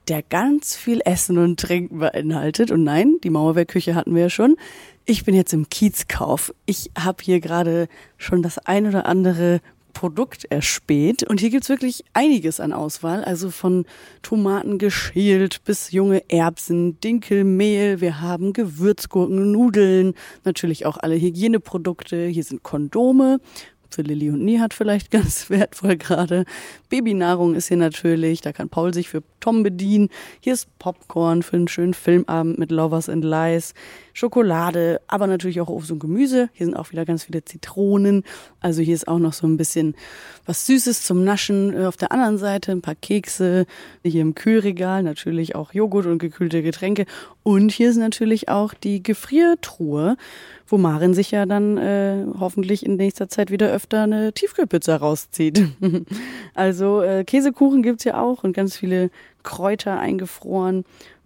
der 0.08 0.22
ganz 0.22 0.76
viel 0.76 1.02
Essen 1.06 1.40
und 1.40 1.60
Trinken 1.60 1.98
beinhaltet. 1.98 2.70
Und 2.70 2.84
nein, 2.84 3.16
die 3.24 3.32
Mauerwerkküche 3.32 3.96
hatten 3.96 4.14
wir 4.14 4.24
ja 4.24 4.30
schon. 4.30 4.58
Ich 5.06 5.26
bin 5.26 5.34
jetzt 5.34 5.54
im 5.54 5.70
Kiezkauf. 5.70 6.54
Ich 6.68 6.92
habe 6.98 7.24
hier 7.24 7.40
gerade 7.40 7.88
schon 8.18 8.44
das 8.44 8.60
ein 8.60 8.86
oder 8.86 9.08
andere 9.08 9.60
Produkt 9.98 10.46
erspäht. 10.52 11.24
Und 11.24 11.40
hier 11.40 11.50
gibt's 11.50 11.70
wirklich 11.70 12.04
einiges 12.14 12.60
an 12.60 12.72
Auswahl. 12.72 13.24
Also 13.24 13.50
von 13.50 13.88
Tomaten 14.22 14.78
geschält 14.78 15.64
bis 15.66 15.92
junge 15.92 16.22
Erbsen, 16.30 17.02
Dinkelmehl. 17.02 18.00
Wir 18.00 18.22
haben 18.22 18.54
Gewürzgurken, 18.54 19.52
Nudeln, 19.52 20.14
natürlich 20.44 20.86
auch 20.86 20.98
alle 20.98 21.16
Hygieneprodukte. 21.16 22.28
Hier 22.28 22.44
sind 22.44 22.62
Kondome. 22.62 23.40
Für 23.90 24.04
Lilly 24.04 24.30
und 24.30 24.46
Nihat 24.46 24.76
vielleicht 24.76 25.10
ganz 25.18 25.50
wertvoll 25.50 25.98
gerade. 25.98 26.46
Babynahrung 26.90 27.56
ist 27.56 27.70
hier 27.70 27.78
natürlich, 27.78 28.42
da 28.42 28.54
kann 28.54 28.70
Paul 28.70 28.94
sich 28.94 29.10
für 29.10 29.22
Tom 29.40 29.64
bedienen. 29.64 30.10
Hier 30.40 30.54
ist 30.54 30.68
Popcorn 30.80 31.44
für 31.44 31.56
einen 31.56 31.68
schönen 31.68 31.94
Filmabend 31.94 32.58
mit 32.58 32.72
Lovers 32.72 33.10
and 33.10 33.24
Lies. 33.24 33.74
Schokolade, 34.18 35.00
aber 35.06 35.28
natürlich 35.28 35.62
auch 35.62 35.70
Obst 35.70 35.92
und 35.92 36.00
Gemüse. 36.00 36.50
Hier 36.54 36.66
sind 36.66 36.76
auch 36.76 36.92
wieder 36.92 37.06
ganz 37.06 37.26
viele 37.26 37.46
Zitronen. 37.46 38.24
Also 38.62 38.82
hier 38.82 38.96
ist 38.96 39.08
auch 39.08 39.20
noch 39.20 39.34
so 39.34 39.46
ein 39.46 39.58
bisschen 39.58 39.96
was 40.48 40.66
Süßes 40.66 41.04
zum 41.04 41.24
Naschen. 41.24 41.86
Auf 41.86 41.98
der 41.98 42.12
anderen 42.12 42.40
Seite 42.40 42.72
ein 42.72 42.82
paar 42.82 42.96
Kekse. 42.96 43.68
Hier 44.04 44.24
im 44.24 44.34
Kühlregal 44.34 45.04
natürlich 45.04 45.56
auch 45.56 45.72
Joghurt 45.72 46.08
und 46.08 46.18
gekühlte 46.18 46.64
Getränke. 46.64 47.06
Und 47.44 47.72
hier 47.72 47.92
ist 47.92 47.98
natürlich 47.98 48.50
auch 48.50 48.74
die 48.74 49.04
Gefriertruhe, 49.04 50.18
wo 50.68 50.80
Marin 50.80 51.14
sich 51.14 51.30
ja 51.30 51.46
dann 51.46 51.78
äh, 51.78 52.26
hoffentlich 52.40 52.86
in 52.86 52.96
nächster 52.96 53.30
Zeit 53.30 53.52
wieder 53.52 53.72
öfter 53.72 54.02
eine 54.02 54.34
Tiefkühlpizza 54.34 54.96
rauszieht. 54.96 55.64
also 56.56 57.02
äh, 57.04 57.24
Käsekuchen 57.24 57.84
gibt's 57.84 58.04
hier 58.04 58.20
auch 58.20 58.44
und 58.44 58.54
ganz 58.54 58.76
viele 58.76 59.12
Kräuter 59.48 59.98
eingefroren. 59.98 60.84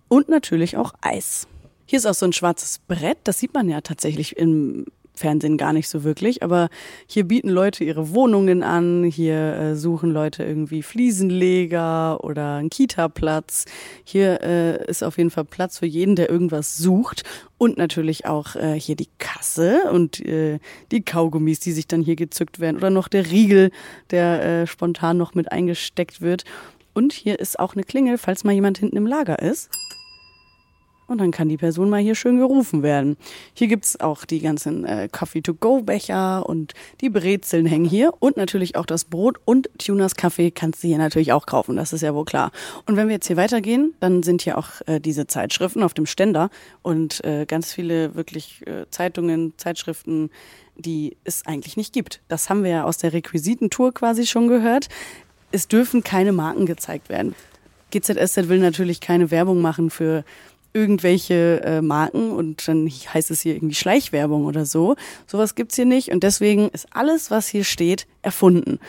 Und 0.08 0.30
natürlich 0.30 0.78
auch 0.78 0.94
Eis. 1.02 1.48
Hier 1.88 1.98
ist 1.98 2.06
auch 2.06 2.14
so 2.14 2.28
ein 2.28 2.34
schwarzes 2.34 2.78
Brett, 2.88 3.18
das 3.24 3.40
sieht 3.40 3.56
man 3.56 3.68
ja 3.68 3.82
tatsächlich 3.82 4.38
im 4.38 4.86
Fernsehen 5.16 5.58
gar 5.58 5.74
nicht 5.74 5.90
so 5.90 6.04
wirklich, 6.04 6.44
aber 6.44 6.70
hier 7.08 7.24
bieten 7.24 7.50
Leute 7.50 7.84
ihre 7.84 8.14
Wohnungen 8.14 8.64
an, 8.64 9.04
hier 9.04 9.56
äh, 9.56 9.76
suchen 9.76 10.12
Leute 10.12 10.44
irgendwie 10.44 10.84
Fliesenleger 10.84 12.24
oder 12.24 12.56
einen 12.58 12.70
Kita-Platz. 12.70 13.66
Hier 14.04 14.42
äh, 14.42 14.86
ist 14.86 15.04
auf 15.04 15.18
jeden 15.18 15.32
Fall 15.32 15.46
Platz 15.46 15.80
für 15.80 15.86
jeden, 15.86 16.16
der 16.16 16.30
irgendwas 16.30 16.78
sucht 16.78 17.24
und 17.58 17.78
natürlich 17.78 18.26
auch 18.26 18.56
äh, 18.56 18.80
hier 18.80 18.96
die 18.96 19.10
Kasse 19.18 19.92
und 19.92 20.24
äh, 20.26 20.60
die 20.92 21.04
Kaugummis, 21.04 21.60
die 21.60 21.72
sich 21.72 21.88
dann 21.88 22.02
hier 22.02 22.16
gezückt 22.16 22.60
werden 22.60 22.78
oder 22.78 22.92
noch 22.92 23.08
der 23.08 23.30
Riegel, 23.30 23.72
der 24.12 24.44
äh, 24.44 24.68
spontan 24.68 25.18
noch 25.18 25.34
mit 25.34 25.52
eingesteckt 25.52 26.22
wird. 26.22 26.46
Und 26.94 27.14
hier 27.14 27.40
ist 27.40 27.60
auch 27.60 27.74
eine 27.74 27.84
Klingel, 27.84 28.18
falls 28.18 28.44
mal 28.44 28.54
jemand 28.54 28.78
hinten 28.78 28.98
im 28.98 29.08
Lager 29.08 29.40
ist. 29.40 29.70
Und 31.12 31.18
dann 31.18 31.32
kann 31.32 31.50
die 31.50 31.58
Person 31.58 31.90
mal 31.90 32.00
hier 32.00 32.16
schön 32.16 32.38
gerufen 32.38 32.84
werden. 32.84 33.18
Hier 33.54 33.68
gibt's 33.68 34.00
auch 34.00 34.24
die 34.24 34.40
ganzen 34.40 34.86
äh, 34.86 35.10
Coffee-to-go-Becher 35.12 36.48
und 36.48 36.74
die 37.02 37.10
Brezeln 37.10 37.66
hängen 37.66 37.84
hier. 37.84 38.14
Und 38.20 38.38
natürlich 38.38 38.78
auch 38.78 38.86
das 38.86 39.04
Brot 39.04 39.38
und 39.44 39.70
Tunas 39.78 40.16
Kaffee 40.16 40.52
kannst 40.52 40.84
du 40.84 40.88
hier 40.88 40.98
natürlich 40.98 41.34
auch 41.34 41.46
kaufen, 41.46 41.76
das 41.76 41.92
ist 41.92 42.00
ja 42.00 42.16
wohl 42.16 42.24
klar. 42.24 42.54
Und 42.86 42.96
wenn 42.96 43.10
wir 43.10 43.16
jetzt 43.16 43.28
hier 43.28 43.36
weitergehen, 43.36 43.94
dann 44.00 44.24
sind 44.24 44.42
hier 44.42 44.58
auch 44.58 44.70
äh, 44.86 45.02
diese 45.02 45.28
Zeitschriften 45.28 45.84
auf 45.84 45.94
dem 45.94 46.06
Ständer 46.06 46.50
und 46.82 47.22
äh, 47.26 47.46
ganz 47.46 47.74
viele 47.74 48.16
wirklich 48.16 48.66
äh, 48.66 48.86
Zeitungen, 48.90 49.54
Zeitschriften, 49.58 50.30
die 50.78 51.18
es 51.26 51.46
eigentlich 51.46 51.76
nicht 51.76 51.92
gibt. 51.92 52.22
Das 52.30 52.50
haben 52.50 52.64
wir 52.64 52.72
ja 52.72 52.84
aus 52.86 53.00
der 53.00 53.12
Requisitentour 53.12 53.94
quasi 53.94 54.26
schon 54.26 54.48
gehört. 54.48 54.88
Es 55.52 55.68
dürfen 55.68 56.04
keine 56.04 56.32
Marken 56.32 56.66
gezeigt 56.66 57.10
werden. 57.10 57.36
GZSZ 57.92 58.48
will 58.48 58.60
natürlich 58.60 59.02
keine 59.02 59.32
Werbung 59.32 59.62
machen 59.62 59.90
für 59.90 60.24
irgendwelche 60.74 61.62
äh, 61.64 61.82
Marken 61.82 62.32
und 62.32 62.66
dann 62.68 62.88
heißt 62.88 63.32
es 63.32 63.42
hier 63.42 63.56
irgendwie 63.56 63.76
Schleichwerbung 63.76 64.46
oder 64.46 64.66
so. 64.66 64.96
Sowas 65.28 65.56
gibt's 65.56 65.76
hier 65.76 65.86
nicht 65.86 66.12
und 66.12 66.24
deswegen 66.24 66.70
ist 66.70 66.88
alles, 66.92 67.30
was 67.30 67.48
hier 67.48 67.66
steht, 67.66 68.08
erfunden. 68.22 68.80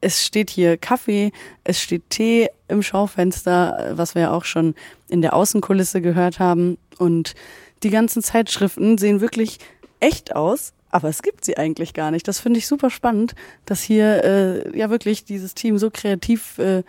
Es 0.00 0.24
steht 0.24 0.50
hier 0.50 0.76
Kaffee, 0.76 1.32
es 1.64 1.80
steht 1.80 2.10
Tee 2.10 2.48
im 2.68 2.82
Schaufenster, 2.82 3.92
was 3.94 4.14
wir 4.14 4.22
ja 4.22 4.30
auch 4.32 4.44
schon 4.44 4.74
in 5.08 5.22
der 5.22 5.34
Außenkulisse 5.34 6.00
gehört 6.00 6.38
haben. 6.38 6.76
Und 6.98 7.34
die 7.82 7.90
ganzen 7.90 8.22
Zeitschriften 8.22 8.98
sehen 8.98 9.20
wirklich 9.20 9.58
echt 10.00 10.36
aus, 10.36 10.73
aber 10.94 11.08
es 11.08 11.22
gibt 11.22 11.44
sie 11.44 11.58
eigentlich 11.58 11.92
gar 11.92 12.12
nicht. 12.12 12.28
Das 12.28 12.38
finde 12.38 12.58
ich 12.58 12.68
super 12.68 12.88
spannend, 12.88 13.34
dass 13.66 13.82
hier 13.82 14.22
äh, 14.22 14.78
ja 14.78 14.90
wirklich 14.90 15.24
dieses 15.24 15.54
Team 15.54 15.76
so 15.76 15.90
kreativ 15.90 16.56
äh, 16.58 16.84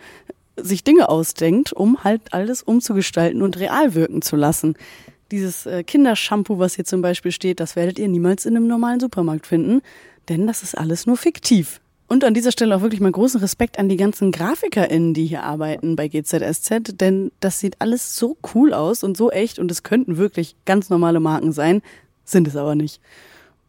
sich 0.56 0.84
Dinge 0.84 1.08
ausdenkt, 1.08 1.72
um 1.72 2.04
halt 2.04 2.32
alles 2.32 2.62
umzugestalten 2.62 3.42
und 3.42 3.58
real 3.58 3.94
wirken 3.94 4.22
zu 4.22 4.36
lassen. 4.36 4.76
Dieses 5.32 5.66
äh, 5.66 5.82
Kindershampoo, 5.82 6.60
was 6.60 6.76
hier 6.76 6.84
zum 6.84 7.02
Beispiel 7.02 7.32
steht, 7.32 7.58
das 7.58 7.74
werdet 7.74 7.98
ihr 7.98 8.06
niemals 8.06 8.46
in 8.46 8.56
einem 8.56 8.68
normalen 8.68 9.00
Supermarkt 9.00 9.48
finden, 9.48 9.82
denn 10.28 10.46
das 10.46 10.62
ist 10.62 10.78
alles 10.78 11.06
nur 11.06 11.16
fiktiv. 11.16 11.80
Und 12.06 12.22
an 12.22 12.32
dieser 12.32 12.52
Stelle 12.52 12.76
auch 12.76 12.82
wirklich 12.82 13.00
mal 13.00 13.10
großen 13.10 13.40
Respekt 13.40 13.76
an 13.76 13.88
die 13.88 13.96
ganzen 13.96 14.30
GrafikerInnen, 14.30 15.14
die 15.14 15.26
hier 15.26 15.42
arbeiten 15.42 15.96
bei 15.96 16.06
GZSZ, 16.06 17.00
denn 17.00 17.32
das 17.40 17.58
sieht 17.58 17.80
alles 17.80 18.16
so 18.16 18.36
cool 18.54 18.72
aus 18.72 19.02
und 19.02 19.16
so 19.16 19.32
echt 19.32 19.58
und 19.58 19.68
es 19.72 19.82
könnten 19.82 20.16
wirklich 20.16 20.54
ganz 20.64 20.90
normale 20.90 21.18
Marken 21.18 21.50
sein, 21.50 21.82
sind 22.24 22.46
es 22.46 22.54
aber 22.54 22.76
nicht. 22.76 23.00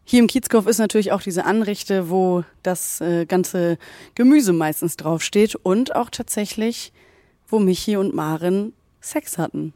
Hier 0.10 0.22
im 0.22 0.28
Kiezkopf 0.28 0.68
ist 0.68 0.78
natürlich 0.78 1.12
auch 1.12 1.22
diese 1.22 1.44
Anrichte, 1.44 2.10
wo 2.10 2.46
das 2.64 3.02
äh, 3.02 3.26
ganze 3.26 3.78
Gemüse 4.16 4.54
meistens 4.54 4.96
draufsteht 4.96 5.56
und 5.56 5.98
auch 5.98 6.10
tatsächlich, 6.10 6.94
wo 7.46 7.60
Michi 7.60 7.98
und 7.98 8.16
Maren 8.16 8.72
Sex 9.02 9.38
hatten. 9.38 9.74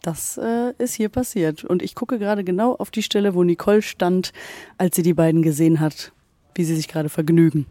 Das 0.00 0.38
äh, 0.38 0.72
ist 0.78 0.94
hier 0.94 1.10
passiert. 1.10 1.64
Und 1.64 1.82
ich 1.82 1.94
gucke 1.94 2.18
gerade 2.18 2.44
genau 2.44 2.76
auf 2.76 2.90
die 2.90 3.02
Stelle, 3.02 3.34
wo 3.34 3.44
Nicole 3.44 3.82
stand, 3.82 4.32
als 4.78 4.96
sie 4.96 5.02
die 5.02 5.12
beiden 5.12 5.42
gesehen 5.42 5.80
hat, 5.80 6.12
wie 6.54 6.64
sie 6.64 6.74
sich 6.74 6.88
gerade 6.88 7.10
vergnügen. 7.10 7.66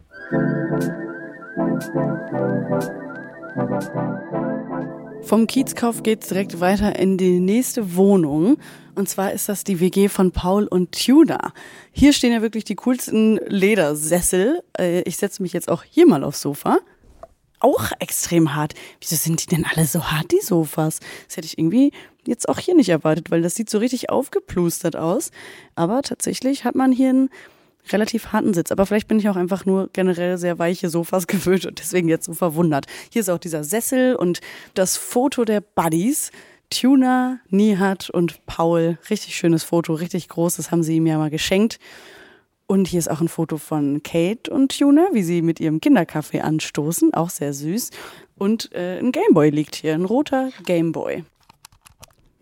Vom 5.22 5.48
Kiezkauf 5.48 6.04
geht's 6.04 6.28
direkt 6.28 6.60
weiter 6.60 6.96
in 6.96 7.18
die 7.18 7.40
nächste 7.40 7.96
Wohnung. 7.96 8.56
Und 8.98 9.08
zwar 9.08 9.32
ist 9.32 9.48
das 9.48 9.62
die 9.62 9.78
WG 9.78 10.08
von 10.08 10.32
Paul 10.32 10.66
und 10.66 10.90
Tuna. 10.90 11.52
Hier 11.92 12.12
stehen 12.12 12.32
ja 12.32 12.42
wirklich 12.42 12.64
die 12.64 12.74
coolsten 12.74 13.36
Ledersessel. 13.46 14.60
Äh, 14.76 15.02
ich 15.02 15.18
setze 15.18 15.40
mich 15.40 15.52
jetzt 15.52 15.70
auch 15.70 15.84
hier 15.84 16.04
mal 16.04 16.24
aufs 16.24 16.40
Sofa. 16.40 16.78
Auch 17.60 17.92
extrem 18.00 18.56
hart. 18.56 18.74
Wieso 19.00 19.14
sind 19.14 19.40
die 19.40 19.54
denn 19.54 19.64
alle 19.64 19.86
so 19.86 20.10
hart, 20.10 20.32
die 20.32 20.40
Sofas? 20.40 20.98
Das 21.28 21.36
hätte 21.36 21.46
ich 21.46 21.58
irgendwie 21.58 21.92
jetzt 22.26 22.48
auch 22.48 22.58
hier 22.58 22.74
nicht 22.74 22.88
erwartet, 22.88 23.30
weil 23.30 23.40
das 23.40 23.54
sieht 23.54 23.70
so 23.70 23.78
richtig 23.78 24.10
aufgeplustert 24.10 24.96
aus. 24.96 25.30
Aber 25.76 26.02
tatsächlich 26.02 26.64
hat 26.64 26.74
man 26.74 26.90
hier 26.90 27.10
einen 27.10 27.30
relativ 27.92 28.32
harten 28.32 28.52
Sitz. 28.52 28.72
Aber 28.72 28.84
vielleicht 28.84 29.06
bin 29.06 29.20
ich 29.20 29.28
auch 29.28 29.36
einfach 29.36 29.64
nur 29.64 29.90
generell 29.92 30.38
sehr 30.38 30.58
weiche 30.58 30.88
Sofas 30.88 31.26
gewöhnt 31.28 31.66
und 31.66 31.78
deswegen 31.78 32.08
jetzt 32.08 32.24
so 32.24 32.34
verwundert. 32.34 32.86
Hier 33.12 33.20
ist 33.20 33.28
auch 33.28 33.38
dieser 33.38 33.62
Sessel 33.62 34.16
und 34.16 34.40
das 34.74 34.96
Foto 34.96 35.44
der 35.44 35.60
Buddies. 35.60 36.32
Tuna, 36.70 37.40
Nihat 37.48 38.10
und 38.10 38.44
Paul. 38.46 38.98
Richtig 39.10 39.36
schönes 39.36 39.64
Foto, 39.64 39.94
richtig 39.94 40.28
groß. 40.28 40.56
Das 40.56 40.70
haben 40.70 40.82
sie 40.82 40.96
ihm 40.96 41.06
ja 41.06 41.18
mal 41.18 41.30
geschenkt. 41.30 41.78
Und 42.66 42.86
hier 42.86 42.98
ist 42.98 43.10
auch 43.10 43.22
ein 43.22 43.28
Foto 43.28 43.56
von 43.56 44.02
Kate 44.02 44.50
und 44.50 44.78
Tuna, 44.78 45.08
wie 45.12 45.22
sie 45.22 45.40
mit 45.40 45.58
ihrem 45.58 45.80
Kinderkaffee 45.80 46.40
anstoßen. 46.40 47.14
Auch 47.14 47.30
sehr 47.30 47.54
süß. 47.54 47.90
Und 48.36 48.72
äh, 48.74 48.98
ein 48.98 49.10
Gameboy 49.10 49.48
liegt 49.50 49.76
hier, 49.76 49.94
ein 49.94 50.04
roter 50.04 50.50
Gameboy. 50.66 51.24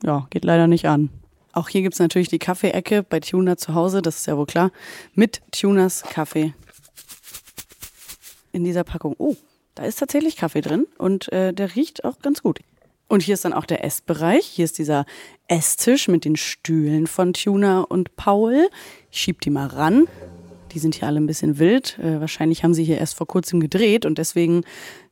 Ja, 0.02 0.26
geht 0.30 0.44
leider 0.44 0.66
nicht 0.66 0.86
an. 0.86 1.10
Auch 1.52 1.68
hier 1.68 1.82
gibt's 1.82 2.00
natürlich 2.00 2.28
die 2.28 2.38
Kaffeeecke 2.38 3.02
bei 3.02 3.20
Tuna 3.20 3.56
zu 3.56 3.74
Hause, 3.74 4.02
das 4.02 4.16
ist 4.16 4.26
ja 4.26 4.36
wohl 4.36 4.46
klar. 4.46 4.72
Mit 5.14 5.40
Tunas 5.52 6.02
Kaffee. 6.02 6.52
In 8.52 8.64
dieser 8.64 8.84
Packung. 8.84 9.14
Oh, 9.16 9.36
da 9.74 9.84
ist 9.84 9.98
tatsächlich 9.98 10.36
Kaffee 10.36 10.60
drin 10.60 10.86
und 10.98 11.32
äh, 11.32 11.54
der 11.54 11.74
riecht 11.74 12.04
auch 12.04 12.18
ganz 12.18 12.42
gut. 12.42 12.60
Und 13.08 13.22
hier 13.22 13.34
ist 13.34 13.44
dann 13.44 13.52
auch 13.52 13.66
der 13.66 13.84
Essbereich. 13.84 14.44
Hier 14.44 14.64
ist 14.64 14.78
dieser 14.78 15.06
Esstisch 15.48 16.08
mit 16.08 16.24
den 16.24 16.36
Stühlen 16.36 17.06
von 17.06 17.32
Tuna 17.32 17.82
und 17.82 18.16
Paul. 18.16 18.68
Ich 19.10 19.20
schieb 19.20 19.40
die 19.42 19.50
mal 19.50 19.66
ran. 19.66 20.06
Die 20.72 20.80
sind 20.80 20.96
hier 20.96 21.06
alle 21.06 21.20
ein 21.20 21.26
bisschen 21.26 21.58
wild. 21.58 21.98
Äh, 22.00 22.20
wahrscheinlich 22.20 22.64
haben 22.64 22.74
sie 22.74 22.84
hier 22.84 22.98
erst 22.98 23.14
vor 23.14 23.26
kurzem 23.26 23.60
gedreht 23.60 24.04
und 24.04 24.18
deswegen 24.18 24.62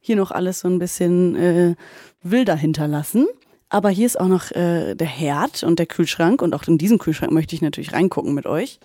hier 0.00 0.16
noch 0.16 0.30
alles 0.30 0.60
so 0.60 0.68
ein 0.68 0.78
bisschen 0.78 1.36
äh, 1.36 1.74
wilder 2.22 2.56
hinterlassen. 2.56 3.26
Aber 3.68 3.90
hier 3.90 4.06
ist 4.06 4.20
auch 4.20 4.28
noch 4.28 4.50
äh, 4.50 4.94
der 4.94 5.06
Herd 5.06 5.62
und 5.62 5.78
der 5.78 5.86
Kühlschrank. 5.86 6.42
Und 6.42 6.54
auch 6.54 6.64
in 6.64 6.78
diesen 6.78 6.98
Kühlschrank 6.98 7.32
möchte 7.32 7.54
ich 7.54 7.62
natürlich 7.62 7.92
reingucken 7.92 8.34
mit 8.34 8.46
euch. 8.46 8.78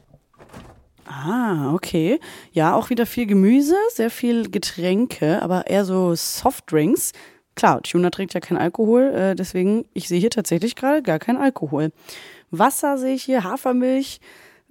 Ah, 1.06 1.74
okay. 1.74 2.20
Ja, 2.52 2.76
auch 2.76 2.92
wieder 2.92 3.06
viel 3.06 3.26
Gemüse, 3.26 3.76
sehr 3.94 4.12
viel 4.12 4.50
Getränke, 4.50 5.42
aber 5.42 5.68
eher 5.68 5.84
so 5.84 6.14
Softdrinks. 6.16 7.14
Klar, 7.60 7.82
Tuna 7.84 8.10
trinkt 8.10 8.34
ja 8.34 8.40
kein 8.40 8.58
Alkohol, 8.58 9.14
äh, 9.14 9.36
deswegen, 9.36 9.86
ich 9.94 10.08
sehe 10.08 10.20
hier 10.20 10.30
tatsächlich 10.30 10.76
gerade 10.76 11.02
gar 11.02 11.20
kein 11.20 11.36
Alkohol. 11.36 11.92
Wasser 12.52 12.98
sehe 12.98 13.16
ich 13.16 13.24
hier, 13.24 13.44
Hafermilch 13.44 14.22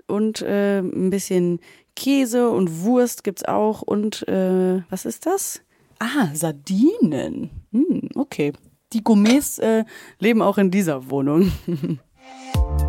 und 0.06 0.40
äh, 0.42 0.78
ein 0.78 1.10
bisschen 1.10 1.60
Käse 1.94 2.50
und 2.50 2.82
Wurst 2.84 3.24
gibt's 3.24 3.44
auch. 3.44 3.82
Und 3.82 4.26
äh, 4.26 4.82
was 4.88 5.04
ist 5.04 5.26
das? 5.26 5.60
Ah, 5.98 6.28
Sardinen. 6.32 7.50
Hm, 7.72 8.08
okay 8.14 8.52
die 8.92 9.04
Gourmets 9.04 9.58
äh, 9.58 9.84
leben 10.18 10.42
auch 10.42 10.58
in 10.58 10.70
dieser 10.70 11.10
Wohnung. 11.10 11.52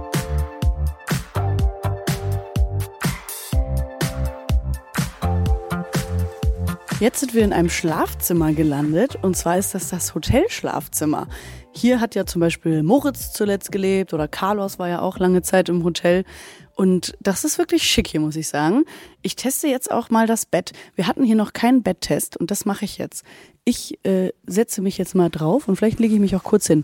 Jetzt 7.00 7.22
sind 7.22 7.34
wir 7.34 7.46
in 7.46 7.54
einem 7.54 7.70
Schlafzimmer 7.70 8.52
gelandet 8.52 9.16
und 9.22 9.38
zwar 9.38 9.58
ist 9.58 9.74
das 9.74 9.88
das 9.88 10.16
Hotelschlafzimmer. 10.16 11.30
Hier 11.72 12.02
hat 12.02 12.14
ja 12.14 12.26
zum 12.26 12.42
Beispiel 12.42 12.84
Moritz 12.84 13.32
zuletzt 13.32 13.72
gelebt 13.72 14.14
oder 14.14 14.28
Carlos 14.28 14.80
war 14.80 14.90
ja 14.90 15.00
auch 15.00 15.18
lange 15.18 15.42
Zeit 15.42 15.70
im 15.70 15.86
Hotel 15.86 16.26
und 16.76 17.16
das 17.22 17.46
ist 17.46 17.58
wirklich 17.58 17.84
schick 17.84 18.10
hier, 18.10 18.20
muss 18.20 18.36
ich 18.36 18.50
sagen. 18.50 18.84
Ich 19.22 19.38
teste 19.38 19.70
jetzt 19.70 19.90
auch 19.90 20.10
mal 20.10 20.28
das 20.28 20.46
Bett. 20.46 20.74
Wir 20.96 21.08
hatten 21.08 21.24
hier 21.24 21.38
noch 21.38 21.54
keinen 21.54 21.84
Betttest 21.84 22.36
und 22.36 22.52
das 22.52 22.66
mache 22.66 22.84
ich 22.84 22.98
jetzt. 22.98 23.24
Ich 23.64 23.98
äh, 24.06 24.34
setze 24.46 24.82
mich 24.82 24.98
jetzt 24.98 25.16
mal 25.16 25.30
drauf 25.30 25.70
und 25.70 25.78
vielleicht 25.78 26.02
lege 26.02 26.16
ich 26.16 26.20
mich 26.20 26.36
auch 26.36 26.44
kurz 26.44 26.68
hin. 26.68 26.84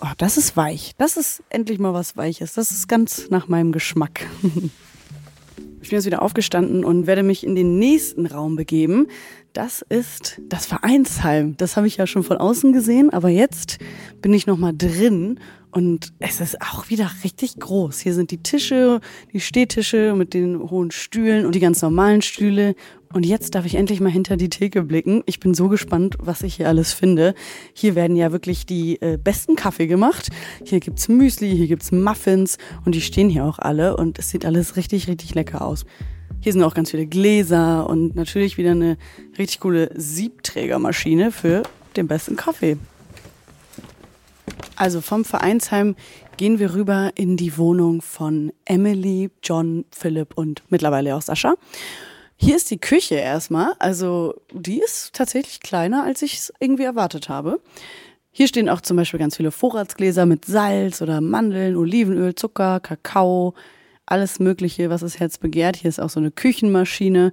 Oh, 0.00 0.12
das 0.16 0.38
ist 0.38 0.56
weich. 0.56 0.94
Das 0.96 1.18
ist 1.18 1.42
endlich 1.50 1.78
mal 1.78 1.92
was 1.92 2.16
Weiches. 2.16 2.54
Das 2.54 2.70
ist 2.70 2.88
ganz 2.88 3.28
nach 3.28 3.48
meinem 3.48 3.70
Geschmack. 3.70 4.26
ich 5.88 5.90
bin 5.90 5.96
jetzt 5.96 6.06
wieder 6.06 6.20
aufgestanden 6.20 6.84
und 6.84 7.06
werde 7.06 7.22
mich 7.22 7.46
in 7.46 7.54
den 7.54 7.78
nächsten 7.78 8.26
Raum 8.26 8.56
begeben. 8.56 9.06
Das 9.54 9.80
ist 9.88 10.38
das 10.46 10.66
Vereinsheim. 10.66 11.56
Das 11.56 11.78
habe 11.78 11.86
ich 11.86 11.96
ja 11.96 12.06
schon 12.06 12.24
von 12.24 12.36
außen 12.36 12.74
gesehen, 12.74 13.08
aber 13.08 13.30
jetzt 13.30 13.78
bin 14.20 14.34
ich 14.34 14.46
noch 14.46 14.58
mal 14.58 14.74
drin 14.76 15.40
und 15.70 16.12
es 16.18 16.42
ist 16.42 16.60
auch 16.60 16.90
wieder 16.90 17.10
richtig 17.24 17.58
groß. 17.58 18.00
Hier 18.00 18.12
sind 18.12 18.32
die 18.32 18.42
Tische, 18.42 19.00
die 19.32 19.40
Stehtische 19.40 20.14
mit 20.14 20.34
den 20.34 20.58
hohen 20.70 20.90
Stühlen 20.90 21.46
und 21.46 21.54
die 21.54 21.60
ganz 21.60 21.80
normalen 21.80 22.20
Stühle. 22.20 22.74
Und 23.12 23.24
jetzt 23.24 23.54
darf 23.54 23.64
ich 23.64 23.74
endlich 23.74 24.00
mal 24.00 24.10
hinter 24.10 24.36
die 24.36 24.50
Theke 24.50 24.82
blicken. 24.82 25.22
Ich 25.26 25.40
bin 25.40 25.54
so 25.54 25.68
gespannt, 25.68 26.16
was 26.20 26.42
ich 26.42 26.56
hier 26.56 26.68
alles 26.68 26.92
finde. 26.92 27.34
Hier 27.72 27.94
werden 27.94 28.16
ja 28.16 28.32
wirklich 28.32 28.66
die 28.66 29.00
äh, 29.00 29.16
besten 29.16 29.56
Kaffee 29.56 29.86
gemacht. 29.86 30.28
Hier 30.64 30.80
gibt's 30.80 31.08
Müsli, 31.08 31.56
hier 31.56 31.68
gibt's 31.68 31.90
Muffins 31.90 32.58
und 32.84 32.94
die 32.94 33.00
stehen 33.00 33.30
hier 33.30 33.44
auch 33.44 33.58
alle 33.58 33.96
und 33.96 34.18
es 34.18 34.30
sieht 34.30 34.44
alles 34.44 34.76
richtig, 34.76 35.08
richtig 35.08 35.34
lecker 35.34 35.62
aus. 35.62 35.86
Hier 36.40 36.52
sind 36.52 36.62
auch 36.62 36.74
ganz 36.74 36.90
viele 36.90 37.06
Gläser 37.06 37.88
und 37.88 38.14
natürlich 38.14 38.58
wieder 38.58 38.72
eine 38.72 38.98
richtig 39.38 39.60
coole 39.60 39.90
Siebträgermaschine 39.94 41.32
für 41.32 41.62
den 41.96 42.06
besten 42.06 42.36
Kaffee. 42.36 42.76
Also 44.76 45.00
vom 45.00 45.24
Vereinsheim 45.24 45.96
gehen 46.36 46.58
wir 46.60 46.74
rüber 46.74 47.10
in 47.16 47.36
die 47.36 47.58
Wohnung 47.58 48.00
von 48.02 48.52
Emily, 48.64 49.30
John, 49.42 49.84
Philipp 49.90 50.34
und 50.36 50.62
mittlerweile 50.68 51.16
auch 51.16 51.22
Sascha. 51.22 51.54
Hier 52.40 52.54
ist 52.56 52.70
die 52.70 52.78
Küche 52.78 53.16
erstmal. 53.16 53.72
Also 53.80 54.36
die 54.52 54.80
ist 54.80 55.12
tatsächlich 55.12 55.60
kleiner, 55.60 56.04
als 56.04 56.22
ich 56.22 56.34
es 56.34 56.52
irgendwie 56.60 56.84
erwartet 56.84 57.28
habe. 57.28 57.60
Hier 58.30 58.46
stehen 58.46 58.68
auch 58.68 58.80
zum 58.80 58.96
Beispiel 58.96 59.18
ganz 59.18 59.36
viele 59.36 59.50
Vorratsgläser 59.50 60.24
mit 60.24 60.44
Salz 60.44 61.02
oder 61.02 61.20
Mandeln, 61.20 61.76
Olivenöl, 61.76 62.36
Zucker, 62.36 62.78
Kakao, 62.78 63.54
alles 64.06 64.38
Mögliche, 64.38 64.88
was 64.88 65.00
das 65.00 65.18
Herz 65.18 65.38
begehrt. 65.38 65.76
Hier 65.76 65.88
ist 65.88 66.00
auch 66.00 66.10
so 66.10 66.20
eine 66.20 66.30
Küchenmaschine 66.30 67.32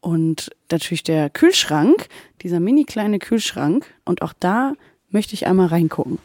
und 0.00 0.50
natürlich 0.70 1.02
der 1.02 1.30
Kühlschrank, 1.30 2.08
dieser 2.42 2.60
mini 2.60 2.84
kleine 2.84 3.18
Kühlschrank. 3.18 3.86
Und 4.04 4.20
auch 4.20 4.34
da 4.38 4.74
möchte 5.08 5.32
ich 5.32 5.46
einmal 5.46 5.68
reingucken. 5.68 6.18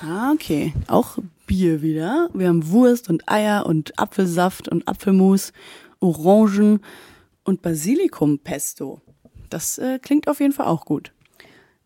Ah, 0.00 0.30
okay. 0.32 0.72
Auch 0.86 1.18
Bier 1.48 1.82
wieder. 1.82 2.28
Wir 2.32 2.46
haben 2.46 2.70
Wurst 2.70 3.08
und 3.10 3.28
Eier 3.28 3.66
und 3.66 3.98
Apfelsaft 3.98 4.68
und 4.68 4.86
Apfelmus, 4.86 5.52
Orangen 6.00 6.80
und 7.44 7.62
Basilikumpesto. 7.62 9.00
Das 9.50 9.78
äh, 9.78 9.98
klingt 9.98 10.28
auf 10.28 10.40
jeden 10.40 10.52
Fall 10.52 10.66
auch 10.66 10.84
gut. 10.84 11.12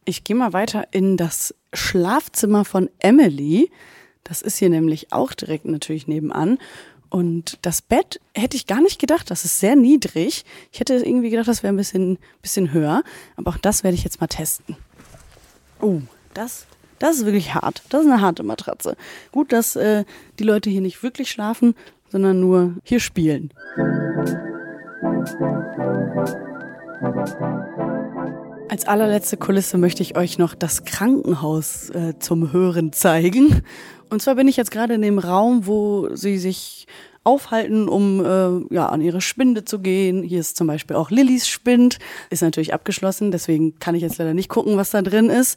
Ich 0.05 0.24
gehe 0.24 0.36
mal 0.36 0.52
weiter 0.52 0.89
in 0.90 1.16
das 1.16 1.55
Schlafzimmer 1.72 2.64
von 2.64 2.90
Emily. 2.98 3.70
Das 4.24 4.43
ist 4.43 4.59
hier 4.59 4.68
nämlich 4.68 5.12
auch 5.12 5.32
direkt 5.32 5.64
natürlich 5.64 6.06
nebenan. 6.06 6.59
Und 7.09 7.59
das 7.62 7.82
Bett 7.82 8.20
hätte 8.34 8.56
ich 8.56 8.66
gar 8.66 8.80
nicht 8.80 8.98
gedacht, 8.98 9.30
das 9.30 9.44
ist 9.44 9.60
sehr 9.60 9.76
niedrig. 9.76 10.44
Ich 10.72 10.80
hätte 10.80 10.94
irgendwie 10.94 11.30
gedacht, 11.30 11.47
das 11.47 11.62
wäre 11.62 11.72
ein 11.72 11.76
bisschen, 11.76 12.18
bisschen 12.40 12.72
höher. 12.72 13.05
Aber 13.36 13.51
auch 13.51 13.59
das 13.59 13.84
werde 13.84 13.94
ich 13.94 14.02
jetzt 14.02 14.20
mal 14.20 14.28
testen. 14.28 14.76
Oh, 15.80 16.01
das, 16.32 16.66
das 16.98 17.18
ist 17.18 17.26
wirklich 17.26 17.55
hart. 17.55 17.82
Das 17.90 18.02
ist 18.02 18.10
eine 18.10 18.22
harte 18.22 18.43
Matratze. 18.43 18.97
Gut, 19.30 19.52
dass 19.52 19.76
äh, 19.76 20.05
die 20.39 20.44
Leute 20.44 20.70
hier 20.70 20.80
nicht 20.80 21.02
wirklich 21.02 21.30
schlafen, 21.30 21.74
sondern 22.12 22.40
nur 22.40 22.74
hier 22.84 23.01
spielen. 23.01 23.52
Als 28.68 28.86
allerletzte 28.86 29.39
Kulisse 29.39 29.78
möchte 29.78 30.02
ich 30.02 30.16
euch 30.16 30.39
noch 30.39 30.55
das 30.55 30.84
Krankenhaus 30.84 31.89
äh, 31.90 32.18
zum 32.18 32.52
Hören 32.52 32.93
zeigen. 32.93 33.62
Und 34.10 34.20
zwar 34.20 34.34
bin 34.34 34.47
ich 34.47 34.59
jetzt 34.59 34.70
gerade 34.70 34.93
in 34.94 35.02
dem 35.02 35.18
Raum, 35.18 35.66
wo 35.66 36.14
sie 36.14 36.36
sich 36.36 36.86
aufhalten, 37.24 37.89
um 37.89 38.24
äh, 38.24 38.74
ja, 38.74 38.86
an 38.86 39.01
ihre 39.01 39.22
Spinde 39.22 39.64
zu 39.64 39.78
gehen. 39.78 40.22
Hier 40.22 40.40
ist 40.40 40.56
zum 40.56 40.66
Beispiel 40.66 40.97
auch 40.97 41.10
Lillys 41.10 41.48
Spind. 41.48 41.98
Ist 42.28 42.43
natürlich 42.43 42.74
abgeschlossen, 42.74 43.30
deswegen 43.30 43.78
kann 43.78 43.94
ich 43.94 44.02
jetzt 44.02 44.18
leider 44.18 44.34
nicht 44.34 44.51
gucken, 44.51 44.76
was 44.76 44.90
da 44.90 45.01
drin 45.01 45.30
ist. 45.30 45.56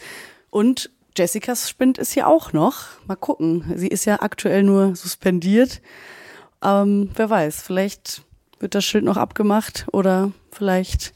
Und 0.51 0.89
Jessicas 1.17 1.69
Spind 1.69 1.97
ist 1.97 2.13
hier 2.13 2.27
auch 2.27 2.53
noch. 2.53 2.85
Mal 3.07 3.15
gucken. 3.15 3.73
Sie 3.75 3.87
ist 3.87 4.05
ja 4.05 4.21
aktuell 4.21 4.63
nur 4.63 4.95
suspendiert. 4.95 5.81
Ähm, 6.63 7.11
wer 7.15 7.29
weiß, 7.29 7.61
vielleicht 7.61 8.23
wird 8.59 8.75
das 8.75 8.85
Schild 8.85 9.03
noch 9.03 9.17
abgemacht 9.17 9.85
oder 9.91 10.31
vielleicht 10.51 11.13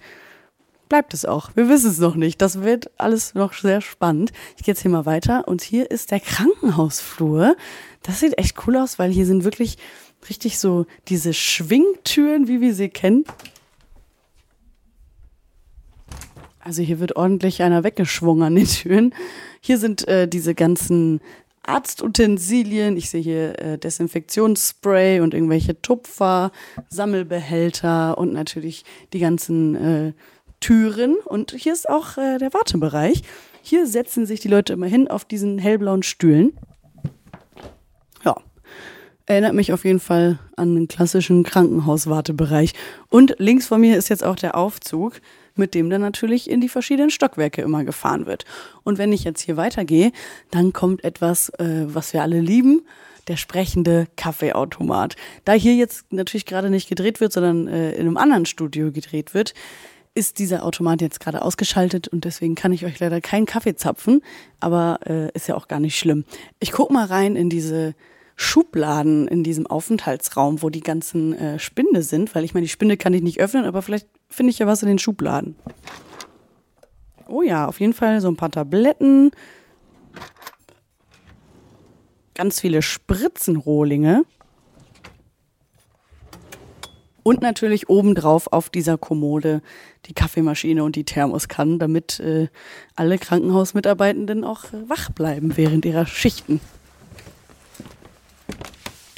bleibt 0.90 1.14
es 1.14 1.24
auch. 1.24 1.52
Wir 1.56 1.70
wissen 1.70 1.92
es 1.92 2.00
noch 2.00 2.16
nicht. 2.16 2.42
Das 2.42 2.62
wird 2.62 2.92
alles 2.98 3.36
noch 3.36 3.54
sehr 3.54 3.80
spannend. 3.80 4.32
Ich 4.58 4.64
gehe 4.64 4.74
jetzt 4.74 4.82
hier 4.82 4.92
mal 4.92 5.06
weiter 5.06 5.48
und 5.48 5.62
hier 5.62 5.90
ist 5.90 6.12
der 6.12 6.20
Krankenhausflur. 6.20 7.56
Das 8.04 8.20
sieht 8.20 8.38
echt 8.38 8.56
cool 8.68 8.76
aus, 8.78 9.00
weil 9.00 9.12
hier 9.12 9.26
sind 9.26 9.44
wirklich 9.44 9.78
richtig 10.30 10.60
so 10.60 10.86
diese 11.08 11.34
Schwingtüren, 11.34 12.48
wie 12.48 12.60
wir 12.60 12.74
sie 12.74 12.90
kennen. 12.90 13.24
Also 16.60 16.82
hier 16.82 17.00
wird 17.00 17.16
ordentlich 17.16 17.62
einer 17.62 17.84
weggeschwungen 17.84 18.44
an 18.44 18.56
den 18.56 18.68
Türen. 18.68 19.14
Hier 19.62 19.78
sind 19.78 20.08
äh, 20.08 20.28
diese 20.28 20.56
ganzen 20.56 21.22
Arztutensilien. 21.70 22.98
Ich 22.98 23.10
sehe 23.10 23.22
hier 23.22 23.60
äh, 23.60 23.78
Desinfektionsspray 23.78 25.22
und 25.22 25.34
irgendwelche 25.34 25.82
Tupfer, 25.82 26.52
Sammelbehälter 26.90 28.18
und 28.18 28.34
natürlich 28.34 28.84
die 29.14 29.20
ganzen 29.20 29.76
äh, 29.76 30.14
Türen. 30.60 31.18
Und 31.24 31.52
hier 31.52 31.74
ist 31.74 31.88
auch 31.88 32.18
äh, 32.18 32.38
der 32.40 32.54
Wartebereich. 32.54 33.22
Hier 33.62 33.86
setzen 33.86 34.26
sich 34.26 34.40
die 34.40 34.48
Leute 34.48 34.74
immer 34.74 34.88
hin 34.88 35.08
auf 35.08 35.26
diesen 35.26 35.60
hellblauen 35.60 36.04
Stühlen. 36.04 36.58
Ja, 38.26 38.36
erinnert 39.28 39.54
mich 39.54 39.72
auf 39.72 39.86
jeden 39.86 40.00
Fall 40.00 40.40
an 40.56 40.76
einen 40.76 40.88
klassischen 40.88 41.44
Krankenhauswartebereich. 41.44 42.74
Und 43.10 43.36
links 43.38 43.68
von 43.68 43.80
mir 43.80 43.96
ist 43.96 44.10
jetzt 44.10 44.24
auch 44.24 44.36
der 44.36 44.58
Aufzug, 44.58 45.22
mit 45.60 45.76
dem 45.76 45.92
dann 45.92 46.02
natürlich 46.02 46.50
in 46.50 46.62
die 46.62 46.70
verschiedenen 46.70 47.12
Stockwerke 47.12 47.62
immer 47.62 47.84
gefahren 47.84 48.26
wird. 48.26 48.46
Und 48.84 48.98
wenn 48.98 49.14
ich 49.14 49.24
jetzt 49.24 49.42
hier 49.42 49.58
weitergehe, 49.58 50.12
dann 50.50 50.74
kommt 50.74 51.04
etwas, 51.04 51.50
äh, 51.60 51.86
was 51.86 52.14
wir 52.14 52.24
alle 52.24 52.40
lieben, 52.40 52.82
der 53.28 53.38
sprechende 53.38 54.08
Kaffeeautomat. 54.16 55.16
Da 55.46 55.54
hier 55.54 55.76
jetzt 55.76 56.12
natürlich 56.12 56.48
gerade 56.48 56.72
nicht 56.72 56.90
gedreht 56.90 57.22
wird, 57.22 57.32
sondern 57.32 57.68
äh, 57.68 57.92
in 57.92 58.02
einem 58.02 58.18
anderen 58.18 58.48
Studio 58.48 58.92
gedreht 58.92 59.36
wird, 59.36 59.54
ist 60.16 60.40
dieser 60.40 60.66
Automat 60.66 61.02
jetzt 61.02 61.20
gerade 61.20 61.44
ausgeschaltet 61.44 62.08
und 62.08 62.26
deswegen 62.26 62.56
kann 62.56 62.74
ich 62.74 62.84
euch 62.86 63.00
leider 63.00 63.22
keinen 63.22 63.46
Kaffee 63.46 63.76
zapfen, 63.76 64.22
aber 64.60 65.00
äh, 65.06 65.30
ist 65.34 65.48
ja 65.48 65.56
auch 65.56 65.68
gar 65.68 65.80
nicht 65.80 65.98
schlimm. 65.98 66.26
Ich 66.60 66.72
guck 66.72 66.90
mal 66.90 67.06
rein 67.06 67.36
in 67.36 67.50
diese 67.50 67.94
Schubladen 68.36 69.28
in 69.28 69.44
diesem 69.44 69.68
Aufenthaltsraum, 69.68 70.62
wo 70.62 70.70
die 70.70 70.80
ganzen 70.80 71.34
äh, 71.34 71.60
Spinde 71.60 72.04
sind, 72.04 72.34
weil 72.34 72.46
ich 72.46 72.54
meine, 72.54 72.66
die 72.66 72.72
Spinde 72.72 72.96
kann 72.96 73.14
ich 73.14 73.22
nicht 73.22 73.42
öffnen, 73.42 73.66
aber 73.66 73.82
vielleicht 73.82 74.08
finde 74.30 74.52
ich 74.52 74.60
ja 74.60 74.68
was 74.68 74.82
in 74.82 74.88
den 74.90 75.00
Schubladen. 75.00 75.56
Oh 77.28 77.42
ja, 77.42 77.68
auf 77.68 77.80
jeden 77.80 77.94
Fall 77.94 78.22
so 78.22 78.28
ein 78.28 78.38
paar 78.38 78.52
Tabletten, 78.52 79.32
ganz 82.34 82.60
viele 82.62 82.82
Spritzenrohlinge 82.82 84.24
und 87.24 87.42
natürlich 87.42 87.90
obendrauf 87.90 88.48
auf 88.52 88.70
dieser 88.70 88.98
Kommode 88.98 89.62
die 90.06 90.14
Kaffeemaschine 90.14 90.84
und 90.84 90.96
die 90.96 91.04
Thermoskannen, 91.04 91.78
damit 91.78 92.20
äh, 92.20 92.48
alle 92.96 93.18
Krankenhausmitarbeitenden 93.18 94.44
auch 94.44 94.66
äh, 94.66 94.90
wach 94.90 95.12
bleiben 95.12 95.56
während 95.58 95.86
ihrer 95.86 96.06
Schichten. 96.06 96.60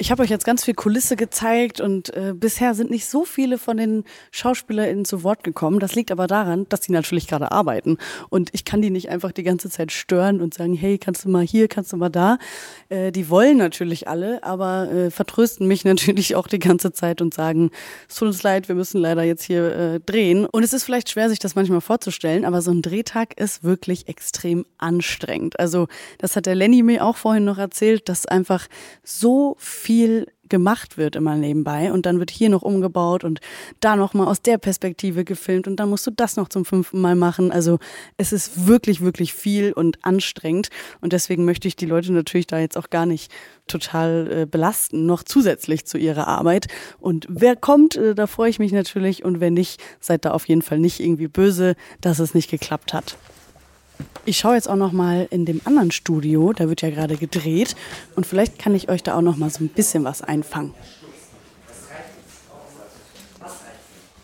Ich 0.02 0.10
habe 0.10 0.24
euch 0.24 0.30
jetzt 0.30 0.44
ganz 0.44 0.64
viel 0.64 0.74
Kulisse 0.74 1.14
gezeigt 1.14 1.80
und 1.80 2.12
äh, 2.16 2.32
bisher 2.34 2.74
sind 2.74 2.90
nicht 2.90 3.06
so 3.06 3.24
viele 3.24 3.56
von 3.56 3.76
den 3.76 4.02
SchauspielerInnen 4.32 5.04
zu 5.04 5.22
Wort 5.22 5.44
gekommen. 5.44 5.78
Das 5.78 5.94
liegt 5.94 6.10
aber 6.10 6.26
daran, 6.26 6.66
dass 6.70 6.82
sie 6.82 6.90
natürlich 6.90 7.28
gerade 7.28 7.52
arbeiten. 7.52 7.98
Und 8.28 8.50
ich 8.52 8.64
kann 8.64 8.82
die 8.82 8.90
nicht 8.90 9.10
einfach 9.10 9.30
die 9.30 9.44
ganze 9.44 9.70
Zeit 9.70 9.92
stören 9.92 10.40
und 10.40 10.54
sagen, 10.54 10.74
hey, 10.74 10.98
kannst 10.98 11.24
du 11.24 11.28
mal 11.28 11.44
hier, 11.44 11.68
kannst 11.68 11.92
du 11.92 11.96
mal 11.98 12.08
da. 12.08 12.38
Äh, 12.88 13.12
die 13.12 13.30
wollen 13.30 13.58
natürlich 13.58 14.08
alle, 14.08 14.42
aber 14.42 14.90
äh, 14.90 15.10
vertrösten 15.12 15.68
mich 15.68 15.84
natürlich 15.84 16.34
auch 16.34 16.48
die 16.48 16.58
ganze 16.58 16.90
Zeit 16.90 17.22
und 17.22 17.32
sagen, 17.32 17.70
es 18.08 18.16
tut 18.16 18.26
uns 18.26 18.42
leid, 18.42 18.66
wir 18.66 18.74
müssen 18.74 19.00
leider 19.00 19.22
jetzt 19.22 19.44
hier 19.44 19.72
äh, 19.72 20.00
drehen. 20.00 20.46
Und 20.46 20.64
es 20.64 20.72
ist 20.72 20.82
vielleicht 20.82 21.10
schwer, 21.10 21.28
sich 21.28 21.38
das 21.38 21.54
manchmal 21.54 21.80
vorzustellen, 21.80 22.44
aber 22.44 22.60
so 22.60 22.72
ein 22.72 22.82
Drehtag 22.82 23.38
ist 23.38 23.62
wirklich 23.62 24.08
extrem 24.08 24.66
anstrengend. 24.78 25.60
Also 25.60 25.86
das 26.18 26.34
hat 26.34 26.46
der 26.46 26.56
Lenny 26.56 26.82
mir 26.82 27.04
auch 27.04 27.16
vorhin 27.16 27.44
noch 27.44 27.58
erzählt, 27.58 28.08
dass 28.08 28.26
einfach 28.26 28.66
so 29.04 29.54
viel 29.60 29.91
viel 29.92 30.26
gemacht 30.48 30.96
wird 30.96 31.16
immer 31.16 31.36
nebenbei 31.36 31.92
und 31.92 32.06
dann 32.06 32.18
wird 32.18 32.30
hier 32.30 32.48
noch 32.48 32.62
umgebaut 32.62 33.24
und 33.24 33.40
da 33.80 33.94
noch 33.94 34.14
mal 34.14 34.26
aus 34.26 34.40
der 34.40 34.56
Perspektive 34.56 35.22
gefilmt 35.22 35.66
und 35.68 35.76
dann 35.76 35.90
musst 35.90 36.06
du 36.06 36.10
das 36.10 36.36
noch 36.36 36.48
zum 36.48 36.64
fünften 36.64 36.98
Mal 36.98 37.14
machen. 37.14 37.52
Also 37.52 37.78
es 38.16 38.32
ist 38.32 38.66
wirklich, 38.66 39.02
wirklich 39.02 39.34
viel 39.34 39.74
und 39.74 40.02
anstrengend 40.02 40.70
und 41.02 41.12
deswegen 41.12 41.44
möchte 41.44 41.68
ich 41.68 41.76
die 41.76 41.84
Leute 41.84 42.10
natürlich 42.12 42.46
da 42.46 42.58
jetzt 42.58 42.78
auch 42.78 42.88
gar 42.88 43.04
nicht 43.04 43.30
total 43.66 44.30
äh, 44.30 44.46
belasten, 44.46 45.04
noch 45.04 45.24
zusätzlich 45.24 45.84
zu 45.84 45.98
ihrer 45.98 46.26
Arbeit. 46.26 46.68
Und 46.98 47.26
wer 47.28 47.54
kommt, 47.54 47.96
äh, 47.96 48.14
da 48.14 48.26
freue 48.26 48.48
ich 48.48 48.58
mich 48.58 48.72
natürlich 48.72 49.24
und 49.24 49.40
wenn 49.40 49.52
nicht, 49.52 49.82
seid 50.00 50.24
da 50.24 50.30
auf 50.30 50.48
jeden 50.48 50.62
Fall 50.62 50.78
nicht 50.78 51.00
irgendwie 51.00 51.28
böse, 51.28 51.76
dass 52.00 52.18
es 52.18 52.32
nicht 52.34 52.50
geklappt 52.50 52.94
hat. 52.94 53.18
Ich 54.24 54.38
schaue 54.38 54.54
jetzt 54.54 54.68
auch 54.68 54.76
noch 54.76 54.92
mal 54.92 55.26
in 55.30 55.44
dem 55.44 55.60
anderen 55.64 55.90
Studio, 55.90 56.52
da 56.52 56.68
wird 56.68 56.82
ja 56.82 56.90
gerade 56.90 57.16
gedreht 57.16 57.74
und 58.14 58.26
vielleicht 58.26 58.58
kann 58.58 58.74
ich 58.74 58.88
euch 58.88 59.02
da 59.02 59.16
auch 59.16 59.22
noch 59.22 59.36
mal 59.36 59.50
so 59.50 59.64
ein 59.64 59.68
bisschen 59.68 60.04
was 60.04 60.22
einfangen. 60.22 60.74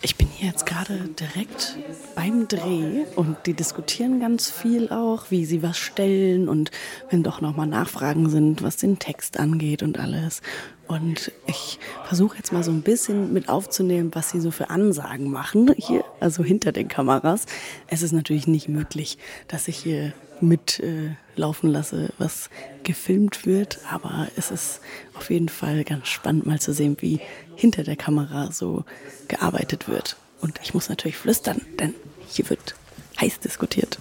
Ich 0.00 0.14
bin 0.14 0.28
hier 0.28 0.50
jetzt 0.50 0.64
gerade 0.64 1.08
direkt 1.18 1.76
beim 2.14 2.46
Dreh 2.46 3.04
und 3.16 3.36
die 3.46 3.54
diskutieren 3.54 4.20
ganz 4.20 4.48
viel 4.48 4.90
auch, 4.90 5.30
wie 5.30 5.44
sie 5.44 5.60
was 5.60 5.76
stellen 5.76 6.48
und 6.48 6.70
wenn 7.10 7.24
doch 7.24 7.40
noch 7.40 7.56
mal 7.56 7.66
Nachfragen 7.66 8.30
sind, 8.30 8.62
was 8.62 8.76
den 8.76 9.00
Text 9.00 9.40
angeht 9.40 9.82
und 9.82 9.98
alles. 9.98 10.40
Und 10.88 11.32
ich 11.46 11.78
versuche 12.06 12.38
jetzt 12.38 12.52
mal 12.52 12.64
so 12.64 12.70
ein 12.70 12.80
bisschen 12.80 13.32
mit 13.32 13.50
aufzunehmen, 13.50 14.10
was 14.14 14.30
sie 14.30 14.40
so 14.40 14.50
für 14.50 14.70
Ansagen 14.70 15.30
machen 15.30 15.72
hier, 15.76 16.02
also 16.18 16.42
hinter 16.42 16.72
den 16.72 16.88
Kameras. 16.88 17.44
Es 17.86 18.02
ist 18.02 18.12
natürlich 18.12 18.46
nicht 18.46 18.68
möglich, 18.68 19.18
dass 19.48 19.68
ich 19.68 19.76
hier 19.76 20.14
mitlaufen 20.40 21.70
äh, 21.70 21.72
lasse, 21.72 22.12
was 22.16 22.48
gefilmt 22.84 23.44
wird, 23.44 23.80
aber 23.90 24.28
es 24.36 24.50
ist 24.50 24.80
auf 25.14 25.30
jeden 25.30 25.50
Fall 25.50 25.84
ganz 25.84 26.08
spannend 26.08 26.46
mal 26.46 26.58
zu 26.58 26.72
sehen, 26.72 26.96
wie 27.00 27.20
hinter 27.54 27.82
der 27.82 27.96
Kamera 27.96 28.50
so 28.50 28.84
gearbeitet 29.28 29.88
wird. 29.88 30.16
Und 30.40 30.58
ich 30.62 30.72
muss 30.72 30.88
natürlich 30.88 31.18
flüstern, 31.18 31.60
denn 31.78 31.94
hier 32.28 32.48
wird 32.48 32.76
heiß 33.20 33.40
diskutiert. 33.40 33.98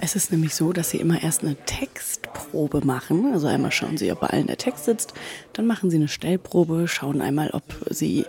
Es 0.00 0.14
ist 0.14 0.30
nämlich 0.30 0.54
so, 0.54 0.72
dass 0.72 0.90
sie 0.90 0.98
immer 0.98 1.22
erst 1.22 1.42
eine 1.42 1.56
Textprobe 1.56 2.84
machen. 2.84 3.32
Also 3.32 3.48
einmal 3.48 3.72
schauen 3.72 3.96
sie, 3.96 4.12
ob 4.12 4.20
bei 4.20 4.28
allen 4.28 4.46
der 4.46 4.56
Text 4.56 4.84
sitzt. 4.84 5.12
Dann 5.52 5.66
machen 5.66 5.90
sie 5.90 5.96
eine 5.96 6.08
Stellprobe, 6.08 6.86
schauen 6.86 7.20
einmal, 7.20 7.50
ob 7.50 7.64
sie 7.90 8.24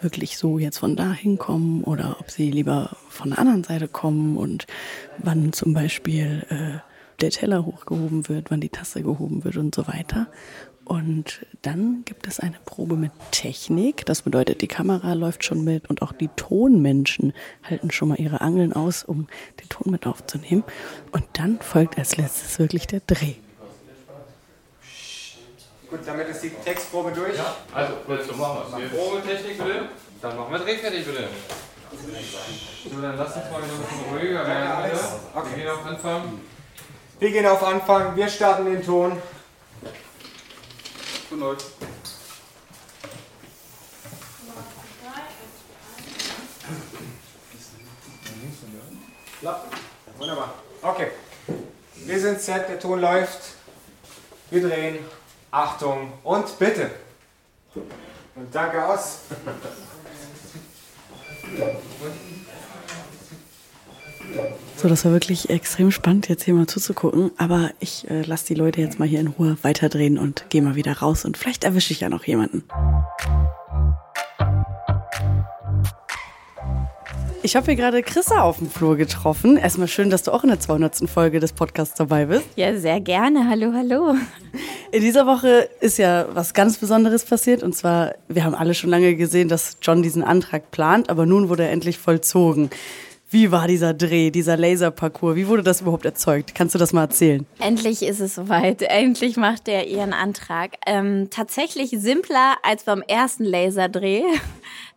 wirklich 0.00 0.36
so 0.38 0.58
jetzt 0.58 0.78
von 0.78 0.96
da 0.96 1.12
hinkommen 1.12 1.82
oder 1.82 2.16
ob 2.20 2.30
sie 2.30 2.50
lieber 2.50 2.96
von 3.08 3.30
der 3.30 3.38
anderen 3.38 3.64
Seite 3.64 3.88
kommen 3.88 4.36
und 4.36 4.66
wann 5.18 5.52
zum 5.52 5.72
Beispiel 5.74 6.46
äh, 6.50 6.78
der 7.20 7.30
Teller 7.30 7.64
hochgehoben 7.64 8.28
wird, 8.28 8.50
wann 8.50 8.60
die 8.60 8.68
Tasse 8.68 9.02
gehoben 9.02 9.44
wird 9.44 9.56
und 9.56 9.74
so 9.74 9.88
weiter. 9.88 10.28
Und 10.88 11.46
dann 11.60 12.02
gibt 12.06 12.26
es 12.26 12.40
eine 12.40 12.56
Probe 12.64 12.96
mit 12.96 13.12
Technik. 13.30 14.06
Das 14.06 14.22
bedeutet, 14.22 14.62
die 14.62 14.68
Kamera 14.68 15.12
läuft 15.12 15.44
schon 15.44 15.62
mit 15.62 15.90
und 15.90 16.00
auch 16.00 16.12
die 16.12 16.28
Tonmenschen 16.28 17.34
halten 17.62 17.90
schon 17.90 18.08
mal 18.08 18.18
ihre 18.18 18.40
Angeln 18.40 18.72
aus, 18.72 19.04
um 19.04 19.26
den 19.60 19.68
Ton 19.68 19.92
mit 19.92 20.06
aufzunehmen. 20.06 20.64
Und 21.12 21.24
dann 21.34 21.60
folgt 21.60 21.98
als 21.98 22.16
letztes 22.16 22.58
wirklich 22.58 22.86
der 22.86 23.00
Dreh. 23.06 23.34
Gut, 25.90 26.00
damit 26.06 26.28
ist 26.28 26.42
die 26.42 26.50
Textprobe 26.50 27.12
durch. 27.12 27.36
Ja, 27.36 27.54
also, 27.74 27.92
du 28.06 28.36
machen 28.36 28.58
wir 28.78 28.88
Probetechnik 28.88 29.58
bitte? 29.58 29.88
Dann 30.22 30.36
machen 30.36 30.52
wir 30.52 30.58
Drehfertig 30.58 31.04
bitte. 31.04 31.28
So, 32.90 33.00
dann 33.00 33.16
lass 33.18 33.36
uns 33.36 33.44
mal 33.50 33.62
ein 33.62 33.68
bisschen 33.68 34.18
ruhiger 34.18 34.46
werden 34.46 34.90
bitte. 34.90 35.04
Okay. 35.34 35.48
Wir 35.54 35.56
gehen 35.56 35.70
auf 35.70 35.86
Anfang. 35.86 36.22
Wir 37.18 37.30
gehen 37.30 37.46
auf 37.46 37.62
Anfang, 37.62 38.16
wir 38.16 38.28
starten 38.28 38.64
den 38.64 38.82
Ton. 38.82 39.20
Gute 41.30 41.56
Ja, 49.42 49.64
Wunderbar. 50.16 50.54
Okay. 50.80 51.08
Wir 51.94 52.20
sind 52.20 52.40
set, 52.40 52.68
der 52.70 52.80
Ton 52.80 53.00
läuft. 53.00 53.56
Wir 54.50 54.66
drehen. 54.66 55.04
Achtung 55.50 56.14
und 56.24 56.58
bitte. 56.58 56.90
Und 58.34 58.54
danke 58.54 58.84
aus. 58.84 59.18
So, 64.76 64.88
das 64.88 65.04
war 65.04 65.12
wirklich 65.12 65.50
extrem 65.50 65.90
spannend, 65.90 66.28
jetzt 66.28 66.44
hier 66.44 66.54
mal 66.54 66.66
zuzugucken. 66.66 67.32
Aber 67.36 67.70
ich 67.80 68.08
äh, 68.08 68.22
lasse 68.22 68.46
die 68.46 68.54
Leute 68.54 68.80
jetzt 68.80 68.98
mal 68.98 69.08
hier 69.08 69.20
in 69.20 69.26
Ruhe 69.26 69.56
weiterdrehen 69.62 70.18
und 70.18 70.44
gehe 70.50 70.62
mal 70.62 70.76
wieder 70.76 70.98
raus. 70.98 71.24
Und 71.24 71.36
vielleicht 71.36 71.64
erwische 71.64 71.92
ich 71.92 72.00
ja 72.00 72.08
noch 72.08 72.24
jemanden. 72.24 72.62
Ich 77.42 77.56
habe 77.56 77.66
hier 77.66 77.76
gerade 77.76 78.02
Chrissa 78.02 78.42
auf 78.42 78.58
dem 78.58 78.68
Flur 78.68 78.96
getroffen. 78.96 79.56
Erstmal 79.56 79.88
schön, 79.88 80.10
dass 80.10 80.22
du 80.22 80.32
auch 80.32 80.42
in 80.42 80.50
der 80.50 80.60
200. 80.60 81.08
Folge 81.08 81.40
des 81.40 81.52
Podcasts 81.52 81.94
dabei 81.96 82.26
bist. 82.26 82.44
Ja, 82.56 82.76
sehr 82.76 83.00
gerne. 83.00 83.48
Hallo, 83.48 83.72
hallo. 83.72 84.16
In 84.92 85.00
dieser 85.00 85.26
Woche 85.26 85.68
ist 85.80 85.98
ja 85.98 86.26
was 86.34 86.52
ganz 86.52 86.78
Besonderes 86.78 87.24
passiert. 87.24 87.62
Und 87.62 87.74
zwar, 87.74 88.14
wir 88.28 88.44
haben 88.44 88.54
alle 88.54 88.74
schon 88.74 88.90
lange 88.90 89.14
gesehen, 89.16 89.48
dass 89.48 89.78
John 89.80 90.02
diesen 90.02 90.22
Antrag 90.22 90.70
plant, 90.70 91.10
aber 91.10 91.26
nun 91.26 91.48
wurde 91.48 91.62
er 91.64 91.70
endlich 91.70 91.98
vollzogen. 91.98 92.70
Wie 93.30 93.52
war 93.52 93.68
dieser 93.68 93.92
Dreh, 93.92 94.30
dieser 94.30 94.56
Laserparcours? 94.56 95.36
Wie 95.36 95.48
wurde 95.48 95.62
das 95.62 95.82
überhaupt 95.82 96.06
erzeugt? 96.06 96.54
Kannst 96.54 96.74
du 96.74 96.78
das 96.78 96.94
mal 96.94 97.02
erzählen? 97.02 97.44
Endlich 97.58 98.02
ist 98.02 98.20
es 98.20 98.34
soweit. 98.34 98.80
Endlich 98.80 99.36
macht 99.36 99.68
er 99.68 99.86
ihren 99.86 100.14
Antrag. 100.14 100.76
Ähm, 100.86 101.28
tatsächlich 101.28 101.90
simpler 101.90 102.56
als 102.62 102.84
beim 102.84 103.02
ersten 103.02 103.44
Laserdreh. 103.44 104.22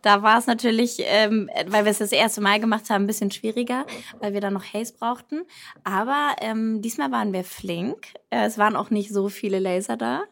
Da 0.02 0.24
war 0.24 0.36
es 0.36 0.48
natürlich, 0.48 0.96
ähm, 1.04 1.48
weil 1.68 1.84
wir 1.84 1.92
es 1.92 1.98
das 1.98 2.10
erste 2.10 2.40
Mal 2.40 2.58
gemacht 2.58 2.90
haben, 2.90 3.04
ein 3.04 3.06
bisschen 3.06 3.30
schwieriger, 3.30 3.86
weil 4.18 4.32
wir 4.34 4.40
da 4.40 4.50
noch 4.50 4.64
Haze 4.64 4.94
brauchten. 4.98 5.42
Aber 5.84 6.34
ähm, 6.40 6.82
diesmal 6.82 7.12
waren 7.12 7.32
wir 7.32 7.44
flink. 7.44 8.08
Äh, 8.30 8.46
es 8.46 8.58
waren 8.58 8.74
auch 8.74 8.90
nicht 8.90 9.10
so 9.10 9.28
viele 9.28 9.60
Laser 9.60 9.96
da. 9.96 10.24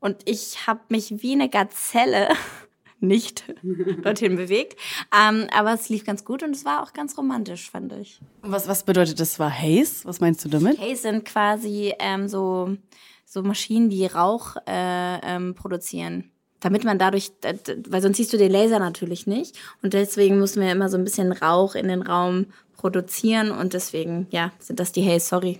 Und 0.00 0.16
ich 0.24 0.66
habe 0.66 0.80
mich 0.88 1.22
wie 1.22 1.34
eine 1.34 1.48
Gazelle 1.48 2.30
nicht 3.02 3.44
dorthin 4.02 4.36
bewegt. 4.36 4.78
Ähm, 5.12 5.46
aber 5.52 5.74
es 5.74 5.88
lief 5.88 6.04
ganz 6.04 6.24
gut 6.24 6.42
und 6.42 6.54
es 6.54 6.64
war 6.64 6.82
auch 6.82 6.92
ganz 6.92 7.16
romantisch, 7.18 7.70
fand 7.70 7.92
ich. 7.92 8.20
Was, 8.42 8.68
was 8.68 8.84
bedeutet 8.84 9.20
das 9.20 9.38
war 9.38 9.50
Haze? 9.50 10.04
Was 10.04 10.20
meinst 10.20 10.44
du 10.44 10.48
damit? 10.48 10.78
Haze 10.78 11.02
sind 11.02 11.24
quasi 11.24 11.94
ähm, 11.98 12.28
so, 12.28 12.76
so 13.24 13.42
Maschinen, 13.42 13.90
die 13.90 14.06
Rauch 14.06 14.56
äh, 14.66 15.18
ähm, 15.22 15.54
produzieren. 15.54 16.30
Damit 16.60 16.84
man 16.84 16.98
dadurch, 16.98 17.32
weil 17.88 18.02
sonst 18.02 18.18
siehst 18.18 18.32
du 18.32 18.38
den 18.38 18.52
Laser 18.52 18.78
natürlich 18.78 19.26
nicht. 19.26 19.58
Und 19.82 19.94
deswegen 19.94 20.38
mussten 20.38 20.60
wir 20.60 20.70
immer 20.70 20.88
so 20.88 20.96
ein 20.96 21.02
bisschen 21.02 21.32
Rauch 21.32 21.74
in 21.74 21.88
den 21.88 22.02
Raum 22.02 22.46
produzieren. 22.76 23.50
Und 23.50 23.74
deswegen, 23.74 24.28
ja, 24.30 24.52
sind 24.60 24.78
das 24.78 24.92
die 24.92 25.04
Haze, 25.04 25.26
sorry 25.26 25.58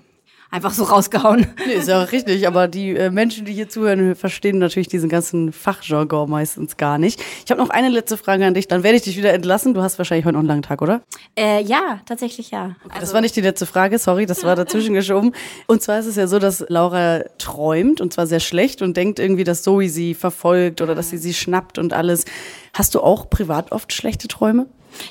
einfach 0.53 0.73
so 0.73 0.85
rausgehauen. 0.85 1.47
Nee, 1.67 1.73
ist 1.75 1.89
ja 1.89 2.05
auch 2.05 2.13
richtig, 2.13 2.47
aber 2.47 2.69
die 2.69 2.95
äh, 2.95 3.11
Menschen, 3.11 3.47
die 3.47 3.53
hier 3.55 3.69
zuhören, 3.69 4.15
verstehen 4.15 4.59
natürlich 4.59 4.87
diesen 4.87 5.09
ganzen 5.09 5.51
Fachjargon 5.51 6.29
meistens 6.29 6.77
gar 6.77 6.99
nicht. 6.99 7.21
Ich 7.45 7.51
habe 7.51 7.61
noch 7.61 7.71
eine 7.71 7.89
letzte 7.89 8.17
Frage 8.17 8.45
an 8.47 8.55
dich, 8.55 8.69
dann 8.69 8.83
werde 8.83 8.97
ich 8.97 9.03
dich 9.03 9.17
wieder 9.17 9.33
entlassen. 9.33 9.73
Du 9.73 9.83
hast 9.83 9.99
wahrscheinlich 9.99 10.27
heute 10.27 10.35
noch 10.35 10.41
einen 10.41 10.49
langen 10.49 10.63
Tag, 10.63 10.83
oder? 10.83 11.01
Äh, 11.37 11.63
ja, 11.63 12.01
tatsächlich 12.05 12.51
ja. 12.51 12.77
Okay, 12.85 12.91
also 12.91 13.01
das 13.01 13.15
war 13.15 13.23
nicht 13.23 13.35
die 13.35 13.41
letzte 13.41 13.65
Frage, 13.65 13.99
sorry, 13.99 14.27
das 14.27 14.45
war 14.45 14.55
dazwischen 14.55 14.95
geschoben. 14.95 15.33
Und 15.67 15.83
zwar 15.83 15.99
ist 15.99 16.07
es 16.07 16.17
ja 16.17 16.27
so, 16.27 16.39
dass 16.39 16.65
Laura 16.69 17.23
träumt 17.39 18.03
und 18.03 18.13
zwar 18.13 18.27
sehr 18.27 18.41
schlecht 18.41 18.83
und 18.83 18.97
denkt 18.97 19.19
irgendwie, 19.19 19.45
dass 19.45 19.63
Zoe 19.63 19.89
sie 19.89 20.13
verfolgt 20.13 20.83
oder 20.83 20.95
dass 20.95 21.09
sie 21.11 21.19
sie 21.19 21.33
schnappt 21.33 21.79
und 21.79 21.95
alles. 21.95 22.27
Hast 22.75 22.95
du 22.95 23.01
auch 23.01 23.31
privat 23.31 23.73
oft 23.73 23.93
schlechte 23.93 24.29
Träume? 24.29 24.67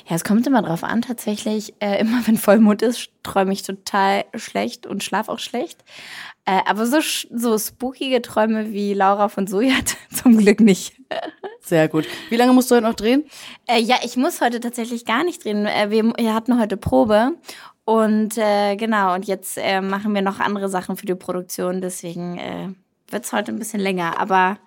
Ja, 0.08 0.16
es 0.16 0.24
kommt 0.24 0.46
immer 0.46 0.62
drauf 0.62 0.84
an, 0.84 1.02
tatsächlich. 1.02 1.74
Äh, 1.80 2.00
immer 2.00 2.26
wenn 2.26 2.36
Vollmond 2.36 2.82
ist, 2.82 3.10
träume 3.22 3.52
ich 3.52 3.62
total 3.62 4.24
schlecht 4.34 4.86
und 4.86 5.02
schlafe 5.02 5.30
auch 5.30 5.38
schlecht. 5.38 5.84
Äh, 6.44 6.60
aber 6.66 6.86
so, 6.86 6.98
so 7.30 7.58
spookige 7.58 8.20
Träume 8.20 8.72
wie 8.72 8.94
Laura 8.94 9.28
von 9.28 9.46
Soja 9.46 9.74
zum 10.10 10.38
Glück 10.38 10.60
nicht. 10.60 10.94
Sehr 11.60 11.88
gut. 11.88 12.06
Wie 12.28 12.36
lange 12.36 12.52
musst 12.52 12.70
du 12.70 12.74
heute 12.74 12.86
noch 12.86 12.94
drehen? 12.94 13.24
Äh, 13.66 13.80
ja, 13.80 13.96
ich 14.02 14.16
muss 14.16 14.40
heute 14.40 14.58
tatsächlich 14.58 15.04
gar 15.04 15.24
nicht 15.24 15.44
drehen. 15.44 15.66
Äh, 15.66 15.90
wir, 15.90 16.04
wir 16.04 16.34
hatten 16.34 16.60
heute 16.60 16.76
Probe. 16.76 17.36
Und 17.84 18.38
äh, 18.38 18.76
genau, 18.76 19.14
und 19.14 19.26
jetzt 19.26 19.58
äh, 19.58 19.80
machen 19.80 20.14
wir 20.14 20.22
noch 20.22 20.40
andere 20.40 20.68
Sachen 20.68 20.96
für 20.96 21.06
die 21.06 21.14
Produktion. 21.14 21.80
Deswegen 21.80 22.38
äh, 22.38 22.68
wird 23.08 23.24
es 23.24 23.32
heute 23.32 23.52
ein 23.52 23.58
bisschen 23.58 23.80
länger. 23.80 24.18
Aber 24.18 24.58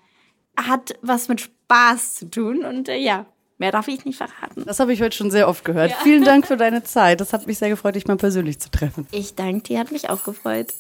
hat 0.58 0.96
was 1.02 1.28
mit 1.28 1.42
Spaß 1.42 2.16
zu 2.16 2.30
tun. 2.30 2.64
Und 2.64 2.88
äh, 2.88 2.98
ja, 2.98 3.26
Mehr 3.58 3.72
darf 3.72 3.88
ich 3.88 4.04
nicht 4.04 4.18
verraten. 4.18 4.66
Das 4.66 4.82
habe 4.82 4.92
ich 4.92 5.02
heute 5.02 5.16
schon 5.16 5.32
sehr 5.32 5.48
oft 5.48 5.64
gehört. 5.64 5.92
Ja. 5.92 5.98
Vielen 6.04 6.26
Dank 6.26 6.46
für 6.46 6.58
deine 6.58 6.84
Zeit. 6.84 7.22
Das 7.22 7.32
hat 7.32 7.48
mich 7.48 7.58
sehr 7.58 7.70
gefreut, 7.70 7.96
dich 7.96 8.06
mal 8.06 8.18
persönlich 8.18 8.60
zu 8.60 8.70
treffen. 8.70 9.08
Ich 9.12 9.36
danke 9.36 9.62
dir, 9.62 9.80
hat 9.80 9.94
mich 9.94 10.10
auch 10.10 10.24
gefreut. 10.26 10.74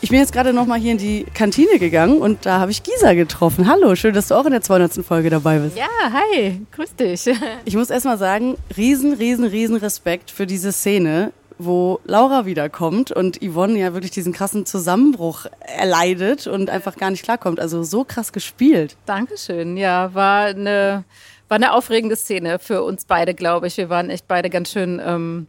Ich 0.00 0.08
bin 0.08 0.18
jetzt 0.18 0.32
gerade 0.32 0.54
noch 0.54 0.66
mal 0.66 0.80
hier 0.80 0.92
in 0.92 0.98
die 0.98 1.24
Kantine 1.34 1.78
gegangen 1.78 2.22
und 2.22 2.46
da 2.46 2.58
habe 2.58 2.70
ich 2.70 2.82
Gisa 2.82 3.12
getroffen. 3.12 3.68
Hallo, 3.68 3.94
schön, 3.94 4.14
dass 4.14 4.28
du 4.28 4.34
auch 4.34 4.46
in 4.46 4.52
der 4.52 4.62
200. 4.62 5.04
Folge 5.04 5.28
dabei 5.28 5.58
bist. 5.58 5.76
Ja, 5.76 5.88
hi, 6.12 6.62
grüß 6.72 6.96
dich. 6.96 7.30
Ich 7.66 7.76
muss 7.76 7.90
erst 7.90 8.06
mal 8.06 8.16
sagen, 8.16 8.56
riesen, 8.74 9.12
riesen, 9.12 9.44
riesen 9.44 9.76
Respekt 9.76 10.30
für 10.30 10.46
diese 10.46 10.72
Szene 10.72 11.32
wo 11.64 12.00
Laura 12.04 12.46
wiederkommt 12.46 13.12
und 13.12 13.40
Yvonne 13.42 13.78
ja 13.78 13.92
wirklich 13.94 14.10
diesen 14.10 14.32
krassen 14.32 14.66
Zusammenbruch 14.66 15.46
erleidet 15.60 16.46
und 16.46 16.70
einfach 16.70 16.96
gar 16.96 17.10
nicht 17.10 17.24
klarkommt. 17.24 17.60
Also 17.60 17.82
so 17.82 18.04
krass 18.04 18.32
gespielt. 18.32 18.96
Dankeschön. 19.06 19.76
Ja, 19.76 20.14
war 20.14 20.46
eine, 20.46 21.04
war 21.48 21.56
eine 21.56 21.72
aufregende 21.72 22.16
Szene 22.16 22.58
für 22.58 22.82
uns 22.82 23.04
beide, 23.04 23.34
glaube 23.34 23.66
ich. 23.66 23.76
Wir 23.76 23.88
waren 23.88 24.10
echt 24.10 24.28
beide 24.28 24.50
ganz 24.50 24.70
schön 24.70 25.00
ähm, 25.04 25.46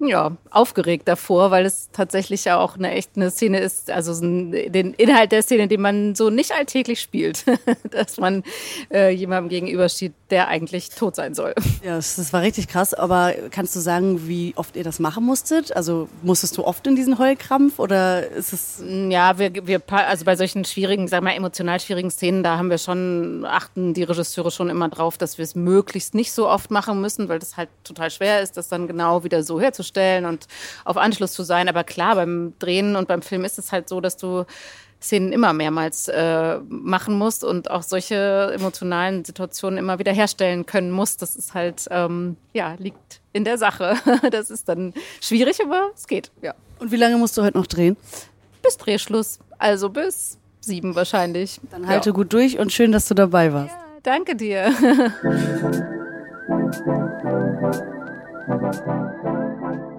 ja, 0.00 0.36
aufgeregt 0.50 1.06
davor, 1.08 1.50
weil 1.50 1.66
es 1.66 1.90
tatsächlich 1.92 2.44
ja 2.46 2.58
auch 2.58 2.76
eine 2.76 2.92
echt 2.92 3.10
eine 3.16 3.30
Szene 3.30 3.60
ist, 3.60 3.90
also 3.90 4.18
den 4.20 4.94
Inhalt 4.94 5.30
der 5.30 5.42
Szene, 5.42 5.68
den 5.68 5.82
man 5.82 6.14
so 6.14 6.30
nicht 6.30 6.52
alltäglich 6.52 7.00
spielt, 7.00 7.44
dass 7.90 8.18
man 8.18 8.42
äh, 8.90 9.10
jemandem 9.10 9.50
gegenübersteht, 9.50 10.14
der 10.30 10.48
eigentlich 10.48 10.88
tot 10.90 11.16
sein 11.16 11.34
soll. 11.34 11.54
Ja, 11.84 11.96
das 11.96 12.32
war 12.32 12.40
richtig 12.40 12.68
krass, 12.68 12.94
aber 12.94 13.34
kannst 13.50 13.76
du 13.76 13.80
sagen, 13.80 14.26
wie 14.26 14.54
oft 14.56 14.74
ihr 14.76 14.84
das 14.84 15.00
machen 15.00 15.24
musstet? 15.24 15.76
Also 15.76 16.08
musstest 16.22 16.56
du 16.56 16.64
oft 16.64 16.86
in 16.86 16.96
diesen 16.96 17.18
Heulkrampf 17.18 17.78
oder 17.78 18.26
ist 18.28 18.52
es... 18.52 18.82
Ja, 19.10 19.38
wir, 19.38 19.66
wir 19.66 19.82
also 19.88 20.24
bei 20.24 20.36
solchen 20.36 20.64
schwierigen, 20.64 21.08
sagen 21.08 21.26
wir 21.26 21.34
emotional 21.34 21.78
schwierigen 21.78 22.10
Szenen, 22.10 22.42
da 22.42 22.56
haben 22.56 22.70
wir 22.70 22.78
schon, 22.78 23.44
achten 23.44 23.92
die 23.92 24.04
Regisseure 24.04 24.50
schon 24.50 24.70
immer 24.70 24.88
drauf, 24.88 25.18
dass 25.18 25.36
wir 25.36 25.42
es 25.42 25.54
möglichst 25.54 26.14
nicht 26.14 26.32
so 26.32 26.48
oft 26.48 26.70
machen 26.70 27.00
müssen, 27.00 27.28
weil 27.28 27.38
das 27.38 27.58
halt 27.58 27.68
total 27.84 28.10
schwer 28.10 28.40
ist, 28.40 28.56
das 28.56 28.68
dann 28.68 28.86
genau 28.86 29.24
wieder 29.24 29.42
so 29.42 29.60
herzustellen 29.60 29.89
stellen 29.90 30.24
und 30.24 30.46
auf 30.84 30.96
Anschluss 30.96 31.32
zu 31.32 31.42
sein. 31.42 31.68
Aber 31.68 31.84
klar, 31.84 32.14
beim 32.14 32.54
Drehen 32.58 32.96
und 32.96 33.08
beim 33.08 33.22
Film 33.22 33.44
ist 33.44 33.58
es 33.58 33.72
halt 33.72 33.88
so, 33.88 34.00
dass 34.00 34.16
du 34.16 34.44
Szenen 35.02 35.32
immer 35.32 35.52
mehrmals 35.52 36.08
äh, 36.08 36.58
machen 36.68 37.16
musst 37.16 37.42
und 37.42 37.70
auch 37.70 37.82
solche 37.82 38.52
emotionalen 38.54 39.24
Situationen 39.24 39.78
immer 39.78 39.98
wieder 39.98 40.12
herstellen 40.12 40.66
können 40.66 40.90
musst. 40.90 41.22
Das 41.22 41.36
ist 41.36 41.54
halt, 41.54 41.86
ähm, 41.90 42.36
ja, 42.52 42.74
liegt 42.78 43.20
in 43.32 43.44
der 43.44 43.58
Sache. 43.58 43.96
Das 44.30 44.50
ist 44.50 44.68
dann 44.68 44.92
schwierig, 45.20 45.58
aber 45.64 45.90
es 45.94 46.06
geht, 46.06 46.30
ja. 46.42 46.54
Und 46.78 46.92
wie 46.92 46.96
lange 46.96 47.16
musst 47.16 47.36
du 47.38 47.42
heute 47.42 47.56
noch 47.56 47.66
drehen? 47.66 47.96
Bis 48.62 48.76
Drehschluss. 48.76 49.38
Also 49.58 49.88
bis 49.88 50.38
sieben 50.60 50.94
wahrscheinlich. 50.94 51.60
Dann 51.70 51.86
halte 51.86 52.10
ja. 52.10 52.14
gut 52.14 52.32
durch 52.32 52.58
und 52.58 52.72
schön, 52.72 52.92
dass 52.92 53.08
du 53.08 53.14
dabei 53.14 53.52
warst. 53.52 53.74
Ja, 53.74 53.80
danke 54.02 54.36
dir. 54.36 54.72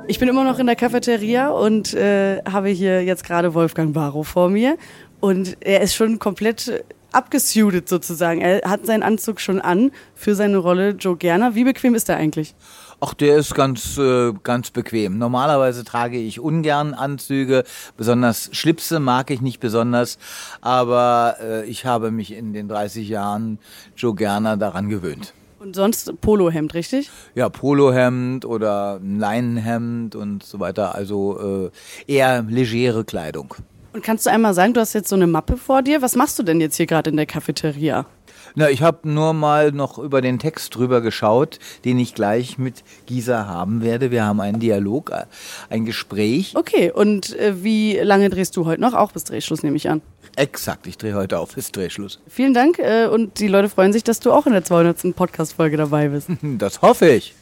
Ich 0.08 0.20
bin 0.20 0.28
immer 0.28 0.44
noch 0.44 0.60
in 0.60 0.66
der 0.66 0.76
Cafeteria 0.76 1.50
und 1.50 1.94
äh, 1.94 2.42
habe 2.44 2.70
hier 2.70 3.04
jetzt 3.04 3.24
gerade 3.24 3.54
Wolfgang 3.54 3.94
Barrow 3.94 4.28
vor 4.28 4.50
mir. 4.50 4.78
Und 5.20 5.58
er 5.62 5.82
ist 5.82 5.96
schon 5.96 6.20
komplett 6.20 6.84
abgesuited 7.12 7.88
sozusagen. 7.88 8.42
Er 8.42 8.70
hat 8.70 8.86
seinen 8.86 9.04
Anzug 9.04 9.40
schon 9.40 9.62
an 9.62 9.92
für 10.16 10.36
seine 10.36 10.58
Rolle 10.58 10.92
Joe 10.92 11.18
Gerner. 11.18 11.56
Wie 11.56 11.64
bequem 11.64 11.96
ist 11.96 12.10
er 12.10 12.18
eigentlich? 12.18 12.56
Ach, 13.00 13.14
der 13.14 13.38
ist 13.38 13.56
ganz, 13.56 13.98
äh, 13.98 14.32
ganz 14.44 14.70
bequem. 14.70 15.18
Normalerweise 15.18 15.84
trage 15.84 16.18
ich 16.18 16.40
ungern 16.40 16.94
Anzüge, 16.94 17.64
besonders 17.98 18.50
Schlipse 18.54 19.00
mag 19.00 19.32
ich 19.32 19.42
nicht 19.42 19.60
besonders, 19.60 20.20
aber 20.62 21.38
äh, 21.42 21.66
ich 21.66 21.86
habe 21.86 22.12
mich 22.12 22.32
in 22.32 22.54
den 22.54 22.68
30 22.68 23.10
Jahren 23.10 23.58
Joe 23.96 24.14
Gerner 24.14 24.56
daran 24.56 24.88
gewöhnt. 24.90 25.34
Und 25.62 25.76
sonst 25.76 26.20
Polohemd, 26.22 26.74
richtig? 26.74 27.12
Ja, 27.36 27.48
Polohemd 27.48 28.46
oder 28.46 28.96
ein 28.96 29.20
Leinenhemd 29.20 30.16
und 30.16 30.42
so 30.42 30.60
weiter. 30.60 30.96
Also 30.96 31.70
äh, 32.08 32.12
eher 32.12 32.42
legere 32.42 33.06
Kleidung. 33.06 33.54
Und 33.94 34.04
kannst 34.04 34.26
du 34.26 34.32
einmal 34.32 34.56
sagen, 34.56 34.74
du 34.74 34.80
hast 34.80 34.94
jetzt 34.94 35.10
so 35.10 35.16
eine 35.16 35.28
Mappe 35.28 35.58
vor 35.58 35.84
dir. 35.84 36.02
Was 36.02 36.16
machst 36.16 36.40
du 36.40 36.44
denn 36.44 36.62
jetzt 36.62 36.78
hier 36.78 36.88
gerade 36.88 37.12
in 37.12 37.16
der 37.18 37.28
Cafeteria? 37.28 38.08
Na, 38.56 38.70
ich 38.70 38.82
habe 38.82 39.10
nur 39.10 39.34
mal 39.34 39.72
noch 39.72 39.98
über 39.98 40.22
den 40.22 40.40
Text 40.40 40.76
drüber 40.76 41.02
geschaut, 41.02 41.60
den 41.86 42.00
ich 42.00 42.14
gleich 42.14 42.58
mit 42.58 42.84
Gisa 43.06 43.46
haben 43.46 43.82
werde. 43.82 44.12
Wir 44.12 44.26
haben 44.26 44.42
einen 44.42 44.60
Dialog, 44.60 45.12
äh, 45.12 45.26
ein 45.70 45.86
Gespräch. 45.86 46.54
Okay, 46.56 46.92
und 46.92 47.38
äh, 47.38 47.64
wie 47.64 47.98
lange 47.98 48.30
drehst 48.30 48.58
du 48.58 48.66
heute 48.66 48.82
noch? 48.82 48.94
Auch 48.94 49.12
bis 49.12 49.24
Drehschluss, 49.24 49.64
nehme 49.64 49.78
ich 49.78 49.90
an. 49.90 50.02
Exakt, 50.36 50.88
ich 50.88 50.98
drehe 50.98 51.16
heute 51.16 51.40
auf 51.40 51.56
bis 51.56 51.72
Drehschluss. 51.72 52.20
Vielen 52.28 52.54
Dank 52.54 52.80
äh, 52.80 53.08
und 53.08 53.40
die 53.40 53.48
Leute 53.48 53.70
freuen 53.70 53.94
sich, 53.94 54.04
dass 54.04 54.20
du 54.20 54.32
auch 54.32 54.46
in 54.46 54.54
der 54.54 54.64
200. 54.64 55.16
Podcast-Folge 55.16 55.78
dabei 55.78 56.10
bist. 56.10 56.30
Das 56.58 56.82
hoffe 56.82 57.10
ich. 57.10 57.34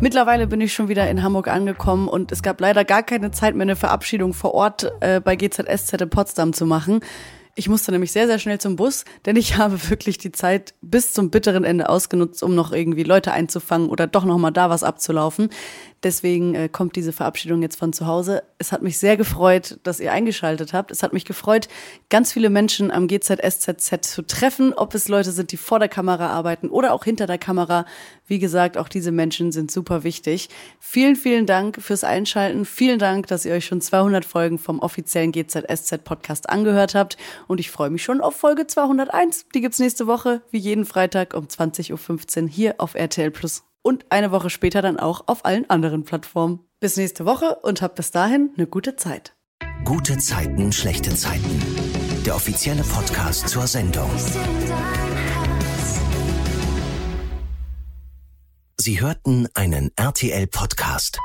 Mittlerweile 0.00 0.46
bin 0.46 0.60
ich 0.60 0.72
schon 0.72 0.88
wieder 0.88 1.10
in 1.10 1.24
Hamburg 1.24 1.48
angekommen 1.48 2.06
und 2.06 2.30
es 2.30 2.44
gab 2.44 2.60
leider 2.60 2.84
gar 2.84 3.02
keine 3.02 3.32
Zeit 3.32 3.56
mehr, 3.56 3.64
eine 3.64 3.74
Verabschiedung 3.74 4.32
vor 4.32 4.54
Ort 4.54 4.92
äh, 5.00 5.20
bei 5.20 5.34
GZSZ 5.34 6.00
in 6.00 6.08
Potsdam 6.08 6.52
zu 6.52 6.66
machen. 6.66 7.00
Ich 7.56 7.68
musste 7.68 7.90
nämlich 7.90 8.12
sehr, 8.12 8.28
sehr 8.28 8.38
schnell 8.38 8.60
zum 8.60 8.76
Bus, 8.76 9.04
denn 9.26 9.34
ich 9.34 9.56
habe 9.58 9.90
wirklich 9.90 10.16
die 10.16 10.30
Zeit 10.30 10.74
bis 10.82 11.12
zum 11.12 11.30
bitteren 11.30 11.64
Ende 11.64 11.88
ausgenutzt, 11.88 12.44
um 12.44 12.54
noch 12.54 12.70
irgendwie 12.70 13.02
Leute 13.02 13.32
einzufangen 13.32 13.88
oder 13.88 14.06
doch 14.06 14.24
noch 14.24 14.38
mal 14.38 14.52
da 14.52 14.70
was 14.70 14.84
abzulaufen. 14.84 15.50
Deswegen 16.04 16.54
äh, 16.54 16.68
kommt 16.68 16.94
diese 16.94 17.12
Verabschiedung 17.12 17.60
jetzt 17.60 17.76
von 17.76 17.92
zu 17.92 18.06
Hause. 18.06 18.44
Es 18.58 18.70
hat 18.70 18.82
mich 18.82 18.98
sehr 18.98 19.16
gefreut, 19.16 19.78
dass 19.82 19.98
ihr 19.98 20.12
eingeschaltet 20.12 20.72
habt. 20.72 20.92
Es 20.92 21.02
hat 21.02 21.12
mich 21.12 21.24
gefreut, 21.24 21.68
ganz 22.08 22.32
viele 22.32 22.50
Menschen 22.50 22.90
am 22.92 23.08
GZSZZ 23.08 24.02
zu 24.02 24.22
treffen, 24.22 24.72
ob 24.74 24.94
es 24.94 25.08
Leute 25.08 25.32
sind, 25.32 25.50
die 25.50 25.56
vor 25.56 25.80
der 25.80 25.88
Kamera 25.88 26.28
arbeiten 26.28 26.68
oder 26.68 26.92
auch 26.92 27.04
hinter 27.04 27.26
der 27.26 27.38
Kamera. 27.38 27.84
Wie 28.26 28.38
gesagt, 28.38 28.78
auch 28.78 28.88
diese 28.88 29.10
Menschen 29.10 29.50
sind 29.50 29.72
super 29.72 30.04
wichtig. 30.04 30.50
Vielen, 30.78 31.16
vielen 31.16 31.46
Dank 31.46 31.82
fürs 31.82 32.04
Einschalten. 32.04 32.64
Vielen 32.64 32.98
Dank, 33.00 33.26
dass 33.26 33.44
ihr 33.44 33.54
euch 33.54 33.66
schon 33.66 33.80
200 33.80 34.24
Folgen 34.24 34.58
vom 34.58 34.78
offiziellen 34.78 35.32
GZSZ 35.32 36.04
Podcast 36.04 36.48
angehört 36.48 36.94
habt. 36.94 37.16
Und 37.48 37.58
ich 37.58 37.70
freue 37.70 37.90
mich 37.90 38.04
schon 38.04 38.20
auf 38.20 38.36
Folge 38.36 38.66
201. 38.66 39.46
Die 39.54 39.60
gibt's 39.60 39.78
nächste 39.80 40.06
Woche, 40.06 40.42
wie 40.50 40.58
jeden 40.58 40.84
Freitag 40.84 41.34
um 41.34 41.46
20.15 41.46 42.42
Uhr 42.42 42.48
hier 42.48 42.74
auf 42.78 42.94
RTL 42.94 43.30
Plus 43.30 43.67
und 43.88 44.04
eine 44.10 44.30
Woche 44.32 44.50
später 44.50 44.82
dann 44.82 44.98
auch 44.98 45.28
auf 45.28 45.46
allen 45.46 45.68
anderen 45.70 46.04
Plattformen. 46.04 46.60
Bis 46.78 46.98
nächste 46.98 47.24
Woche 47.24 47.56
und 47.62 47.80
habt 47.80 47.94
bis 47.94 48.10
dahin 48.10 48.50
eine 48.54 48.66
gute 48.66 48.96
Zeit. 48.96 49.34
Gute 49.82 50.18
Zeiten, 50.18 50.72
schlechte 50.72 51.14
Zeiten. 51.14 51.62
Der 52.26 52.36
offizielle 52.36 52.82
Podcast 52.82 53.48
zur 53.48 53.66
Sendung. 53.66 54.10
Sie 58.76 59.00
hörten 59.00 59.48
einen 59.54 59.90
RTL-Podcast. 59.96 61.18